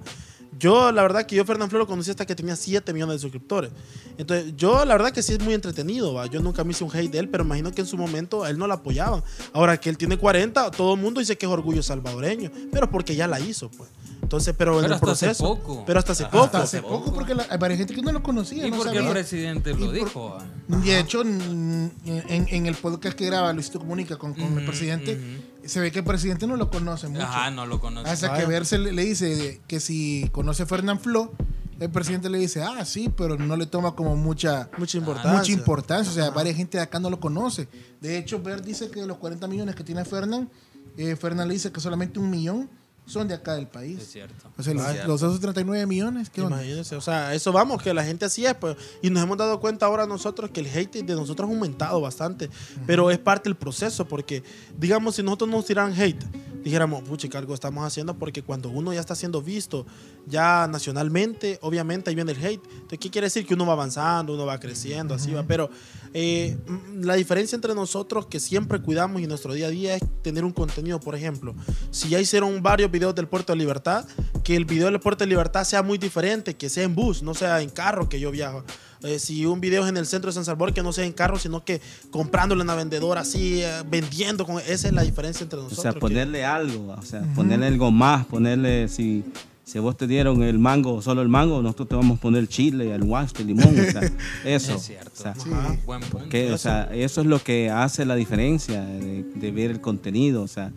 Yo, 0.62 0.92
la 0.92 1.02
verdad 1.02 1.26
que 1.26 1.36
yo 1.36 1.44
Fernán 1.44 1.72
Flo 1.72 1.80
lo 1.80 1.88
conocí 1.88 2.12
hasta 2.12 2.24
que 2.24 2.36
tenía 2.36 2.56
7 2.56 2.94
millones 2.94 3.16
de 3.16 3.20
suscriptores. 3.20 3.72
Entonces, 4.20 4.54
yo 4.56 4.86
la 4.86 4.94
verdad 4.94 5.12
que 5.12 5.24
sí 5.24 5.34
es 5.34 5.40
muy 5.40 5.56
entretenido, 5.56 6.14
¿va? 6.14 6.28
Yo 6.28 6.40
nunca 6.40 6.64
me 6.64 6.70
hice 6.70 6.84
un 6.84 6.96
hate 6.96 7.12
de 7.12 7.18
él, 7.18 7.30
pero 7.30 7.44
imagino 7.44 7.72
que 7.72 7.82
en 7.82 7.88
su 7.88 7.98
momento 7.98 8.44
a 8.44 8.50
él 8.52 8.60
no 8.60 8.68
lo 8.68 8.76
apoyaban. 8.76 9.24
Ahora 9.54 9.80
que 9.80 9.90
él 9.90 9.98
tiene 9.98 10.18
40, 10.18 10.70
todo 10.70 10.94
el 10.94 11.02
mundo 11.02 11.20
dice 11.20 11.36
que 11.36 11.48
es 11.48 11.52
orgullo 11.52 11.82
salvadoreño, 11.82 12.52
pero 12.72 12.92
porque 12.92 13.16
ya 13.16 13.28
la 13.28 13.40
hizo, 13.40 13.72
pues. 13.72 13.90
Entonces, 14.32 14.56
pero, 14.58 14.76
en 14.76 14.84
Pero 14.84 14.88
el 14.88 14.94
hasta 14.94 15.12
hace 15.12 15.26
proceso. 15.26 15.44
poco. 15.60 15.84
Pero 15.86 16.00
hasta 16.00 16.12
hace 16.14 16.24
poco. 16.24 16.44
Hasta 16.46 16.62
hace 16.62 16.82
poco, 16.82 17.14
porque 17.14 17.36
la- 17.36 17.46
hay 17.50 17.58
varias 17.58 17.80
gente 17.80 17.94
que 17.94 18.02
no 18.02 18.14
lo 18.14 18.24
conocía. 18.24 18.66
¿Y 18.66 18.72
no 18.72 18.78
por 18.78 18.90
qué 18.90 19.00
el 19.00 19.10
presidente 19.10 19.72
Y 19.72 19.74
lo 19.74 19.86
por- 19.88 19.94
dijo? 19.94 20.38
ah? 20.40 20.46
De 20.78 21.00
hecho, 21.00 21.22
en, 21.22 21.92
en 22.06 22.66
el 22.66 22.76
podcast 22.76 23.18
que 23.18 23.26
graba 23.26 23.52
Luisito 23.52 23.80
Comunica 23.80 24.18
con, 24.18 24.34
con 24.34 24.58
el 24.58 24.66
presidente, 24.66 25.20
se 25.66 25.82
ve 25.82 25.92
que 25.92 26.00
el 26.00 26.06
presidente 26.06 26.48
no 26.48 26.56
lo 26.56 26.70
conoce 26.70 27.10
mucho. 27.10 27.24
Ajá, 27.24 27.52
no 27.52 27.66
lo 27.66 27.82
conoce. 27.82 28.10
Hasta 28.10 28.34
que 28.38 28.46
verse 28.46 28.78
le, 28.78 28.94
le 28.94 29.04
dice 29.04 29.60
que 29.68 29.82
si 29.82 30.30
conoce 30.32 30.64
a 30.64 30.66
Fernán 30.66 31.02
Flo, 31.02 31.34
el 31.82 31.90
presidente 31.90 32.30
le 32.30 32.38
dice, 32.38 32.64
ah, 32.64 32.86
sí, 32.86 33.12
pero 33.14 33.38
no 33.38 33.58
le 33.58 33.66
toma 33.66 33.96
como 33.96 34.16
mucha, 34.16 34.70
Mucha 34.78 34.98
importancia. 34.98 35.38
mucha 35.40 35.52
importancia. 35.52 36.10
O 36.10 36.16
sea, 36.16 36.30
varias 36.30 36.56
gente 36.56 36.78
de 36.78 36.84
acá 36.84 37.00
no 37.02 37.10
lo 37.10 37.20
conoce. 37.20 37.68
De 38.00 38.18
hecho, 38.18 38.42
Ver 38.42 38.64
dice 38.64 38.90
que 38.90 39.02
de 39.02 39.08
los 39.08 39.18
40 39.18 39.46
millones 39.50 39.76
que 39.76 39.84
tiene 39.84 40.06
Fernán, 40.06 40.50
eh, 40.98 41.18
Fernán 41.18 41.48
le 41.50 41.56
dice 41.56 41.72
que 41.72 41.82
solamente 41.82 42.18
un 42.20 42.30
millón 42.30 42.70
son 43.06 43.28
de 43.28 43.34
acá 43.34 43.56
del 43.56 43.68
país. 43.68 44.00
Es 44.00 44.12
cierto. 44.12 44.50
O 44.58 44.64
sea, 44.64 44.74
los, 44.74 44.84
cierto. 44.84 45.08
los 45.08 45.24
otros 45.24 45.40
39 45.40 45.86
millones, 45.86 46.30
¿qué 46.30 46.42
onda? 46.42 46.58
Imagínense, 46.58 46.96
o 46.96 47.02
sea, 47.02 47.34
eso 47.34 47.52
vamos, 47.52 47.82
que 47.82 47.94
la 47.94 48.04
gente 48.04 48.26
así 48.26 48.46
es, 48.46 48.54
pues, 48.56 48.78
y 49.02 49.10
nos 49.10 49.24
hemos 49.24 49.38
dado 49.38 49.60
cuenta 49.60 49.86
ahora 49.86 50.06
nosotros 50.06 50.52
que 50.52 50.62
el 50.62 50.68
hate 50.68 51.04
de 51.04 51.16
nosotros 51.16 51.50
ha 51.50 51.54
aumentado 51.54 52.00
bastante, 52.00 52.50
pero 52.86 53.12
es 53.12 53.20
parte 53.20 53.50
del 53.50 53.58
proceso, 53.58 54.08
porque, 54.08 54.44
digamos, 54.78 55.16
si 55.16 55.24
nosotros 55.24 55.50
nos 55.50 55.66
tiraran 55.66 55.94
hate, 56.00 56.24
dijéramos, 56.64 57.04
pucha, 57.04 57.28
que 57.28 57.38
algo 57.38 57.54
estamos 57.54 57.86
haciendo, 57.86 58.18
porque 58.18 58.44
cuando 58.44 58.70
uno 58.70 58.94
ya 58.94 59.00
está 59.00 59.16
siendo 59.16 59.42
visto 59.42 59.86
ya 60.28 60.68
nacionalmente, 60.68 61.60
obviamente 61.62 62.10
ahí 62.10 62.16
viene 62.16 62.32
el 62.32 62.44
hate. 62.44 62.64
Entonces, 62.64 63.00
¿qué 63.00 63.10
quiere 63.10 63.28
decir? 63.28 63.46
Que 63.46 63.54
uno 63.54 63.66
va 63.66 63.74
avanzando, 63.74 64.34
uno 64.34 64.46
va 64.46 64.60
creciendo, 64.60 65.14
así 65.14 65.32
va, 65.32 65.44
pero 65.44 65.70
eh, 66.14 66.58
mm, 66.68 67.04
la 67.04 67.16
diferencia 67.16 67.56
entre 67.56 67.74
nosotros 67.74 68.26
que 68.28 68.40
siempre 68.40 68.82
cuidamos 68.82 69.22
y 69.22 69.28
nuestro 69.28 69.54
día 69.54 69.68
a 69.68 69.70
día 69.70 69.96
es 69.96 70.04
tener 70.22 70.46
un 70.46 70.52
contenido, 70.52 71.00
por 71.00 71.16
ejemplo, 71.16 71.56
si 71.90 72.10
ya 72.10 72.20
hicieron 72.20 72.62
varios 72.62 72.92
videos 72.92 73.16
del 73.16 73.28
Puerto 73.28 73.54
de 73.54 73.58
Libertad, 73.58 74.06
que 74.44 74.56
el 74.56 74.66
video 74.66 74.86
del 74.86 75.00
Puerto 75.00 75.24
de 75.24 75.30
Libertad 75.30 75.64
sea 75.64 75.84
muy 75.84 75.98
diferente, 75.98 76.56
que 76.56 76.70
sea 76.70 76.84
en 76.84 76.96
bus, 76.96 77.24
no 77.24 77.34
sea 77.34 77.62
en 77.62 77.70
carro 77.70 78.10
que 78.10 78.20
yo 78.20 78.32
viajo. 78.32 78.64
Eh, 79.04 79.18
si 79.20 79.46
un 79.46 79.60
video 79.60 79.84
es 79.84 79.90
en 79.90 79.98
el 79.98 80.06
centro 80.06 80.30
de 80.30 80.34
San 80.36 80.46
Salvador, 80.46 80.74
que 80.74 80.84
no 80.84 80.94
sea 80.94 81.06
en 81.06 81.14
carro, 81.14 81.40
sino 81.40 81.66
que 81.66 81.82
comprándole 82.12 82.62
a 82.62 82.66
una 82.66 82.76
vendedora 82.76 83.22
así, 83.22 83.62
eh, 83.64 83.82
vendiendo. 83.90 84.46
Con, 84.46 84.60
esa 84.60 84.88
es 84.88 84.94
la 84.94 85.02
diferencia 85.02 85.44
entre 85.44 85.60
O 85.60 85.64
nosotros. 85.64 85.82
sea, 85.82 85.94
que- 85.94 86.00
ponerle 86.00 86.46
algo, 86.46 86.96
o 86.98 87.02
sea, 87.02 87.22
ponerle 87.34 87.66
algo 87.68 87.90
más, 87.92 88.26
ponerle, 88.28 88.88
si, 88.90 89.24
si 89.64 89.80
vos 89.80 89.98
te 89.98 90.06
dieron 90.06 90.44
el 90.44 90.60
mango, 90.60 91.02
solo 91.02 91.22
el 91.24 91.30
mango, 91.30 91.62
nosotros 91.64 91.88
te 91.90 91.96
vamos 91.96 92.20
a 92.20 92.22
poner 92.22 92.48
chile, 92.48 92.94
el 92.94 93.04
guaste, 93.04 93.42
el 93.42 93.48
limón, 93.48 93.74
o 93.80 93.92
sea, 93.92 94.02
eso. 94.46 94.76
Es 94.76 94.82
cierto. 94.84 95.12
O 95.18 95.22
sea, 95.24 95.32
Ajá, 95.32 95.78
Buen 95.86 96.02
punto. 96.02 96.30
que, 96.30 96.52
o 96.52 96.58
sea, 96.60 96.90
eso 96.94 97.22
es 97.22 97.28
lo 97.28 97.40
que 97.44 97.70
hace 97.72 98.06
la 98.06 98.16
diferencia 98.16 98.82
de, 98.86 99.24
de 99.24 99.52
ver 99.52 99.72
el 99.72 99.82
contenido, 99.82 100.44
o 100.44 100.48
sea, 100.48 100.72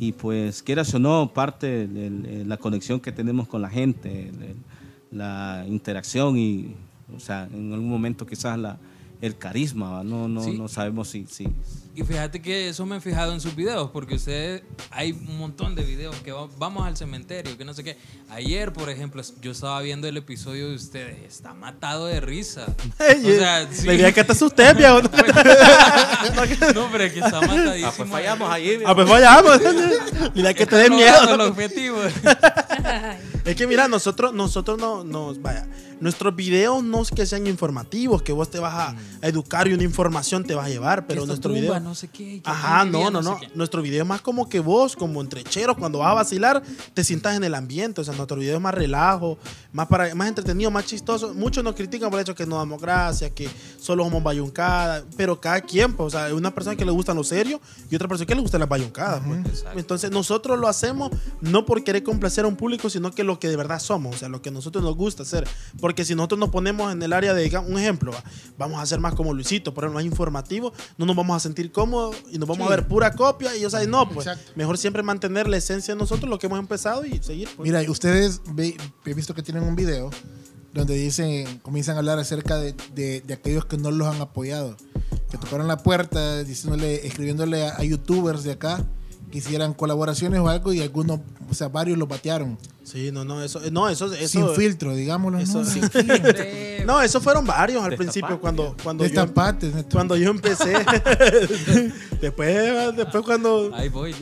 y 0.00 0.12
pues 0.12 0.62
quieras 0.64 0.92
o 0.94 0.98
no, 0.98 1.32
parte 1.32 1.86
de 1.86 2.44
la 2.44 2.56
conexión 2.56 2.98
que 3.00 3.12
tenemos 3.12 3.46
con 3.46 3.62
la 3.62 3.68
gente, 3.70 4.32
la 5.10 5.64
interacción 5.68 6.36
y, 6.38 6.74
o 7.14 7.20
sea, 7.20 7.48
en 7.52 7.72
algún 7.72 7.88
momento 7.88 8.26
quizás 8.26 8.58
la, 8.58 8.78
el 9.20 9.36
carisma, 9.36 9.90
¿va? 9.90 10.04
no, 10.04 10.28
no, 10.28 10.42
Sí. 10.42 10.56
no 10.56 10.68
sabemos 10.68 11.08
si, 11.08 11.26
si, 11.26 11.48
Y 11.98 12.04
fíjate 12.04 12.40
que 12.40 12.68
eso 12.68 12.86
me 12.86 12.98
he 12.98 13.00
fijado 13.00 13.32
en 13.32 13.40
sus 13.40 13.56
videos, 13.56 13.90
porque 13.90 14.14
ustedes, 14.14 14.62
hay 14.92 15.10
un 15.10 15.36
montón 15.36 15.74
de 15.74 15.82
videos 15.82 16.14
que 16.22 16.30
va- 16.30 16.46
vamos 16.56 16.86
al 16.86 16.96
cementerio, 16.96 17.58
que 17.58 17.64
no 17.64 17.74
sé 17.74 17.82
qué. 17.82 17.96
Ayer, 18.30 18.72
por 18.72 18.88
ejemplo, 18.88 19.20
yo 19.42 19.50
estaba 19.50 19.80
viendo 19.82 20.06
el 20.06 20.16
episodio 20.16 20.68
de 20.68 20.76
ustedes, 20.76 21.18
está 21.26 21.54
matado 21.54 22.06
de 22.06 22.20
risa. 22.20 22.66
O 23.00 23.02
sea, 23.36 23.66
sí. 23.72 23.84
La 23.84 23.94
idea 23.94 24.08
es 24.08 24.14
que 24.14 24.22
te 24.22 24.30
asusté, 24.30 24.72
viejo. 24.74 25.00
No, 26.74 26.88
pero 26.92 27.04
es 27.04 27.12
que 27.12 27.18
está 27.18 27.40
matadísimo. 27.40 27.88
Ah, 27.88 27.92
pues 27.96 28.08
fallamos 28.10 28.50
ahí. 28.50 28.80
Ah, 28.86 28.94
pues 28.94 29.08
vayamos. 29.08 29.60
Mira 30.36 30.54
que 30.54 30.66
te 30.66 30.76
dé 30.76 30.90
miedo. 30.90 31.54
Es 33.44 33.56
que 33.56 33.66
mira, 33.66 33.88
nosotros, 33.88 34.34
nosotros 34.34 34.78
no, 34.78 35.04
nos, 35.04 35.40
vaya, 35.40 35.66
nuestros 36.00 36.36
videos 36.36 36.84
no 36.84 37.00
es 37.00 37.10
que 37.10 37.24
sean 37.24 37.46
informativos, 37.46 38.20
que 38.20 38.30
vos 38.32 38.50
te 38.50 38.58
vas 38.58 38.74
a, 38.74 38.88
a 39.22 39.26
educar 39.26 39.66
y 39.68 39.72
una 39.72 39.84
información 39.84 40.44
te 40.44 40.54
va 40.54 40.66
a 40.66 40.68
llevar, 40.68 41.06
pero 41.06 41.20
Esta 41.22 41.28
nuestro 41.28 41.48
tumba, 41.54 41.60
video... 41.78 41.80
no 41.88 41.94
sé 41.94 42.08
qué, 42.08 42.40
que 42.42 42.50
Ajá, 42.50 42.84
no, 42.84 43.04
no, 43.04 43.10
no 43.10 43.22
no. 43.22 43.38
sé 43.38 43.46
qué. 43.46 43.52
Nuestro 43.54 43.82
video 43.82 44.02
es 44.02 44.08
más 44.08 44.20
como 44.20 44.48
que 44.48 44.60
vos, 44.60 44.94
como 44.94 45.20
entrecheros, 45.20 45.76
cuando 45.76 45.98
vas 45.98 46.10
a 46.10 46.14
vacilar, 46.14 46.62
te 46.94 47.02
sientas 47.02 47.36
en 47.36 47.44
el 47.44 47.54
ambiente. 47.54 48.00
O 48.00 48.04
sea, 48.04 48.14
nuestro 48.14 48.36
video 48.36 48.56
es 48.56 48.62
más 48.62 48.74
relajo, 48.74 49.38
más 49.72 49.86
para, 49.88 50.14
más 50.14 50.28
entretenido, 50.28 50.70
más 50.70 50.84
chistoso. 50.84 51.34
Muchos 51.34 51.64
nos 51.64 51.74
critican 51.74 52.10
por 52.10 52.18
el 52.18 52.22
hecho 52.22 52.34
que 52.34 52.46
no 52.46 52.56
damos 52.56 52.80
gracias, 52.80 53.30
que 53.32 53.48
solo 53.80 54.04
somos 54.04 54.22
bayuncadas, 54.22 55.04
pero 55.16 55.40
cada 55.40 55.60
quien, 55.60 55.94
pues, 55.94 56.08
o 56.08 56.10
sea, 56.10 56.26
hay 56.26 56.32
una 56.32 56.54
persona 56.54 56.76
que 56.76 56.84
le 56.84 56.90
gustan 56.90 57.16
lo 57.16 57.24
serio 57.24 57.60
y 57.90 57.96
otra 57.96 58.08
persona 58.08 58.26
que 58.26 58.34
le 58.34 58.40
gustan 58.40 58.60
las 58.60 58.68
bayuncadas, 58.68 59.22
pues. 59.26 59.46
Exacto. 59.46 59.78
Entonces, 59.78 60.10
nosotros 60.10 60.58
lo 60.58 60.68
hacemos 60.68 61.10
no 61.40 61.64
por 61.64 61.82
querer 61.84 62.02
complacer 62.02 62.44
a 62.44 62.48
un 62.48 62.56
público, 62.56 62.90
sino 62.90 63.12
que 63.12 63.24
lo 63.24 63.38
que 63.38 63.48
de 63.48 63.56
verdad 63.56 63.80
somos, 63.80 64.16
o 64.16 64.18
sea, 64.18 64.28
lo 64.28 64.42
que 64.42 64.50
a 64.50 64.52
nosotros 64.52 64.84
nos 64.84 64.96
gusta 64.96 65.22
hacer. 65.22 65.48
Porque 65.80 66.04
si 66.04 66.14
nosotros 66.14 66.38
nos 66.38 66.50
ponemos 66.50 66.92
en 66.92 67.02
el 67.02 67.12
área 67.12 67.34
de, 67.34 67.42
digamos, 67.42 67.70
un 67.70 67.78
ejemplo, 67.78 68.12
va, 68.12 68.22
vamos 68.58 68.78
a 68.78 68.82
hacer 68.82 69.00
más 69.00 69.14
como 69.14 69.32
Luisito, 69.32 69.72
por 69.74 69.84
ejemplo, 69.84 69.98
más 69.98 70.04
informativo, 70.04 70.72
no 70.96 71.06
nos 71.06 71.16
vamos 71.16 71.36
a 71.36 71.40
sentir 71.40 71.70
y 72.30 72.38
nos 72.38 72.48
vamos 72.48 72.66
Sí. 72.66 72.72
a 72.72 72.76
ver 72.76 72.88
pura 72.88 73.12
copia 73.14 73.56
y, 73.56 73.64
o 73.64 73.70
sea, 73.70 73.84
no, 73.86 74.08
pues, 74.08 74.26
Exacto. 74.26 74.52
mejor 74.56 74.78
siempre 74.78 75.02
mantener 75.02 75.48
la 75.48 75.56
esencia 75.58 75.94
de 75.94 75.98
nosotros, 75.98 76.28
lo 76.28 76.38
que 76.38 76.46
hemos 76.46 76.58
empezado 76.58 77.04
y 77.04 77.18
seguir. 77.22 77.48
pues. 77.56 77.66
Mira, 77.66 77.80
ustedes 77.90 78.40
ve- 78.52 78.76
he 79.04 79.14
visto 79.14 79.34
que 79.34 79.42
tienen 79.42 79.62
un 79.62 79.76
video 79.76 80.10
donde 80.74 80.94
dicen, 80.94 81.58
comienzan 81.60 81.96
a 81.96 81.98
hablar 81.98 82.18
acerca 82.18 82.56
de, 82.58 82.74
de- 82.94 83.20
de 83.22 83.34
aquellos 83.34 83.64
que 83.66 83.76
no 83.78 83.90
los 83.90 84.06
han 84.08 84.20
apoyado, 84.20 84.76
que 85.30 85.38
tocaron 85.38 85.66
la 85.66 85.78
puerta 85.78 86.44
diciéndole, 86.44 87.06
escribiéndole 87.06 87.66
a, 87.66 87.76
a 87.78 87.84
youtubers 87.84 88.44
de 88.44 88.52
acá 88.52 88.84
que 89.30 89.38
hicieran 89.38 89.74
colaboraciones 89.74 90.40
o 90.40 90.48
algo 90.48 90.72
y 90.72 90.80
algunos, 90.80 91.20
o 91.50 91.54
sea, 91.54 91.68
varios 91.68 91.98
los 91.98 92.08
batearon. 92.08 92.58
Sí, 92.82 93.10
no, 93.12 93.22
no, 93.24 93.42
eso, 93.42 93.60
no, 93.70 93.88
eso, 93.90 94.12
eso 94.14 94.28
sin 94.28 94.48
filtro, 94.56 94.94
digámoslo. 94.94 95.38
eso- 95.38 95.58
¿no? 95.62 95.64
sin 95.66 95.82
Eh, 95.94 96.82
No, 96.86 97.02
eso 97.02 97.20
fueron 97.20 97.44
varios 97.44 97.82
al 97.84 97.90
Destapate. 97.90 97.96
principio 98.10 98.40
cuando, 98.40 98.74
cuando 98.82 99.04
yo, 99.06 99.26
neto. 99.26 99.88
cuando 99.92 100.16
yo 100.16 100.30
empecé. 100.30 100.72
después, 102.22 102.96
después 102.96 103.24
cuando, 103.24 103.70
Ahí 103.74 103.88
voy. 103.90 104.14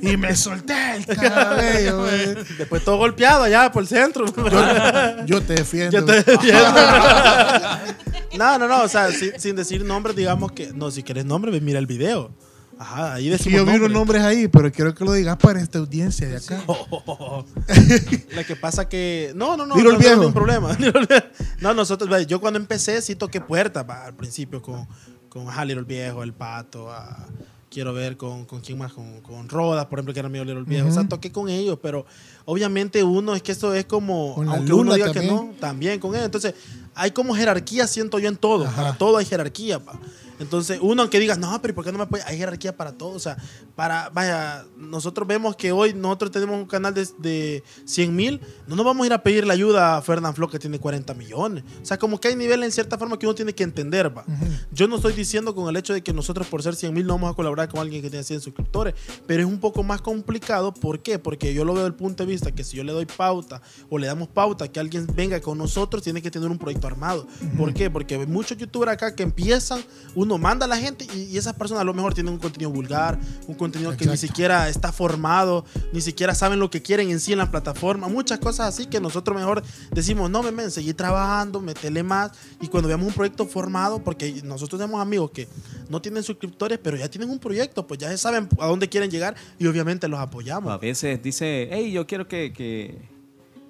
Y 0.00 0.16
me 0.16 0.34
solté 0.34 0.96
el 0.96 1.06
cabello, 1.06 2.00
güey. 2.00 2.34
después 2.56 2.82
todo 2.84 2.96
golpeado 2.96 3.42
allá 3.42 3.70
por 3.70 3.82
el 3.82 3.88
centro. 3.88 4.24
Yo, 4.26 5.26
yo 5.26 5.42
te 5.42 5.54
defiendo. 5.54 5.98
Yo 5.98 6.04
te 6.04 6.22
defiendo. 6.22 6.70
no, 8.38 8.58
no, 8.58 8.68
no, 8.68 8.82
o 8.82 8.88
sea, 8.88 9.10
sin, 9.12 9.38
sin 9.38 9.56
decir 9.56 9.84
nombres, 9.84 10.16
digamos 10.16 10.52
que, 10.52 10.72
no, 10.72 10.90
si 10.90 11.02
quieres 11.02 11.24
nombre, 11.24 11.50
ve, 11.50 11.60
mira 11.60 11.78
el 11.78 11.86
video. 11.86 12.30
Ajá, 12.78 13.14
ahí 13.14 13.24
Sí, 13.24 13.30
decimos 13.30 13.60
yo 13.60 13.66
vi 13.66 13.76
unos 13.78 13.90
nombres. 13.90 14.22
ahí, 14.22 14.48
pero 14.48 14.70
quiero 14.70 14.94
que 14.94 15.04
lo 15.04 15.12
digas 15.12 15.36
para 15.38 15.60
esta 15.60 15.78
audiencia 15.78 16.28
de 16.28 16.36
acá. 16.36 16.62
Lo 18.34 18.44
que 18.46 18.56
pasa 18.56 18.88
que, 18.88 19.32
no, 19.34 19.56
no, 19.56 19.66
no, 19.66 19.76
Little 19.76 19.92
no, 19.92 19.98
no, 19.98 20.10
ningún 20.16 20.32
problema. 20.34 20.76
No, 21.60 21.72
nosotros, 21.72 22.26
yo 22.26 22.40
cuando 22.40 22.58
empecé 22.58 23.00
sí 23.00 23.14
toqué 23.16 23.40
puertas 23.40 23.86
al 23.88 24.14
principio 24.14 24.60
con, 24.60 24.86
con 25.28 25.48
ajá, 25.48 25.64
Little 25.64 25.84
Viejo, 25.84 26.22
El 26.22 26.34
Pato, 26.34 26.90
ah, 26.90 27.26
quiero 27.70 27.94
ver 27.94 28.18
con, 28.18 28.44
con 28.44 28.60
quién 28.60 28.76
más, 28.76 28.92
con, 28.92 29.20
con 29.22 29.48
Rodas, 29.48 29.86
por 29.86 29.98
ejemplo, 29.98 30.12
que 30.12 30.20
era 30.20 30.28
mío 30.28 30.44
Little 30.44 30.64
Viejo. 30.64 30.88
O 30.88 30.92
sea, 30.92 31.08
toqué 31.08 31.32
con 31.32 31.48
ellos, 31.48 31.78
pero 31.82 32.04
obviamente 32.44 33.02
uno, 33.02 33.34
es 33.34 33.42
que 33.42 33.52
esto 33.52 33.72
es 33.74 33.86
como, 33.86 34.34
Con 34.34 34.48
aunque 34.50 34.72
uno 34.74 34.94
diga 34.94 35.12
que 35.12 35.20
también. 35.20 35.34
no, 35.34 35.54
también 35.58 35.98
con 35.98 36.12
ellos. 36.14 36.26
Entonces, 36.26 36.54
hay 36.94 37.10
como 37.12 37.34
jerarquía, 37.34 37.86
siento 37.86 38.18
yo, 38.18 38.28
en 38.28 38.36
todo. 38.36 38.66
Ajá. 38.66 38.76
Para 38.76 38.98
todo 38.98 39.16
hay 39.16 39.24
jerarquía, 39.24 39.78
pa. 39.78 39.98
Entonces, 40.38 40.78
uno 40.80 41.02
aunque 41.02 41.18
diga, 41.18 41.36
no, 41.36 41.60
pero 41.60 41.72
¿y 41.72 41.74
por 41.74 41.84
qué 41.84 41.92
no 41.92 41.98
me 41.98 42.04
apoya? 42.04 42.24
Hay 42.26 42.38
jerarquía 42.38 42.76
para 42.76 42.92
todo. 42.92 43.10
O 43.10 43.18
sea, 43.18 43.36
para, 43.74 44.10
vaya, 44.10 44.64
nosotros 44.76 45.26
vemos 45.26 45.56
que 45.56 45.72
hoy 45.72 45.94
nosotros 45.94 46.30
tenemos 46.30 46.56
un 46.56 46.66
canal 46.66 46.94
de, 46.94 47.08
de 47.18 47.62
100 47.84 48.14
mil, 48.14 48.40
no 48.66 48.76
nos 48.76 48.84
vamos 48.84 49.04
a 49.04 49.06
ir 49.06 49.12
a 49.12 49.22
pedirle 49.22 49.52
ayuda 49.52 49.96
a 49.96 50.02
Fernán 50.02 50.34
Flo 50.34 50.48
que 50.48 50.58
tiene 50.58 50.78
40 50.78 51.14
millones. 51.14 51.64
O 51.82 51.84
sea, 51.86 51.98
como 51.98 52.20
que 52.20 52.28
hay 52.28 52.36
niveles 52.36 52.66
en 52.66 52.72
cierta 52.72 52.98
forma 52.98 53.18
que 53.18 53.26
uno 53.26 53.34
tiene 53.34 53.54
que 53.54 53.62
entender, 53.62 54.16
va. 54.16 54.24
Yo 54.72 54.88
no 54.88 54.96
estoy 54.96 55.12
diciendo 55.12 55.54
con 55.54 55.68
el 55.68 55.76
hecho 55.76 55.92
de 55.92 56.02
que 56.02 56.12
nosotros 56.12 56.46
por 56.46 56.62
ser 56.62 56.76
100 56.76 56.92
mil 56.92 57.06
no 57.06 57.14
vamos 57.14 57.32
a 57.32 57.34
colaborar 57.34 57.68
con 57.68 57.80
alguien 57.80 58.02
que 58.02 58.10
tiene 58.10 58.24
100 58.24 58.40
suscriptores, 58.40 58.94
pero 59.26 59.42
es 59.42 59.48
un 59.48 59.58
poco 59.58 59.82
más 59.82 60.00
complicado. 60.00 60.72
¿Por 60.72 61.00
qué? 61.00 61.18
Porque 61.18 61.54
yo 61.54 61.64
lo 61.64 61.74
veo 61.74 61.84
del 61.84 61.94
punto 61.94 62.24
de 62.24 62.30
vista 62.30 62.52
que 62.52 62.64
si 62.64 62.76
yo 62.76 62.84
le 62.84 62.92
doy 62.92 63.06
pauta 63.06 63.60
o 63.88 63.98
le 63.98 64.06
damos 64.06 64.28
pauta 64.28 64.68
que 64.68 64.80
alguien 64.80 65.06
venga 65.14 65.40
con 65.40 65.58
nosotros, 65.58 66.02
tiene 66.02 66.22
que 66.22 66.30
tener 66.30 66.50
un 66.50 66.58
proyecto 66.58 66.86
armado. 66.86 67.26
¿Por 67.56 67.72
qué? 67.74 67.90
Porque 67.90 68.14
hay 68.14 68.26
muchos 68.26 68.56
youtubers 68.58 68.92
acá 68.92 69.14
que 69.14 69.22
empiezan, 69.22 69.84
uno 70.26 70.38
manda 70.38 70.66
a 70.66 70.68
la 70.68 70.76
gente 70.76 71.06
y, 71.14 71.22
y 71.22 71.38
esas 71.38 71.54
personas 71.54 71.82
a 71.82 71.84
lo 71.84 71.94
mejor 71.94 72.12
tienen 72.12 72.32
un 72.32 72.38
contenido 72.38 72.70
vulgar, 72.70 73.18
un 73.46 73.54
contenido 73.54 73.96
que 73.96 74.06
ni 74.06 74.16
siquiera 74.16 74.68
está 74.68 74.92
formado, 74.92 75.64
ni 75.92 76.00
siquiera 76.00 76.34
saben 76.34 76.58
lo 76.58 76.68
que 76.68 76.82
quieren 76.82 77.10
en 77.10 77.20
sí 77.20 77.32
en 77.32 77.38
la 77.38 77.50
plataforma, 77.50 78.08
muchas 78.08 78.38
cosas 78.38 78.68
así 78.68 78.86
que 78.86 79.00
nosotros 79.00 79.36
mejor 79.36 79.62
decimos, 79.92 80.28
no, 80.30 80.42
men, 80.42 80.70
seguir 80.70 80.94
trabajando, 80.94 81.60
metele 81.60 82.02
más 82.02 82.32
y 82.60 82.68
cuando 82.68 82.88
veamos 82.88 83.06
un 83.08 83.14
proyecto 83.14 83.46
formado, 83.46 84.02
porque 84.02 84.42
nosotros 84.44 84.80
tenemos 84.80 85.00
amigos 85.00 85.30
que 85.30 85.48
no 85.88 86.02
tienen 86.02 86.22
suscriptores, 86.22 86.78
pero 86.82 86.96
ya 86.96 87.08
tienen 87.08 87.30
un 87.30 87.38
proyecto, 87.38 87.86
pues 87.86 88.00
ya 88.00 88.16
saben 88.18 88.48
a 88.58 88.66
dónde 88.66 88.88
quieren 88.88 89.10
llegar 89.10 89.36
y 89.58 89.66
obviamente 89.66 90.08
los 90.08 90.18
apoyamos. 90.18 90.72
A 90.72 90.78
veces 90.78 91.22
dice, 91.22 91.68
hey, 91.70 91.92
yo 91.92 92.06
quiero 92.06 92.26
que, 92.26 92.52
que, 92.52 93.16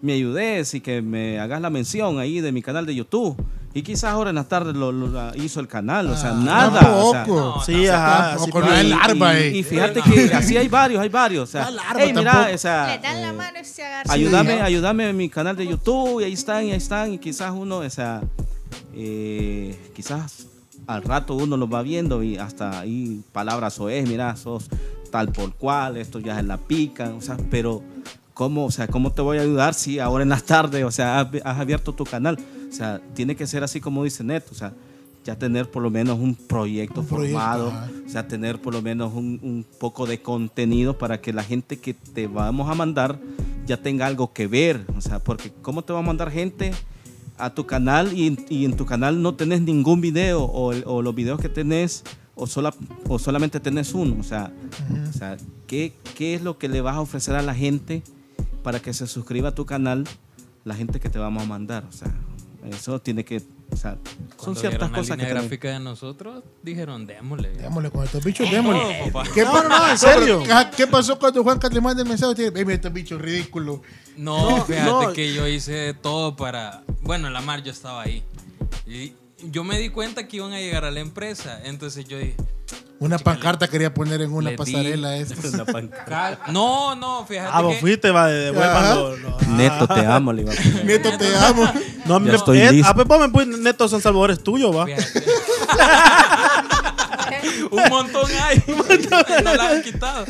me 0.02 0.12
ayudes 0.12 0.74
y 0.74 0.80
que 0.80 1.02
me 1.02 1.40
hagas 1.40 1.61
la 1.61 1.70
mención 1.70 2.18
ahí 2.18 2.40
de 2.40 2.52
mi 2.52 2.62
canal 2.62 2.86
de 2.86 2.94
YouTube. 2.94 3.36
Y 3.77 3.83
quizás 3.83 4.05
ahora 4.05 4.31
en 4.31 4.37
la 4.37 4.45
tarde 4.45 4.72
lo, 4.72 4.91
lo- 4.91 5.35
hizo 5.37 5.61
el 5.61 5.68
canal, 5.68 6.07
o 6.09 6.16
sea, 6.16 6.31
Ah, 6.31 6.35
nada. 6.35 6.95
o 6.97 7.11
sea, 7.12 7.24
Tampoco. 7.24 7.62
Sí, 7.64 7.87
ajá. 7.87 8.37
tampoco, 8.37 8.59
así 8.59 8.61
no 8.61 8.66
pasa. 8.66 8.81
es 8.81 8.89
larva, 8.89 9.39
y, 9.39 9.43
eh. 9.43 9.57
y 9.59 9.62
fíjate 9.62 10.01
que 10.03 10.20
así 10.35 10.57
hay 10.57 10.68
varios, 10.68 11.03
hay 11.03 11.09
varios. 11.11 11.49
O 11.49 11.53
sea, 11.53 11.70
larva 11.70 12.01
hey, 12.03 12.12
mira, 12.16 12.33
tampoco. 12.33 12.55
o 12.55 12.59
sea, 12.59 12.87
Le 12.97 12.99
dan 13.03 13.20
la 13.22 13.33
mano 13.35 13.59
y 13.61 13.64
se 13.66 13.85
agarran. 13.85 14.12
ayúdame, 14.14 14.55
Sí. 14.55 14.61
ayúdame 14.62 15.09
en 15.11 15.16
mi 15.18 15.29
canal 15.29 15.57
de 15.57 15.66
YouTube 15.66 16.20
y 16.22 16.24
ahí 16.24 16.33
están, 16.33 16.64
y 16.64 16.70
ahí 16.70 16.77
están. 16.79 17.12
Y 17.12 17.18
quizás 17.18 17.53
uno, 17.55 17.77
o 17.79 17.91
sea, 17.91 18.22
eh, 18.95 19.79
quizás 19.95 20.47
al 20.87 21.03
rato 21.03 21.35
uno 21.35 21.57
lo 21.57 21.68
va 21.68 21.83
viendo 21.83 22.22
y 22.22 22.39
hasta 22.39 22.81
ahí 22.81 23.20
palabras 23.33 23.79
o 23.81 23.89
es, 23.91 24.09
mira, 24.09 24.37
sos 24.37 24.68
tal 25.11 25.33
por 25.33 25.53
cual, 25.55 25.97
esto 25.97 26.18
ya 26.18 26.39
es 26.39 26.45
la 26.47 26.57
pica, 26.59 27.12
o 27.16 27.20
sea, 27.20 27.37
pero 27.51 27.83
¿cómo, 28.35 28.66
o 28.66 28.70
sea, 28.70 28.87
¿cómo 28.89 29.12
te 29.12 29.22
voy 29.22 29.39
a 29.39 29.43
ayudar 29.43 29.74
si 29.74 29.99
ahora 29.99 30.22
en 30.22 30.29
las 30.31 30.45
tardes, 30.45 30.85
o 30.85 30.91
sea, 30.91 31.20
has, 31.20 31.29
has 31.45 31.59
abierto 31.59 31.93
tu 31.93 32.05
canal? 32.05 32.39
O 32.69 32.73
sea, 32.73 33.01
tiene 33.14 33.37
que 33.37 33.47
ser 33.47 33.64
así 33.64 33.81
como 33.81 34.05
dice 34.05 34.25
Neto, 34.25 34.49
o 34.53 34.55
sea, 34.55 34.73
ya 35.25 35.37
tener 35.37 35.71
por 35.71 35.83
lo 35.83 35.91
menos 35.91 36.19
un 36.19 36.35
proyecto 36.35 37.01
Un 37.01 37.07
formado, 37.07 37.73
o 38.07 38.09
sea, 38.09 38.29
tener 38.29 38.61
por 38.61 38.75
lo 38.75 38.83
menos 38.83 39.12
un, 39.14 39.41
un 39.43 39.67
poco 39.79 40.07
de 40.07 40.21
contenido 40.23 40.99
para 40.99 41.21
que 41.21 41.33
la 41.33 41.43
gente 41.43 41.79
que 41.79 41.95
te 41.95 42.27
vamos 42.27 42.71
a 42.71 42.75
mandar 42.75 43.19
ya 43.67 43.77
tenga 43.77 44.07
algo 44.07 44.33
que 44.33 44.47
ver, 44.47 44.85
o 44.97 45.01
sea, 45.01 45.19
porque 45.19 45.53
¿cómo 45.62 45.83
te 45.83 45.93
va 45.93 46.01
a 46.01 46.03
mandar 46.03 46.31
gente? 46.31 46.73
a 47.39 47.51
tu 47.51 47.67
canal 47.67 48.19
y, 48.19 48.35
y 48.49 48.64
en 48.64 48.79
tu 48.79 48.87
canal 48.87 49.21
no 49.21 49.35
tenés 49.35 49.61
ningún 49.61 50.01
video 50.01 50.43
o 50.43 51.03
los 51.03 51.14
videos 51.14 51.39
que 51.39 51.51
tenés 51.51 52.03
o, 52.37 52.47
sola, 52.47 52.73
o 53.09 53.19
solamente 53.19 53.59
tenés 53.59 53.95
uno. 53.95 54.17
O 54.21 54.23
sea, 54.23 54.53
o 55.09 55.12
sea 55.12 55.37
¿qué, 55.67 55.95
¿qué 56.14 56.35
es 56.35 56.43
lo 56.43 56.59
que 56.59 56.69
le 56.69 56.81
vas 56.81 56.95
a 56.95 57.01
ofrecer 57.01 57.35
a 57.35 57.43
la 57.43 57.55
gente 57.55 58.03
para 58.62 58.79
que 58.81 58.93
se 58.95 59.09
suscriba 59.09 59.49
a 59.49 59.55
tu 59.55 59.67
canal? 59.67 60.07
La 60.64 60.75
gente 60.75 61.01
que 61.01 61.09
te 61.09 61.19
vamos 61.19 61.43
a 61.43 61.47
mandar. 61.47 61.85
O 61.89 61.93
sea, 61.93 62.14
eso 62.71 63.01
tiene 63.01 63.25
que... 63.25 63.43
O 63.71 63.77
sea, 63.77 63.99
son 64.39 64.55
ciertas 64.57 64.91
la 64.91 64.97
cosas 64.97 65.17
que... 65.17 65.25
tienen- 65.25 65.43
gráfica 65.43 65.69
de 65.71 65.81
nosotros, 65.81 66.45
dijeron, 66.62 67.07
démosle. 67.07 67.51
Démosle 67.51 67.91
con 67.91 68.05
estos 68.05 68.25
bichos, 68.25 68.51
démosle. 68.51 69.12
¿Qué, 69.35 69.43
No, 69.45 69.62
no, 69.62 69.69
no, 69.69 69.89
en 69.91 69.99
serio. 69.99 70.43
¿Qué 70.77 70.87
pasó 70.87 71.19
cuando 71.19 71.43
Juan 71.43 71.59
le 71.73 71.81
manda 71.81 72.03
el 72.03 72.09
mensaje? 72.09 72.35
Tiene, 72.35 72.59
"Ey, 72.59 72.64
mira, 72.64 72.75
estos 72.77 72.93
bichos 72.93 73.21
ridículos. 73.21 73.81
No, 74.17 74.64
fíjate 74.64 75.07
no. 75.07 75.12
que 75.12 75.35
yo 75.35 75.47
hice 75.49 75.95
todo 75.95 76.37
para. 76.37 76.85
Bueno, 77.03 77.29
la 77.31 77.41
mar 77.41 77.62
yo 77.62 77.73
estaba 77.73 78.03
ahí. 78.03 78.23
Y 78.87 79.12
yo 79.43 79.64
me 79.64 79.78
di 79.78 79.91
cuenta 79.91 80.26
que 80.28 80.37
iban 80.39 80.53
a 80.53 80.59
llegar 80.59 80.84
a 80.84 80.91
la 80.91 81.01
empresa. 81.01 81.61
Entonces 81.64 82.07
yo 82.07 82.18
dije. 82.18 82.37
Una 82.99 83.18
pancarta 83.18 83.68
quería 83.68 83.93
poner 83.93 84.22
en 84.22 84.32
una 84.32 84.47
Le 84.51 84.51
di- 84.53 84.57
pasarela 84.57 85.16
esta. 85.18 85.64
"Cal- 86.07 86.39
No, 86.51 86.95
no, 86.97 87.26
fíjate. 87.26 87.51
Ah, 87.53 87.61
vos 87.61 87.74
que- 87.74 87.80
fuiste, 87.80 88.11
va, 88.11 88.26
de 88.28 88.47
devuélvanlo. 88.47 89.16
No, 89.18 89.39
Neto, 89.57 89.87
te 89.87 90.01
amo, 90.07 90.32
le 90.32 90.43
iba 90.43 90.53
a 90.53 90.57
poner. 90.57 90.84
Neto, 90.87 91.11
te 91.18 91.37
amo. 91.37 91.70
no, 92.07 92.14
a 92.14 92.20
mí 92.20 92.26
Ya 92.26 92.32
me- 92.32 92.39
estoy 92.39 92.59
eh, 92.61 92.72
listo. 92.72 92.91
A 92.91 92.95
Pepo 92.95 93.18
me 93.18 93.28
pone 93.28 93.59
Neto 93.59 93.87
San 93.89 94.01
Salvador 94.01 94.30
es 94.30 94.43
tuyo, 94.43 94.72
va. 94.72 94.87
Un 97.70 97.82
montón 97.91 98.30
hay. 98.43 98.62
no 99.45 99.55
la 99.55 99.70
han 99.70 99.82
quitado. 99.82 100.24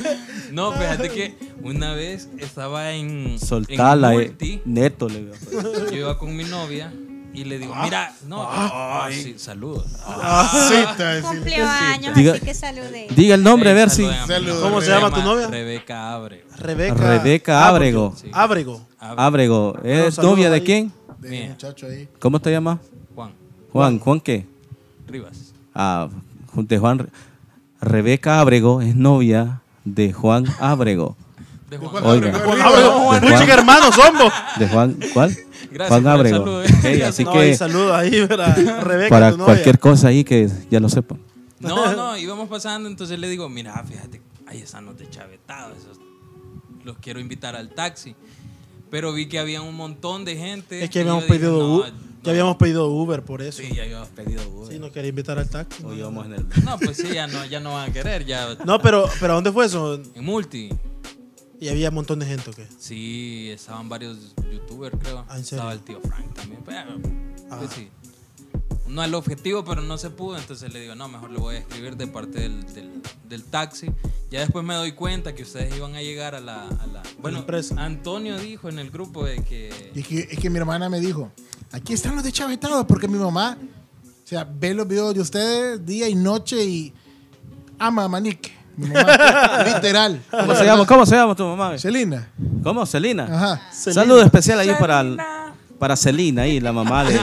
No, 0.53 0.73
fíjate 0.73 1.11
que 1.11 1.35
una 1.63 1.93
vez 1.95 2.29
estaba 2.39 2.93
en. 2.93 3.39
Soltala, 3.39 4.15
en 4.15 4.37
eh. 4.41 4.63
Neto, 4.65 5.09
le 5.09 5.21
iba 5.21 5.37
a 5.37 5.39
poner. 5.39 5.91
Yo 5.91 5.97
iba 5.97 6.19
con 6.19 6.35
mi 6.37 6.45
novia 6.45 6.93
y 7.37 7.45
le 7.45 7.59
digo, 7.59 7.75
mira, 7.83 8.13
no, 8.27 8.47
ah, 8.49 9.09
sí, 9.13 9.35
saludos. 9.39 9.85
Sí, 9.89 10.75
te 10.97 11.03
va 11.05 11.11
a 11.11 11.15
decir. 11.15 11.23
Cumplió 11.31 11.69
años, 11.69 12.15
Diga- 12.17 12.33
así 12.33 12.41
que 12.41 12.55
saludé. 12.55 13.07
Diga 13.15 13.35
el 13.35 13.43
nombre, 13.43 13.71
a 13.71 13.75
ver 13.75 13.91
si... 13.91 14.03
saluden 14.05 14.19
a 14.19 14.23
mi 14.23 14.29
Saludos. 14.29 14.55
novia. 14.57 14.69
¿Cómo 14.71 14.81
se 14.81 14.89
llama 14.91 15.11
tu 15.15 15.23
novia? 15.23 15.47
Rebeca 15.49 16.13
Abre. 16.15 16.45
Rebeca. 16.59 16.95
Rebeca 16.95 17.69
Ábrego. 17.69 18.15
Sí. 18.21 18.31
Ábrego. 18.33 18.87
Ábrego, 18.99 19.77
¿es 19.85 20.15
saludos 20.15 20.33
novia 20.37 20.49
de 20.51 20.57
ahí. 20.57 20.61
quién? 20.65 20.93
De 21.19 21.29
Mira. 21.31 21.49
muchacho 21.51 21.87
ahí. 21.87 22.09
¿Cómo 22.19 22.41
te 22.41 22.51
llamas? 22.51 22.79
Juan 23.15 23.33
Juan, 23.73 23.99
¿Juan 23.99 24.21
qué? 24.21 24.47
Rivas. 25.07 25.53
Ah, 25.75 26.09
de 26.55 26.79
Juan. 26.79 26.99
Re- 27.01 27.09
Rebeca 27.81 28.41
Ábrego 28.41 28.81
es 28.81 28.97
novia 28.97 29.61
de 29.85 30.13
Juan 30.13 30.47
Ábrego. 30.59 31.17
De 31.71 31.79
Juan 31.79 31.91
Juan. 31.91 32.05
Oiga. 32.07 32.33
Juan. 32.39 33.21
De 33.21 33.53
hermanos 33.53 33.95
somos. 33.95 34.33
De 34.59 34.69
Juan, 34.69 34.97
¿cuál? 35.13 35.37
Gracias 35.71 35.89
Juan 35.89 36.07
Ábrego. 36.07 36.39
saludo. 36.63 37.07
Así 37.07 37.25
no, 37.25 37.33
que 37.33 37.57
saludos 37.57 37.93
ahí, 37.93 38.21
¿verdad? 38.27 38.57
Rebeca, 38.83 39.09
para 39.11 39.31
tu 39.33 39.39
novia. 39.39 39.47
cualquier 39.47 39.79
cosa 39.79 40.09
ahí 40.09 40.23
que 40.25 40.49
ya 40.71 40.81
lo 40.81 40.89
sepan. 40.89 41.19
No, 41.61 41.93
no, 41.95 42.17
íbamos 42.17 42.49
pasando, 42.49 42.89
entonces 42.89 43.19
le 43.19 43.29
digo, 43.29 43.49
mira, 43.49 43.83
fíjate, 43.83 44.21
ahí 44.47 44.59
están 44.59 44.87
los 44.87 44.97
de 44.97 45.09
Chavetado, 45.11 45.75
esos, 45.75 45.99
los 46.85 46.99
quiero 46.99 47.19
invitar 47.19 47.57
al 47.57 47.71
taxi. 47.71 48.15
Pero 48.91 49.13
vi 49.13 49.27
que 49.27 49.39
había 49.41 49.63
un 49.63 49.75
montón 49.75 50.25
de 50.25 50.37
gente. 50.37 50.85
Es 50.85 50.91
que 50.91 51.01
habíamos 51.01 51.25
dije, 51.25 51.35
pedido, 51.35 51.59
no, 51.59 51.75
U- 51.75 51.79
no. 51.81 51.87
ya 52.23 52.31
habíamos 52.31 52.57
pedido 52.57 52.89
Uber 52.89 53.23
por 53.23 53.43
eso. 53.43 53.61
Sí, 53.61 53.75
ya 53.75 53.83
habíamos 53.83 54.09
pedido 54.09 54.49
Uber. 54.49 54.73
Sí, 54.73 54.79
no 54.79 54.93
quería 54.93 55.09
invitar 55.09 55.39
al 55.39 55.49
taxi. 55.49 55.83
En 55.83 56.33
el. 56.33 56.47
No, 56.65 56.79
pues 56.79 56.97
sí, 56.99 57.09
ya 57.13 57.27
no, 57.27 57.45
ya 57.47 57.59
no 57.59 57.73
van 57.75 57.91
a 57.91 57.93
querer, 57.93 58.25
ya. 58.25 58.57
No, 58.65 58.79
pero, 58.79 59.09
pero 59.19 59.33
¿a 59.33 59.35
dónde 59.37 59.51
fue 59.51 59.67
eso? 59.67 60.01
En 60.15 60.25
multi. 60.25 60.71
Y 61.61 61.69
había 61.69 61.89
un 61.89 61.95
montón 61.95 62.19
de 62.19 62.27
gente, 62.27 62.51
¿o 62.51 62.53
qué? 62.53 62.67
Sí, 62.79 63.49
estaban 63.51 63.89
varios 63.89 64.35
youtubers, 64.53 64.97
creo. 65.01 65.25
Ah, 65.29 65.39
¿en 65.39 65.45
serio? 65.45 65.59
Estaba 65.63 65.73
el 65.73 65.81
tío 65.81 66.01
Frank 66.03 66.35
también. 66.35 66.63
Pero, 66.65 67.01
Ah. 67.51 67.57
pues 67.59 67.71
sí. 67.73 67.89
No 68.89 69.03
el 69.03 69.15
objetivo, 69.15 69.65
pero 69.65 69.83
no 69.83 69.99
se 69.99 70.11
pudo. 70.11 70.39
Entonces 70.39 70.73
le 70.73 70.81
digo, 70.81 70.95
no, 70.95 71.09
mejor 71.09 71.31
le 71.31 71.39
voy 71.39 71.57
a 71.57 71.59
escribir 71.59 71.97
de 71.97 72.07
parte 72.07 72.41
del, 72.41 72.63
del, 72.75 73.03
del 73.29 73.43
taxi. 73.45 73.89
Ya 74.31 74.41
después 74.41 74.65
me 74.65 74.75
doy 74.75 74.93
cuenta 74.93 75.35
que 75.35 75.43
ustedes 75.43 75.75
iban 75.77 75.95
a 75.95 76.03
llegar 76.03 76.35
a 76.35 76.41
la. 76.41 76.69
A 76.69 76.87
la 76.87 77.03
bueno, 77.21 77.39
empresa. 77.39 77.75
Antonio 77.83 78.39
dijo 78.39 78.69
en 78.69 78.79
el 78.79 78.91
grupo 78.91 79.25
de 79.25 79.43
que. 79.43 79.93
Y 79.95 80.01
es 80.01 80.07
que, 80.07 80.19
es 80.31 80.39
que 80.39 80.51
mi 80.51 80.59
hermana 80.59 80.89
me 80.89 81.01
dijo, 81.01 81.33
aquí 81.73 81.95
están 81.95 82.15
los 82.15 82.23
de 82.25 82.31
Chavetados, 82.33 82.87
porque 82.87 83.09
mi 83.09 83.19
mamá, 83.19 83.59
o 84.25 84.27
sea, 84.27 84.45
ve 84.45 84.73
los 84.75 84.87
videos 84.87 85.15
de 85.15 85.21
ustedes 85.21 85.85
día 85.85 86.09
y 86.09 86.15
noche 86.15 86.63
y 86.65 86.93
ama 87.79 88.05
a 88.05 88.09
Manique. 88.09 88.53
Mi 88.77 88.89
mamá, 88.89 89.65
literal. 89.75 90.21
¿Cómo 90.31 90.55
se 90.55 90.65
llama? 90.65 90.87
¿Cómo 90.87 91.07
se 91.07 91.17
llama 91.17 91.35
tu 91.35 91.45
mamá? 91.45 91.79
Celina. 91.79 92.29
¿Cómo? 92.63 92.85
Celina. 92.87 93.25
Ajá. 93.25 93.61
Saludo 93.73 94.23
especial 94.23 94.59
ahí 94.61 94.71
para, 94.79 95.55
para 95.79 95.97
Celina, 95.97 96.43
ahí, 96.43 96.61
la 96.61 96.73
mamá 96.73 97.05
de, 97.05 97.19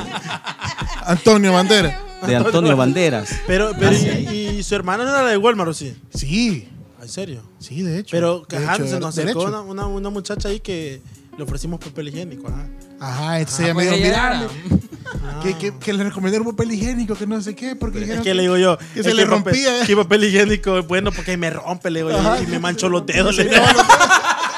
Antonio 1.05 1.53
Bandera. 1.53 1.99
de 2.25 2.35
Antonio 2.35 2.75
Banderas. 2.77 3.29
Pero, 3.47 3.71
pero 3.77 3.91
y, 3.93 4.57
y 4.57 4.63
su 4.63 4.75
hermana 4.75 5.03
no 5.03 5.09
era 5.09 5.23
la 5.23 5.29
de 5.29 5.37
Walmart, 5.37 5.69
¿o 5.69 5.73
sí? 5.73 5.95
Sí, 6.13 6.69
¿En 7.01 7.09
serio? 7.09 7.43
sí, 7.59 7.81
de 7.81 7.99
hecho. 7.99 8.11
Pero 8.11 8.45
hecho, 8.49 8.87
se 8.87 8.99
nos 8.99 9.17
acercó 9.17 9.43
una, 9.43 9.61
una, 9.61 9.85
una 9.87 10.09
muchacha 10.09 10.47
ahí 10.49 10.59
que 10.59 11.01
le 11.37 11.43
ofrecimos 11.43 11.79
papel 11.79 12.07
higiénico. 12.09 12.47
Ajá. 12.47 12.65
Ajá, 12.99 13.39
entonces 13.39 13.59
Ah, 13.59 13.63
ella 13.65 13.73
me 13.73 13.83
pues 13.85 14.92
era. 15.18 15.39
que, 15.41 15.57
que, 15.57 15.78
que 15.78 15.93
le 15.93 16.03
recomendaron 16.03 16.47
un 16.47 16.55
papel 16.55 16.72
higiénico, 16.74 17.16
que 17.16 17.28
no 17.28 17.41
sé 17.41 17.55
qué, 17.55 17.76
porque 17.76 18.03
Es 18.03 18.22
que 18.22 18.34
le 18.34 18.43
digo 18.43 18.57
yo, 18.57 18.78
que 18.93 19.03
se 19.03 19.14
le 19.14 19.24
papel- 19.26 19.30
rompía. 19.30 19.86
Que 19.86 19.95
papel 19.95 20.24
higiénico 20.26 20.82
bueno 20.84 21.11
porque 21.11 21.36
me 21.38 21.49
rompe, 21.49 21.89
le 21.91 21.99
digo 21.99 22.11
yo, 22.11 22.18
Ajá. 22.20 22.41
y 22.41 22.47
me 22.47 22.59
mancho 22.59 22.89
los 22.89 23.05
dedos. 23.05 23.36
le 23.38 23.45
digo. 23.45 23.55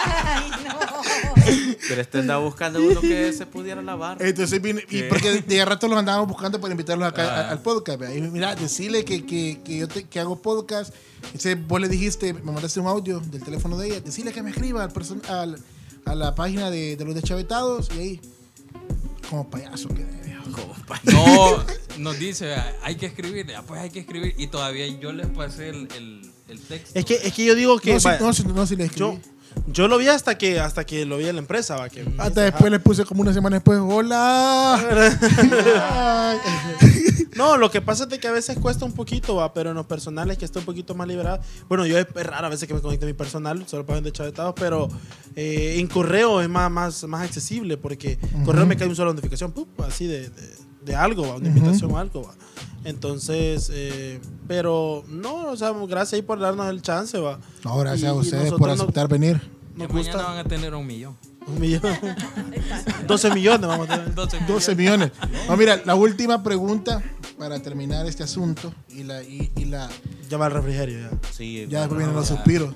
Ay, 0.05 0.51
no. 0.67 0.75
Pero 1.87 2.01
este 2.01 2.17
andaba 2.19 2.43
buscando 2.43 2.79
uno 2.81 2.99
que 2.99 3.31
se 3.33 3.45
pudiera 3.45 3.81
lavar. 3.81 4.17
Entonces 4.19 4.59
vine, 4.61 4.83
y 4.89 5.03
porque 5.03 5.41
de 5.41 5.65
rato 5.65 5.87
los 5.87 5.97
andábamos 5.99 6.27
buscando 6.29 6.59
para 6.59 6.71
invitarlos 6.71 7.07
acá 7.07 7.23
Ah. 7.23 7.41
a- 7.41 7.51
al 7.51 7.59
podcast. 7.61 8.01
Y 8.15 8.21
mira, 8.21 8.55
decirle 8.55 9.05
que, 9.05 9.25
que, 9.25 9.59
que 9.63 9.77
yo 9.77 9.87
te, 9.87 10.03
que 10.05 10.19
hago 10.19 10.41
podcast. 10.41 10.93
Entonces 11.25 11.57
vos 11.67 11.79
le 11.79 11.87
dijiste, 11.87 12.33
me 12.33 12.51
mandaste 12.51 12.79
un 12.79 12.87
audio 12.87 13.19
del 13.19 13.43
teléfono 13.43 13.77
de 13.77 13.87
ella. 13.87 13.99
Decirle 14.01 14.31
que 14.31 14.41
me 14.41 14.49
escriba 14.49 14.83
al 14.83 14.91
person- 14.93 15.23
al- 15.29 15.59
a 16.05 16.15
la 16.15 16.33
página 16.35 16.69
de, 16.71 16.95
de 16.95 17.05
los 17.05 17.13
deschavetados. 17.15 17.89
Y 17.95 17.99
ahí, 17.99 18.21
como 19.29 19.49
payaso 19.49 19.89
que 19.89 20.05
No, 21.11 21.63
nos 21.97 22.19
dice, 22.19 22.55
hay 22.83 22.95
que 22.95 23.07
escribir. 23.07 23.47
Pues 23.67 23.81
hay 23.81 23.89
que 23.89 23.99
escribir. 23.99 24.35
Y 24.37 24.47
todavía 24.47 24.87
yo 24.87 25.11
les 25.11 25.27
pasé 25.27 25.69
el, 25.69 25.87
el, 25.95 26.21
el 26.49 26.59
texto. 26.61 26.97
Es 26.97 27.05
que, 27.05 27.15
es 27.15 27.33
que 27.33 27.45
yo 27.45 27.55
digo 27.55 27.79
que 27.79 27.93
No, 27.93 27.99
vaya, 28.01 28.19
no, 28.19 28.53
no, 28.53 28.67
sí 28.67 28.75
le 28.75 28.85
escribí. 28.85 28.99
yo, 28.99 29.19
yo 29.67 29.87
lo 29.87 29.97
vi 29.97 30.07
hasta 30.07 30.37
que, 30.37 30.59
hasta 30.59 30.85
que 30.85 31.05
lo 31.05 31.17
vi 31.17 31.27
en 31.27 31.35
la 31.35 31.41
empresa. 31.41 31.75
Va, 31.75 31.89
que, 31.89 32.05
Hasta 32.17 32.41
después 32.41 32.71
le 32.71 32.79
puse 32.79 33.05
como 33.05 33.21
una 33.21 33.33
semana 33.33 33.57
después, 33.57 33.79
hola. 33.81 34.79
No, 37.35 37.57
lo 37.57 37.69
que 37.69 37.81
pasa 37.81 38.03
es 38.05 38.09
de 38.09 38.17
que 38.17 38.29
a 38.29 38.31
veces 38.31 38.57
cuesta 38.59 38.85
un 38.85 38.93
poquito, 38.93 39.35
va, 39.35 39.53
pero 39.53 39.71
en 39.71 39.75
los 39.75 39.85
personales 39.85 40.37
que 40.37 40.45
está 40.45 40.59
un 40.59 40.65
poquito 40.65 40.95
más 40.95 41.05
liberado. 41.05 41.41
Bueno, 41.67 41.85
yo 41.85 41.97
es 41.99 42.07
raro 42.13 42.47
a 42.47 42.49
veces 42.49 42.65
que 42.65 42.73
me 42.73 42.79
conecte 42.79 43.03
a 43.05 43.07
mi 43.07 43.13
personal, 43.13 43.61
solo 43.67 43.85
para 43.85 43.95
vender 43.97 44.13
chavetados, 44.13 44.53
pero 44.57 44.87
eh, 45.35 45.75
en 45.77 45.87
correo 45.87 46.39
es 46.41 46.47
más, 46.47 46.71
más, 46.71 47.03
más 47.03 47.23
accesible 47.23 47.75
porque 47.75 48.17
en 48.33 48.45
correo 48.45 48.65
me 48.65 48.77
cae 48.77 48.87
una 48.87 48.95
sola 48.95 49.11
notificación, 49.11 49.51
¡pup! 49.51 49.67
así 49.81 50.07
de, 50.07 50.29
de, 50.29 50.49
de 50.85 50.95
algo, 50.95 51.27
va, 51.27 51.35
una 51.35 51.49
invitación 51.49 51.91
o 51.91 51.97
algo. 51.97 52.23
Va. 52.23 52.33
Entonces, 52.85 53.69
eh, 53.73 54.21
pero 54.47 55.03
no, 55.09 55.47
o 55.47 55.57
sea, 55.57 55.71
gracias 55.89 56.13
ahí 56.13 56.21
por 56.21 56.39
darnos 56.39 56.69
el 56.69 56.81
chance, 56.81 57.17
va. 57.17 57.37
No, 57.65 57.77
gracias 57.79 58.03
Y- 58.03 58.05
a 58.05 58.13
ustedes 58.13 58.51
por 58.53 58.67
no- 58.67 58.73
aceptar 58.75 59.09
venir. 59.09 59.41
Nos 59.75 59.89
mañana 59.89 60.11
gusta 60.13 60.17
van 60.17 60.37
a 60.37 60.43
tener 60.43 60.73
un 60.73 60.87
millón. 60.87 61.17
un 61.47 61.59
millón. 61.59 61.81
12 63.07 63.31
millones 63.33 63.67
vamos 63.67 63.89
a 63.89 63.95
tener. 63.97 64.15
12 64.15 64.39
12 64.47 64.75
millones. 64.75 65.11
No, 65.47 65.57
mira, 65.57 65.81
la 65.85 65.95
última 65.95 66.41
pregunta 66.43 67.03
para 67.37 67.59
terminar 67.61 68.05
este 68.05 68.23
asunto 68.23 68.73
y 68.89 69.03
la, 69.03 69.21
y, 69.21 69.51
y 69.55 69.65
la 69.65 69.89
Ya 70.29 70.37
va 70.37 70.47
el 70.47 70.53
refrigerio, 70.53 70.99
ya. 70.99 71.11
Sí, 71.31 71.65
ya 71.69 71.79
después 71.81 71.97
vienen 71.99 72.15
los 72.15 72.27
suspiros. 72.27 72.73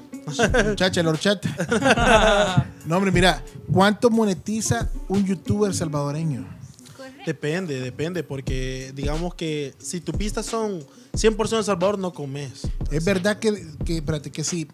Muchacha, 0.68 1.02
la 1.02 1.10
horchata. 1.10 2.66
No, 2.86 2.98
hombre, 2.98 3.12
mira, 3.12 3.44
¿Cuánto 3.72 4.10
monetiza 4.10 4.90
un 5.08 5.26
youtuber 5.26 5.74
salvadoreño? 5.76 6.48
Correcto. 6.98 7.24
Depende, 7.26 7.80
depende, 7.80 8.24
porque 8.24 8.92
digamos 8.96 9.36
que 9.36 9.76
si 9.78 10.02
tus 10.02 10.16
pistas 10.16 10.46
son 10.48 10.80
100% 11.14 11.58
El 11.58 11.64
Salvador, 11.64 12.00
no 12.00 12.12
comes. 12.14 12.68
Es 12.92 13.06
verdad 13.06 13.38
que, 13.38 13.66
que, 13.86 13.98
espérate, 13.98 14.32
que 14.32 14.44
si 14.44 14.68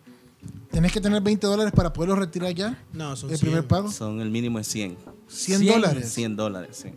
tenés 0.75 0.91
que 0.91 0.99
tener 0.99 1.21
20 1.21 1.47
dólares 1.47 1.71
para 1.73 1.93
poderlo 1.93 2.17
retirar 2.17 2.53
ya, 2.53 2.77
No, 2.91 3.15
son 3.15 3.29
el 3.31 3.37
100. 3.37 3.49
primer 3.49 3.65
pago, 3.65 3.89
Son 3.89 4.19
el 4.19 4.29
mínimo 4.29 4.59
es 4.59 4.67
100. 4.67 4.97
100, 5.29 5.59
100, 5.61 5.73
dólares. 5.73 6.13
100 6.13 6.35
dólares, 6.35 6.77
sí. 6.83 6.89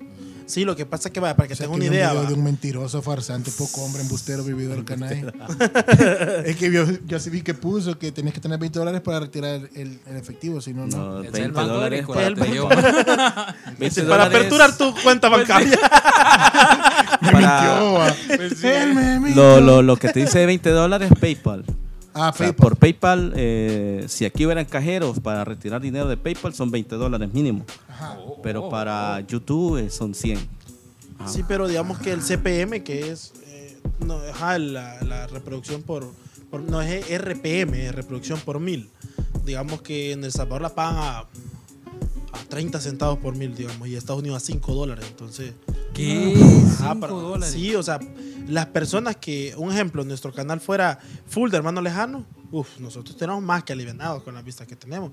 Sí, 0.46 0.64
lo 0.64 0.74
que 0.74 0.84
pasa 0.84 1.08
es 1.08 1.12
que, 1.12 1.20
vaya, 1.20 1.36
para 1.36 1.46
que 1.46 1.52
O 1.54 1.56
sea, 1.56 1.66
tengan 1.66 1.80
que 1.80 1.86
una 1.86 1.90
un 1.90 1.94
idea, 1.96 2.10
video 2.10 2.22
va. 2.24 2.28
de 2.28 2.34
un 2.34 2.42
mentiroso, 2.42 3.02
farsante, 3.02 3.52
poco 3.52 3.82
hombre, 3.84 4.02
embustero, 4.02 4.42
vividor, 4.42 4.84
canal. 4.84 5.32
es 6.44 6.56
que 6.56 6.72
yo, 6.72 6.86
yo 7.06 7.20
sí 7.20 7.30
vi 7.30 7.42
que 7.42 7.54
puso 7.54 7.96
que 8.00 8.10
tenías 8.10 8.34
que 8.34 8.40
tener 8.40 8.58
20 8.58 8.78
dólares 8.80 9.00
para 9.00 9.20
retirar 9.20 9.68
el, 9.74 10.00
el 10.06 10.16
efectivo, 10.16 10.60
si 10.60 10.74
no, 10.74 10.86
no. 10.88 10.96
No, 10.96 11.20
Es 11.20 11.26
el 11.26 11.32
20 11.32 11.50
banco 11.52 11.68
dólares 11.74 12.04
para, 12.06 12.34
te 12.34 12.44
digo. 12.50 12.68
20 12.68 14.02
Para 14.02 14.24
dólares 14.24 14.26
aperturar 14.26 14.76
tu 14.76 14.92
cuenta 15.04 15.28
bancaria. 15.28 15.70
Me 17.20 17.32
para- 17.32 17.38
mintió, 17.38 17.92
va. 17.94 18.14
Pues 18.36 18.64
Él 18.64 18.94
me 18.94 19.20
mintió. 19.20 19.60
Lo, 19.60 19.60
lo, 19.60 19.82
lo 19.82 19.96
que 19.96 20.08
te 20.12 20.20
dice 20.20 20.40
de 20.40 20.46
20 20.46 20.70
dólares 20.70 21.10
es 21.12 21.18
PayPal. 21.18 21.64
Ah, 22.18 22.30
O 22.30 22.32
sea, 22.32 22.46
PayPal. 22.48 22.54
por 22.56 22.76
PayPal, 22.76 23.32
eh, 23.36 24.04
si 24.08 24.24
aquí 24.24 24.44
hubieran 24.44 24.64
cajeros 24.64 25.20
para 25.20 25.44
retirar 25.44 25.80
dinero 25.80 26.08
de 26.08 26.16
PayPal, 26.16 26.52
son 26.54 26.70
20 26.70 26.96
dólares 26.96 27.32
mínimo. 27.32 27.64
Ajá. 27.88 28.18
Pero 28.42 28.68
para 28.68 29.20
YouTube 29.20 29.78
eh, 29.78 29.90
son 29.90 30.14
100. 30.14 30.38
Sí, 31.26 31.42
pero 31.46 31.66
digamos 31.68 31.98
que 31.98 32.12
el 32.12 32.20
CPM, 32.22 32.82
que 32.84 33.10
es 33.10 33.32
eh, 33.46 33.76
no, 34.04 34.18
ajá, 34.30 34.58
la, 34.58 35.00
la 35.02 35.26
reproducción 35.26 35.82
por, 35.82 36.10
por- 36.50 36.60
No 36.62 36.80
es 36.80 37.04
RPM, 37.20 37.74
es 37.74 37.94
reproducción 37.94 38.40
por 38.40 38.60
mil. 38.60 38.88
Digamos 39.44 39.82
que 39.82 40.12
en 40.12 40.24
El 40.24 40.32
Salvador 40.32 40.62
la 40.62 40.74
pagan 40.74 40.96
a, 40.98 41.24
a 42.40 42.48
30 42.48 42.80
centavos 42.80 43.18
por 43.18 43.36
mil, 43.36 43.54
digamos, 43.54 43.86
y 43.88 43.96
Estados 43.96 44.20
Unidos 44.20 44.42
a 44.42 44.46
5 44.46 44.74
dólares. 44.74 45.04
Entonces. 45.08 45.52
¿Qué? 45.94 46.34
Ajá, 46.66 46.92
5 46.94 47.00
pero- 47.00 47.20
dólares. 47.20 47.54
Sí, 47.54 47.74
o 47.74 47.82
sea, 47.82 47.98
las 48.46 48.66
personas 48.66 49.16
que, 49.16 49.54
un 49.56 49.72
ejemplo, 49.72 50.04
nuestro 50.04 50.32
canal 50.32 50.60
fuera 50.60 50.98
full 51.26 51.50
de 51.50 51.56
hermano 51.56 51.80
lejano, 51.80 52.24
uff, 52.50 52.78
nosotros 52.78 53.16
tenemos 53.16 53.42
más 53.42 53.64
que 53.64 53.72
alivianados 53.72 54.22
con 54.22 54.34
las 54.34 54.44
vistas 54.44 54.66
que 54.66 54.76
tenemos. 54.76 55.10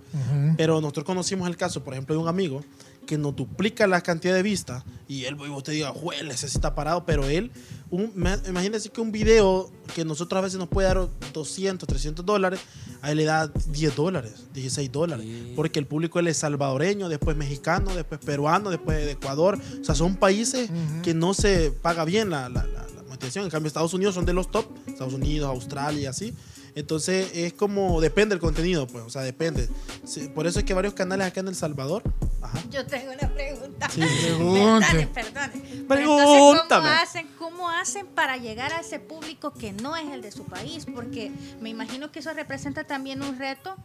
Pero 0.57 0.79
nosotros 0.81 1.05
conocimos 1.05 1.47
el 1.47 1.57
caso, 1.57 1.83
por 1.83 1.93
ejemplo, 1.93 2.15
de 2.15 2.21
un 2.21 2.27
amigo 2.27 2.63
que 3.05 3.17
nos 3.17 3.35
duplica 3.35 3.87
la 3.87 4.01
cantidad 4.01 4.33
de 4.33 4.41
vistas 4.43 4.83
y 5.07 5.25
él, 5.25 5.37
y 5.45 5.49
usted 5.49 5.73
diga, 5.73 5.91
juez, 5.91 6.21
ese 6.21 6.47
sí 6.49 6.57
está 6.57 6.73
parado, 6.75 7.05
pero 7.05 7.27
él, 7.27 7.51
un, 7.91 8.11
imagínese 8.47 8.89
que 8.89 8.99
un 9.01 9.11
video 9.11 9.71
que 9.93 10.03
nosotros 10.03 10.37
a 10.39 10.41
veces 10.41 10.57
nos 10.59 10.67
puede 10.67 10.87
dar 10.87 11.07
200, 11.33 11.87
300 11.87 12.25
dólares, 12.25 12.59
a 13.01 13.11
él 13.11 13.17
le 13.17 13.25
da 13.25 13.47
10 13.47 13.95
dólares, 13.95 14.45
16 14.53 14.91
dólares, 14.91 15.25
Sí. 15.25 15.53
porque 15.55 15.79
el 15.79 15.85
público 15.87 16.19
él 16.19 16.27
es 16.27 16.37
salvadoreño, 16.37 17.07
después 17.09 17.37
mexicano, 17.37 17.93
después 17.95 18.19
peruano, 18.19 18.69
después 18.71 18.97
de 19.05 19.11
Ecuador, 19.11 19.59
o 19.79 19.83
sea, 19.83 19.93
son 19.95 20.15
países 20.15 20.69
Ujú. 20.69 21.01
que 21.03 21.13
no 21.13 21.33
se 21.33 21.71
paga 21.71 22.03
bien 22.05 22.29
la, 22.29 22.49
la, 22.49 22.65
la- 22.65 22.85
la 22.95 23.03
monetización, 23.03 23.45
en 23.45 23.51
cambio 23.51 23.67
Estados 23.67 23.93
Unidos 23.93 24.15
son 24.15 24.25
de 24.25 24.33
los 24.33 24.49
top, 24.49 24.65
Estados 24.87 25.13
Unidos, 25.13 25.47
Australia 25.49 26.09
así. 26.09 26.33
Entonces 26.75 27.31
es 27.33 27.53
como, 27.53 28.01
depende 28.01 28.35
del 28.35 28.41
contenido, 28.41 28.85
pues, 28.87 29.03
o 29.05 29.09
sea, 29.09 29.21
depende. 29.21 29.69
Sí, 30.05 30.27
por 30.27 30.45
eso 30.45 30.59
es 30.59 30.65
que 30.65 30.73
varios 30.73 30.93
canales 30.93 31.25
acá 31.27 31.39
en 31.39 31.47
El 31.47 31.55
Salvador, 31.55 32.03
ajá, 32.41 32.59
Yo 32.69 32.85
tengo 32.85 33.11
una 33.13 33.33
pregunta. 33.33 33.89
Sí. 33.89 34.01
Perdone, 34.01 35.07
perdone. 35.07 35.51
Pero 35.53 35.87
Pregúntame. 35.87 36.25
Entonces, 36.59 36.67
¿cómo 36.69 36.87
hacen, 37.01 37.27
¿cómo 37.39 37.69
hacen 37.69 38.07
para 38.07 38.37
llegar 38.37 38.73
a 38.73 38.81
ese 38.81 38.99
público 38.99 39.53
que 39.53 39.71
no 39.73 39.95
es 39.95 40.11
el 40.11 40.21
de 40.21 40.31
su 40.31 40.43
país? 40.43 40.85
Porque 40.93 41.31
me 41.61 41.69
imagino 41.69 42.11
que 42.11 42.19
eso 42.19 42.33
representa 42.33 42.83
también 42.83 43.23
un 43.23 43.37
reto, 43.39 43.75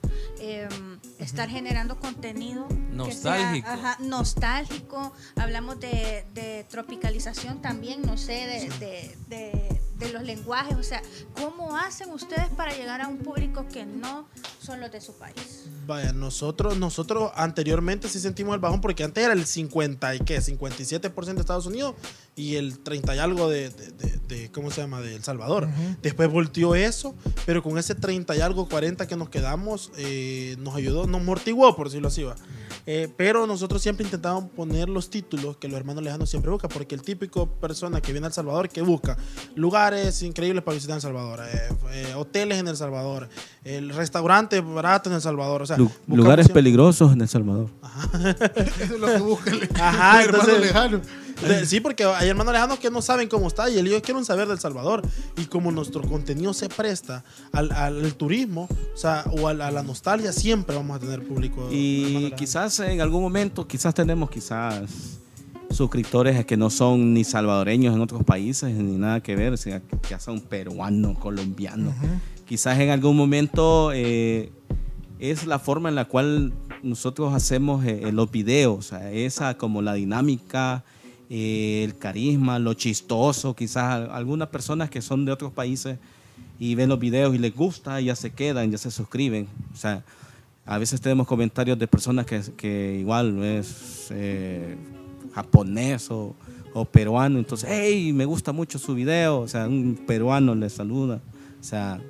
eh, 0.40 0.68
estar 1.18 1.48
generando 1.48 1.98
contenido 2.00 2.66
Nostálgico. 2.92 3.66
sea, 3.68 3.74
ajá, 3.74 3.96
nostálgico. 4.00 5.12
Hablamos 5.36 5.78
de, 5.80 6.26
de 6.34 6.66
tropicalización 6.68 7.62
también, 7.62 8.02
no 8.02 8.18
sé, 8.18 8.32
de, 8.32 8.68
de- 8.78 9.16
de- 9.28 9.80
de 10.00 10.10
los 10.12 10.22
lenguajes. 10.24 10.76
O 10.76 10.82
sea, 10.82 11.00
¿cómo 11.40 11.76
hacen 11.76 12.10
ustedes 12.10 12.48
para 12.56 12.74
llegar 12.74 13.00
a 13.00 13.06
un 13.08 13.18
público 13.18 13.66
que 13.72 13.86
no 13.86 14.26
son 14.60 14.80
los 14.80 14.90
de 14.90 15.00
su 15.00 15.12
país? 15.14 15.66
Vaya, 15.86 16.12
nosotros, 16.12 16.76
nosotros 16.78 17.30
anteriormente 17.36 18.08
sí 18.08 18.18
sentimos 18.18 18.54
el 18.54 18.60
bajón 18.60 18.80
porque 18.80 19.04
antes 19.04 19.22
era 19.24 19.32
el 19.32 19.46
50 19.46 20.14
y 20.16 20.18
qué, 20.20 20.38
57% 20.40 21.34
de 21.34 21.40
Estados 21.40 21.66
Unidos 21.66 21.94
y 22.34 22.56
el 22.56 22.78
30 22.80 23.14
y 23.14 23.18
algo 23.18 23.48
de, 23.48 23.70
de- 23.70 23.90
de- 23.92 24.20
de- 24.28 24.50
¿cómo 24.52 24.70
se 24.70 24.80
llama? 24.80 25.00
De 25.00 25.14
El 25.14 25.22
Salvador. 25.24 25.68
Después 26.02 26.30
volteó 26.30 26.74
eso, 26.74 27.14
pero 27.46 27.62
con 27.62 27.76
ese 27.78 27.94
30 27.94 28.36
y 28.36 28.40
algo, 28.40 28.68
40 28.68 29.06
que 29.06 29.16
nos 29.16 29.28
quedamos, 29.28 29.90
eh, 29.98 30.56
nos 30.58 30.74
ayudó, 30.76 31.06
nos 31.06 31.22
mortiguó, 31.22 31.76
por 31.76 31.88
decirlo 31.88 32.08
así. 32.08 32.22
va. 32.22 32.36
Eh, 32.86 33.08
pero 33.16 33.46
nosotros 33.46 33.80
siempre 33.82 34.04
intentamos 34.04 34.44
poner 34.56 34.88
los 34.88 35.10
títulos 35.10 35.56
que 35.58 35.68
los 35.68 35.76
hermanos 35.78 36.02
lejanos 36.02 36.30
siempre 36.30 36.50
buscan, 36.50 36.70
porque 36.72 36.94
el 36.94 37.02
típico 37.02 37.46
persona 37.46 38.00
que 38.00 38.12
viene 38.12 38.26
al 38.26 38.32
Salvador, 38.32 38.68
que 38.68 38.82
busca 38.82 39.16
lugares 39.54 40.22
increíbles 40.22 40.62
para 40.64 40.74
visitar 40.74 40.94
en 40.94 40.96
El 40.96 41.02
Salvador, 41.02 41.40
eh, 41.52 41.68
eh, 41.92 42.14
hoteles 42.16 42.58
en 42.58 42.68
El 42.68 42.76
Salvador, 42.76 43.28
el 43.64 43.90
restaurante 43.90 44.60
barato 44.60 45.10
en 45.10 45.16
El 45.16 45.22
Salvador, 45.22 45.62
o 45.62 45.66
sea, 45.66 45.76
Lu- 45.76 45.90
lugares 46.06 46.46
siempre- 46.46 46.60
peligrosos 46.62 47.12
en 47.12 47.20
El 47.20 47.28
Salvador. 47.28 47.68
Eso 48.80 48.94
es 48.94 48.98
lo 49.00 49.06
que 49.08 49.18
busca 49.18 49.50
el, 49.50 49.68
Ajá, 49.78 50.22
el 50.22 50.28
hermano 50.28 50.42
entonces- 50.48 50.60
lejano. 50.60 51.00
De- 51.46 51.66
Sí, 51.66 51.80
porque 51.80 52.04
hay 52.04 52.28
hermanos 52.28 52.52
lejanos 52.52 52.78
que 52.78 52.90
no 52.90 53.00
saben 53.02 53.28
cómo 53.28 53.48
está 53.48 53.68
y 53.70 53.78
ellos 53.78 54.02
quieren 54.02 54.24
saber 54.24 54.48
del 54.48 54.58
Salvador. 54.58 55.02
Y 55.36 55.46
como 55.46 55.70
nuestro 55.72 56.02
contenido 56.02 56.52
se 56.54 56.68
presta 56.68 57.24
al, 57.52 57.70
al 57.72 58.14
turismo, 58.14 58.68
o 58.94 58.96
sea, 58.96 59.24
o 59.30 59.48
a 59.48 59.54
la, 59.54 59.68
a 59.68 59.70
la 59.70 59.82
nostalgia, 59.82 60.32
siempre 60.32 60.76
vamos 60.76 60.96
a 60.96 61.00
tener 61.00 61.22
público. 61.26 61.68
Y 61.70 62.32
quizás 62.36 62.78
en 62.80 63.00
algún 63.00 63.22
momento, 63.22 63.66
quizás 63.66 63.94
tenemos 63.94 64.30
quizás 64.30 65.18
suscriptores 65.70 66.44
que 66.44 66.56
no 66.56 66.68
son 66.70 67.14
ni 67.14 67.24
salvadoreños 67.24 67.94
en 67.94 68.00
otros 68.00 68.24
países, 68.24 68.74
ni 68.74 68.96
nada 68.96 69.20
que 69.22 69.36
ver, 69.36 69.52
o 69.52 69.56
sea, 69.56 69.80
que 69.80 70.18
son 70.18 70.40
peruanos, 70.40 71.18
colombianos. 71.18 71.94
Quizás 72.46 72.78
en 72.80 72.90
algún 72.90 73.16
momento 73.16 73.92
eh, 73.94 74.50
es 75.20 75.46
la 75.46 75.60
forma 75.60 75.88
en 75.88 75.94
la 75.94 76.06
cual 76.06 76.52
nosotros 76.82 77.32
hacemos 77.32 77.84
eh, 77.86 78.10
los 78.12 78.30
videos, 78.32 78.78
o 78.78 78.82
sea, 78.82 79.12
esa 79.12 79.56
como 79.56 79.80
la 79.82 79.94
dinámica, 79.94 80.82
eh, 81.30 81.82
el 81.84 81.96
carisma, 81.96 82.58
lo 82.58 82.74
chistoso, 82.74 83.54
quizás 83.54 84.08
algunas 84.10 84.48
personas 84.48 84.90
que 84.90 85.00
son 85.00 85.24
de 85.24 85.32
otros 85.32 85.52
países 85.52 85.96
y 86.58 86.74
ven 86.74 86.88
los 86.90 86.98
videos 86.98 87.34
y 87.34 87.38
les 87.38 87.54
gusta, 87.54 88.00
ya 88.00 88.14
se 88.16 88.30
quedan, 88.30 88.70
ya 88.70 88.76
se 88.78 88.90
suscriben. 88.90 89.46
O 89.72 89.76
sea, 89.76 90.02
a 90.66 90.76
veces 90.78 91.00
tenemos 91.00 91.26
comentarios 91.26 91.78
de 91.78 91.86
personas 91.86 92.26
que, 92.26 92.40
que 92.56 92.98
igual 93.00 93.42
es 93.42 94.08
eh, 94.10 94.76
japonés 95.34 96.10
o, 96.10 96.34
o 96.74 96.84
peruano, 96.84 97.38
entonces, 97.38 97.68
hey, 97.72 98.12
me 98.12 98.24
gusta 98.24 98.52
mucho 98.52 98.78
su 98.78 98.94
video, 98.94 99.40
o 99.40 99.48
sea, 99.48 99.66
un 99.66 99.98
peruano 100.06 100.54
le 100.54 100.68
saluda, 100.68 101.20
o 101.60 101.64
sea, 101.64 102.00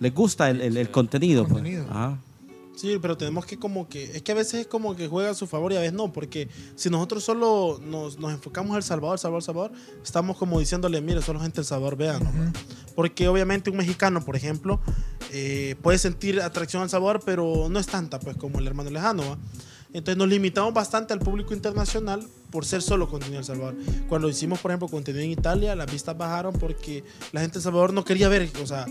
les 0.00 0.14
gusta 0.14 0.50
el, 0.50 0.60
el- 0.60 0.76
el 0.76 0.90
contenido. 0.90 1.42
pues. 1.44 1.54
Contenido. 1.54 1.86
Ajá. 1.90 2.18
Sí, 2.74 2.98
pero 3.00 3.16
tenemos 3.16 3.44
que 3.44 3.58
como 3.58 3.88
que, 3.88 4.04
es 4.04 4.22
que 4.22 4.32
a 4.32 4.34
veces 4.34 4.62
es 4.62 4.66
como 4.66 4.96
que 4.96 5.06
juega 5.06 5.30
a 5.30 5.34
su 5.34 5.46
favor 5.46 5.72
y 5.72 5.76
a 5.76 5.80
veces 5.80 5.92
no, 5.92 6.12
porque 6.12 6.48
si 6.74 6.88
nosotros 6.88 7.22
solo 7.22 7.78
nos, 7.82 8.18
nos 8.18 8.32
enfocamos 8.32 8.74
al 8.74 8.82
Salvador, 8.82 9.18
Salvador, 9.18 9.42
Salvador, 9.42 9.72
estamos 10.02 10.36
como 10.36 10.58
diciéndole, 10.58 11.00
mire, 11.00 11.20
solo 11.22 11.40
gente 11.40 11.56
del 11.56 11.66
Salvador, 11.66 11.96
vean. 11.96 12.52
Porque 12.94 13.28
obviamente 13.28 13.70
un 13.70 13.76
mexicano, 13.76 14.24
por 14.24 14.36
ejemplo, 14.36 14.80
eh, 15.32 15.76
puede 15.82 15.98
sentir 15.98 16.40
atracción 16.40 16.82
al 16.82 16.90
Salvador, 16.90 17.20
pero 17.24 17.68
no 17.68 17.78
es 17.78 17.86
tanta 17.86 18.18
pues 18.18 18.36
como 18.36 18.58
el 18.58 18.66
hermano 18.66 18.90
lejano, 18.90 19.22
¿va? 19.22 19.38
Entonces 19.92 20.16
nos 20.16 20.28
limitamos 20.28 20.72
bastante 20.72 21.12
al 21.12 21.20
público 21.20 21.52
internacional 21.52 22.26
por 22.52 22.64
ser 22.64 22.82
solo 22.82 23.08
contenido 23.08 23.36
en 23.36 23.40
El 23.40 23.44
Salvador. 23.44 23.74
Cuando 24.08 24.28
hicimos, 24.28 24.60
por 24.60 24.70
ejemplo, 24.70 24.86
contenido 24.86 25.24
en 25.24 25.30
Italia, 25.32 25.74
las 25.74 25.90
vistas 25.90 26.16
bajaron 26.16 26.52
porque 26.52 27.02
la 27.32 27.40
gente 27.40 27.54
de 27.54 27.58
El 27.58 27.62
Salvador 27.64 27.92
no 27.92 28.04
quería 28.04 28.28
ver, 28.28 28.48
o 28.62 28.66
sea, 28.66 28.86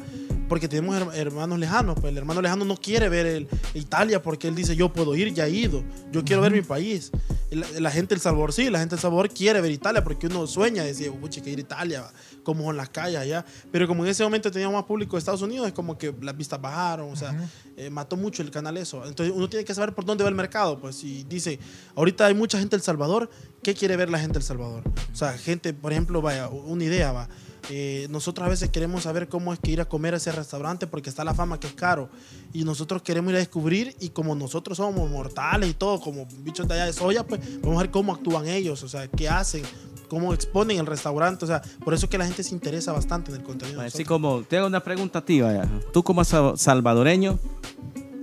porque 0.50 0.68
tenemos 0.68 0.96
her- 1.00 1.16
hermanos 1.16 1.58
lejanos, 1.60 1.96
pues 2.02 2.12
el 2.12 2.18
hermano 2.18 2.42
lejano 2.42 2.66
no 2.66 2.76
quiere 2.76 3.08
ver 3.08 3.26
el, 3.26 3.48
Italia 3.74 4.22
porque 4.22 4.50
él 4.50 4.56
dice, 4.56 4.76
yo 4.76 4.92
puedo 4.92 5.16
ir, 5.16 5.34
ya 5.34 5.46
he 5.48 5.52
ido, 5.52 5.84
yo 6.12 6.26
quiero 6.26 6.42
ver 6.42 6.52
mi 6.52 6.62
país. 6.62 7.12
La, 7.52 7.68
la 7.82 7.92
gente 7.92 8.16
del 8.16 8.22
Salvador, 8.22 8.54
sí, 8.54 8.70
la 8.70 8.80
gente 8.80 8.96
del 8.96 9.02
Salvador 9.02 9.30
quiere 9.30 9.60
ver 9.62 9.72
Italia 9.72 10.04
porque 10.04 10.28
uno 10.28 10.48
sueña, 10.48 10.84
decía, 10.84 11.12
pucha, 11.12 11.42
que 11.42 11.50
ir 11.52 11.58
a 11.58 11.62
Italia, 11.62 12.04
como 12.44 12.72
en 12.72 12.78
las 12.78 12.90
calles 12.90 13.20
allá. 13.20 13.46
Pero 13.72 13.88
como 13.88 14.06
en 14.06 14.10
ese 14.12 14.24
momento 14.24 14.50
teníamos 14.50 14.74
más 14.76 14.86
público 14.86 15.16
de 15.16 15.20
Estados 15.20 15.42
Unidos, 15.42 15.68
es 15.68 15.74
como 15.74 15.98
que 15.98 16.14
las 16.22 16.36
vistas 16.36 16.62
bajaron, 16.62 17.12
o 17.12 17.16
sea, 17.16 17.38
eh, 17.76 17.90
mató 17.90 18.16
mucho 18.16 18.42
el 18.42 18.52
canal 18.52 18.78
eso. 18.78 19.06
Entonces 19.06 19.34
uno 19.36 19.50
tiene 19.50 19.66
que 19.66 19.74
saber 19.76 19.94
por 19.94 20.06
dónde 20.06 20.24
va 20.24 20.30
el 20.30 20.36
mercado, 20.36 20.80
pues 20.80 20.96
si 20.96 21.24
dice, 21.24 21.60
ahorita 21.96 22.26
hay 22.26 22.34
mucha 22.34 22.58
gente 22.58 22.78
del 22.78 22.84
Salvador, 22.84 23.30
¿qué 23.64 23.74
quiere 23.74 23.96
ver 23.98 24.10
la 24.10 24.20
gente 24.20 24.34
del 24.36 24.44
Salvador? 24.44 24.84
O 25.12 25.16
sea, 25.16 25.38
gente, 25.38 25.74
por 25.74 25.92
ejemplo, 25.92 26.22
vaya, 26.22 26.48
una 26.50 26.84
idea 26.84 27.12
va. 27.12 27.28
eh, 27.70 28.08
nosotros 28.10 28.46
a 28.48 28.50
veces 28.50 28.70
queremos 28.70 29.04
saber 29.04 29.28
cómo 29.30 29.54
es 29.54 29.60
que 29.60 29.72
ir 29.72 29.82
a 29.82 29.86
comer 29.86 30.14
a 30.16 30.18
ese 30.18 30.32
restaurante 30.32 30.88
porque 30.88 31.10
está 31.10 31.24
la 31.24 31.34
fama 31.36 31.60
que 31.60 31.68
es 31.68 31.74
caro 31.74 32.10
y 32.54 32.64
nosotros 32.64 33.02
queremos 33.04 33.30
ir 33.32 33.36
a 33.36 33.40
descubrir 33.40 33.96
y 34.00 34.10
como 34.10 34.34
nosotros 34.36 34.78
somos 34.78 35.10
mortales 35.10 35.70
y 35.70 35.74
todo, 35.74 36.00
como 36.00 36.26
bichos 36.40 36.68
de 36.68 36.74
allá 36.74 36.86
de 36.88 36.94
soya, 36.94 37.24
pues 37.26 37.40
vamos 37.62 37.78
a 37.78 37.82
ver 37.84 37.92
cómo 37.92 38.14
actúan 38.14 38.48
ellos, 38.48 38.82
o 38.84 38.90
sea, 38.90 39.08
qué 39.08 39.30
hacen, 39.30 39.62
cómo 40.10 40.34
exponen 40.34 40.80
el 40.80 40.88
restaurante, 40.88 41.46
o 41.46 41.48
sea, 41.48 41.62
por 41.86 41.94
eso 41.94 42.08
es 42.08 42.10
que 42.10 42.18
la 42.18 42.26
gente 42.26 42.42
se 42.44 42.54
interesa 42.56 42.92
bastante 42.94 43.30
en 43.32 43.38
el 43.38 43.44
contenido. 43.44 43.80
de 43.82 43.88
Así 43.88 44.00
nosotros. 44.00 44.08
como, 44.08 44.44
te 44.44 44.58
hago 44.58 44.68
una 44.68 44.84
pregunta 44.84 45.20
a 45.20 45.26
ti, 45.26 45.40
vaya. 45.42 45.70
Tú 45.94 46.04
como 46.04 46.24
sa- 46.24 46.58
salvadoreño, 46.58 47.38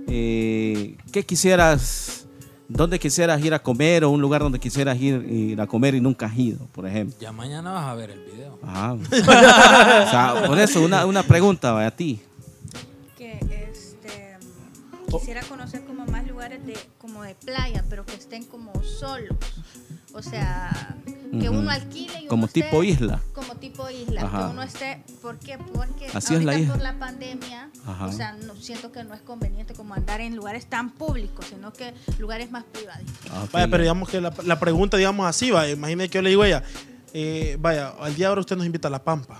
eh, 0.07 0.97
¿qué 1.11 1.25
quisieras 1.25 2.27
¿Dónde 2.69 2.99
quisieras 2.99 3.43
ir 3.43 3.51
a 3.55 3.59
comer 3.59 4.03
o 4.03 4.11
un 4.11 4.21
lugar 4.21 4.41
donde 4.41 4.59
quisieras 4.59 4.95
ir, 5.01 5.25
ir 5.27 5.59
a 5.59 5.65
comer 5.65 5.95
y 5.95 6.01
nunca 6.01 6.27
has 6.27 6.37
ido, 6.37 6.67
por 6.67 6.85
ejemplo? 6.85 7.17
Ya 7.19 7.31
mañana 7.31 7.71
vas 7.71 7.85
a 7.85 7.95
ver 7.95 8.11
el 8.11 8.19
video. 8.19 8.59
Ajá. 8.61 8.93
o 10.05 10.09
sea, 10.11 10.43
por 10.45 10.59
eso, 10.59 10.81
una, 10.83 11.07
una 11.07 11.23
pregunta 11.23 11.71
vaya, 11.71 11.87
a 11.87 11.91
ti. 11.91 12.21
que 13.17 13.39
este 13.71 14.37
quisiera 15.11 15.41
conocer 15.41 15.83
como 15.83 16.05
más 16.05 16.27
lugares 16.27 16.63
de 16.63 16.77
como 16.99 17.23
de 17.23 17.33
playa 17.33 17.83
pero 17.89 18.05
que 18.05 18.13
estén 18.13 18.43
como 18.45 18.71
solos 18.83 19.35
o 20.13 20.21
sea 20.21 20.95
que 21.39 21.47
uno 21.49 21.69
alquile 21.69 22.21
y 22.23 22.27
Como 22.27 22.43
uno 22.43 22.47
esté- 22.47 22.63
tipo 22.63 22.83
isla. 22.83 23.21
como 23.33 23.55
tipo 23.55 23.87
isla 23.89 24.21
Ajá. 24.23 24.37
que 24.39 24.51
uno 24.51 24.63
esté 24.63 25.03
¿por 25.21 25.37
qué? 25.37 25.57
porque 25.73 26.07
Así 26.13 26.33
es 26.35 26.43
la 26.43 26.57
isla. 26.57 26.73
por 26.73 26.81
la 26.83 26.97
pandemia 26.97 27.69
Ajá. 27.85 28.07
o 28.07 28.11
sea 28.11 28.33
no 28.33 28.55
siento 28.55 28.91
que 28.91 29.03
no 29.03 29.13
es 29.13 29.21
conveniente 29.21 29.73
como 29.75 29.93
andar 29.93 30.21
en 30.21 30.35
lugares 30.35 30.65
tan 30.65 30.89
públicos 30.91 31.45
sino 31.49 31.71
que 31.71 31.93
lugares 32.17 32.49
más 32.51 32.63
privaditos 32.63 33.13
Ah. 33.31 33.45
Vaya, 33.51 33.67
pero 33.67 33.83
digamos 33.83 34.09
que 34.09 34.19
la, 34.21 34.33
la 34.43 34.59
pregunta, 34.59 34.97
digamos 34.97 35.27
así, 35.27 35.51
vaya, 35.51 35.71
imagínate 35.73 36.09
que 36.09 36.17
yo 36.17 36.21
le 36.23 36.29
digo 36.31 36.41
a 36.41 36.47
ella, 36.47 36.63
eh, 37.13 37.57
vaya, 37.59 37.89
al 37.99 38.15
día 38.15 38.25
de 38.25 38.29
ahora 38.29 38.41
usted 38.41 38.55
nos 38.57 38.65
invita 38.65 38.87
a 38.87 38.91
La 38.91 39.03
Pampa. 39.03 39.39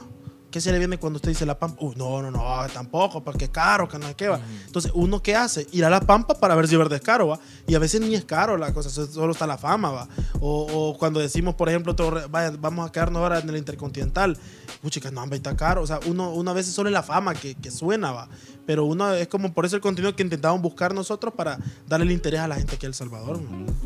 ¿Qué 0.52 0.60
se 0.62 0.72
le 0.72 0.80
viene 0.80 0.98
cuando 0.98 1.18
usted 1.18 1.30
dice 1.30 1.46
La 1.46 1.58
Pampa? 1.60 1.78
Uy, 1.82 1.94
no, 1.96 2.22
no, 2.24 2.32
no, 2.32 2.68
tampoco, 2.74 3.24
porque 3.24 3.46
es 3.46 3.52
caro, 3.52 3.88
que 3.88 4.00
no 4.00 4.08
es 4.08 4.16
que 4.16 4.28
va. 4.30 4.40
Entonces, 4.66 4.92
¿uno 4.96 5.22
qué 5.22 5.36
hace? 5.36 5.68
Ir 5.72 5.86
a 5.86 5.90
La 5.92 6.02
Pampa 6.02 6.34
para 6.34 6.56
ver 6.56 6.68
si 6.68 6.74
es 6.74 6.80
verdad 6.80 6.96
es 6.98 7.02
caro, 7.04 7.28
va. 7.28 7.40
Y 7.68 7.76
a 7.76 7.80
veces 7.80 8.02
ni 8.02 8.16
es 8.16 8.26
caro 8.26 8.58
la 8.58 8.74
cosa, 8.74 8.90
so- 8.90 9.06
solo 9.06 9.32
está 9.34 9.46
la 9.46 9.58
fama, 9.60 9.92
va. 9.92 10.08
O, 10.40 10.68
o 10.72 10.98
cuando 10.98 11.20
decimos, 11.20 11.54
por 11.56 11.70
ejemplo, 11.70 11.94
re- 12.10 12.26
vaya, 12.28 12.52
vamos 12.60 12.88
a 12.88 12.92
quedarnos 12.92 13.22
ahora 13.22 13.40
en 13.40 13.50
el 13.50 13.58
Intercontinental. 13.58 14.38
Uy, 14.82 14.90
chicas, 14.90 15.12
no, 15.14 15.22
hombre, 15.22 15.38
está 15.38 15.56
caro. 15.56 15.84
O 15.84 15.88
sea, 15.88 16.00
uno, 16.08 16.32
uno 16.32 16.52
a 16.52 16.54
veces 16.56 16.74
solo 16.74 16.90
es 16.90 16.94
la 16.94 17.04
fama 17.04 17.36
que, 17.36 17.54
que 17.56 17.70
suena, 17.70 18.12
va. 18.12 18.28
Pero 18.66 18.86
uno 18.86 19.14
es 19.14 19.28
como 19.28 19.54
por 19.54 19.66
eso 19.66 19.76
el 19.76 19.82
contenido 19.82 20.16
que 20.16 20.24
intentamos 20.24 20.62
buscar 20.62 20.94
nosotros 20.94 21.34
para 21.34 21.60
darle 21.88 22.06
el 22.08 22.12
interés 22.12 22.40
a 22.40 22.48
la 22.48 22.56
gente 22.56 22.76
aquí 22.76 22.86
en 22.86 22.92
El 22.92 22.96
Salvador. 22.96 23.40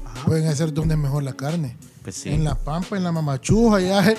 Ajá. 0.05 0.25
Pueden 0.25 0.47
hacer 0.47 0.73
donde 0.73 0.93
es 0.95 0.99
mejor 0.99 1.23
la 1.23 1.33
carne. 1.33 1.77
Pues 2.03 2.15
sí. 2.15 2.29
En 2.29 2.43
La 2.43 2.55
Pampa, 2.55 2.97
en 2.97 3.03
La 3.05 3.11
Mamachuja, 3.13 3.77
allá. 3.77 4.13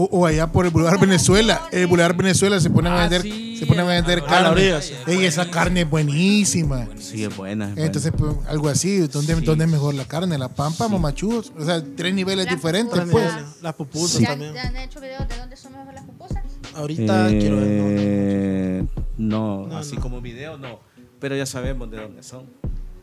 O, 0.00 0.04
o 0.12 0.26
allá 0.26 0.46
por 0.52 0.64
el 0.64 0.70
Boulevard 0.70 1.00
Venezuela. 1.00 1.68
El 1.72 1.88
Boulevard 1.88 2.14
Venezuela 2.16 2.60
se 2.60 2.70
ponen 2.70 2.92
a 2.92 2.98
Ah, 2.98 3.00
vender, 3.08 3.22
sí, 3.22 3.56
se 3.58 3.66
ponen 3.66 3.84
a 3.84 3.88
vender 3.88 4.22
carne. 4.22 4.48
orilla, 4.50 4.80
sí. 4.80 4.94
Ey, 5.08 5.24
esa 5.24 5.50
carne 5.50 5.80
es 5.80 5.90
buenísima. 5.90 6.86
Sí, 6.98 7.24
es 7.24 7.36
buena. 7.36 7.64
es 7.64 7.70
buena. 7.72 7.86
Entonces, 7.86 8.12
pues, 8.16 8.32
algo 8.46 8.68
así, 8.68 8.98
¿dónde, 9.08 9.34
Sí. 9.34 9.40
¿dónde 9.44 9.64
es 9.64 9.70
mejor 9.70 9.94
la 9.94 10.04
carne? 10.04 10.38
¿La 10.38 10.48
pampa, 10.48 10.86
mamachujos? 10.88 11.52
O 11.58 11.64
sea, 11.64 11.82
tres 11.96 12.14
niveles 12.14 12.46
Las 12.46 12.54
diferentes, 12.54 12.96
Las 12.96 13.08
pues. 13.08 13.24
pupusas. 13.28 13.62
Las 13.62 13.74
pupusas 13.74 14.10
Sí. 14.18 14.22
¿Ya, 14.22 14.28
también. 14.28 14.54
ya 14.54 14.62
han 14.68 14.76
hecho 14.76 15.00
videos 15.00 15.26
de 15.28 15.36
dónde 15.36 15.56
son 15.56 15.72
mejor 15.72 15.94
las 15.94 16.04
pupusas? 16.04 16.42
Ahorita 16.76 17.28
quiero 17.30 17.56
ver. 17.56 17.66
no, 17.66 17.82
no, 17.82 17.88
no. 17.88 17.98
Eh, 17.98 18.84
no, 19.18 19.76
así 19.78 19.96
no. 19.96 20.02
como 20.02 20.20
video 20.20 20.56
no. 20.58 20.78
Pero 21.18 21.34
ya 21.36 21.44
sabemos 21.46 21.90
de 21.90 21.96
dónde 21.96 22.22
son 22.22 22.44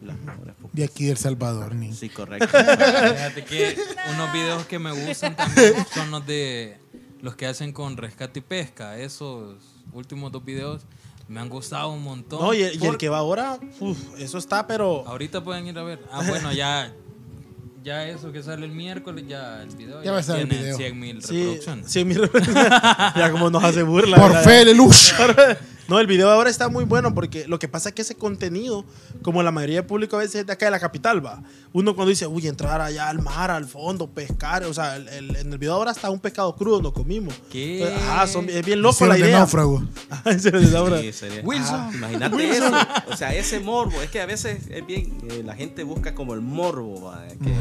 las 0.01 0.17
mejores 0.19 0.55
pupusas. 0.55 0.76
De 0.77 0.84
aquí 0.85 1.05
del 1.05 1.17
Salvador, 1.17 1.76
ni. 1.76 1.91
Sí, 1.93 2.07
correcto. 2.07 2.47
Fíjate 2.57 3.43
que 3.43 3.76
unos 4.13 4.31
videos 4.31 4.65
que 4.65 4.80
me 4.80 4.91
gustan 4.93 5.35
también 5.35 5.73
son 5.93 6.11
los 6.11 6.26
de 6.26 6.77
los 7.26 7.35
que 7.35 7.47
hacen 7.47 7.73
con 7.73 7.97
rescate 7.97 8.39
y 8.39 8.41
pesca. 8.43 8.97
Esos 8.97 9.56
últimos 9.91 10.31
dos 10.31 10.45
videos 10.45 10.84
me 11.27 11.39
han 11.39 11.49
gustado 11.49 11.89
un 11.89 12.03
montón. 12.03 12.39
No, 12.39 12.53
y 12.53 12.61
el, 12.61 12.73
y 12.73 12.76
el 12.76 12.80
Por- 12.91 12.97
que 12.99 13.10
va 13.10 13.18
ahora, 13.18 13.60
uf, 13.80 13.97
eso 14.19 14.38
está, 14.38 14.65
pero. 14.68 15.03
Ahorita 15.07 15.43
pueden 15.43 15.65
ir 15.68 15.77
a 15.77 15.84
ver. 15.84 15.99
Ah, 16.11 16.23
bueno, 16.27 16.53
ya 16.53 16.93
ya 17.84 18.07
eso 18.07 18.31
que 18.31 18.41
sale 18.41 18.65
el 18.65 18.72
miércoles, 18.72 19.26
ya 19.27 19.61
el 19.61 19.69
video 19.76 20.02
Ya 20.03 20.10
va 20.11 20.18
a 20.18 20.22
estar 20.22 20.39
el 20.39 20.47
tiene 20.49 20.64
video. 20.64 20.77
100 20.77 20.99
mil 20.99 21.22
Sí, 21.22 21.38
reproducciones. 21.38 21.91
sí, 21.91 22.03
mi- 22.06 22.15
ya 23.15 23.30
como 23.31 23.49
nos 23.52 23.64
hace 23.64 23.84
burla. 23.84 24.18
Por 24.18 24.30
¿verdad? 24.31 24.43
fe, 24.43 24.65
Lelouch. 24.65 25.14
No, 25.88 25.99
el 25.99 26.07
video 26.07 26.30
ahora 26.32 26.49
está 26.49 26.68
muy 26.68 26.84
bueno 26.84 27.14
porque 27.14 27.48
lo 27.48 27.60
que 27.60 27.68
pasa 27.68 27.90
es 27.90 27.95
que 27.95 28.02
ese 28.02 28.16
contenido, 28.16 28.86
como 29.22 29.44
la 29.44 29.52
mayoría 29.52 29.78
del 29.78 29.86
público 29.86 30.16
a 30.16 30.20
veces 30.20 30.36
es 30.41 30.48
de 30.48 30.53
acá 30.53 30.66
de 30.66 30.72
la 30.72 30.80
capital, 30.80 31.24
va. 31.24 31.44
Uno 31.74 31.94
cuando 31.95 32.10
dice, 32.10 32.26
uy, 32.26 32.48
entrar 32.48 32.82
allá 32.82 33.07
al 33.10 33.22
mar, 33.22 33.52
al 33.52 33.66
fondo, 33.66 34.07
pescar, 34.10 34.64
o 34.64 34.74
sea, 34.74 34.95
el- 34.95 35.07
el- 35.10 35.36
en 35.36 35.52
el 35.53 35.57
video 35.60 35.74
ahora 35.76 35.91
está 35.91 36.10
un 36.10 36.20
pescado 36.20 36.56
crudo, 36.56 36.82
nos 36.82 36.94
comimos. 36.94 37.34
¿Qué? 37.52 37.84
Entonces, 37.84 38.07
Ajá, 38.10 38.28
son- 38.28 38.49
es 38.49 38.66
bien 38.66 38.82
loco 38.82 39.06
la 39.06 39.14
de 39.14 39.20
idea. 39.22 39.40
náufrago. 39.40 39.84
De 40.26 40.78
ahora. 40.78 41.02
Sí, 41.02 41.14
sería- 41.14 41.41
Wilson. 41.44 41.76
Ah, 41.76 41.91
imagínate 41.94 42.49
eso. 42.49 42.72
O 43.12 43.16
sea, 43.16 43.36
ese 43.36 43.60
morbo. 43.60 44.02
Es 44.02 44.10
que 44.10 44.22
a 44.22 44.26
veces 44.26 44.68
es 44.70 44.86
bien. 44.86 45.18
eh, 45.30 45.44
la 45.45 45.53
gente 45.56 45.84
busca 45.84 46.16
como 46.16 46.34
el 46.34 46.41
morbo. 46.41 47.02
va, 47.03 47.26
que, 47.28 47.53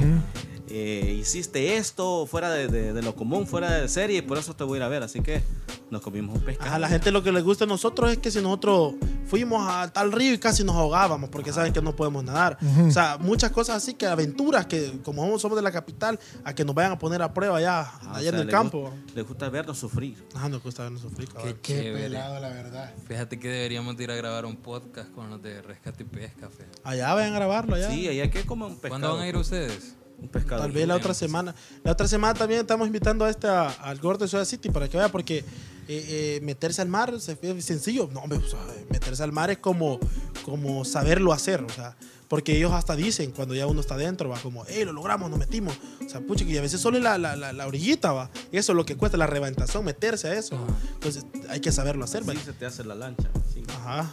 eh, 0.68 1.16
hiciste 1.20 1.76
esto 1.76 2.26
fuera 2.26 2.50
de, 2.50 2.68
de- 2.68 2.92
de 2.92 3.02
lo 3.02 3.14
común, 3.14 3.46
fuera 3.46 3.70
de 3.70 3.88
serie, 3.88 4.18
y 4.18 4.22
por 4.22 4.38
eso 4.38 4.54
te 4.54 4.64
voy 4.64 4.76
a 4.76 4.78
ir 4.78 4.82
a 4.84 4.88
ver. 4.88 5.02
Así 5.02 5.20
que 5.20 5.42
nos 5.90 6.00
comimos 6.00 6.36
un 6.38 6.44
pescado. 6.44 6.68
Ajá, 6.70 6.78
la 6.78 6.88
gente 6.88 7.10
lo 7.12 7.22
que 7.22 7.30
le 7.32 7.40
gusta 7.42 7.64
a 7.64 7.66
nosotros 7.66 8.10
es 8.10 8.18
que 8.18 8.30
si 8.30 8.40
nosotros 8.40 8.94
fuimos 9.26 9.64
a 9.68 9.92
tal 9.92 10.10
río 10.12 10.32
y 10.32 10.38
casi 10.38 10.64
nos 10.64 10.74
ahogábamos 10.76 11.30
porque 11.30 11.52
saben 11.52 11.72
que 11.72 11.80
no 11.82 11.94
podemos 11.94 12.24
nadar. 12.24 12.58
O 12.86 12.90
sea, 12.90 13.18
muchas 13.20 13.50
cosas 13.52 13.76
así 13.76 13.94
que 13.94 14.06
aventuras 14.06 14.66
que 14.66 15.00
como 15.04 15.38
somos 15.38 15.56
de 15.56 15.62
la 15.62 15.70
capital, 15.72 16.18
a 16.44 16.54
que 16.54 16.64
nos 16.64 16.74
vayan 16.74 16.92
a 16.92 16.98
poner 16.98 17.20
a 17.22 17.32
prueba 17.32 17.58
allá, 17.58 17.80
Ah, 17.82 18.12
o 18.12 18.16
allá 18.16 18.28
en 18.30 18.34
el 18.36 18.46
le 18.46 18.52
campo. 18.52 18.90
gu- 18.90 19.14
Le 19.14 19.22
gusta 19.22 19.48
vernos 19.50 19.78
sufrir. 19.78 20.26
Ajá, 20.34 20.48
nos 20.48 20.62
gusta 20.62 20.82
vernos 20.84 21.02
sufrir. 21.02 21.28
Qué 21.42 21.56
Qué 21.62 21.92
pelado, 21.92 22.40
la 22.40 22.48
verdad. 22.48 22.92
Fíjate 23.06 23.38
que 23.38 23.48
deberíamos 23.48 23.96
de 23.96 24.04
ir 24.04 24.10
a 24.10 24.16
grabar 24.16 24.46
un 24.46 24.56
podcast 24.56 25.10
con 25.12 25.28
los 25.30 25.42
de 25.42 25.60
rescate 25.62 26.02
y 26.02 26.06
pesca. 26.06 26.48
fíjate. 26.48 26.80
Allá 26.84 27.14
vayan 27.14 27.32
a 27.32 27.36
grabarlo, 27.36 27.76
allá. 27.76 27.90
Sí, 27.90 28.08
allá 28.08 28.30
que 28.30 28.44
como 28.46 28.66
un 28.66 28.74
pescado. 28.76 28.90
¿Cuándo 29.00 29.14
van 29.14 29.24
a 29.24 29.28
ir 29.28 29.36
ustedes? 29.36 29.94
Un 30.18 30.28
pescado. 30.28 30.62
Tal 30.62 30.72
vez 30.72 30.86
la 30.88 30.94
otra 30.96 31.12
semana. 31.14 31.54
La 31.82 31.92
otra 31.92 32.08
semana 32.08 32.34
también 32.34 32.60
estamos 32.60 32.86
invitando 32.86 33.24
a 33.24 33.30
este 33.30 33.46
a- 33.46 33.68
al 33.68 33.98
gordo 33.98 34.24
de 34.24 34.28
Ciudad 34.28 34.44
City 34.44 34.70
para 34.70 34.88
que 34.88 34.96
vea, 34.96 35.10
porque 35.10 35.38
eh, 35.38 35.44
eh, 35.88 36.40
meterse 36.42 36.80
al 36.82 36.88
mar 36.88 37.12
fue 37.40 37.60
sencillo. 37.60 38.08
No, 38.12 38.20
hombre, 38.20 38.38
o 38.38 38.48
sea, 38.48 38.60
meterse 38.90 39.22
al 39.22 39.32
mar 39.32 39.50
es 39.50 39.58
como, 39.58 39.98
como 40.44 40.84
saberlo 40.84 41.32
hacer. 41.32 41.62
O 41.62 41.68
sea, 41.68 41.94
porque 42.28 42.56
ellos 42.56 42.72
hasta 42.72 42.96
dicen 42.96 43.32
cuando 43.32 43.54
ya 43.54 43.66
uno 43.66 43.80
está 43.82 43.96
dentro, 43.98 44.30
va 44.30 44.38
como, 44.40 44.64
hey, 44.66 44.84
lo 44.86 44.92
logramos, 44.94 45.28
nos 45.28 45.38
metimos. 45.38 45.74
O 46.04 46.08
sea, 46.08 46.20
pucha, 46.22 46.46
que 46.46 46.58
a 46.58 46.62
veces 46.62 46.80
solo 46.80 46.96
es 46.96 47.02
la, 47.04 47.18
la, 47.18 47.36
la, 47.36 47.52
la 47.52 47.66
orillita, 47.66 48.12
va. 48.12 48.30
Eso 48.50 48.72
es 48.72 48.76
lo 48.76 48.86
que 48.86 48.96
cuesta 48.96 49.18
la 49.18 49.26
reventación, 49.26 49.84
meterse 49.84 50.28
a 50.28 50.34
eso. 50.38 50.56
Entonces 50.94 51.26
hay 51.50 51.60
que 51.60 51.70
saberlo 51.70 52.02
hacer, 52.04 52.26
va. 52.26 52.32
Sí, 52.32 52.40
se 52.46 52.52
te 52.54 52.64
hace 52.64 52.82
la 52.82 52.94
lancha. 52.94 53.28
Sí. 53.52 53.62
Ajá. 53.68 54.10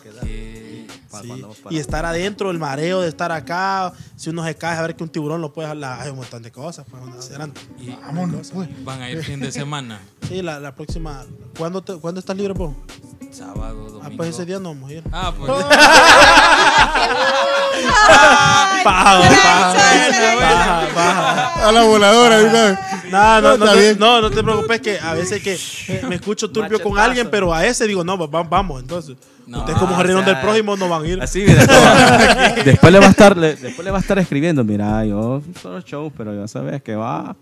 Pa- 1.12 1.22
Sí, 1.22 1.28
cuando 1.28 1.48
vamos 1.48 1.58
para- 1.62 1.76
Y 1.76 1.80
estar 1.80 2.06
adentro, 2.06 2.52
el 2.52 2.60
mareo 2.60 3.02
de 3.02 3.10
estar 3.10 3.32
acá, 3.32 3.94
si 4.16 4.30
uno 4.30 4.44
se 4.46 4.56
cae, 4.56 4.78
a 4.78 4.82
ver 4.82 4.96
que 4.96 5.04
un 5.04 5.10
tiburón 5.10 5.42
lo 5.42 5.52
puede 5.54 5.68
jalar, 5.68 6.02
hay 6.02 6.10
un 6.10 6.18
montón 6.18 6.42
de 6.42 6.52
cosas. 6.52 6.86
Pues, 6.90 7.30
eran- 7.32 7.54
y 7.80 7.90
Vámonos, 7.92 8.52
pues. 8.54 8.70
van 8.86 9.02
a 9.02 9.10
ir 9.10 9.24
fin 9.24 9.40
de 9.40 9.52
semana. 9.52 10.00
Sí, 10.32 10.42
la, 10.42 10.62
la 10.62 10.74
próxima. 10.74 11.26
¿Cuándo, 11.58 11.82
te- 11.82 11.98
¿Cuándo 11.98 12.20
estás 12.20 12.38
libre 12.38 12.54
vos? 12.54 12.74
Sábado, 13.32 13.76
domingo. 13.90 14.02
Ah, 14.04 14.10
pues 14.16 14.30
ese 14.30 14.46
día 14.46 14.60
no 14.60 14.70
vamos 14.70 14.90
a 14.90 14.94
ir. 14.94 15.04
Ah, 15.12 15.34
pues. 15.38 15.52
Paja, 18.84 19.20
paja, 19.30 20.88
paja. 20.94 21.68
A 21.68 21.72
la 21.72 21.84
voladora. 21.84 22.78
No, 23.12 23.42
no, 23.42 23.58
no, 23.58 23.66
está 23.66 23.74
te, 23.76 23.80
bien. 23.80 24.00
no, 24.00 24.22
no 24.22 24.32
te 24.32 24.42
preocupes 24.44 24.82
que 24.82 25.00
a 25.00 25.14
veces 25.14 25.42
que 25.44 25.54
eh, 25.94 26.02
me 26.08 26.16
escucho 26.16 26.50
turbio 26.50 26.82
con 26.82 26.98
alguien, 26.98 27.30
pero 27.30 27.54
a 27.54 27.66
ese 27.66 27.86
digo, 27.86 28.04
no, 28.04 28.18
va- 28.30 28.44
vamos, 28.44 28.82
entonces. 28.82 29.18
No, 29.48 29.60
Ustedes 29.60 29.80
como 29.80 29.94
o 29.94 29.98
jardinón 29.98 30.24
sea, 30.24 30.34
del 30.36 30.42
prójimo 30.44 30.78
no 30.78 30.88
van 30.88 31.04
a 31.04 31.08
ir. 31.08 31.22
Así, 31.22 31.44
mira, 31.46 31.66
después 32.66 32.94
le 32.94 33.00
va 33.00 33.08
a 33.08 33.10
estar, 33.10 33.36
le- 33.36 33.56
después 33.56 33.84
le 33.84 33.92
va 33.92 33.98
a 33.98 34.02
estar 34.02 34.18
escribiendo, 34.18 34.64
mira, 34.64 35.04
yo 35.06 35.42
solo 35.62 35.82
show, 35.82 36.12
pero 36.16 36.34
ya 36.34 36.48
sabes 36.48 36.82
que 36.82 36.96
va. 36.96 37.36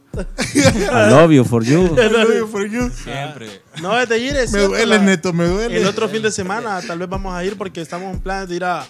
I 0.55 1.09
love 1.11 1.31
you 1.31 1.43
for 1.45 1.63
you. 1.63 1.85
I 1.97 2.09
love 2.09 2.33
you 2.35 2.47
for 2.47 2.65
you. 2.67 2.89
Siempre. 2.89 3.61
No, 3.81 3.99
es 3.99 4.09
de 4.09 4.17
ir, 4.17 4.35
es 4.35 4.51
Me 4.51 4.59
cierto, 4.59 4.69
duele, 4.69 4.97
la- 4.97 5.03
neto, 5.03 5.33
me 5.33 5.45
duele. 5.45 5.77
El 5.77 5.85
otro 5.85 6.09
fin 6.09 6.23
de 6.23 6.31
semana 6.31 6.81
tal 6.81 6.97
vez 6.97 7.07
vamos 7.07 7.31
a 7.35 7.43
ir 7.43 7.55
porque 7.57 7.81
estamos 7.81 8.11
en 8.11 8.19
plan 8.21 8.47
de 8.47 8.55
ir 8.55 8.63
a, 8.63 8.83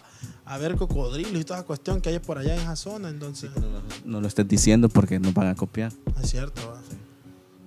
a 0.49 0.57
ver 0.57 0.75
cocodrilos 0.75 1.39
y 1.41 1.43
toda 1.43 1.59
esa 1.59 1.65
cuestión 1.67 2.01
que 2.01 2.09
hay 2.09 2.19
por 2.19 2.37
allá 2.39 2.55
en 2.55 2.61
esa 2.61 2.75
zona, 2.75 3.09
entonces. 3.09 3.51
No 4.03 4.19
lo 4.19 4.27
estés 4.27 4.47
diciendo 4.47 4.89
porque 4.89 5.19
nos 5.19 5.33
van 5.33 5.47
a 5.47 5.55
copiar. 5.55 5.91
Es 6.21 6.29
cierto, 6.31 6.61
va. 6.69 6.79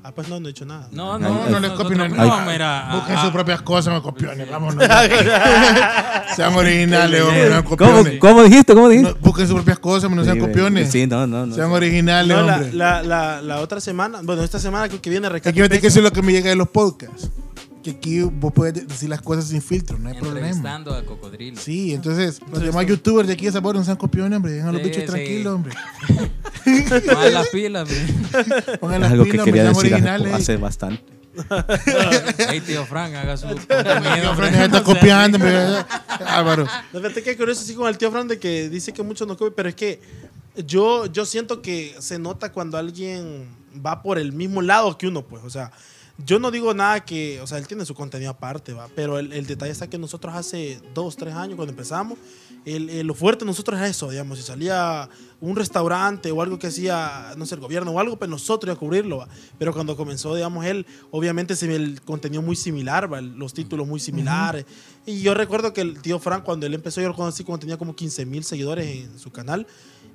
Ah, 0.05 0.11
pues 0.13 0.29
no, 0.29 0.41
no 0.41 0.49
he 0.49 0.51
hecho 0.51 0.65
nada. 0.67 0.89
No, 0.91 1.17
No, 1.17 1.29
no, 1.45 1.49
no, 1.49 1.61
les 1.61 1.71
copien 1.73 1.97
no 1.99 2.09
nadie. 2.09 2.29
vamos 2.29 2.49
a 2.49 2.55
ir 2.57 2.63
a- 2.63 2.91
a- 2.91 2.95
Busquen 2.97 3.17
a- 3.19 3.23
sus 3.23 3.31
propias 3.31 3.63
cosas, 3.63 3.95
no 3.95 4.03
copiones. 4.03 4.51
Vámonos. 4.51 4.85
sean 6.37 6.55
originales, 6.55 7.23
hombre, 7.23 7.43
no 7.45 7.49
sean 7.51 7.63
¿Cómo, 7.63 7.77
copiones. 7.77 8.19
¿Cómo 8.19 8.43
dijiste? 8.43 8.75
¿Cómo 8.75 8.89
dijiste? 8.89 9.13
No, 9.13 9.19
busquen 9.21 9.47
sus 9.47 9.55
propias 9.55 9.79
cosas, 9.79 10.11
no 10.11 10.25
sean 10.25 10.35
Sí, 10.37 10.41
copiones. 10.41 10.91
Sí, 10.91 11.07
no, 11.07 11.25
no, 11.29 11.47
no. 11.47 11.55
Sean 11.55 11.71
originales, 11.71 12.37
No, 12.37 12.43
la, 12.43 12.57
hombre. 12.57 12.73
la, 12.73 13.03
la, 13.05 13.43
la 13.43 13.61
otra 13.61 13.81
semana, 13.81 14.21
bueno, 14.25 14.43
esta 14.43 14.59
semana 14.59 14.89
creo 14.89 15.01
que 15.01 15.09
viene 15.11 15.29
Aquí 15.29 15.35
Rescate 15.35 15.61
me 15.61 15.69
que 15.69 15.75
Pesca. 15.77 15.87
eso 15.87 15.99
es 16.01 16.05
lo 16.05 16.11
que 16.13 16.23
me 16.23 16.33
llega 16.33 16.51
de 16.51 16.57
los 16.57 16.69
podcasts. 16.69 17.31
Que 17.83 17.91
aquí 17.91 18.21
vos 18.23 18.53
puedes 18.55 18.87
decir 18.87 19.09
las 19.09 19.21
cosas 19.21 19.47
sin 19.49 19.61
filtro, 19.61 19.99
no 19.99 20.09
hay 20.09 20.15
problema. 20.19 20.77
A 20.77 21.03
cocodrilo. 21.05 21.61
Sí, 21.61 21.93
entonces 21.93 22.41
los 22.51 22.63
demás 22.63 22.87
youtubers 22.87 23.27
de 23.27 23.35
aquí 23.35 23.47
de 23.47 23.53
Sabor 23.53 23.75
no 23.75 23.83
sean 23.85 23.97
copiones, 23.97 24.37
hombre. 24.37 24.53
Dejan 24.53 24.69
a 24.69 24.73
los 24.73 24.83
Sí, 24.83 24.89
bichos 24.89 25.03
sí. 25.03 25.09
tranquilos, 25.09 25.55
hombre. 25.55 25.75
Más 27.15 27.33
las 27.33 27.49
pilas, 27.49 27.89
man. 27.91 28.79
Pongan 28.81 28.95
Es 28.97 29.01
las 29.01 29.13
algo 29.13 29.25
que 29.25 29.31
pilas, 29.33 29.45
quería 29.47 29.71
hombre, 29.71 29.89
sean 29.89 29.91
decir 29.91 29.95
hace, 29.95 29.95
originales. 29.95 30.35
hace 30.35 30.57
bastante. 30.57 31.05
Hey, 32.51 32.61
tío 32.61 32.85
Frank, 32.87 33.15
haga 33.15 33.37
su. 33.37 33.49
Fran 33.67 34.53
ya 34.53 34.65
está 34.67 34.83
copiando, 34.85 35.37
hombre. 35.39 35.57
Álvaro. 36.27 36.67
La 36.93 37.01
verdad 37.01 37.23
que 37.23 37.37
curioso 37.37 37.65
sí 37.65 37.75
con 37.75 37.89
el 37.89 37.99
tío 37.99 38.11
Fran 38.11 38.29
de 38.29 38.39
que 38.39 38.69
dice 38.69 38.93
que 38.93 39.03
muchos 39.03 39.27
no 39.27 39.37
comen, 39.37 39.55
pero 39.57 39.69
es 39.69 39.75
que 39.75 40.01
yo, 40.67 41.07
yo 41.07 41.25
siento 41.25 41.63
que 41.63 41.95
se 41.99 42.19
nota 42.19 42.53
cuando 42.53 42.77
alguien 42.77 43.49
va 43.85 44.03
por 44.03 44.19
el 44.19 44.33
mismo 44.33 44.61
lado 44.61 44.99
que 44.99 45.07
uno, 45.09 45.23
pues, 45.27 45.43
o 45.45 45.51
sea, 45.51 45.73
yo 46.25 46.39
no 46.39 46.51
digo 46.51 46.73
nada 46.75 47.05
que, 47.05 47.41
o 47.41 47.47
sea, 47.47 47.59
él 47.59 47.67
tiene 47.67 47.85
su 47.85 47.95
contenido 47.95 48.31
aparte, 48.31 48.73
va, 48.73 48.89
pero 48.95 49.19
el, 49.19 49.33
el 49.33 49.47
detalle 49.47 49.73
está 49.73 49.89
que 49.89 49.99
nosotros 49.99 50.35
hace 50.35 50.81
dos, 50.95 51.17
tres 51.17 51.35
años 51.35 51.57
cuando 51.57 51.73
empezamos, 51.73 52.19
el, 52.65 52.89
el- 52.91 53.07
lo 53.07 53.15
fuerte 53.15 53.45
de 53.45 53.47
nosotros 53.51 53.77
era 53.79 53.89
eso, 53.89 54.09
digamos, 54.11 54.39
si 54.39 54.45
salía 54.45 55.09
un 55.41 55.57
restaurante 55.57 56.31
o 56.31 56.41
algo 56.41 56.59
que 56.59 56.69
hacía, 56.69 57.33
no 57.37 57.45
sé, 57.47 57.57
el 57.57 57.61
gobierno 57.61 57.91
o 57.91 57.99
algo, 57.99 58.17
pues 58.17 58.31
nosotros 58.31 58.69
íbamos 58.69 58.77
a 58.77 58.81
cubrirlo, 58.81 59.17
va. 59.19 59.29
Pero 59.59 59.73
cuando 59.73 59.97
comenzó, 59.97 60.35
digamos, 60.37 60.65
él, 60.65 60.87
obviamente 61.11 61.57
se 61.57 61.67
ve 61.67 61.75
el 61.77 62.01
contenido 62.03 62.41
muy 62.43 62.55
similar, 62.55 63.13
va, 63.13 63.21
los 63.21 63.53
títulos 63.53 63.89
muy 63.89 63.99
similares. 63.99 64.65
Y 65.05 65.21
yo 65.23 65.35
recuerdo 65.35 65.73
que 65.73 65.81
el 65.81 66.01
tío 66.01 66.21
Frank, 66.21 66.45
cuando 66.45 66.67
él 66.67 66.75
empezó, 66.75 67.01
yo 67.01 67.09
lo 67.09 67.17
conocí 67.17 67.43
cuando 67.43 67.61
tenía 67.61 67.77
como 67.77 67.97
15 67.97 68.25
mil 68.27 68.45
seguidores 68.45 68.87
en 68.87 69.19
su 69.19 69.33
canal. 69.33 69.67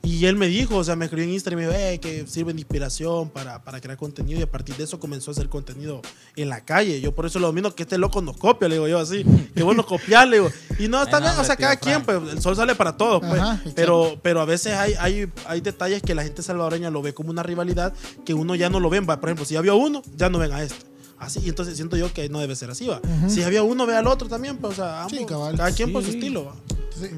Y 0.04 0.26
él 0.26 0.36
me 0.38 0.48
dijo, 0.48 0.78
o 0.78 0.84
sea, 0.84 0.96
me 0.96 1.06
escribió 1.06 1.26
en 1.28 1.34
Instagram 1.34 1.64
y 1.64 1.66
me 1.66 1.72
dijo, 1.74 1.80
eh, 1.86 2.00
que 2.00 2.26
sirve 2.28 2.54
de 2.54 2.60
inspiración 2.62 3.30
para, 3.30 3.62
para 3.64 3.82
crear 3.82 3.98
contenido. 3.98 4.40
Y 4.40 4.44
a 4.44 4.50
partir 4.50 4.76
de 4.78 4.86
eso 4.86 5.00
comenzó 5.00 5.32
a 5.32 5.34
hacer 5.34 5.50
contenido 5.50 6.02
en 6.36 6.50
la 6.50 6.62
calle. 6.64 7.02
Yo 7.02 7.14
por 7.14 7.26
eso 7.26 7.40
lo 7.40 7.48
domino, 7.48 7.76
que 7.76 7.84
este 7.84 7.98
loco 7.98 8.22
nos 8.22 8.38
copia, 8.38 8.68
le 8.70 8.76
digo 8.76 8.88
yo 8.88 9.00
así. 9.00 9.26
Que 9.54 9.64
bueno 9.64 9.86
copiar, 9.86 10.28
le 10.28 10.38
digo. 10.38 10.50
Y 10.80 10.88
no, 10.88 11.04
está 11.04 11.18
Ay, 11.18 11.24
no, 11.24 11.30
bien, 11.30 11.42
o 11.42 11.44
sea, 11.44 11.56
cada 11.58 11.76
tío 11.76 11.82
quien, 11.92 12.06
Frank. 12.06 12.22
pues, 12.22 12.34
el 12.36 12.42
sol 12.42 12.56
sale 12.56 12.74
para 12.76 12.96
todos, 12.96 13.20
pues. 13.20 13.42
Ajá, 13.42 13.62
pero, 13.76 14.20
pero 14.24 14.40
a 14.42 14.46
veces 14.46 14.74
hay, 14.74 14.94
hay, 15.00 15.32
hay 15.46 15.62
detalles 15.62 16.02
que 16.02 16.16
la 16.16 16.24
gente 16.24 16.42
salvadoreña 16.42 16.90
lo 16.90 17.02
ve 17.02 17.14
como 17.14 17.30
una 17.30 17.44
rivalidad 17.44 17.94
que 18.26 18.34
uno 18.34 18.56
ya 18.56 18.70
no 18.70 18.80
lo 18.80 18.90
ven. 18.90 19.06
Por 19.06 19.18
ejemplo, 19.26 19.44
si 19.46 19.56
ya 19.56 19.62
vio 19.62 19.74
a 19.74 19.76
uno, 19.76 20.02
ya 20.16 20.30
no 20.30 20.38
ven 20.40 20.54
a 20.54 20.64
este. 20.64 20.86
Así, 21.20 21.40
y 21.44 21.50
entonces 21.50 21.76
siento 21.76 21.98
yo 21.98 22.14
que 22.14 22.30
no 22.30 22.40
debe 22.40 22.56
ser 22.56 22.70
así, 22.70 22.88
va. 22.88 23.02
Si 23.28 23.42
había 23.44 23.64
uno, 23.64 23.86
ve 23.88 23.96
al 23.96 24.06
otro 24.08 24.28
también, 24.30 24.58
pues, 24.58 24.74
o 24.74 24.76
sea, 24.76 25.02
ambos, 25.04 25.18
Sí, 25.18 25.26
cabal. 25.26 25.58
cada 25.58 25.72
quien 25.72 25.92
por 25.92 26.04
su 26.04 26.12
Sí. 26.12 26.18
estilo, 26.18 26.46
va. 26.46 26.54
Entonces, 26.70 27.12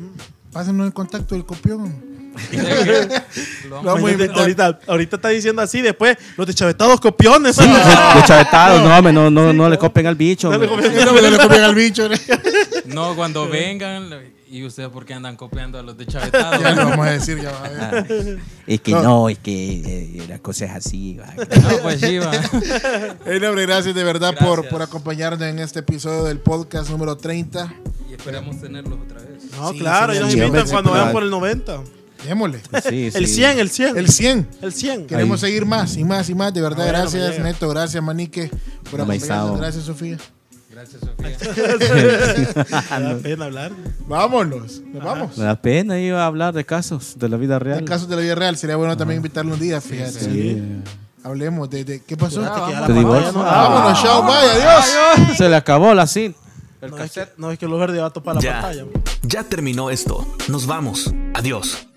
pásenos 0.53 0.87
el 0.87 0.93
contacto 0.93 1.35
del 1.35 1.45
copión. 1.45 2.08
Lo 3.69 3.81
vamos 3.83 4.09
a 4.09 4.11
invitar. 4.11 4.39
ahorita, 4.39 4.79
ahorita 4.87 5.15
está 5.17 5.29
diciendo 5.29 5.61
así, 5.61 5.81
después 5.81 6.17
los 6.37 6.47
deschavetados 6.47 6.99
copiones. 6.99 7.55
De 7.57 7.65
chavetados, 8.25 8.81
no, 8.81 8.95
hombre, 8.97 9.13
no, 9.13 9.29
no, 9.29 9.53
no 9.53 9.69
le 9.69 9.77
copien 9.77 10.07
al 10.07 10.15
bicho. 10.15 10.49
No 10.51 10.57
le 10.57 10.67
copien. 10.67 11.63
Al 11.63 11.75
bicho. 11.75 12.09
¿no? 12.85 13.15
Cuando 13.15 13.47
vengan, 13.47 14.09
y 14.51 14.63
ustedes 14.65 14.89
por 14.89 15.05
qué 15.05 15.13
andan 15.13 15.35
copiando 15.35 15.77
a 15.77 15.83
los 15.83 15.95
de 15.95 16.07
Chavetados. 16.07 16.59
Ya 16.61 16.71
lo 16.71 16.89
vamos 16.89 17.05
a 17.05 17.11
decir, 17.11 17.39
ya 17.39 17.51
va 17.51 17.65
a 17.65 17.69
ver. 17.69 18.39
Es 18.65 18.81
que 18.81 18.91
No. 18.91 19.03
no, 19.03 19.29
es 19.29 19.37
que 19.37 19.81
eh, 19.85 20.25
la 20.27 20.39
cosa 20.39 20.65
es 20.65 20.71
así. 20.71 21.17
va. 21.17 21.27
No, 21.35 21.77
pues 21.83 21.99
sí, 22.01 22.17
va. 22.17 22.31
Hey, 23.25 23.43
hombre, 23.45 23.65
gracias 23.67 23.93
de 23.93 24.03
verdad 24.03 24.33
por, 24.39 24.53
Gracias. 24.61 24.71
por 24.73 24.81
acompañarnos 24.81 25.41
en 25.47 25.59
este 25.59 25.79
episodio 25.79 26.23
del 26.23 26.39
podcast 26.39 26.89
número 26.89 27.15
30. 27.15 27.71
Y 28.09 28.13
esperamos 28.13 28.59
tenerlos 28.59 28.97
otra 29.05 29.19
vez. 29.21 29.43
No, 29.55 29.71
Sí, 29.71 29.79
claro, 29.79 30.13
sí, 30.13 30.17
ellos 30.17 30.27
nos 30.29 30.33
sí, 30.33 30.39
invitan 30.41 30.69
cuando 30.69 30.91
sí, 30.93 30.97
vayan 30.97 31.11
por 31.13 31.23
el 31.23 31.29
90. 31.29 31.81
Démosle. 32.25 32.59
Sí, 32.89 33.11
El 33.13 33.27
sí. 33.27 33.35
100, 33.35 33.59
el 33.59 33.69
100. 33.69 33.97
El 33.97 34.09
100. 34.09 34.47
El 34.61 34.73
100. 34.73 35.07
Queremos 35.07 35.41
Ahí. 35.43 35.49
seguir 35.51 35.65
más 35.65 35.95
y 35.97 36.03
más 36.03 36.29
y 36.29 36.35
más. 36.35 36.53
De 36.53 36.61
verdad, 36.61 36.85
Ah, 36.87 36.91
gracias. 36.91 37.39
Neto. 37.39 37.69
Gracias, 37.69 38.03
Manique, 38.03 38.49
por 38.91 39.01
acompañarnos. 39.01 39.59
Gracias, 39.59 39.83
Sofía. 39.85 40.17
Gracias, 40.71 41.01
Sofía. 41.01 41.37
Me 42.99 43.03
da 43.03 43.15
pena 43.21 43.45
hablar. 43.45 43.71
Vámonos. 44.07 44.81
Nos 44.93 45.03
vamos. 45.03 45.37
Me 45.37 45.45
da 45.45 45.55
pena 45.61 45.99
iba 45.99 46.23
a 46.23 46.25
hablar 46.25 46.53
de 46.53 46.65
casos 46.65 47.17
de 47.17 47.29
la 47.29 47.37
vida 47.37 47.57
real. 47.59 47.79
En 47.79 47.85
casos 47.85 48.07
de 48.09 48.15
la 48.15 48.21
vida 48.21 48.35
real, 48.35 48.57
sería 48.57 48.75
bueno 48.75 48.95
también 48.97 49.17
invitarlo 49.17 49.53
un 49.53 49.59
día, 49.59 49.79
fíjate. 49.81 50.11
Sí. 50.19 50.61
Hablemos 51.23 51.69
de, 51.69 51.83
de- 51.83 52.01
¿Qué 52.01 52.15
pasó? 52.15 52.41
La 52.41 52.85
¿Te 52.85 52.93
divorcio? 52.93 53.31
no- 53.33 53.43
Vámonos, 53.43 54.01
chao, 54.01 54.23
bye, 54.23 54.33
adiós. 54.35 55.37
Se 55.37 55.49
le 55.49 55.55
acabó 55.55 55.93
la 55.93 56.07
cinta. 56.07 56.37
No 56.81 56.97
es, 57.03 57.11
que, 57.11 57.27
no, 57.35 57.51
es 57.51 57.59
que 57.59 57.67
los 57.67 57.77
verdes 57.77 58.01
va 58.01 58.05
a 58.05 58.09
topar 58.09 58.35
la 58.35 58.41
Ya, 58.41 58.61
pantalla. 58.61 58.85
ya 59.23 59.43
terminó 59.43 59.89
esto. 59.89 60.25
Nos 60.47 60.65
vamos. 60.65 61.13
Adiós. 61.33 61.88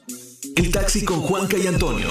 El 0.54 0.70
taxi 0.70 1.04
con 1.04 1.20
Juanca 1.20 1.56
y 1.56 1.66
Antonio. 1.66 2.08